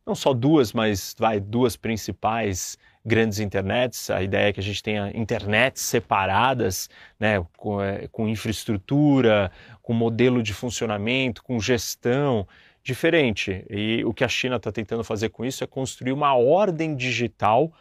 não 0.07 0.15
só 0.15 0.33
duas, 0.33 0.73
mas 0.73 1.15
vai 1.19 1.41
duas 1.41 1.77
principais 1.77 2.77
grandes 3.05 3.41
internets. 3.41 4.11
A 4.11 4.23
ideia 4.23 4.49
é 4.49 4.53
que 4.53 4.61
a 4.61 4.63
gente 4.63 4.83
tenha 4.83 5.11
internets 5.15 5.83
separadas, 5.83 6.89
né, 7.19 7.45
com, 7.57 7.81
é, 7.81 8.09
com 8.09 8.29
infraestrutura, 8.29 9.51
com 9.81 9.93
modelo 9.93 10.43
de 10.43 10.53
funcionamento, 10.53 11.43
com 11.43 11.59
gestão 11.61 12.47
diferente. 12.83 13.65
E 13.71 14.05
o 14.05 14.13
que 14.13 14.25
a 14.25 14.29
China 14.29 14.57
está 14.57 14.73
tentando 14.73 15.05
fazer 15.05 15.29
com 15.29 15.45
isso 15.45 15.63
é 15.63 15.67
construir 15.67 16.13
uma 16.13 16.35
ordem 16.35 16.95
digital 16.95 17.73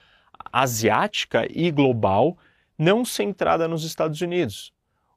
asiática 0.52 1.48
e 1.50 1.70
global, 1.72 2.38
não 2.78 3.06
centrada 3.06 3.68
nos 3.68 3.84
Estados 3.84 4.22
Unidos. 4.22 4.74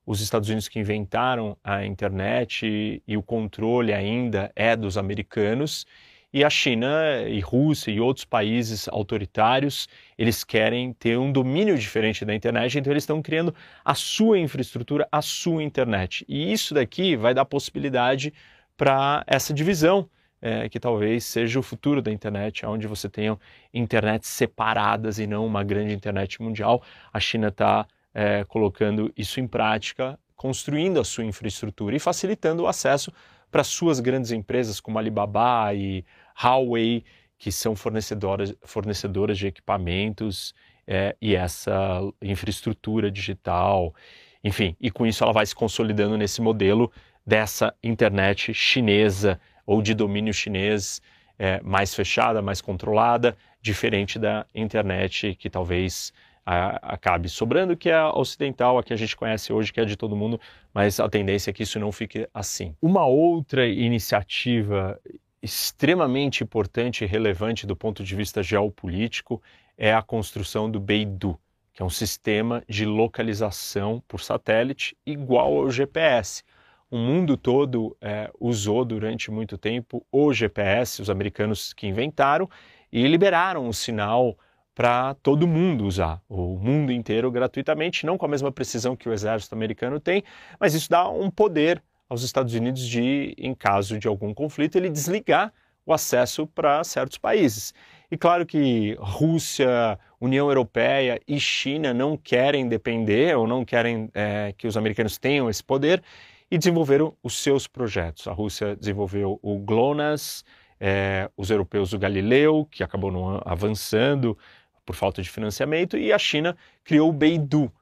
Os 0.06 0.20
Estados 0.20 0.50
Unidos 0.50 0.68
que 0.68 0.78
inventaram 0.78 1.56
a 1.64 1.84
internet 1.84 2.66
e, 2.66 3.02
e 3.06 3.16
o 3.16 3.22
controle 3.22 3.92
ainda 3.92 4.52
é 4.54 4.76
dos 4.76 4.98
americanos 4.98 5.86
e 6.34 6.42
a 6.42 6.50
China 6.50 6.88
e 7.28 7.38
Rússia 7.38 7.92
e 7.92 8.00
outros 8.00 8.24
países 8.24 8.88
autoritários, 8.88 9.88
eles 10.18 10.42
querem 10.42 10.92
ter 10.92 11.16
um 11.16 11.30
domínio 11.30 11.78
diferente 11.78 12.24
da 12.24 12.34
internet, 12.34 12.76
então 12.76 12.92
eles 12.92 13.04
estão 13.04 13.22
criando 13.22 13.54
a 13.84 13.94
sua 13.94 14.36
infraestrutura, 14.40 15.06
a 15.12 15.22
sua 15.22 15.62
internet. 15.62 16.24
E 16.28 16.52
isso 16.52 16.74
daqui 16.74 17.14
vai 17.14 17.34
dar 17.34 17.44
possibilidade 17.44 18.34
para 18.76 19.22
essa 19.28 19.54
divisão, 19.54 20.10
é, 20.42 20.68
que 20.68 20.80
talvez 20.80 21.22
seja 21.22 21.60
o 21.60 21.62
futuro 21.62 22.02
da 22.02 22.10
internet, 22.10 22.66
onde 22.66 22.88
você 22.88 23.08
tenha 23.08 23.38
internets 23.72 24.28
separadas 24.28 25.20
e 25.20 25.28
não 25.28 25.46
uma 25.46 25.62
grande 25.62 25.94
internet 25.94 26.42
mundial. 26.42 26.82
A 27.12 27.20
China 27.20 27.46
está 27.46 27.86
é, 28.12 28.42
colocando 28.42 29.12
isso 29.16 29.38
em 29.38 29.46
prática, 29.46 30.18
construindo 30.34 30.98
a 30.98 31.04
sua 31.04 31.24
infraestrutura 31.24 31.94
e 31.94 32.00
facilitando 32.00 32.64
o 32.64 32.66
acesso 32.66 33.12
para 33.54 33.62
suas 33.62 34.00
grandes 34.00 34.32
empresas 34.32 34.80
como 34.80 34.98
Alibaba 34.98 35.72
e 35.72 36.04
Huawei, 36.40 37.04
que 37.38 37.52
são 37.52 37.76
fornecedoras, 37.76 38.54
fornecedoras 38.62 39.38
de 39.38 39.46
equipamentos 39.46 40.54
é, 40.86 41.16
e 41.20 41.34
essa 41.34 42.00
infraestrutura 42.22 43.10
digital. 43.10 43.94
Enfim, 44.42 44.76
e 44.80 44.90
com 44.90 45.06
isso 45.06 45.24
ela 45.24 45.32
vai 45.32 45.46
se 45.46 45.54
consolidando 45.54 46.16
nesse 46.16 46.40
modelo 46.40 46.90
dessa 47.26 47.74
internet 47.82 48.52
chinesa 48.52 49.40
ou 49.66 49.80
de 49.80 49.94
domínio 49.94 50.32
chinês 50.32 51.00
é, 51.38 51.60
mais 51.62 51.94
fechada, 51.94 52.42
mais 52.42 52.60
controlada, 52.60 53.36
diferente 53.60 54.18
da 54.18 54.46
internet 54.54 55.34
que 55.34 55.48
talvez 55.48 56.12
a, 56.44 56.94
acabe 56.94 57.28
sobrando, 57.28 57.76
que 57.76 57.88
é 57.88 57.94
a 57.94 58.10
ocidental, 58.10 58.78
a 58.78 58.82
que 58.82 58.92
a 58.92 58.96
gente 58.96 59.16
conhece 59.16 59.52
hoje, 59.52 59.72
que 59.72 59.80
é 59.80 59.84
de 59.84 59.96
todo 59.96 60.14
mundo, 60.14 60.38
mas 60.72 61.00
a 61.00 61.08
tendência 61.08 61.50
é 61.50 61.52
que 61.52 61.62
isso 61.62 61.80
não 61.80 61.90
fique 61.90 62.28
assim. 62.34 62.76
Uma 62.80 63.06
outra 63.06 63.66
iniciativa 63.66 65.00
extremamente 65.44 66.42
importante 66.42 67.04
e 67.04 67.06
relevante 67.06 67.66
do 67.66 67.76
ponto 67.76 68.02
de 68.02 68.16
vista 68.16 68.42
geopolítico 68.42 69.42
é 69.76 69.92
a 69.92 70.00
construção 70.00 70.70
do 70.70 70.80
Beidou, 70.80 71.38
que 71.70 71.82
é 71.82 71.84
um 71.84 71.90
sistema 71.90 72.64
de 72.66 72.86
localização 72.86 74.02
por 74.08 74.22
satélite 74.22 74.96
igual 75.04 75.58
ao 75.58 75.70
GPS. 75.70 76.42
O 76.90 76.96
mundo 76.96 77.36
todo 77.36 77.94
é, 78.00 78.30
usou 78.40 78.86
durante 78.86 79.30
muito 79.30 79.58
tempo 79.58 80.06
o 80.10 80.32
GPS, 80.32 81.02
os 81.02 81.10
americanos 81.10 81.74
que 81.74 81.86
inventaram, 81.86 82.48
e 82.90 83.06
liberaram 83.06 83.68
o 83.68 83.74
sinal 83.74 84.38
para 84.74 85.12
todo 85.14 85.46
mundo 85.46 85.84
usar, 85.84 86.22
o 86.26 86.56
mundo 86.56 86.90
inteiro 86.90 87.30
gratuitamente, 87.30 88.06
não 88.06 88.16
com 88.16 88.24
a 88.24 88.28
mesma 88.28 88.50
precisão 88.50 88.96
que 88.96 89.08
o 89.08 89.12
exército 89.12 89.54
americano 89.54 90.00
tem, 90.00 90.24
mas 90.58 90.74
isso 90.74 90.88
dá 90.88 91.06
um 91.08 91.30
poder 91.30 91.82
aos 92.08 92.22
Estados 92.22 92.54
Unidos 92.54 92.86
de, 92.86 93.34
em 93.38 93.54
caso 93.54 93.98
de 93.98 94.06
algum 94.08 94.32
conflito, 94.32 94.76
ele 94.76 94.90
desligar 94.90 95.52
o 95.86 95.92
acesso 95.92 96.46
para 96.46 96.82
certos 96.84 97.18
países. 97.18 97.74
E 98.10 98.16
claro 98.16 98.46
que 98.46 98.96
Rússia, 98.98 99.98
União 100.20 100.48
Europeia 100.48 101.20
e 101.26 101.38
China 101.38 101.92
não 101.92 102.16
querem 102.16 102.68
depender 102.68 103.36
ou 103.36 103.46
não 103.46 103.64
querem 103.64 104.08
é, 104.14 104.54
que 104.56 104.66
os 104.66 104.76
americanos 104.76 105.18
tenham 105.18 105.50
esse 105.50 105.62
poder 105.62 106.02
e 106.50 106.56
desenvolveram 106.56 107.16
os 107.22 107.38
seus 107.42 107.66
projetos. 107.66 108.28
A 108.28 108.32
Rússia 108.32 108.76
desenvolveu 108.76 109.38
o 109.42 109.58
GLONASS, 109.58 110.44
é, 110.80 111.30
os 111.36 111.50
europeus 111.50 111.92
o 111.92 111.98
Galileu, 111.98 112.66
que 112.70 112.82
acabou 112.82 113.10
não 113.10 113.40
avançando, 113.44 114.36
por 114.84 114.94
falta 114.94 115.22
de 115.22 115.30
financiamento, 115.30 115.96
e 115.96 116.12
a 116.12 116.18
China 116.18 116.56
criou 116.84 117.08
o 117.08 117.12
Beidou. 117.12 117.72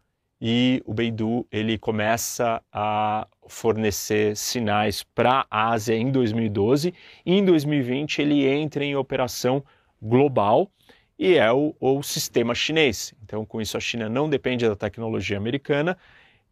E 0.45 0.83
o 0.85 0.93
Beidou 0.93 1.47
ele 1.53 1.79
começa 1.79 2.61
a 2.73 3.29
fornecer 3.47 4.37
sinais 4.37 5.05
para 5.05 5.47
a 5.49 5.71
Ásia 5.71 5.95
em 5.95 6.11
2012 6.11 6.93
e 7.25 7.33
em 7.33 7.45
2020 7.45 8.21
ele 8.21 8.45
entra 8.49 8.85
em 8.85 8.97
operação 8.97 9.63
global 10.03 10.69
e 11.17 11.37
é 11.37 11.53
o, 11.53 11.77
o 11.79 12.03
sistema 12.03 12.57
chinês. 12.57 13.15
Então, 13.23 13.47
com 13.47 13.61
isso, 13.61 13.77
a 13.77 13.81
China 13.81 14.09
não 14.09 14.29
depende 14.29 14.69
da 14.69 14.75
tecnologia 14.75 15.37
americana 15.37 15.97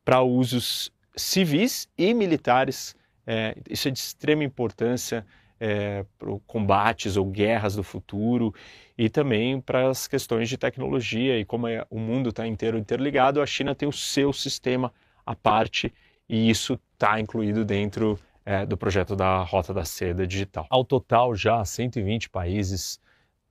para 0.05 0.23
usos 0.23 0.93
civis 1.17 1.89
e 1.99 2.15
militares. 2.15 2.95
É, 3.27 3.57
isso 3.69 3.89
é 3.89 3.91
de 3.91 3.99
extrema 3.99 4.45
importância 4.45 5.27
é, 5.61 6.05
combates 6.47 7.17
ou 7.17 7.27
guerras 7.27 7.77
do 7.77 7.83
futuro 7.83 8.55
e 8.97 9.11
também 9.11 9.61
para 9.61 9.91
as 9.91 10.09
questões 10.09 10.49
de 10.49 10.57
tecnologia 10.57 11.39
e 11.39 11.45
como 11.45 11.69
é, 11.69 11.85
o 11.91 11.99
mundo 11.99 12.31
está 12.31 12.47
inteiro 12.47 12.79
interligado, 12.79 13.43
a 13.43 13.47
China 13.47 13.75
tem 13.75 13.89
o 13.89 13.93
seu 13.93 14.33
sistema 14.33 14.93
à 15.25 15.35
parte 15.35 15.93
e 16.29 16.49
isso 16.49 16.81
está 16.95 17.21
incluído 17.21 17.65
dentro 17.65 18.19
é, 18.45 18.65
do 18.65 18.77
projeto 18.77 19.15
da 19.15 19.43
Rota 19.43 19.75
da 19.75 19.85
Seda 19.85 20.27
Digital. 20.27 20.67
Ao 20.71 20.85
total, 20.85 21.35
já 21.35 21.65
120 21.65 22.31
países 22.31 22.99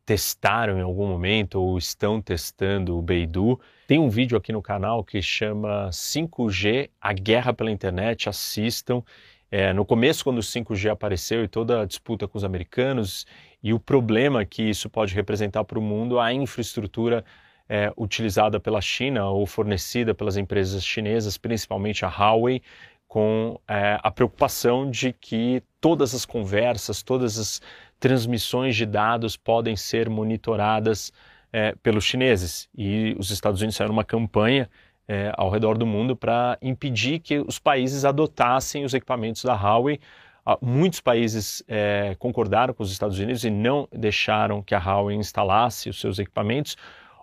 testaram 0.06 0.80
em 0.80 0.82
algum 0.82 1.08
momento 1.08 1.62
ou 1.62 1.78
estão 1.78 2.20
testando 2.20 2.98
o 2.98 3.02
Beidou. 3.02 3.62
Tem 3.86 4.00
um 4.00 4.10
vídeo 4.10 4.36
aqui 4.36 4.52
no 4.52 4.62
canal 4.62 5.04
que 5.04 5.22
chama 5.22 5.90
5G, 5.92 6.90
a 7.00 7.14
guerra 7.14 7.54
pela 7.54 7.70
internet, 7.70 8.28
assistam. 8.28 9.04
É, 9.52 9.74
no 9.74 9.84
começo, 9.84 10.24
quando 10.24 10.38
o 10.38 10.44
5G 10.44 10.92
apareceu 10.92 11.44
e 11.44 11.48
toda 11.48 11.82
a 11.82 11.86
disputa 11.86 12.28
com 12.28 12.38
os 12.38 12.44
americanos 12.44 13.26
e 13.64 13.74
o 13.74 13.80
problema 13.80 14.46
que 14.46 14.64
isso 14.64 14.90
pode 14.90 15.14
representar 15.16 15.64
para 15.64 15.80
o 15.80 15.82
mundo, 15.82 16.20
a 16.20 16.32
infraestrutura 16.32 17.26
é, 17.68 17.92
utilizada 17.98 18.60
pela 18.60 18.82
China 18.82 19.30
ou 19.30 19.46
fornecida 19.46 20.14
pelas 20.14 20.38
empresas 20.38 20.86
chinesas, 20.86 21.38
principalmente 21.38 22.06
a 22.06 22.10
Huawei, 22.10 22.62
com 23.08 23.60
é, 23.68 24.00
a 24.04 24.12
preocupação 24.12 24.90
de 24.90 25.12
que 25.14 25.64
todas 25.82 26.14
as 26.14 26.26
conversas, 26.26 27.02
todas 27.02 27.40
as 27.40 27.60
transmissões 28.00 28.76
de 28.76 28.86
dados 28.86 29.36
podem 29.36 29.76
ser 29.76 30.10
monitoradas 30.10 31.12
é, 31.52 31.74
pelos 31.82 32.04
chineses. 32.04 32.70
E 32.78 33.16
os 33.18 33.32
Estados 33.32 33.62
Unidos 33.62 33.76
fizeram 33.76 33.94
uma 33.94 34.04
campanha 34.06 34.70
é, 35.10 35.34
ao 35.36 35.50
redor 35.50 35.76
do 35.76 35.88
mundo 35.88 36.16
para 36.16 36.56
impedir 36.62 37.18
que 37.18 37.40
os 37.40 37.58
países 37.58 38.06
adotassem 38.06 38.86
os 38.86 38.94
equipamentos 38.94 39.44
da 39.44 39.56
Huawei. 39.56 40.00
Ah, 40.46 40.60
muitos 40.62 41.02
países 41.02 41.64
é, 41.68 42.16
concordaram 42.20 42.76
com 42.76 42.84
os 42.84 42.92
Estados 42.92 43.18
Unidos 43.18 43.44
e 43.44 43.50
não 43.50 43.88
deixaram 43.92 44.62
que 44.62 44.76
a 44.76 44.78
Huawei 44.78 45.16
instalasse 45.16 45.90
os 45.90 46.00
seus 46.00 46.20
equipamentos, 46.20 46.78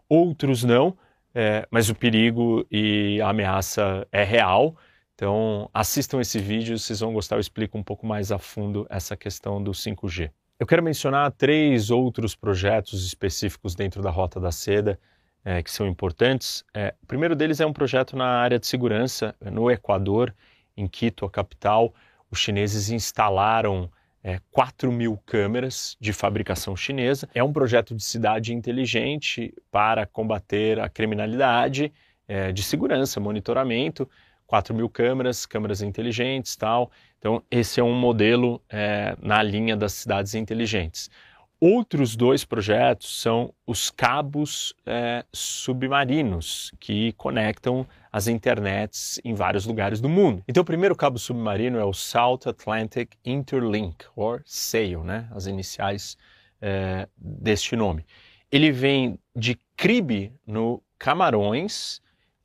outros 0.09 0.65
não, 0.65 0.97
é, 1.33 1.65
mas 1.71 1.89
o 1.89 1.95
perigo 1.95 2.67
e 2.73 3.21
a 3.21 3.29
ameaça 3.29 4.05
é 4.11 4.25
real. 4.25 4.75
Então, 5.15 5.71
assistam 5.73 6.21
esse 6.21 6.41
vídeo, 6.41 6.77
vocês 6.77 6.99
vão 6.99 7.13
gostar, 7.13 7.37
eu 7.37 7.41
explico 7.41 7.79
um 7.79 7.85
pouco 7.85 8.05
mais 8.05 8.33
a 8.33 8.39
fundo 8.39 8.85
essa 8.91 9.17
questão 9.17 9.63
do 9.63 9.71
5G. 9.71 10.31
Eu 10.59 10.67
quero 10.67 10.83
mencionar 10.83 11.31
três 11.31 11.91
outros 11.91 12.35
projetos 12.35 13.07
específicos 13.07 13.77
dentro 13.77 14.03
da 14.03 14.11
Rota 14.11 14.41
da 14.41 14.51
Seda 14.51 14.99
é, 15.47 15.63
que 15.63 15.71
são 15.71 15.87
importantes. 15.87 16.65
É, 16.75 16.93
o 17.01 17.07
primeiro 17.07 17.37
deles 17.37 17.61
é 17.61 17.67
um 17.67 17.73
projeto 17.73 18.17
na 18.17 18.27
área 18.27 18.59
de 18.59 18.67
segurança, 18.67 19.33
no 19.41 19.71
Equador, 19.71 20.35
em 20.77 20.89
Quito, 20.89 21.25
a 21.25 21.31
capital. 21.31 21.95
Os 22.29 22.41
chineses 22.41 22.91
instalaram 22.91 23.89
é, 24.25 24.41
4 24.51 24.91
mil 24.91 25.17
câmeras 25.25 25.97
de 26.01 26.13
fabricação 26.13 26.77
chinesa. 26.77 27.29
É 27.33 27.45
um 27.45 27.53
projeto 27.53 27.95
de 27.95 28.03
cidade 28.03 28.53
inteligente 28.53 29.55
para 29.71 30.05
combater 30.05 30.81
a 30.81 30.89
criminalidade, 30.89 31.93
é, 32.27 32.51
de 32.51 32.65
segurança, 32.65 33.21
monitoramento. 33.21 34.11
4 34.49 34.75
mil 34.75 34.89
câmeras, 34.89 35.47
câmeras 35.47 35.81
inteligentes 35.81 36.57
tal. 36.57 36.91
Então, 37.19 37.41
esse 37.49 37.79
é 37.79 37.85
um 37.85 37.95
modelo 37.95 38.61
é, 38.69 39.17
na 39.21 39.43
linha 39.45 39.77
das 39.77 39.93
cidades 39.93 40.35
inteligentes. 40.35 41.09
Outros 41.59 42.15
dois 42.15 42.45
projetos 42.45 43.21
são 43.21 43.53
os 43.67 43.91
cabos 43.91 44.75
é, 44.85 45.25
submarinos 45.33 46.71
que 46.79 47.13
conectam 47.13 47.87
as 48.13 48.29
internets 48.29 49.19
em 49.25 49.33
vários 49.33 49.65
lugares 49.65 49.99
do 49.99 50.09
mundo. 50.09 50.45
Então, 50.47 50.63
o 50.63 50.67
primeiro 50.67 50.95
cabo 50.95 51.19
submarino 51.19 51.79
é 51.79 51.85
o 51.85 51.95
South 51.95 52.41
Atlantic 52.45 53.15
Interlink, 53.25 54.05
ou 54.15 54.39
SAIL, 54.45 55.03
né? 55.03 55.29
as 55.31 55.47
iniciais 55.47 56.19
é, 56.61 57.09
deste 57.17 57.75
nome. 57.75 58.05
Ele 58.53 58.71
vem 58.71 59.19
de 59.35 59.59
Cribe, 59.77 60.35
no 60.47 60.83
Camarões, 60.99 62.03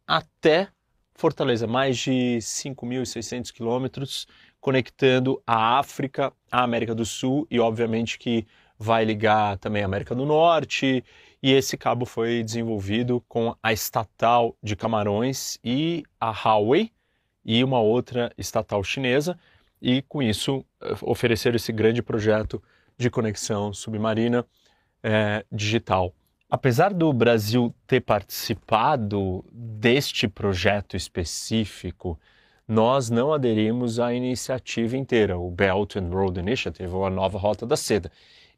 até 0.07 0.69
Fortaleza, 1.13 1.67
mais 1.67 1.97
de 1.97 2.39
5.600 2.41 3.51
quilômetros, 3.51 4.25
conectando 4.59 5.41
a 5.45 5.79
África, 5.79 6.31
a 6.51 6.63
América 6.63 6.95
do 6.95 7.05
Sul 7.05 7.45
e, 7.51 7.59
obviamente, 7.59 8.17
que 8.17 8.47
vai 8.81 9.05
ligar 9.05 9.57
também 9.59 9.83
a 9.83 9.85
América 9.85 10.15
do 10.15 10.25
Norte, 10.25 11.03
e 11.41 11.51
esse 11.51 11.77
cabo 11.77 12.03
foi 12.03 12.43
desenvolvido 12.43 13.23
com 13.27 13.55
a 13.61 13.71
estatal 13.71 14.55
de 14.61 14.75
Camarões 14.75 15.59
e 15.63 16.03
a 16.19 16.31
Huawei 16.31 16.91
e 17.45 17.63
uma 17.63 17.79
outra 17.79 18.31
estatal 18.37 18.83
chinesa, 18.83 19.37
e 19.79 20.01
com 20.01 20.21
isso 20.21 20.65
eh, 20.81 20.95
oferecer 21.01 21.53
esse 21.53 21.71
grande 21.71 22.01
projeto 22.01 22.61
de 22.97 23.09
conexão 23.09 23.71
submarina 23.71 24.45
é, 25.03 25.43
digital. 25.51 26.13
Apesar 26.49 26.93
do 26.93 27.11
Brasil 27.13 27.73
ter 27.87 28.01
participado 28.01 29.43
deste 29.51 30.27
projeto 30.27 30.95
específico, 30.95 32.19
nós 32.67 33.09
não 33.09 33.33
aderimos 33.33 33.99
à 33.99 34.13
iniciativa 34.13 34.95
inteira, 34.95 35.37
o 35.37 35.49
Belt 35.49 35.95
and 35.95 36.09
Road 36.09 36.39
Initiative, 36.39 36.93
ou 36.93 37.05
a 37.05 37.09
nova 37.09 37.37
Rota 37.37 37.65
da 37.65 37.75
Seda. 37.75 38.11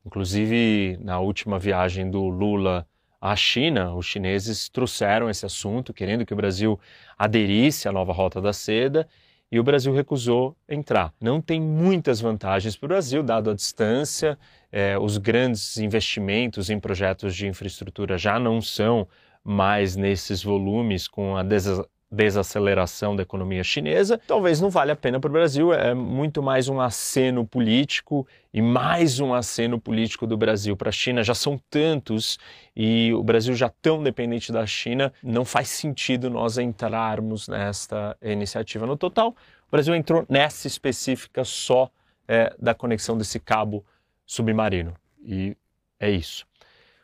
Inclusive, 0.06 0.98
na 1.02 1.20
última 1.20 1.58
viagem 1.58 2.10
do 2.10 2.28
Lula 2.28 2.86
à 3.22 3.36
China, 3.36 3.96
os 3.96 4.06
chineses 4.06 4.68
trouxeram 4.68 5.30
esse 5.30 5.46
assunto, 5.46 5.94
querendo 5.94 6.26
que 6.26 6.34
o 6.34 6.36
Brasil 6.38 6.80
aderisse 7.18 7.88
à 7.88 7.92
nova 7.92 8.12
Rota 8.12 8.42
da 8.42 8.52
Seda, 8.52 9.08
e 9.50 9.60
o 9.60 9.64
Brasil 9.64 9.94
recusou 9.94 10.58
entrar. 10.68 11.14
Não 11.22 11.40
tem 11.40 11.62
muitas 11.62 12.20
vantagens 12.20 12.76
para 12.76 12.86
o 12.86 12.90
Brasil, 12.90 13.22
dado 13.22 13.52
a 13.52 13.54
distância, 13.54 14.38
é, 14.72 14.98
os 14.98 15.18
grandes 15.20 15.78
investimentos 15.78 16.72
em 16.72 16.80
projetos 16.80 17.36
de 17.36 17.48
infraestrutura 17.48 18.18
já 18.18 18.40
não 18.40 18.60
são 18.60 19.08
mais 19.44 19.96
nesses 19.96 20.42
volumes 20.42 21.08
com 21.08 21.38
a 21.38 21.44
desaceleração 22.14 23.16
da 23.16 23.24
economia 23.24 23.64
chinesa, 23.64 24.22
talvez 24.28 24.62
não 24.62 24.70
valha 24.70 24.94
a 24.94 24.96
pena 24.96 25.20
para 25.20 25.30
o 25.30 25.32
Brasil. 25.32 25.74
É 25.74 25.96
muito 25.96 26.44
mais 26.44 26.70
um 26.70 26.80
aceno 26.80 27.46
político 27.46 28.28
e 28.54 28.62
mais 28.62 29.20
um 29.20 29.34
aceno 29.34 29.82
político 29.82 30.28
do 30.28 30.38
Brasil 30.38 30.78
para 30.78 30.90
a 30.90 30.92
China. 30.92 31.24
Já 31.24 31.34
são 31.34 31.60
tantos 31.72 32.38
e 32.76 33.12
o 33.14 33.24
Brasil 33.24 33.56
já 33.56 33.68
tão 33.82 34.04
dependente 34.04 34.52
da 34.52 34.66
China, 34.66 35.12
não 35.24 35.44
faz 35.44 35.70
sentido 35.70 36.30
nós 36.30 36.60
entrarmos 36.60 37.48
nesta 37.48 38.16
iniciativa. 38.22 38.86
No 38.86 38.96
total, 38.96 39.30
o 39.68 39.72
Brasil 39.72 39.96
entrou 39.96 40.24
nessa 40.30 40.68
específica 40.68 41.44
só 41.44 41.90
é, 42.28 42.56
da 42.60 42.76
conexão 42.76 43.18
desse 43.18 43.40
cabo 43.40 43.84
submarino. 44.24 44.94
E 45.26 45.58
é 46.00 46.12
isso. 46.12 46.46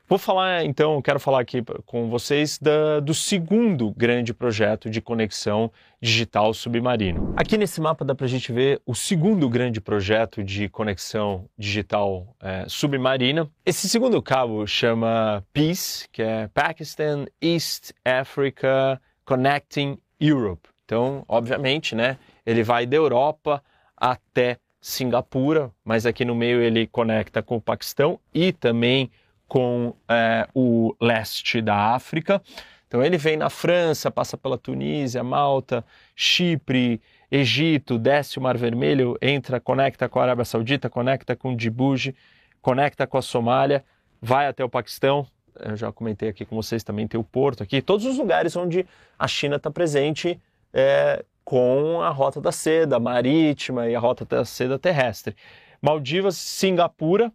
Vou 0.09 0.17
falar 0.17 0.65
então, 0.65 0.99
quero 1.03 1.19
falar 1.19 1.39
aqui 1.39 1.63
com 1.85 2.09
vocês 2.09 2.57
da, 2.57 2.99
do 2.99 3.13
segundo 3.13 3.91
grande 3.91 4.33
projeto 4.33 4.89
de 4.89 4.99
conexão 4.99 5.71
digital 6.01 6.51
submarino. 6.51 7.31
Aqui 7.37 7.55
nesse 7.59 7.79
mapa 7.79 8.03
dá 8.03 8.15
para 8.15 8.25
a 8.25 8.29
gente 8.29 8.51
ver 8.51 8.81
o 8.87 8.95
segundo 8.95 9.47
grande 9.47 9.79
projeto 9.79 10.43
de 10.43 10.67
conexão 10.67 11.47
digital 11.55 12.35
é, 12.41 12.65
submarina. 12.67 13.47
Esse 13.63 13.87
segundo 13.87 14.19
cabo 14.19 14.65
chama 14.65 15.45
PEACE, 15.53 16.09
que 16.11 16.23
é 16.23 16.47
Pakistan 16.47 17.27
East 17.39 17.91
Africa 18.03 18.99
Connecting 19.23 19.99
Europe. 20.19 20.69
Então, 20.85 21.23
obviamente, 21.27 21.93
né, 21.93 22.17
ele 22.43 22.63
vai 22.63 22.87
da 22.87 22.97
Europa 22.97 23.63
até 23.95 24.57
Singapura, 24.81 25.69
mas 25.85 26.07
aqui 26.07 26.25
no 26.25 26.33
meio 26.33 26.63
ele 26.63 26.87
conecta 26.87 27.43
com 27.43 27.57
o 27.57 27.61
Paquistão 27.61 28.19
e 28.33 28.51
também 28.51 29.11
com 29.49 29.93
é, 30.07 30.47
o 30.53 30.95
leste 31.01 31.61
da 31.61 31.95
África. 31.95 32.41
Então 32.87 33.03
ele 33.03 33.17
vem 33.17 33.35
na 33.35 33.49
França, 33.49 34.09
passa 34.09 34.37
pela 34.37 34.57
Tunísia, 34.57 35.23
Malta, 35.23 35.83
Chipre, 36.15 37.01
Egito, 37.31 37.99
desce 37.99 38.39
o 38.39 38.41
Mar 38.41 38.57
Vermelho, 38.57 39.17
entra, 39.21 39.59
conecta 39.59 40.07
com 40.07 40.19
a 40.19 40.23
Arábia 40.23 40.45
Saudita, 40.45 40.89
conecta 40.89 41.35
com 41.35 41.55
Djibouti, 41.55 42.15
conecta 42.61 43.05
com 43.05 43.17
a 43.17 43.21
Somália, 43.21 43.83
vai 44.21 44.47
até 44.47 44.63
o 44.63 44.69
Paquistão. 44.69 45.27
Eu 45.59 45.75
já 45.75 45.91
comentei 45.91 46.29
aqui 46.29 46.45
com 46.45 46.55
vocês 46.55 46.83
também 46.83 47.07
tem 47.07 47.19
o 47.19 47.23
Porto 47.23 47.61
aqui, 47.61 47.81
todos 47.81 48.05
os 48.05 48.17
lugares 48.17 48.55
onde 48.55 48.85
a 49.17 49.27
China 49.27 49.57
está 49.57 49.69
presente 49.69 50.39
é, 50.73 51.23
com 51.43 52.01
a 52.01 52.09
rota 52.09 52.39
da 52.39 52.51
seda 52.51 52.99
marítima 52.99 53.87
e 53.87 53.95
a 53.95 53.99
rota 53.99 54.25
da 54.25 54.45
seda 54.45 54.79
terrestre. 54.79 55.35
Maldivas, 55.81 56.37
Singapura, 56.37 57.31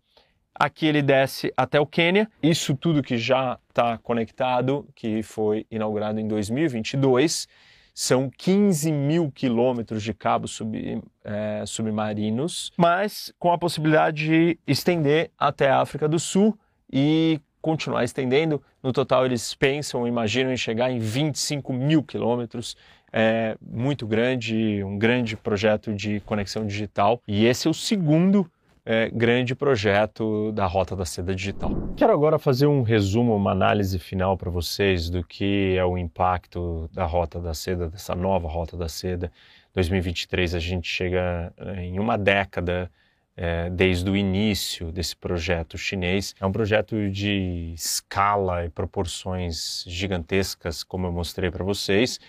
Aqui 0.55 0.87
ele 0.87 1.03
desce 1.03 1.53
até 1.57 1.81
o 1.81 1.87
Quênia. 1.87 2.31
Isso 2.43 2.77
tudo 2.77 3.03
que 3.03 3.17
já 3.17 3.59
está 3.69 3.99
conectado, 3.99 4.87
que 4.95 5.23
foi 5.23 5.67
inaugurado 5.71 6.21
em 6.21 6.29
2022. 6.29 7.49
São 7.93 8.31
15 8.31 8.91
mil 8.91 9.31
quilômetros 9.31 10.03
de 10.03 10.13
cabos 10.13 10.53
sub, 10.53 11.03
é, 11.25 11.65
submarinos, 11.67 12.73
mas 12.77 13.33
com 13.39 13.53
a 13.53 13.59
possibilidade 13.59 14.27
de 14.27 14.59
estender 14.67 15.31
até 15.39 15.71
a 15.71 15.81
África 15.81 16.09
do 16.09 16.19
Sul 16.19 16.59
e 16.93 17.41
continuar 17.61 18.05
estendendo. 18.05 18.63
No 18.83 18.93
total, 18.93 19.25
eles 19.25 19.55
pensam, 19.55 20.07
imaginam 20.07 20.53
em 20.53 20.57
chegar 20.57 20.91
em 20.91 20.99
25 20.99 21.73
mil 21.73 22.03
quilômetros. 22.03 22.77
É 23.13 23.57
muito 23.61 24.07
grande, 24.07 24.83
um 24.85 24.99
grande 24.99 25.37
projeto 25.37 25.95
de 25.95 26.21
conexão 26.21 26.67
digital. 26.67 27.23
E 27.27 27.47
esse 27.47 27.67
é 27.67 27.71
o 27.71 27.75
segundo 27.75 28.51
é, 28.87 29.09
grande 29.09 29.55
projeto 29.55 30.53
da 30.53 30.67
Rota 30.67 30.95
da 30.95 31.05
Seda 31.05 31.35
Digital. 31.35 31.71
Quero 31.97 32.13
agora 32.13 32.39
fazer 32.39 32.67
um 32.67 32.83
resumo, 32.83 33.35
uma 33.35 33.53
análise 33.53 33.99
final 33.99 34.37
para 34.37 34.51
vocês 34.51 35.09
do 35.09 35.25
que 35.25 35.75
é 35.77 35.85
o 35.85 35.97
impacto 35.97 36.89
da 36.93 37.05
Rota 37.05 37.41
da 37.41 37.55
Seda, 37.55 37.89
dessa 37.89 38.15
nova 38.15 38.47
Rota 38.47 38.77
da 38.77 38.89
Seda. 38.89 39.33
2023 39.73 40.55
a 40.55 40.59
gente 40.59 40.87
chega 40.87 41.53
é, 41.57 41.85
em 41.85 41.99
uma 41.99 42.19
década 42.19 42.91
é, 43.37 43.69
desde 43.71 44.09
o 44.09 44.17
início 44.17 44.93
desse 44.93 45.17
projeto 45.17 45.79
chinês. 45.79 46.35
É 46.39 46.45
um 46.45 46.53
projeto 46.53 47.11
de 47.11 47.73
escala 47.75 48.67
e 48.67 48.69
proporções 48.69 49.83
gigantescas, 49.87 50.85
como 50.85 51.07
eu 51.07 51.13
mostrei 51.13 51.51
para 51.51 51.65
vocês. 51.65 52.21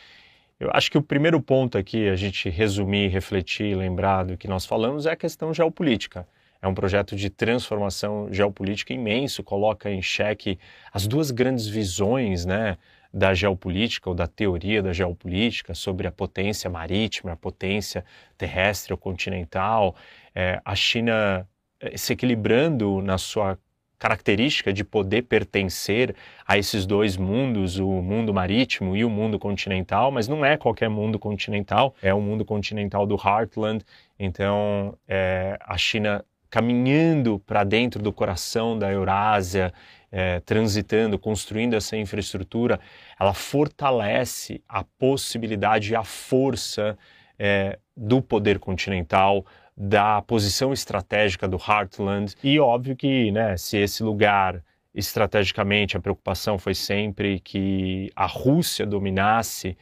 Eu 0.58 0.70
acho 0.74 0.90
que 0.90 0.98
o 0.98 1.02
primeiro 1.02 1.42
ponto 1.42 1.78
aqui, 1.78 2.08
a 2.08 2.16
gente 2.16 2.50
resumir, 2.50 3.10
refletir, 3.10 3.76
lembrar 3.76 4.24
do 4.24 4.38
que 4.38 4.48
nós 4.48 4.66
falamos, 4.66 5.06
é 5.06 5.12
a 5.12 5.16
questão 5.16 5.54
geopolítica. 5.54 6.26
É 6.62 6.68
um 6.68 6.74
projeto 6.74 7.16
de 7.16 7.30
transformação 7.30 8.28
geopolítica 8.32 8.94
imenso, 8.94 9.44
coloca 9.44 9.90
em 9.90 10.02
xeque 10.02 10.58
as 10.92 11.08
duas 11.08 11.32
grandes 11.32 11.68
visões 11.68 12.46
né, 12.46 12.78
da 13.14 13.34
geopolítica 13.34 14.10
ou 14.10 14.16
da 14.16 14.28
teoria 14.28 14.84
da 14.84 14.92
geopolítica 14.92 15.74
sobre 15.74 16.06
a 16.06 16.12
potência 16.12 16.70
marítima, 16.70 17.32
a 17.32 17.38
potência 17.38 18.04
terrestre 18.38 18.94
ou 18.94 18.98
continental, 18.98 19.96
é, 20.34 20.62
a 20.66 20.76
China 20.76 21.48
é, 21.80 21.96
se 21.98 22.14
equilibrando 22.14 23.02
na 23.02 23.18
sua 23.18 23.58
característica 23.98 24.74
de 24.74 24.84
poder 24.84 25.24
pertencer 25.24 26.16
a 26.46 26.58
esses 26.58 26.86
dois 26.86 27.16
mundos, 27.16 27.80
o 27.80 28.02
mundo 28.02 28.34
marítimo 28.34 28.96
e 28.96 29.06
o 29.06 29.10
mundo 29.10 29.40
continental, 29.40 30.12
mas 30.12 30.28
não 30.28 30.44
é 30.46 30.58
qualquer 30.58 30.90
mundo 30.90 31.18
continental, 31.18 31.96
é 32.02 32.14
o 32.14 32.20
mundo 32.20 32.44
continental 32.44 33.08
do 33.08 33.16
Heartland. 33.16 33.84
Então, 34.20 34.98
é, 35.08 35.58
a 35.62 35.78
China 35.78 36.24
caminhando 36.56 37.38
para 37.40 37.66
dentro 37.66 38.02
do 38.02 38.14
coração 38.14 38.80
da 38.80 38.90
Eurásia, 38.90 39.74
é, 40.10 40.40
transitando, 40.40 41.20
construindo 41.20 41.74
essa 41.74 41.98
infraestrutura, 41.98 42.80
ela 43.20 43.34
fortalece 43.34 44.64
a 44.66 44.82
possibilidade 44.82 45.92
e 45.92 45.96
a 45.98 46.04
força 46.06 46.98
é, 47.38 47.78
do 47.94 48.22
poder 48.22 48.58
continental, 48.58 49.46
da 49.76 50.22
posição 50.22 50.72
estratégica 50.72 51.46
do 51.46 51.58
Heartland. 51.58 52.34
E 52.42 52.58
óbvio 52.58 52.96
que, 52.96 53.34
né, 53.34 53.58
se 53.58 53.76
esse 53.76 54.02
lugar 54.02 54.64
estrategicamente 54.94 55.98
a 55.98 56.00
preocupação 56.00 56.58
foi 56.58 56.74
sempre 56.74 57.42
que 57.42 58.10
a 58.16 58.26
Rússia 58.26 58.86
dominasse, 58.86 59.78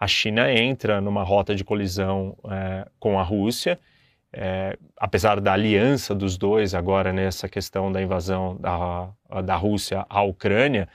a 0.00 0.06
China 0.06 0.50
entra 0.50 1.02
numa 1.02 1.22
rota 1.22 1.54
de 1.54 1.62
colisão 1.62 2.34
é, 2.50 2.88
com 2.98 3.20
a 3.20 3.22
Rússia 3.22 3.78
é, 4.36 4.76
apesar 4.96 5.40
da 5.40 5.52
aliança 5.52 6.14
dos 6.14 6.36
dois 6.36 6.74
agora 6.74 7.12
nessa 7.12 7.48
questão 7.48 7.92
da 7.92 8.02
invasão 8.02 8.56
da, 8.58 9.08
da 9.42 9.54
Rússia 9.54 10.04
à 10.08 10.22
Ucrânia, 10.22 10.88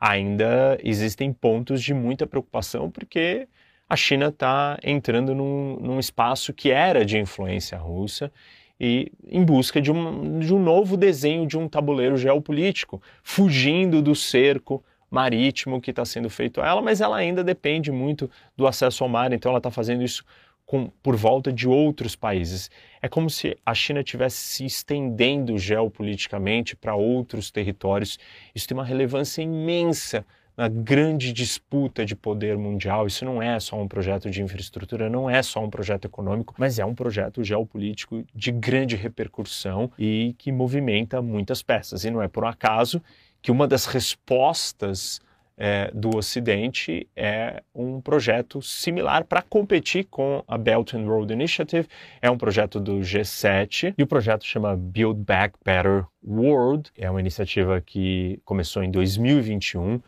ainda 0.00 0.76
existem 0.82 1.32
pontos 1.32 1.82
de 1.82 1.94
muita 1.94 2.26
preocupação 2.26 2.90
porque 2.90 3.46
a 3.88 3.94
China 3.94 4.26
está 4.26 4.76
entrando 4.82 5.34
num, 5.34 5.78
num, 5.80 5.98
espaço 6.00 6.52
que 6.52 6.70
era 6.70 7.04
de 7.04 7.18
influência 7.18 7.78
russa 7.78 8.32
e 8.78 9.12
em 9.28 9.44
busca 9.44 9.80
de 9.80 9.92
um, 9.92 10.40
de 10.40 10.52
um 10.52 10.60
novo 10.60 10.96
desenho 10.96 11.46
de 11.46 11.56
um 11.56 11.68
tabuleiro 11.68 12.16
geopolítico, 12.16 13.00
fugindo 13.22 14.02
do 14.02 14.14
cerco 14.14 14.82
marítimo 15.10 15.80
que 15.80 15.90
está 15.90 16.04
sendo 16.04 16.30
feito 16.30 16.60
a 16.60 16.66
ela, 16.66 16.80
mas 16.80 17.00
ela 17.00 17.16
ainda 17.16 17.44
depende 17.44 17.92
muito 17.92 18.30
do 18.56 18.66
acesso 18.66 19.04
ao 19.04 19.10
mar, 19.10 19.32
então 19.32 19.50
ela 19.50 19.58
está 19.58 19.70
fazendo 19.70 20.02
isso 20.02 20.24
com, 20.70 20.88
por 21.02 21.16
volta 21.16 21.52
de 21.52 21.66
outros 21.66 22.14
países. 22.14 22.70
É 23.02 23.08
como 23.08 23.28
se 23.28 23.58
a 23.66 23.74
China 23.74 23.98
estivesse 23.98 24.36
se 24.36 24.64
estendendo 24.64 25.58
geopoliticamente 25.58 26.76
para 26.76 26.94
outros 26.94 27.50
territórios. 27.50 28.20
Isso 28.54 28.68
tem 28.68 28.76
uma 28.76 28.84
relevância 28.84 29.42
imensa 29.42 30.24
na 30.56 30.68
grande 30.68 31.32
disputa 31.32 32.06
de 32.06 32.14
poder 32.14 32.56
mundial. 32.56 33.08
Isso 33.08 33.24
não 33.24 33.42
é 33.42 33.58
só 33.58 33.82
um 33.82 33.88
projeto 33.88 34.30
de 34.30 34.42
infraestrutura, 34.42 35.10
não 35.10 35.28
é 35.28 35.42
só 35.42 35.58
um 35.58 35.68
projeto 35.68 36.04
econômico, 36.04 36.54
mas 36.56 36.78
é 36.78 36.84
um 36.84 36.94
projeto 36.94 37.42
geopolítico 37.42 38.22
de 38.32 38.52
grande 38.52 38.94
repercussão 38.94 39.90
e 39.98 40.36
que 40.38 40.52
movimenta 40.52 41.20
muitas 41.20 41.64
peças. 41.64 42.04
E 42.04 42.12
não 42.12 42.22
é 42.22 42.28
por 42.28 42.44
acaso 42.44 43.02
que 43.42 43.50
uma 43.50 43.66
das 43.66 43.86
respostas 43.86 45.20
é, 45.62 45.90
do 45.92 46.16
Ocidente 46.16 47.06
é 47.14 47.62
um 47.74 48.00
projeto 48.00 48.62
similar 48.62 49.24
para 49.24 49.42
competir 49.42 50.04
com 50.04 50.42
a 50.48 50.56
Belt 50.56 50.94
and 50.94 51.04
Road 51.04 51.30
Initiative. 51.30 51.86
É 52.22 52.30
um 52.30 52.38
projeto 52.38 52.80
do 52.80 53.00
G7 53.00 53.94
e 53.98 54.02
o 54.02 54.06
projeto 54.06 54.42
chama 54.46 54.74
Build 54.74 55.22
Back 55.22 55.58
Better 55.62 56.06
World. 56.26 56.90
É 56.96 57.10
uma 57.10 57.20
iniciativa 57.20 57.78
que 57.78 58.40
começou 58.42 58.82
em 58.82 58.90
2021. 58.90 60.00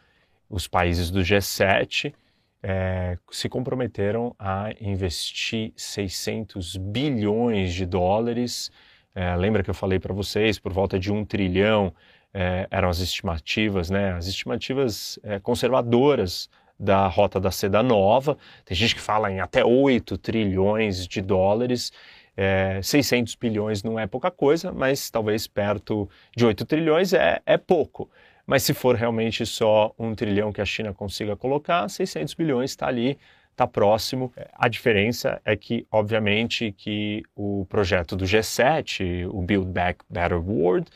Os 0.48 0.66
países 0.66 1.10
do 1.10 1.20
G7 1.20 2.14
é, 2.62 3.18
se 3.30 3.46
comprometeram 3.46 4.34
a 4.38 4.70
investir 4.80 5.74
600 5.76 6.78
bilhões 6.78 7.74
de 7.74 7.84
dólares. 7.84 8.70
É, 9.14 9.36
lembra 9.36 9.62
que 9.62 9.68
eu 9.68 9.74
falei 9.74 9.98
para 9.98 10.14
vocês 10.14 10.58
por 10.58 10.72
volta 10.72 10.98
de 10.98 11.12
um 11.12 11.26
trilhão 11.26 11.92
é, 12.32 12.66
eram 12.70 12.88
as 12.88 12.98
estimativas, 12.98 13.90
né, 13.90 14.12
as 14.12 14.26
estimativas 14.26 15.18
é, 15.22 15.38
conservadoras 15.38 16.48
da 16.78 17.06
Rota 17.06 17.38
da 17.38 17.50
Seda 17.50 17.82
Nova. 17.82 18.36
Tem 18.64 18.76
gente 18.76 18.94
que 18.94 19.00
fala 19.00 19.30
em 19.30 19.40
até 19.40 19.64
8 19.64 20.18
trilhões 20.18 21.06
de 21.06 21.20
dólares. 21.20 21.92
É, 22.36 22.80
600 22.82 23.34
bilhões 23.36 23.82
não 23.82 23.98
é 23.98 24.06
pouca 24.06 24.30
coisa, 24.30 24.72
mas 24.72 25.10
talvez 25.10 25.46
perto 25.46 26.08
de 26.34 26.44
8 26.44 26.64
trilhões 26.64 27.12
é, 27.12 27.40
é 27.46 27.56
pouco. 27.56 28.10
Mas 28.46 28.64
se 28.64 28.74
for 28.74 28.96
realmente 28.96 29.46
só 29.46 29.94
um 29.98 30.14
trilhão 30.14 30.52
que 30.52 30.60
a 30.60 30.64
China 30.64 30.92
consiga 30.92 31.36
colocar, 31.36 31.88
600 31.88 32.34
bilhões 32.34 32.70
está 32.70 32.88
ali, 32.88 33.18
está 33.52 33.66
próximo. 33.66 34.32
A 34.54 34.68
diferença 34.68 35.40
é 35.44 35.54
que, 35.56 35.86
obviamente, 35.90 36.72
que 36.72 37.22
o 37.36 37.64
projeto 37.68 38.16
do 38.16 38.24
G7, 38.24 39.28
o 39.30 39.40
Build 39.42 39.70
Back 39.70 40.04
Better 40.10 40.42
World, 40.42 40.90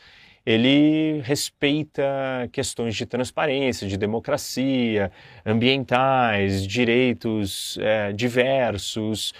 ele 0.47 1.19
respeita 1.25 2.47
questões 2.53 2.95
de 2.95 3.05
transparência, 3.05 3.85
de 3.85 3.97
democracia, 3.97 5.11
ambientais, 5.45 6.65
direitos 6.65 7.77
é, 7.81 8.13
diversos. 8.13 9.33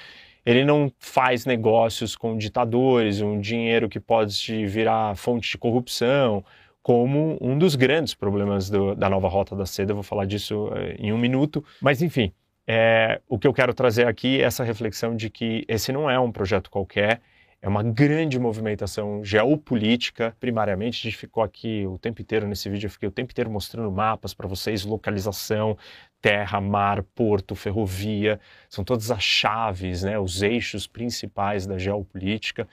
Ele 0.46 0.66
não 0.66 0.92
faz 1.00 1.46
negócios 1.46 2.14
com 2.14 2.38
ditadores, 2.38 3.22
um 3.22 3.40
dinheiro 3.40 3.88
que 3.88 4.02
pode 4.02 4.66
virar 4.66 5.16
fonte 5.16 5.50
de 5.50 5.58
corrupção, 5.58 6.44
como 6.84 7.38
um 7.40 7.58
dos 7.58 7.76
grandes 7.76 8.14
problemas 8.14 8.70
do, 8.70 8.94
da 8.94 9.10
nova 9.10 9.30
Rota 9.30 9.56
da 9.56 9.66
Seda. 9.66 9.94
Eu 9.94 9.96
vou 9.96 10.04
falar 10.04 10.26
disso 10.26 10.70
é, 10.76 10.98
em 11.00 11.14
um 11.14 11.18
minuto. 11.18 11.64
Mas, 11.80 12.02
enfim, 12.02 12.34
é, 12.68 13.22
o 13.30 13.40
que 13.40 13.48
eu 13.48 13.54
quero 13.54 13.74
trazer 13.74 14.08
aqui 14.08 14.42
é 14.42 14.44
essa 14.44 14.62
reflexão 14.62 15.16
de 15.16 15.30
que 15.30 15.64
esse 15.70 15.94
não 15.94 16.10
é 16.10 16.20
um 16.20 16.34
projeto 16.34 16.70
qualquer 16.70 17.22
é 17.62 17.68
uma 17.68 17.82
grande 17.82 18.40
movimentação 18.40 19.24
geopolítica. 19.24 20.36
Primariamente, 20.40 21.00
a 21.00 21.10
gente 21.10 21.18
ficou 21.18 21.44
aqui 21.44 21.86
o 21.88 21.98
tempo 21.98 22.22
inteiro 22.22 22.48
nesse 22.48 22.70
vídeo, 22.70 22.88
eu 22.88 22.92
fiquei 22.92 23.10
o 23.10 23.12
tempo 23.12 23.32
inteiro 23.32 23.50
mostrando 23.50 23.92
mapas 23.92 24.34
para 24.34 24.48
vocês, 24.48 24.86
localização, 24.86 25.78
terra, 26.22 26.62
mar, 26.62 27.02
porto, 27.04 27.56
ferrovia, 27.56 28.40
são 28.70 28.84
todas 28.84 29.10
as 29.12 29.24
chaves, 29.24 30.04
né, 30.04 30.20
os 30.20 30.42
eixos 30.42 30.88
principais 30.88 31.66
da 31.66 31.78
geopolítica, 31.78 32.68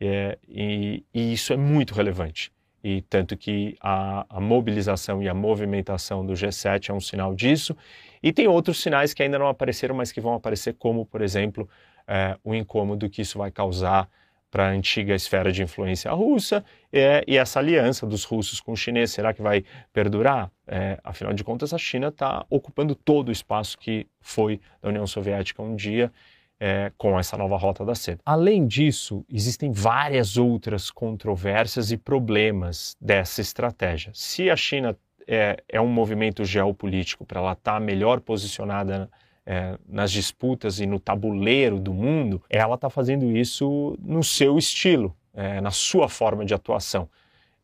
é, 0.00 0.38
e, 0.48 1.04
e 1.12 1.32
isso 1.32 1.52
é 1.52 1.56
muito 1.56 1.94
relevante. 1.94 2.50
e 2.82 3.02
tanto 3.02 3.36
que 3.36 3.76
a, 3.80 4.24
a, 4.28 4.40
mobilização 4.40 5.22
e 5.22 5.28
a 5.28 5.34
movimentação 5.34 6.24
do 6.24 6.32
G7 6.32 6.88
é 6.88 6.92
um 6.94 7.00
sinal 7.00 7.34
disso. 7.34 7.76
E 8.22 8.32
tem 8.32 8.48
outros 8.48 8.80
sinais 8.80 9.12
que 9.12 9.22
ainda 9.22 9.38
não 9.38 9.48
apareceram, 9.48 9.94
mas 9.94 10.10
que 10.10 10.20
vão 10.20 10.32
aparecer, 10.34 10.74
como, 10.78 11.04
por 11.04 11.20
exemplo, 11.20 11.68
é, 12.08 12.38
o 12.42 12.54
incômodo 12.54 13.10
que 13.10 13.20
isso 13.20 13.36
vai 13.36 13.50
causar 13.50 14.08
para 14.50 14.68
a 14.68 14.70
antiga 14.70 15.14
esfera 15.14 15.52
de 15.52 15.62
influência 15.62 16.10
russa 16.10 16.64
é, 16.92 17.22
e 17.26 17.36
essa 17.36 17.58
aliança 17.60 18.06
dos 18.06 18.24
russos 18.24 18.60
com 18.60 18.72
os 18.72 18.80
chineses, 18.80 19.14
será 19.14 19.32
que 19.32 19.40
vai 19.40 19.64
perdurar? 19.92 20.50
É, 20.66 20.98
afinal 21.04 21.32
de 21.32 21.44
contas, 21.44 21.72
a 21.72 21.78
China 21.78 22.08
está 22.08 22.44
ocupando 22.50 22.94
todo 22.94 23.28
o 23.28 23.32
espaço 23.32 23.78
que 23.78 24.06
foi 24.20 24.60
da 24.82 24.88
União 24.88 25.06
Soviética 25.06 25.62
um 25.62 25.76
dia 25.76 26.12
é, 26.58 26.92
com 26.98 27.18
essa 27.18 27.36
nova 27.36 27.56
rota 27.56 27.84
da 27.84 27.94
seda. 27.94 28.20
Além 28.24 28.66
disso, 28.66 29.24
existem 29.32 29.72
várias 29.72 30.36
outras 30.36 30.90
controvérsias 30.90 31.90
e 31.90 31.96
problemas 31.96 32.96
dessa 33.00 33.40
estratégia. 33.40 34.12
Se 34.14 34.50
a 34.50 34.56
China 34.56 34.96
é, 35.26 35.62
é 35.68 35.80
um 35.80 35.88
movimento 35.88 36.44
geopolítico 36.44 37.24
para 37.24 37.40
ela 37.40 37.52
estar 37.52 37.74
tá 37.74 37.80
melhor 37.80 38.20
posicionada 38.20 39.08
é, 39.46 39.78
nas 39.88 40.12
disputas 40.12 40.80
e 40.80 40.86
no 40.86 41.00
tabuleiro 41.00 41.78
do 41.78 41.92
mundo, 41.92 42.42
ela 42.48 42.74
está 42.74 42.88
fazendo 42.90 43.36
isso 43.36 43.96
no 44.00 44.22
seu 44.22 44.58
estilo, 44.58 45.14
é, 45.34 45.60
na 45.60 45.70
sua 45.70 46.08
forma 46.08 46.44
de 46.44 46.54
atuação. 46.54 47.08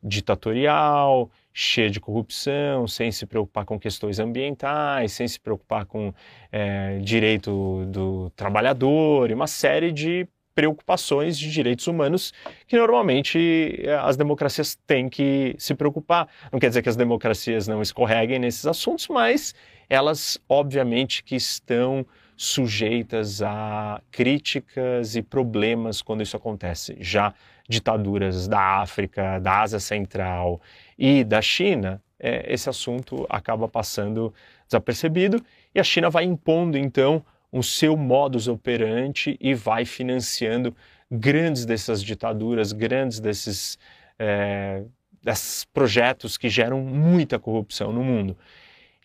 Ditatorial, 0.02 1.30
cheia 1.52 1.90
de 1.90 1.98
corrupção, 1.98 2.86
sem 2.86 3.10
se 3.10 3.26
preocupar 3.26 3.64
com 3.64 3.78
questões 3.78 4.18
ambientais, 4.18 5.12
sem 5.12 5.26
se 5.26 5.40
preocupar 5.40 5.86
com 5.86 6.12
é, 6.52 6.98
direito 6.98 7.84
do 7.86 8.30
trabalhador 8.36 9.30
e 9.30 9.34
uma 9.34 9.46
série 9.46 9.90
de 9.90 10.28
preocupações 10.56 11.38
de 11.38 11.50
direitos 11.50 11.86
humanos 11.86 12.32
que 12.66 12.78
normalmente 12.78 13.78
é, 13.84 13.94
as 13.96 14.16
democracias 14.16 14.74
têm 14.86 15.06
que 15.06 15.54
se 15.58 15.74
preocupar. 15.74 16.26
Não 16.50 16.58
quer 16.58 16.68
dizer 16.68 16.82
que 16.82 16.88
as 16.88 16.96
democracias 16.96 17.68
não 17.68 17.82
escorreguem 17.82 18.38
nesses 18.38 18.66
assuntos, 18.66 19.06
mas 19.08 19.54
elas 19.88 20.40
obviamente 20.48 21.22
que 21.22 21.36
estão 21.36 22.06
sujeitas 22.34 23.42
a 23.42 24.00
críticas 24.10 25.14
e 25.14 25.22
problemas 25.22 26.00
quando 26.00 26.22
isso 26.22 26.36
acontece. 26.36 26.96
Já 27.00 27.34
ditaduras 27.68 28.48
da 28.48 28.80
África, 28.80 29.38
da 29.38 29.60
Ásia 29.60 29.80
Central 29.80 30.60
e 30.98 31.22
da 31.22 31.42
China, 31.42 32.02
é, 32.18 32.50
esse 32.50 32.68
assunto 32.70 33.26
acaba 33.28 33.68
passando 33.68 34.32
desapercebido 34.66 35.44
e 35.74 35.80
a 35.80 35.84
China 35.84 36.08
vai 36.08 36.24
impondo 36.24 36.78
então 36.78 37.22
o 37.56 37.62
seu 37.62 37.96
modus 37.96 38.48
operandi 38.48 39.36
e 39.40 39.54
vai 39.54 39.84
financiando 39.84 40.76
grandes 41.10 41.64
dessas 41.64 42.02
ditaduras, 42.02 42.72
grandes 42.72 43.18
desses, 43.18 43.78
é, 44.18 44.82
desses 45.22 45.64
projetos 45.64 46.36
que 46.36 46.50
geram 46.50 46.80
muita 46.80 47.38
corrupção 47.38 47.92
no 47.92 48.04
mundo. 48.04 48.36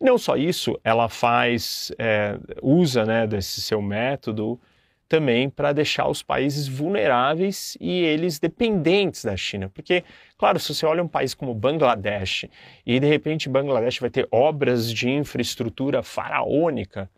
Não 0.01 0.17
só 0.17 0.35
isso, 0.35 0.77
ela 0.83 1.07
faz, 1.07 1.91
é, 1.97 2.37
usa 2.61 3.05
né, 3.05 3.25
desse 3.25 3.61
seu 3.61 3.81
método 3.81 4.59
também 5.07 5.49
para 5.49 5.73
deixar 5.73 6.07
os 6.07 6.23
países 6.23 6.67
vulneráveis 6.67 7.77
e 7.79 8.01
eles 8.01 8.39
dependentes 8.39 9.23
da 9.23 9.37
China. 9.37 9.69
Porque, 9.69 10.03
claro, 10.37 10.59
se 10.59 10.73
você 10.73 10.85
olha 10.85 11.03
um 11.03 11.07
país 11.07 11.33
como 11.33 11.53
Bangladesh 11.53 12.45
e 12.85 12.99
de 12.99 13.07
repente 13.07 13.47
Bangladesh 13.47 13.99
vai 13.99 14.09
ter 14.09 14.27
obras 14.31 14.91
de 14.91 15.09
infraestrutura 15.09 16.01
faraônica, 16.01 17.09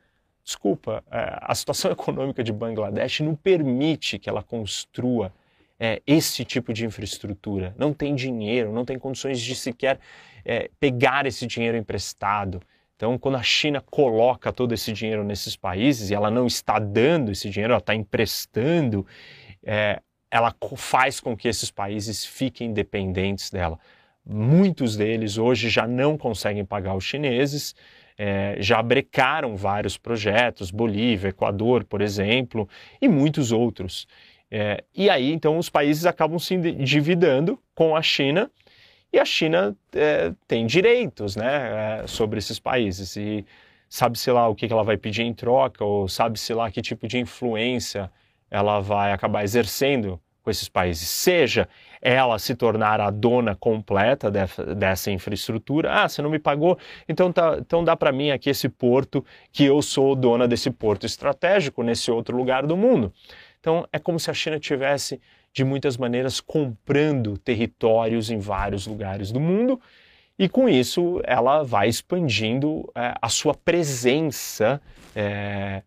desculpa, 0.43 1.03
é, 1.11 1.37
a 1.41 1.55
situação 1.55 1.89
econômica 1.93 2.43
de 2.43 2.51
Bangladesh 2.51 3.21
não 3.21 3.35
permite 3.35 4.19
que 4.19 4.29
ela 4.29 4.43
construa 4.43 5.33
é, 5.79 6.01
esse 6.05 6.45
tipo 6.45 6.73
de 6.73 6.85
infraestrutura. 6.85 7.73
Não 7.77 7.93
tem 7.93 8.15
dinheiro, 8.15 8.71
não 8.71 8.85
tem 8.85 8.99
condições 8.99 9.39
de 9.39 9.55
sequer 9.55 9.99
é, 10.45 10.69
pegar 10.79 11.25
esse 11.25 11.45
dinheiro 11.47 11.77
emprestado. 11.77 12.61
Então, 12.95 13.17
quando 13.17 13.35
a 13.35 13.43
China 13.43 13.81
coloca 13.81 14.53
todo 14.53 14.73
esse 14.73 14.93
dinheiro 14.93 15.23
nesses 15.23 15.55
países 15.55 16.09
e 16.09 16.13
ela 16.13 16.29
não 16.29 16.45
está 16.45 16.79
dando 16.79 17.31
esse 17.31 17.49
dinheiro, 17.49 17.73
ela 17.73 17.79
está 17.79 17.95
emprestando, 17.95 19.05
é, 19.63 19.99
ela 20.29 20.55
faz 20.77 21.19
com 21.19 21.35
que 21.35 21.47
esses 21.47 21.69
países 21.69 22.25
fiquem 22.25 22.71
dependentes 22.71 23.49
dela. 23.49 23.79
Muitos 24.25 24.95
deles 24.95 25.37
hoje 25.37 25.69
já 25.69 25.85
não 25.85 26.17
conseguem 26.17 26.63
pagar 26.63 26.95
os 26.95 27.03
chineses, 27.03 27.75
é, 28.17 28.55
já 28.59 28.81
brecaram 28.81 29.55
vários 29.55 29.97
projetos, 29.97 30.71
Bolívia, 30.71 31.29
Equador, 31.29 31.83
por 31.83 32.01
exemplo, 32.01 32.67
e 33.01 33.07
muitos 33.07 33.51
outros. 33.51 34.07
É, 34.49 34.83
e 34.95 35.09
aí, 35.09 35.31
então, 35.31 35.57
os 35.57 35.69
países 35.69 36.05
acabam 36.05 36.37
se 36.37 36.53
endividando 36.53 37.59
com 37.73 37.95
a 37.95 38.01
China 38.01 38.51
e 39.11 39.19
a 39.19 39.25
China 39.25 39.75
é, 39.93 40.33
tem 40.47 40.65
direitos 40.65 41.35
né, 41.35 42.01
é, 42.01 42.07
sobre 42.07 42.39
esses 42.39 42.59
países. 42.59 43.15
E 43.15 43.45
sabe-se 43.87 44.31
lá 44.31 44.47
o 44.47 44.55
que 44.55 44.65
ela 44.65 44.83
vai 44.83 44.97
pedir 44.97 45.21
em 45.21 45.33
troca, 45.33 45.85
ou 45.85 46.07
sabe-se 46.07 46.51
lá 46.53 46.71
que 46.71 46.81
tipo 46.81 47.07
de 47.07 47.19
influência 47.19 48.11
ela 48.49 48.79
vai 48.79 49.11
acabar 49.11 49.43
exercendo 49.43 50.19
com 50.43 50.51
esses 50.51 50.67
países. 50.69 51.07
Seja 51.07 51.67
ela 52.01 52.37
se 52.37 52.53
tornar 52.53 52.99
a 52.99 53.09
dona 53.09 53.55
completa 53.55 54.29
dessa, 54.29 54.75
dessa 54.75 55.09
infraestrutura. 55.09 55.91
Ah, 55.91 56.09
você 56.09 56.21
não 56.21 56.29
me 56.29 56.37
pagou, 56.37 56.77
então, 57.07 57.31
tá, 57.31 57.57
então 57.59 57.83
dá 57.83 57.95
para 57.95 58.11
mim 58.11 58.29
aqui 58.29 58.49
esse 58.49 58.67
porto, 58.67 59.25
que 59.51 59.63
eu 59.63 59.81
sou 59.81 60.13
dona 60.15 60.47
desse 60.47 60.69
porto 60.69 61.05
estratégico 61.05 61.81
nesse 61.81 62.11
outro 62.11 62.35
lugar 62.35 62.67
do 62.67 62.75
mundo. 62.75 63.11
Então 63.59 63.87
é 63.93 63.97
como 63.97 64.19
se 64.19 64.29
a 64.29 64.33
China 64.33 64.59
tivesse 64.59 65.21
de 65.53 65.63
muitas 65.63 65.95
maneiras 65.95 66.41
comprando 66.41 67.37
territórios 67.37 68.29
em 68.29 68.39
vários 68.39 68.85
lugares 68.85 69.31
do 69.31 69.39
mundo 69.39 69.79
e 70.37 70.49
com 70.49 70.67
isso 70.67 71.21
ela 71.23 71.63
vai 71.63 71.87
expandindo 71.87 72.91
é, 72.95 73.13
a 73.21 73.29
sua 73.29 73.53
presença 73.53 74.81
é, 75.15 75.83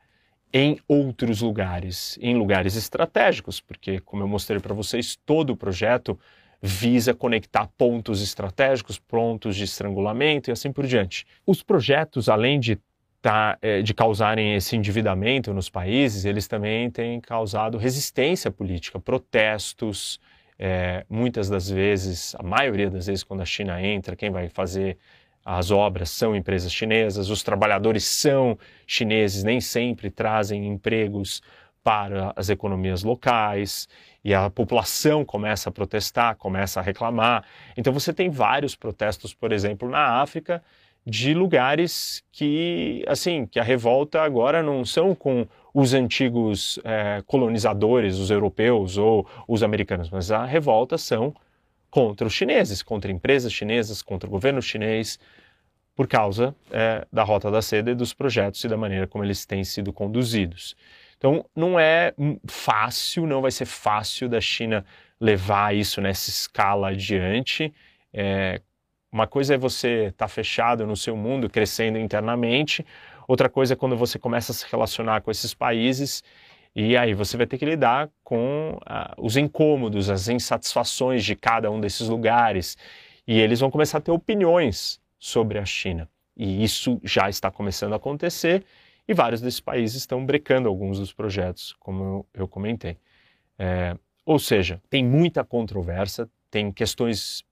em 0.59 0.79
outros 0.89 1.43
lugares, 1.43 2.19
em 2.19 2.35
lugares 2.35 2.77
estratégicos, 2.77 3.61
porque, 3.61 4.01
como 4.01 4.23
eu 4.23 4.27
mostrei 4.27 4.59
para 4.59 4.73
vocês, 4.73 5.15
todo 5.27 5.51
o 5.51 5.57
projeto 5.57 6.19
visa 6.63 7.13
conectar 7.13 7.69
pontos 7.77 8.23
estratégicos, 8.23 8.99
pontos 8.99 9.55
de 9.55 9.65
estrangulamento 9.65 10.49
e 10.49 10.53
assim 10.53 10.73
por 10.73 10.87
diante. 10.87 11.27
Os 11.47 11.63
projetos, 11.63 12.31
além 12.31 12.59
de 12.59 12.79
tá, 13.21 13.59
é, 13.61 13.83
de 13.83 13.93
causarem 13.93 14.55
esse 14.55 14.75
endividamento 14.75 15.53
nos 15.53 15.69
países, 15.69 16.25
eles 16.25 16.49
também 16.49 16.91
têm 16.91 17.21
causado 17.21 17.77
resistência 17.77 18.51
política, 18.51 18.99
protestos. 18.99 20.19
É, 20.59 21.05
muitas 21.07 21.51
das 21.51 21.69
vezes, 21.69 22.35
a 22.37 22.43
maioria 22.43 22.89
das 22.89 23.09
vezes, 23.09 23.23
quando 23.23 23.43
a 23.43 23.45
China 23.45 23.83
entra, 23.83 24.17
quem 24.17 24.31
vai 24.31 24.49
fazer 24.49 24.97
as 25.49 25.71
obras 25.71 26.11
são 26.11 26.35
empresas 26.35 26.73
chinesas, 26.73 27.31
os 27.31 27.45
trabalhadores 27.45 28.05
são 28.05 28.59
chineses, 28.85 29.45
nem 29.45 29.61
sempre 29.61 30.11
trazem 30.11 30.67
empregos 30.67 31.41
para 31.85 32.33
as 32.35 32.49
economias 32.49 33.05
locais 33.05 33.89
e 34.25 34.35
a 34.35 34.51
população 34.51 35.25
começa 35.25 35.69
a 35.69 35.73
protestar, 35.73 36.35
começa 36.35 36.81
a 36.81 36.83
reclamar. 36.83 37.45
Então 37.77 37.93
você 37.93 38.13
tem 38.13 38.29
vários 38.29 38.75
protestos, 38.75 39.33
por 39.33 39.53
exemplo, 39.53 39.89
na 39.89 40.21
África, 40.21 40.61
de 41.07 41.33
lugares 41.33 42.25
que, 42.33 43.05
assim, 43.07 43.47
que 43.47 43.61
a 43.61 43.63
revolta 43.63 44.23
agora 44.23 44.65
não 44.65 44.85
são 44.85 45.15
com 45.15 45.47
os 45.73 45.95
antigos 45.95 46.81
é, 46.83 47.23
colonizadores, 47.25 48.19
os 48.19 48.33
europeus 48.33 48.99
ou 48.99 49.25
os 49.47 49.63
americanos, 49.63 50.11
mas 50.11 50.33
a 50.33 50.45
revolta 50.45 50.99
são 50.99 51.33
contra 51.91 52.27
os 52.27 52.33
chineses, 52.33 52.83
contra 52.83 53.11
empresas 53.11 53.53
chinesas, 53.53 54.03
contra 54.03 54.29
o 54.29 54.31
governo 54.31 54.61
chinês, 54.61 55.19
por 55.95 56.07
causa 56.07 56.55
é, 56.71 57.07
da 57.11 57.23
Rota 57.23 57.51
da 57.51 57.63
Seda 57.63 57.91
e 57.91 57.95
dos 57.95 58.13
projetos 58.13 58.63
e 58.63 58.69
da 58.69 58.77
maneira 58.77 59.07
como 59.07 59.25
eles 59.25 59.47
têm 59.47 59.65
sido 59.65 59.93
conduzidos. 59.93 60.77
Então, 61.17 61.45
não 61.57 61.81
é 61.81 62.13
fácil, 62.47 63.27
não 63.27 63.41
vai 63.41 63.51
ser 63.51 63.65
fácil 63.65 64.29
da 64.29 64.41
China 64.41 64.85
levar 65.19 65.75
isso 65.75 66.01
nessa 66.03 66.29
escala 66.29 66.89
adiante. 66.89 67.73
É, 68.13 68.61
uma 69.11 69.27
coisa 69.27 69.55
é 69.55 69.59
você 69.59 70.09
estar 70.09 70.27
tá 70.27 70.29
fechado 70.29 70.87
no 70.87 70.95
seu 70.95 71.17
mundo, 71.17 71.49
crescendo 71.49 71.99
internamente, 71.99 72.85
outra 73.27 73.49
coisa 73.49 73.73
é 73.73 73.77
quando 73.77 73.97
você 73.97 74.19
começa 74.19 74.53
a 74.53 74.55
se 74.55 74.67
relacionar 74.71 75.23
com 75.23 75.31
esses 75.31 75.55
países 75.55 76.23
e 76.79 76.95
aí 76.95 77.15
você 77.15 77.39
vai 77.39 77.47
ter 77.47 77.57
que 77.57 77.65
lidar 77.65 78.11
com 78.23 78.79
ah, 78.85 79.15
os 79.17 79.39
incômodos, 79.39 80.11
as 80.11 80.29
insatisfações 80.29 81.25
de 81.25 81.35
cada 81.35 81.71
um 81.71 81.81
desses 81.81 82.07
lugares 82.07 82.77
e 83.27 83.41
eles 83.41 83.61
vão 83.61 83.71
começar 83.71 83.97
a 83.97 84.01
ter 84.03 84.11
opiniões 84.11 85.01
sobre 85.19 85.59
a 85.59 85.65
China. 85.65 86.07
E 86.37 86.63
isso 86.63 87.01
já 87.03 87.31
está 87.31 87.51
começando 87.51 87.95
a 87.95 87.97
acontecer 87.97 88.63
e 89.09 89.15
vários 89.15 89.41
desses 89.41 89.59
países 89.59 89.97
estão 89.97 90.27
brecando 90.27 90.69
alguns 90.69 90.99
dos 90.99 91.15
projetos, 91.15 91.75
como 91.81 92.27
eu 92.35 92.47
comentei. 92.47 92.99
É, 93.59 93.97
ou 94.27 94.39
seja, 94.39 94.79
tem 94.91 95.03
muita 95.03 95.43
controvérsia, 95.43 96.29
tem 96.51 96.71
questões 96.71 97.43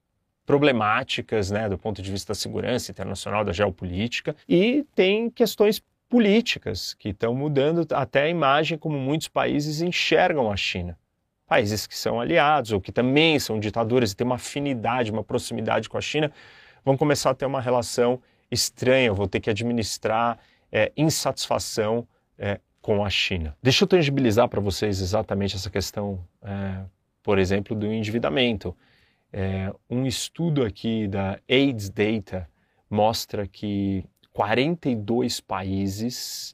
problemáticas, 0.45 1.49
né, 1.49 1.67
do 1.67 1.79
ponto 1.79 1.99
de 1.99 2.11
vista 2.11 2.31
da 2.33 2.35
segurança 2.35 2.91
internacional, 2.91 3.43
da 3.43 3.51
geopolítica, 3.51 4.35
e 4.47 4.85
tem 4.93 5.31
questões 5.31 5.81
políticas 6.15 6.93
que 6.93 7.09
estão 7.09 7.35
mudando 7.35 7.85
até 7.91 8.21
a 8.21 8.29
imagem 8.29 8.77
como 8.77 8.97
muitos 8.97 9.27
países 9.27 9.81
enxergam 9.81 10.49
a 10.49 10.55
China. 10.55 10.97
países 11.45 11.85
que 11.85 11.97
são 11.97 12.21
aliados 12.21 12.71
ou 12.71 12.79
que 12.79 12.89
também 12.89 13.37
são 13.37 13.59
ditaduras 13.59 14.13
e 14.13 14.15
têm 14.15 14.25
uma 14.25 14.37
afinidade, 14.37 15.11
uma 15.11 15.25
proximidade 15.25 15.89
com 15.89 15.97
a 15.97 16.01
China, 16.01 16.31
vão 16.85 16.95
começar 16.95 17.31
a 17.31 17.35
ter 17.35 17.45
uma 17.45 17.59
relação 17.59 18.21
estranha, 18.49 19.11
vou 19.11 19.27
ter 19.27 19.41
que 19.41 19.49
administrar 19.49 20.39
é, 20.71 20.89
insatisfação 20.95 22.07
é, 22.39 22.61
com 22.81 23.03
a 23.03 23.09
China. 23.09 23.53
Deixa 23.61 23.83
eu 23.83 23.87
tangibilizar 23.87 24.47
para 24.47 24.61
vocês 24.61 25.01
exatamente 25.01 25.57
essa 25.57 25.69
questão, 25.69 26.25
é, 26.41 26.85
por 27.21 27.37
exemplo, 27.37 27.75
do 27.75 27.91
endividamento. 27.91 28.73
É, 29.33 29.69
um 29.89 30.05
estudo 30.05 30.63
aqui 30.63 31.09
da 31.09 31.37
AIDS 31.49 31.89
Data 31.89 32.49
mostra 32.89 33.45
que 33.45 34.05
42 34.35 35.39
países 35.39 36.53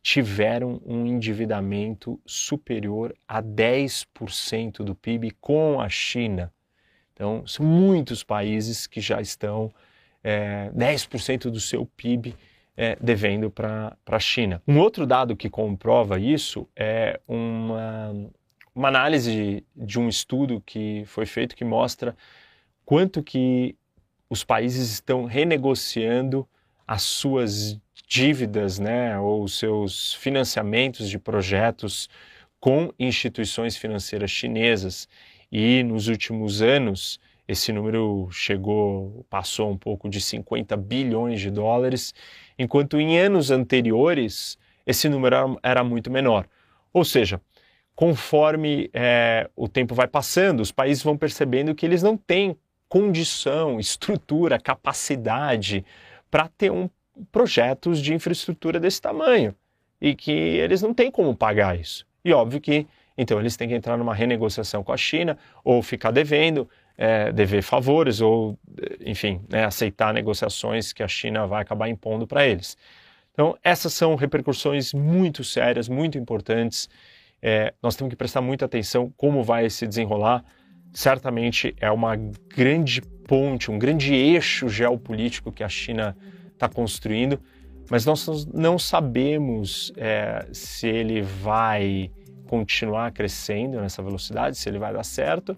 tiveram 0.00 0.80
um 0.86 1.04
endividamento 1.04 2.20
superior 2.24 3.12
a 3.26 3.42
10% 3.42 4.84
do 4.84 4.94
PIB 4.94 5.32
com 5.40 5.80
a 5.80 5.88
China. 5.88 6.52
Então, 7.12 7.44
são 7.44 7.66
muitos 7.66 8.22
países 8.22 8.86
que 8.86 9.00
já 9.00 9.20
estão 9.20 9.72
é, 10.22 10.70
10% 10.70 11.50
do 11.50 11.58
seu 11.58 11.84
PIB 11.84 12.36
é, 12.76 12.96
devendo 13.00 13.50
para 13.50 13.96
a 14.06 14.20
China. 14.20 14.62
Um 14.64 14.78
outro 14.78 15.04
dado 15.04 15.34
que 15.34 15.50
comprova 15.50 16.20
isso 16.20 16.68
é 16.76 17.20
uma, 17.26 18.14
uma 18.72 18.86
análise 18.86 19.66
de 19.74 19.98
um 19.98 20.08
estudo 20.08 20.62
que 20.64 21.02
foi 21.06 21.26
feito 21.26 21.56
que 21.56 21.64
mostra 21.64 22.16
quanto 22.84 23.20
que 23.20 23.74
os 24.30 24.44
países 24.44 24.92
estão 24.92 25.24
renegociando 25.24 26.48
as 26.86 27.02
suas 27.02 27.78
dívidas, 28.08 28.78
né, 28.78 29.18
ou 29.18 29.48
seus 29.48 30.14
financiamentos 30.14 31.08
de 31.08 31.18
projetos 31.18 32.08
com 32.60 32.92
instituições 32.98 33.76
financeiras 33.76 34.30
chinesas. 34.30 35.08
E 35.50 35.82
nos 35.82 36.08
últimos 36.08 36.62
anos, 36.62 37.20
esse 37.48 37.72
número 37.72 38.28
chegou, 38.30 39.24
passou 39.30 39.70
um 39.70 39.78
pouco 39.78 40.08
de 40.08 40.20
50 40.20 40.76
bilhões 40.76 41.40
de 41.40 41.50
dólares, 41.50 42.14
enquanto 42.58 42.98
em 43.00 43.18
anos 43.18 43.50
anteriores 43.50 44.58
esse 44.86 45.08
número 45.08 45.58
era, 45.62 45.82
muito 45.82 46.10
menor. 46.10 46.46
Ou 46.92 47.04
seja, 47.04 47.40
conforme 47.94 48.88
é, 48.92 49.50
o 49.56 49.68
tempo 49.68 49.94
vai 49.94 50.06
passando, 50.06 50.60
os 50.60 50.70
países 50.70 51.02
vão 51.02 51.16
percebendo 51.16 51.74
que 51.74 51.84
eles 51.84 52.02
não 52.02 52.16
têm 52.16 52.56
condição, 52.88 53.80
estrutura, 53.80 54.60
capacidade 54.60 55.84
para 56.36 56.48
ter 56.48 56.70
um, 56.70 56.90
projetos 57.32 57.98
de 57.98 58.12
infraestrutura 58.12 58.78
desse 58.78 59.00
tamanho 59.00 59.54
e 59.98 60.14
que 60.14 60.30
eles 60.30 60.82
não 60.82 60.92
têm 60.92 61.10
como 61.10 61.34
pagar 61.34 61.80
isso. 61.80 62.06
E 62.22 62.30
óbvio 62.30 62.60
que 62.60 62.86
então 63.16 63.40
eles 63.40 63.56
têm 63.56 63.66
que 63.66 63.74
entrar 63.74 63.96
numa 63.96 64.14
renegociação 64.14 64.84
com 64.84 64.92
a 64.92 64.98
China 64.98 65.38
ou 65.64 65.82
ficar 65.82 66.10
devendo, 66.10 66.68
é, 66.94 67.32
dever 67.32 67.62
favores 67.62 68.20
ou, 68.20 68.58
enfim, 69.00 69.40
né, 69.48 69.64
aceitar 69.64 70.12
negociações 70.12 70.92
que 70.92 71.02
a 71.02 71.08
China 71.08 71.46
vai 71.46 71.62
acabar 71.62 71.88
impondo 71.88 72.26
para 72.26 72.46
eles. 72.46 72.76
Então, 73.32 73.56
essas 73.64 73.94
são 73.94 74.14
repercussões 74.14 74.92
muito 74.92 75.42
sérias, 75.42 75.88
muito 75.88 76.18
importantes. 76.18 76.86
É, 77.40 77.72
nós 77.82 77.96
temos 77.96 78.10
que 78.10 78.16
prestar 78.16 78.42
muita 78.42 78.66
atenção 78.66 79.10
como 79.16 79.42
vai 79.42 79.70
se 79.70 79.86
desenrolar. 79.86 80.44
Certamente 80.92 81.74
é 81.80 81.90
uma 81.90 82.14
grande 82.14 83.00
ponte, 83.26 83.70
um 83.70 83.78
grande 83.78 84.14
eixo 84.14 84.68
geopolítico 84.68 85.50
que 85.50 85.64
a 85.64 85.68
China 85.68 86.16
está 86.52 86.68
construindo, 86.68 87.40
mas 87.90 88.04
nós 88.04 88.46
não 88.52 88.78
sabemos 88.78 89.92
é, 89.96 90.46
se 90.52 90.86
ele 90.86 91.22
vai 91.22 92.10
continuar 92.46 93.12
crescendo 93.12 93.80
nessa 93.80 94.02
velocidade, 94.02 94.56
se 94.56 94.68
ele 94.68 94.78
vai 94.78 94.92
dar 94.92 95.04
certo. 95.04 95.56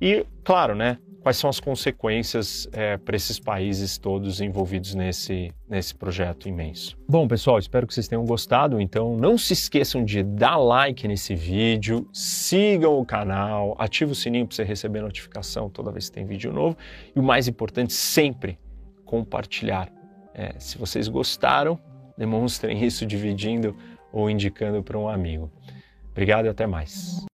E, 0.00 0.26
claro, 0.42 0.74
né, 0.74 0.98
quais 1.24 1.38
são 1.38 1.48
as 1.48 1.58
consequências 1.58 2.68
é, 2.70 2.98
para 2.98 3.16
esses 3.16 3.40
países 3.40 3.96
todos 3.96 4.42
envolvidos 4.42 4.94
nesse, 4.94 5.50
nesse 5.66 5.94
projeto 5.94 6.46
imenso. 6.46 6.98
Bom, 7.08 7.26
pessoal, 7.26 7.58
espero 7.58 7.86
que 7.86 7.94
vocês 7.94 8.06
tenham 8.06 8.26
gostado. 8.26 8.78
Então, 8.78 9.16
não 9.16 9.38
se 9.38 9.54
esqueçam 9.54 10.04
de 10.04 10.22
dar 10.22 10.58
like 10.58 11.08
nesse 11.08 11.34
vídeo, 11.34 12.06
sigam 12.12 12.98
o 12.98 13.06
canal, 13.06 13.74
ative 13.78 14.12
o 14.12 14.14
sininho 14.14 14.46
para 14.46 14.54
você 14.54 14.64
receber 14.64 15.00
notificação 15.00 15.70
toda 15.70 15.90
vez 15.90 16.10
que 16.10 16.14
tem 16.14 16.26
vídeo 16.26 16.52
novo. 16.52 16.76
E 17.16 17.18
o 17.18 17.22
mais 17.22 17.48
importante, 17.48 17.94
sempre 17.94 18.58
compartilhar. 19.06 19.90
É, 20.34 20.54
se 20.58 20.76
vocês 20.76 21.08
gostaram, 21.08 21.80
demonstrem 22.18 22.84
isso 22.84 23.06
dividindo 23.06 23.74
ou 24.12 24.28
indicando 24.28 24.82
para 24.82 24.98
um 24.98 25.08
amigo. 25.08 25.50
Obrigado 26.10 26.44
e 26.44 26.48
até 26.50 26.66
mais. 26.66 27.24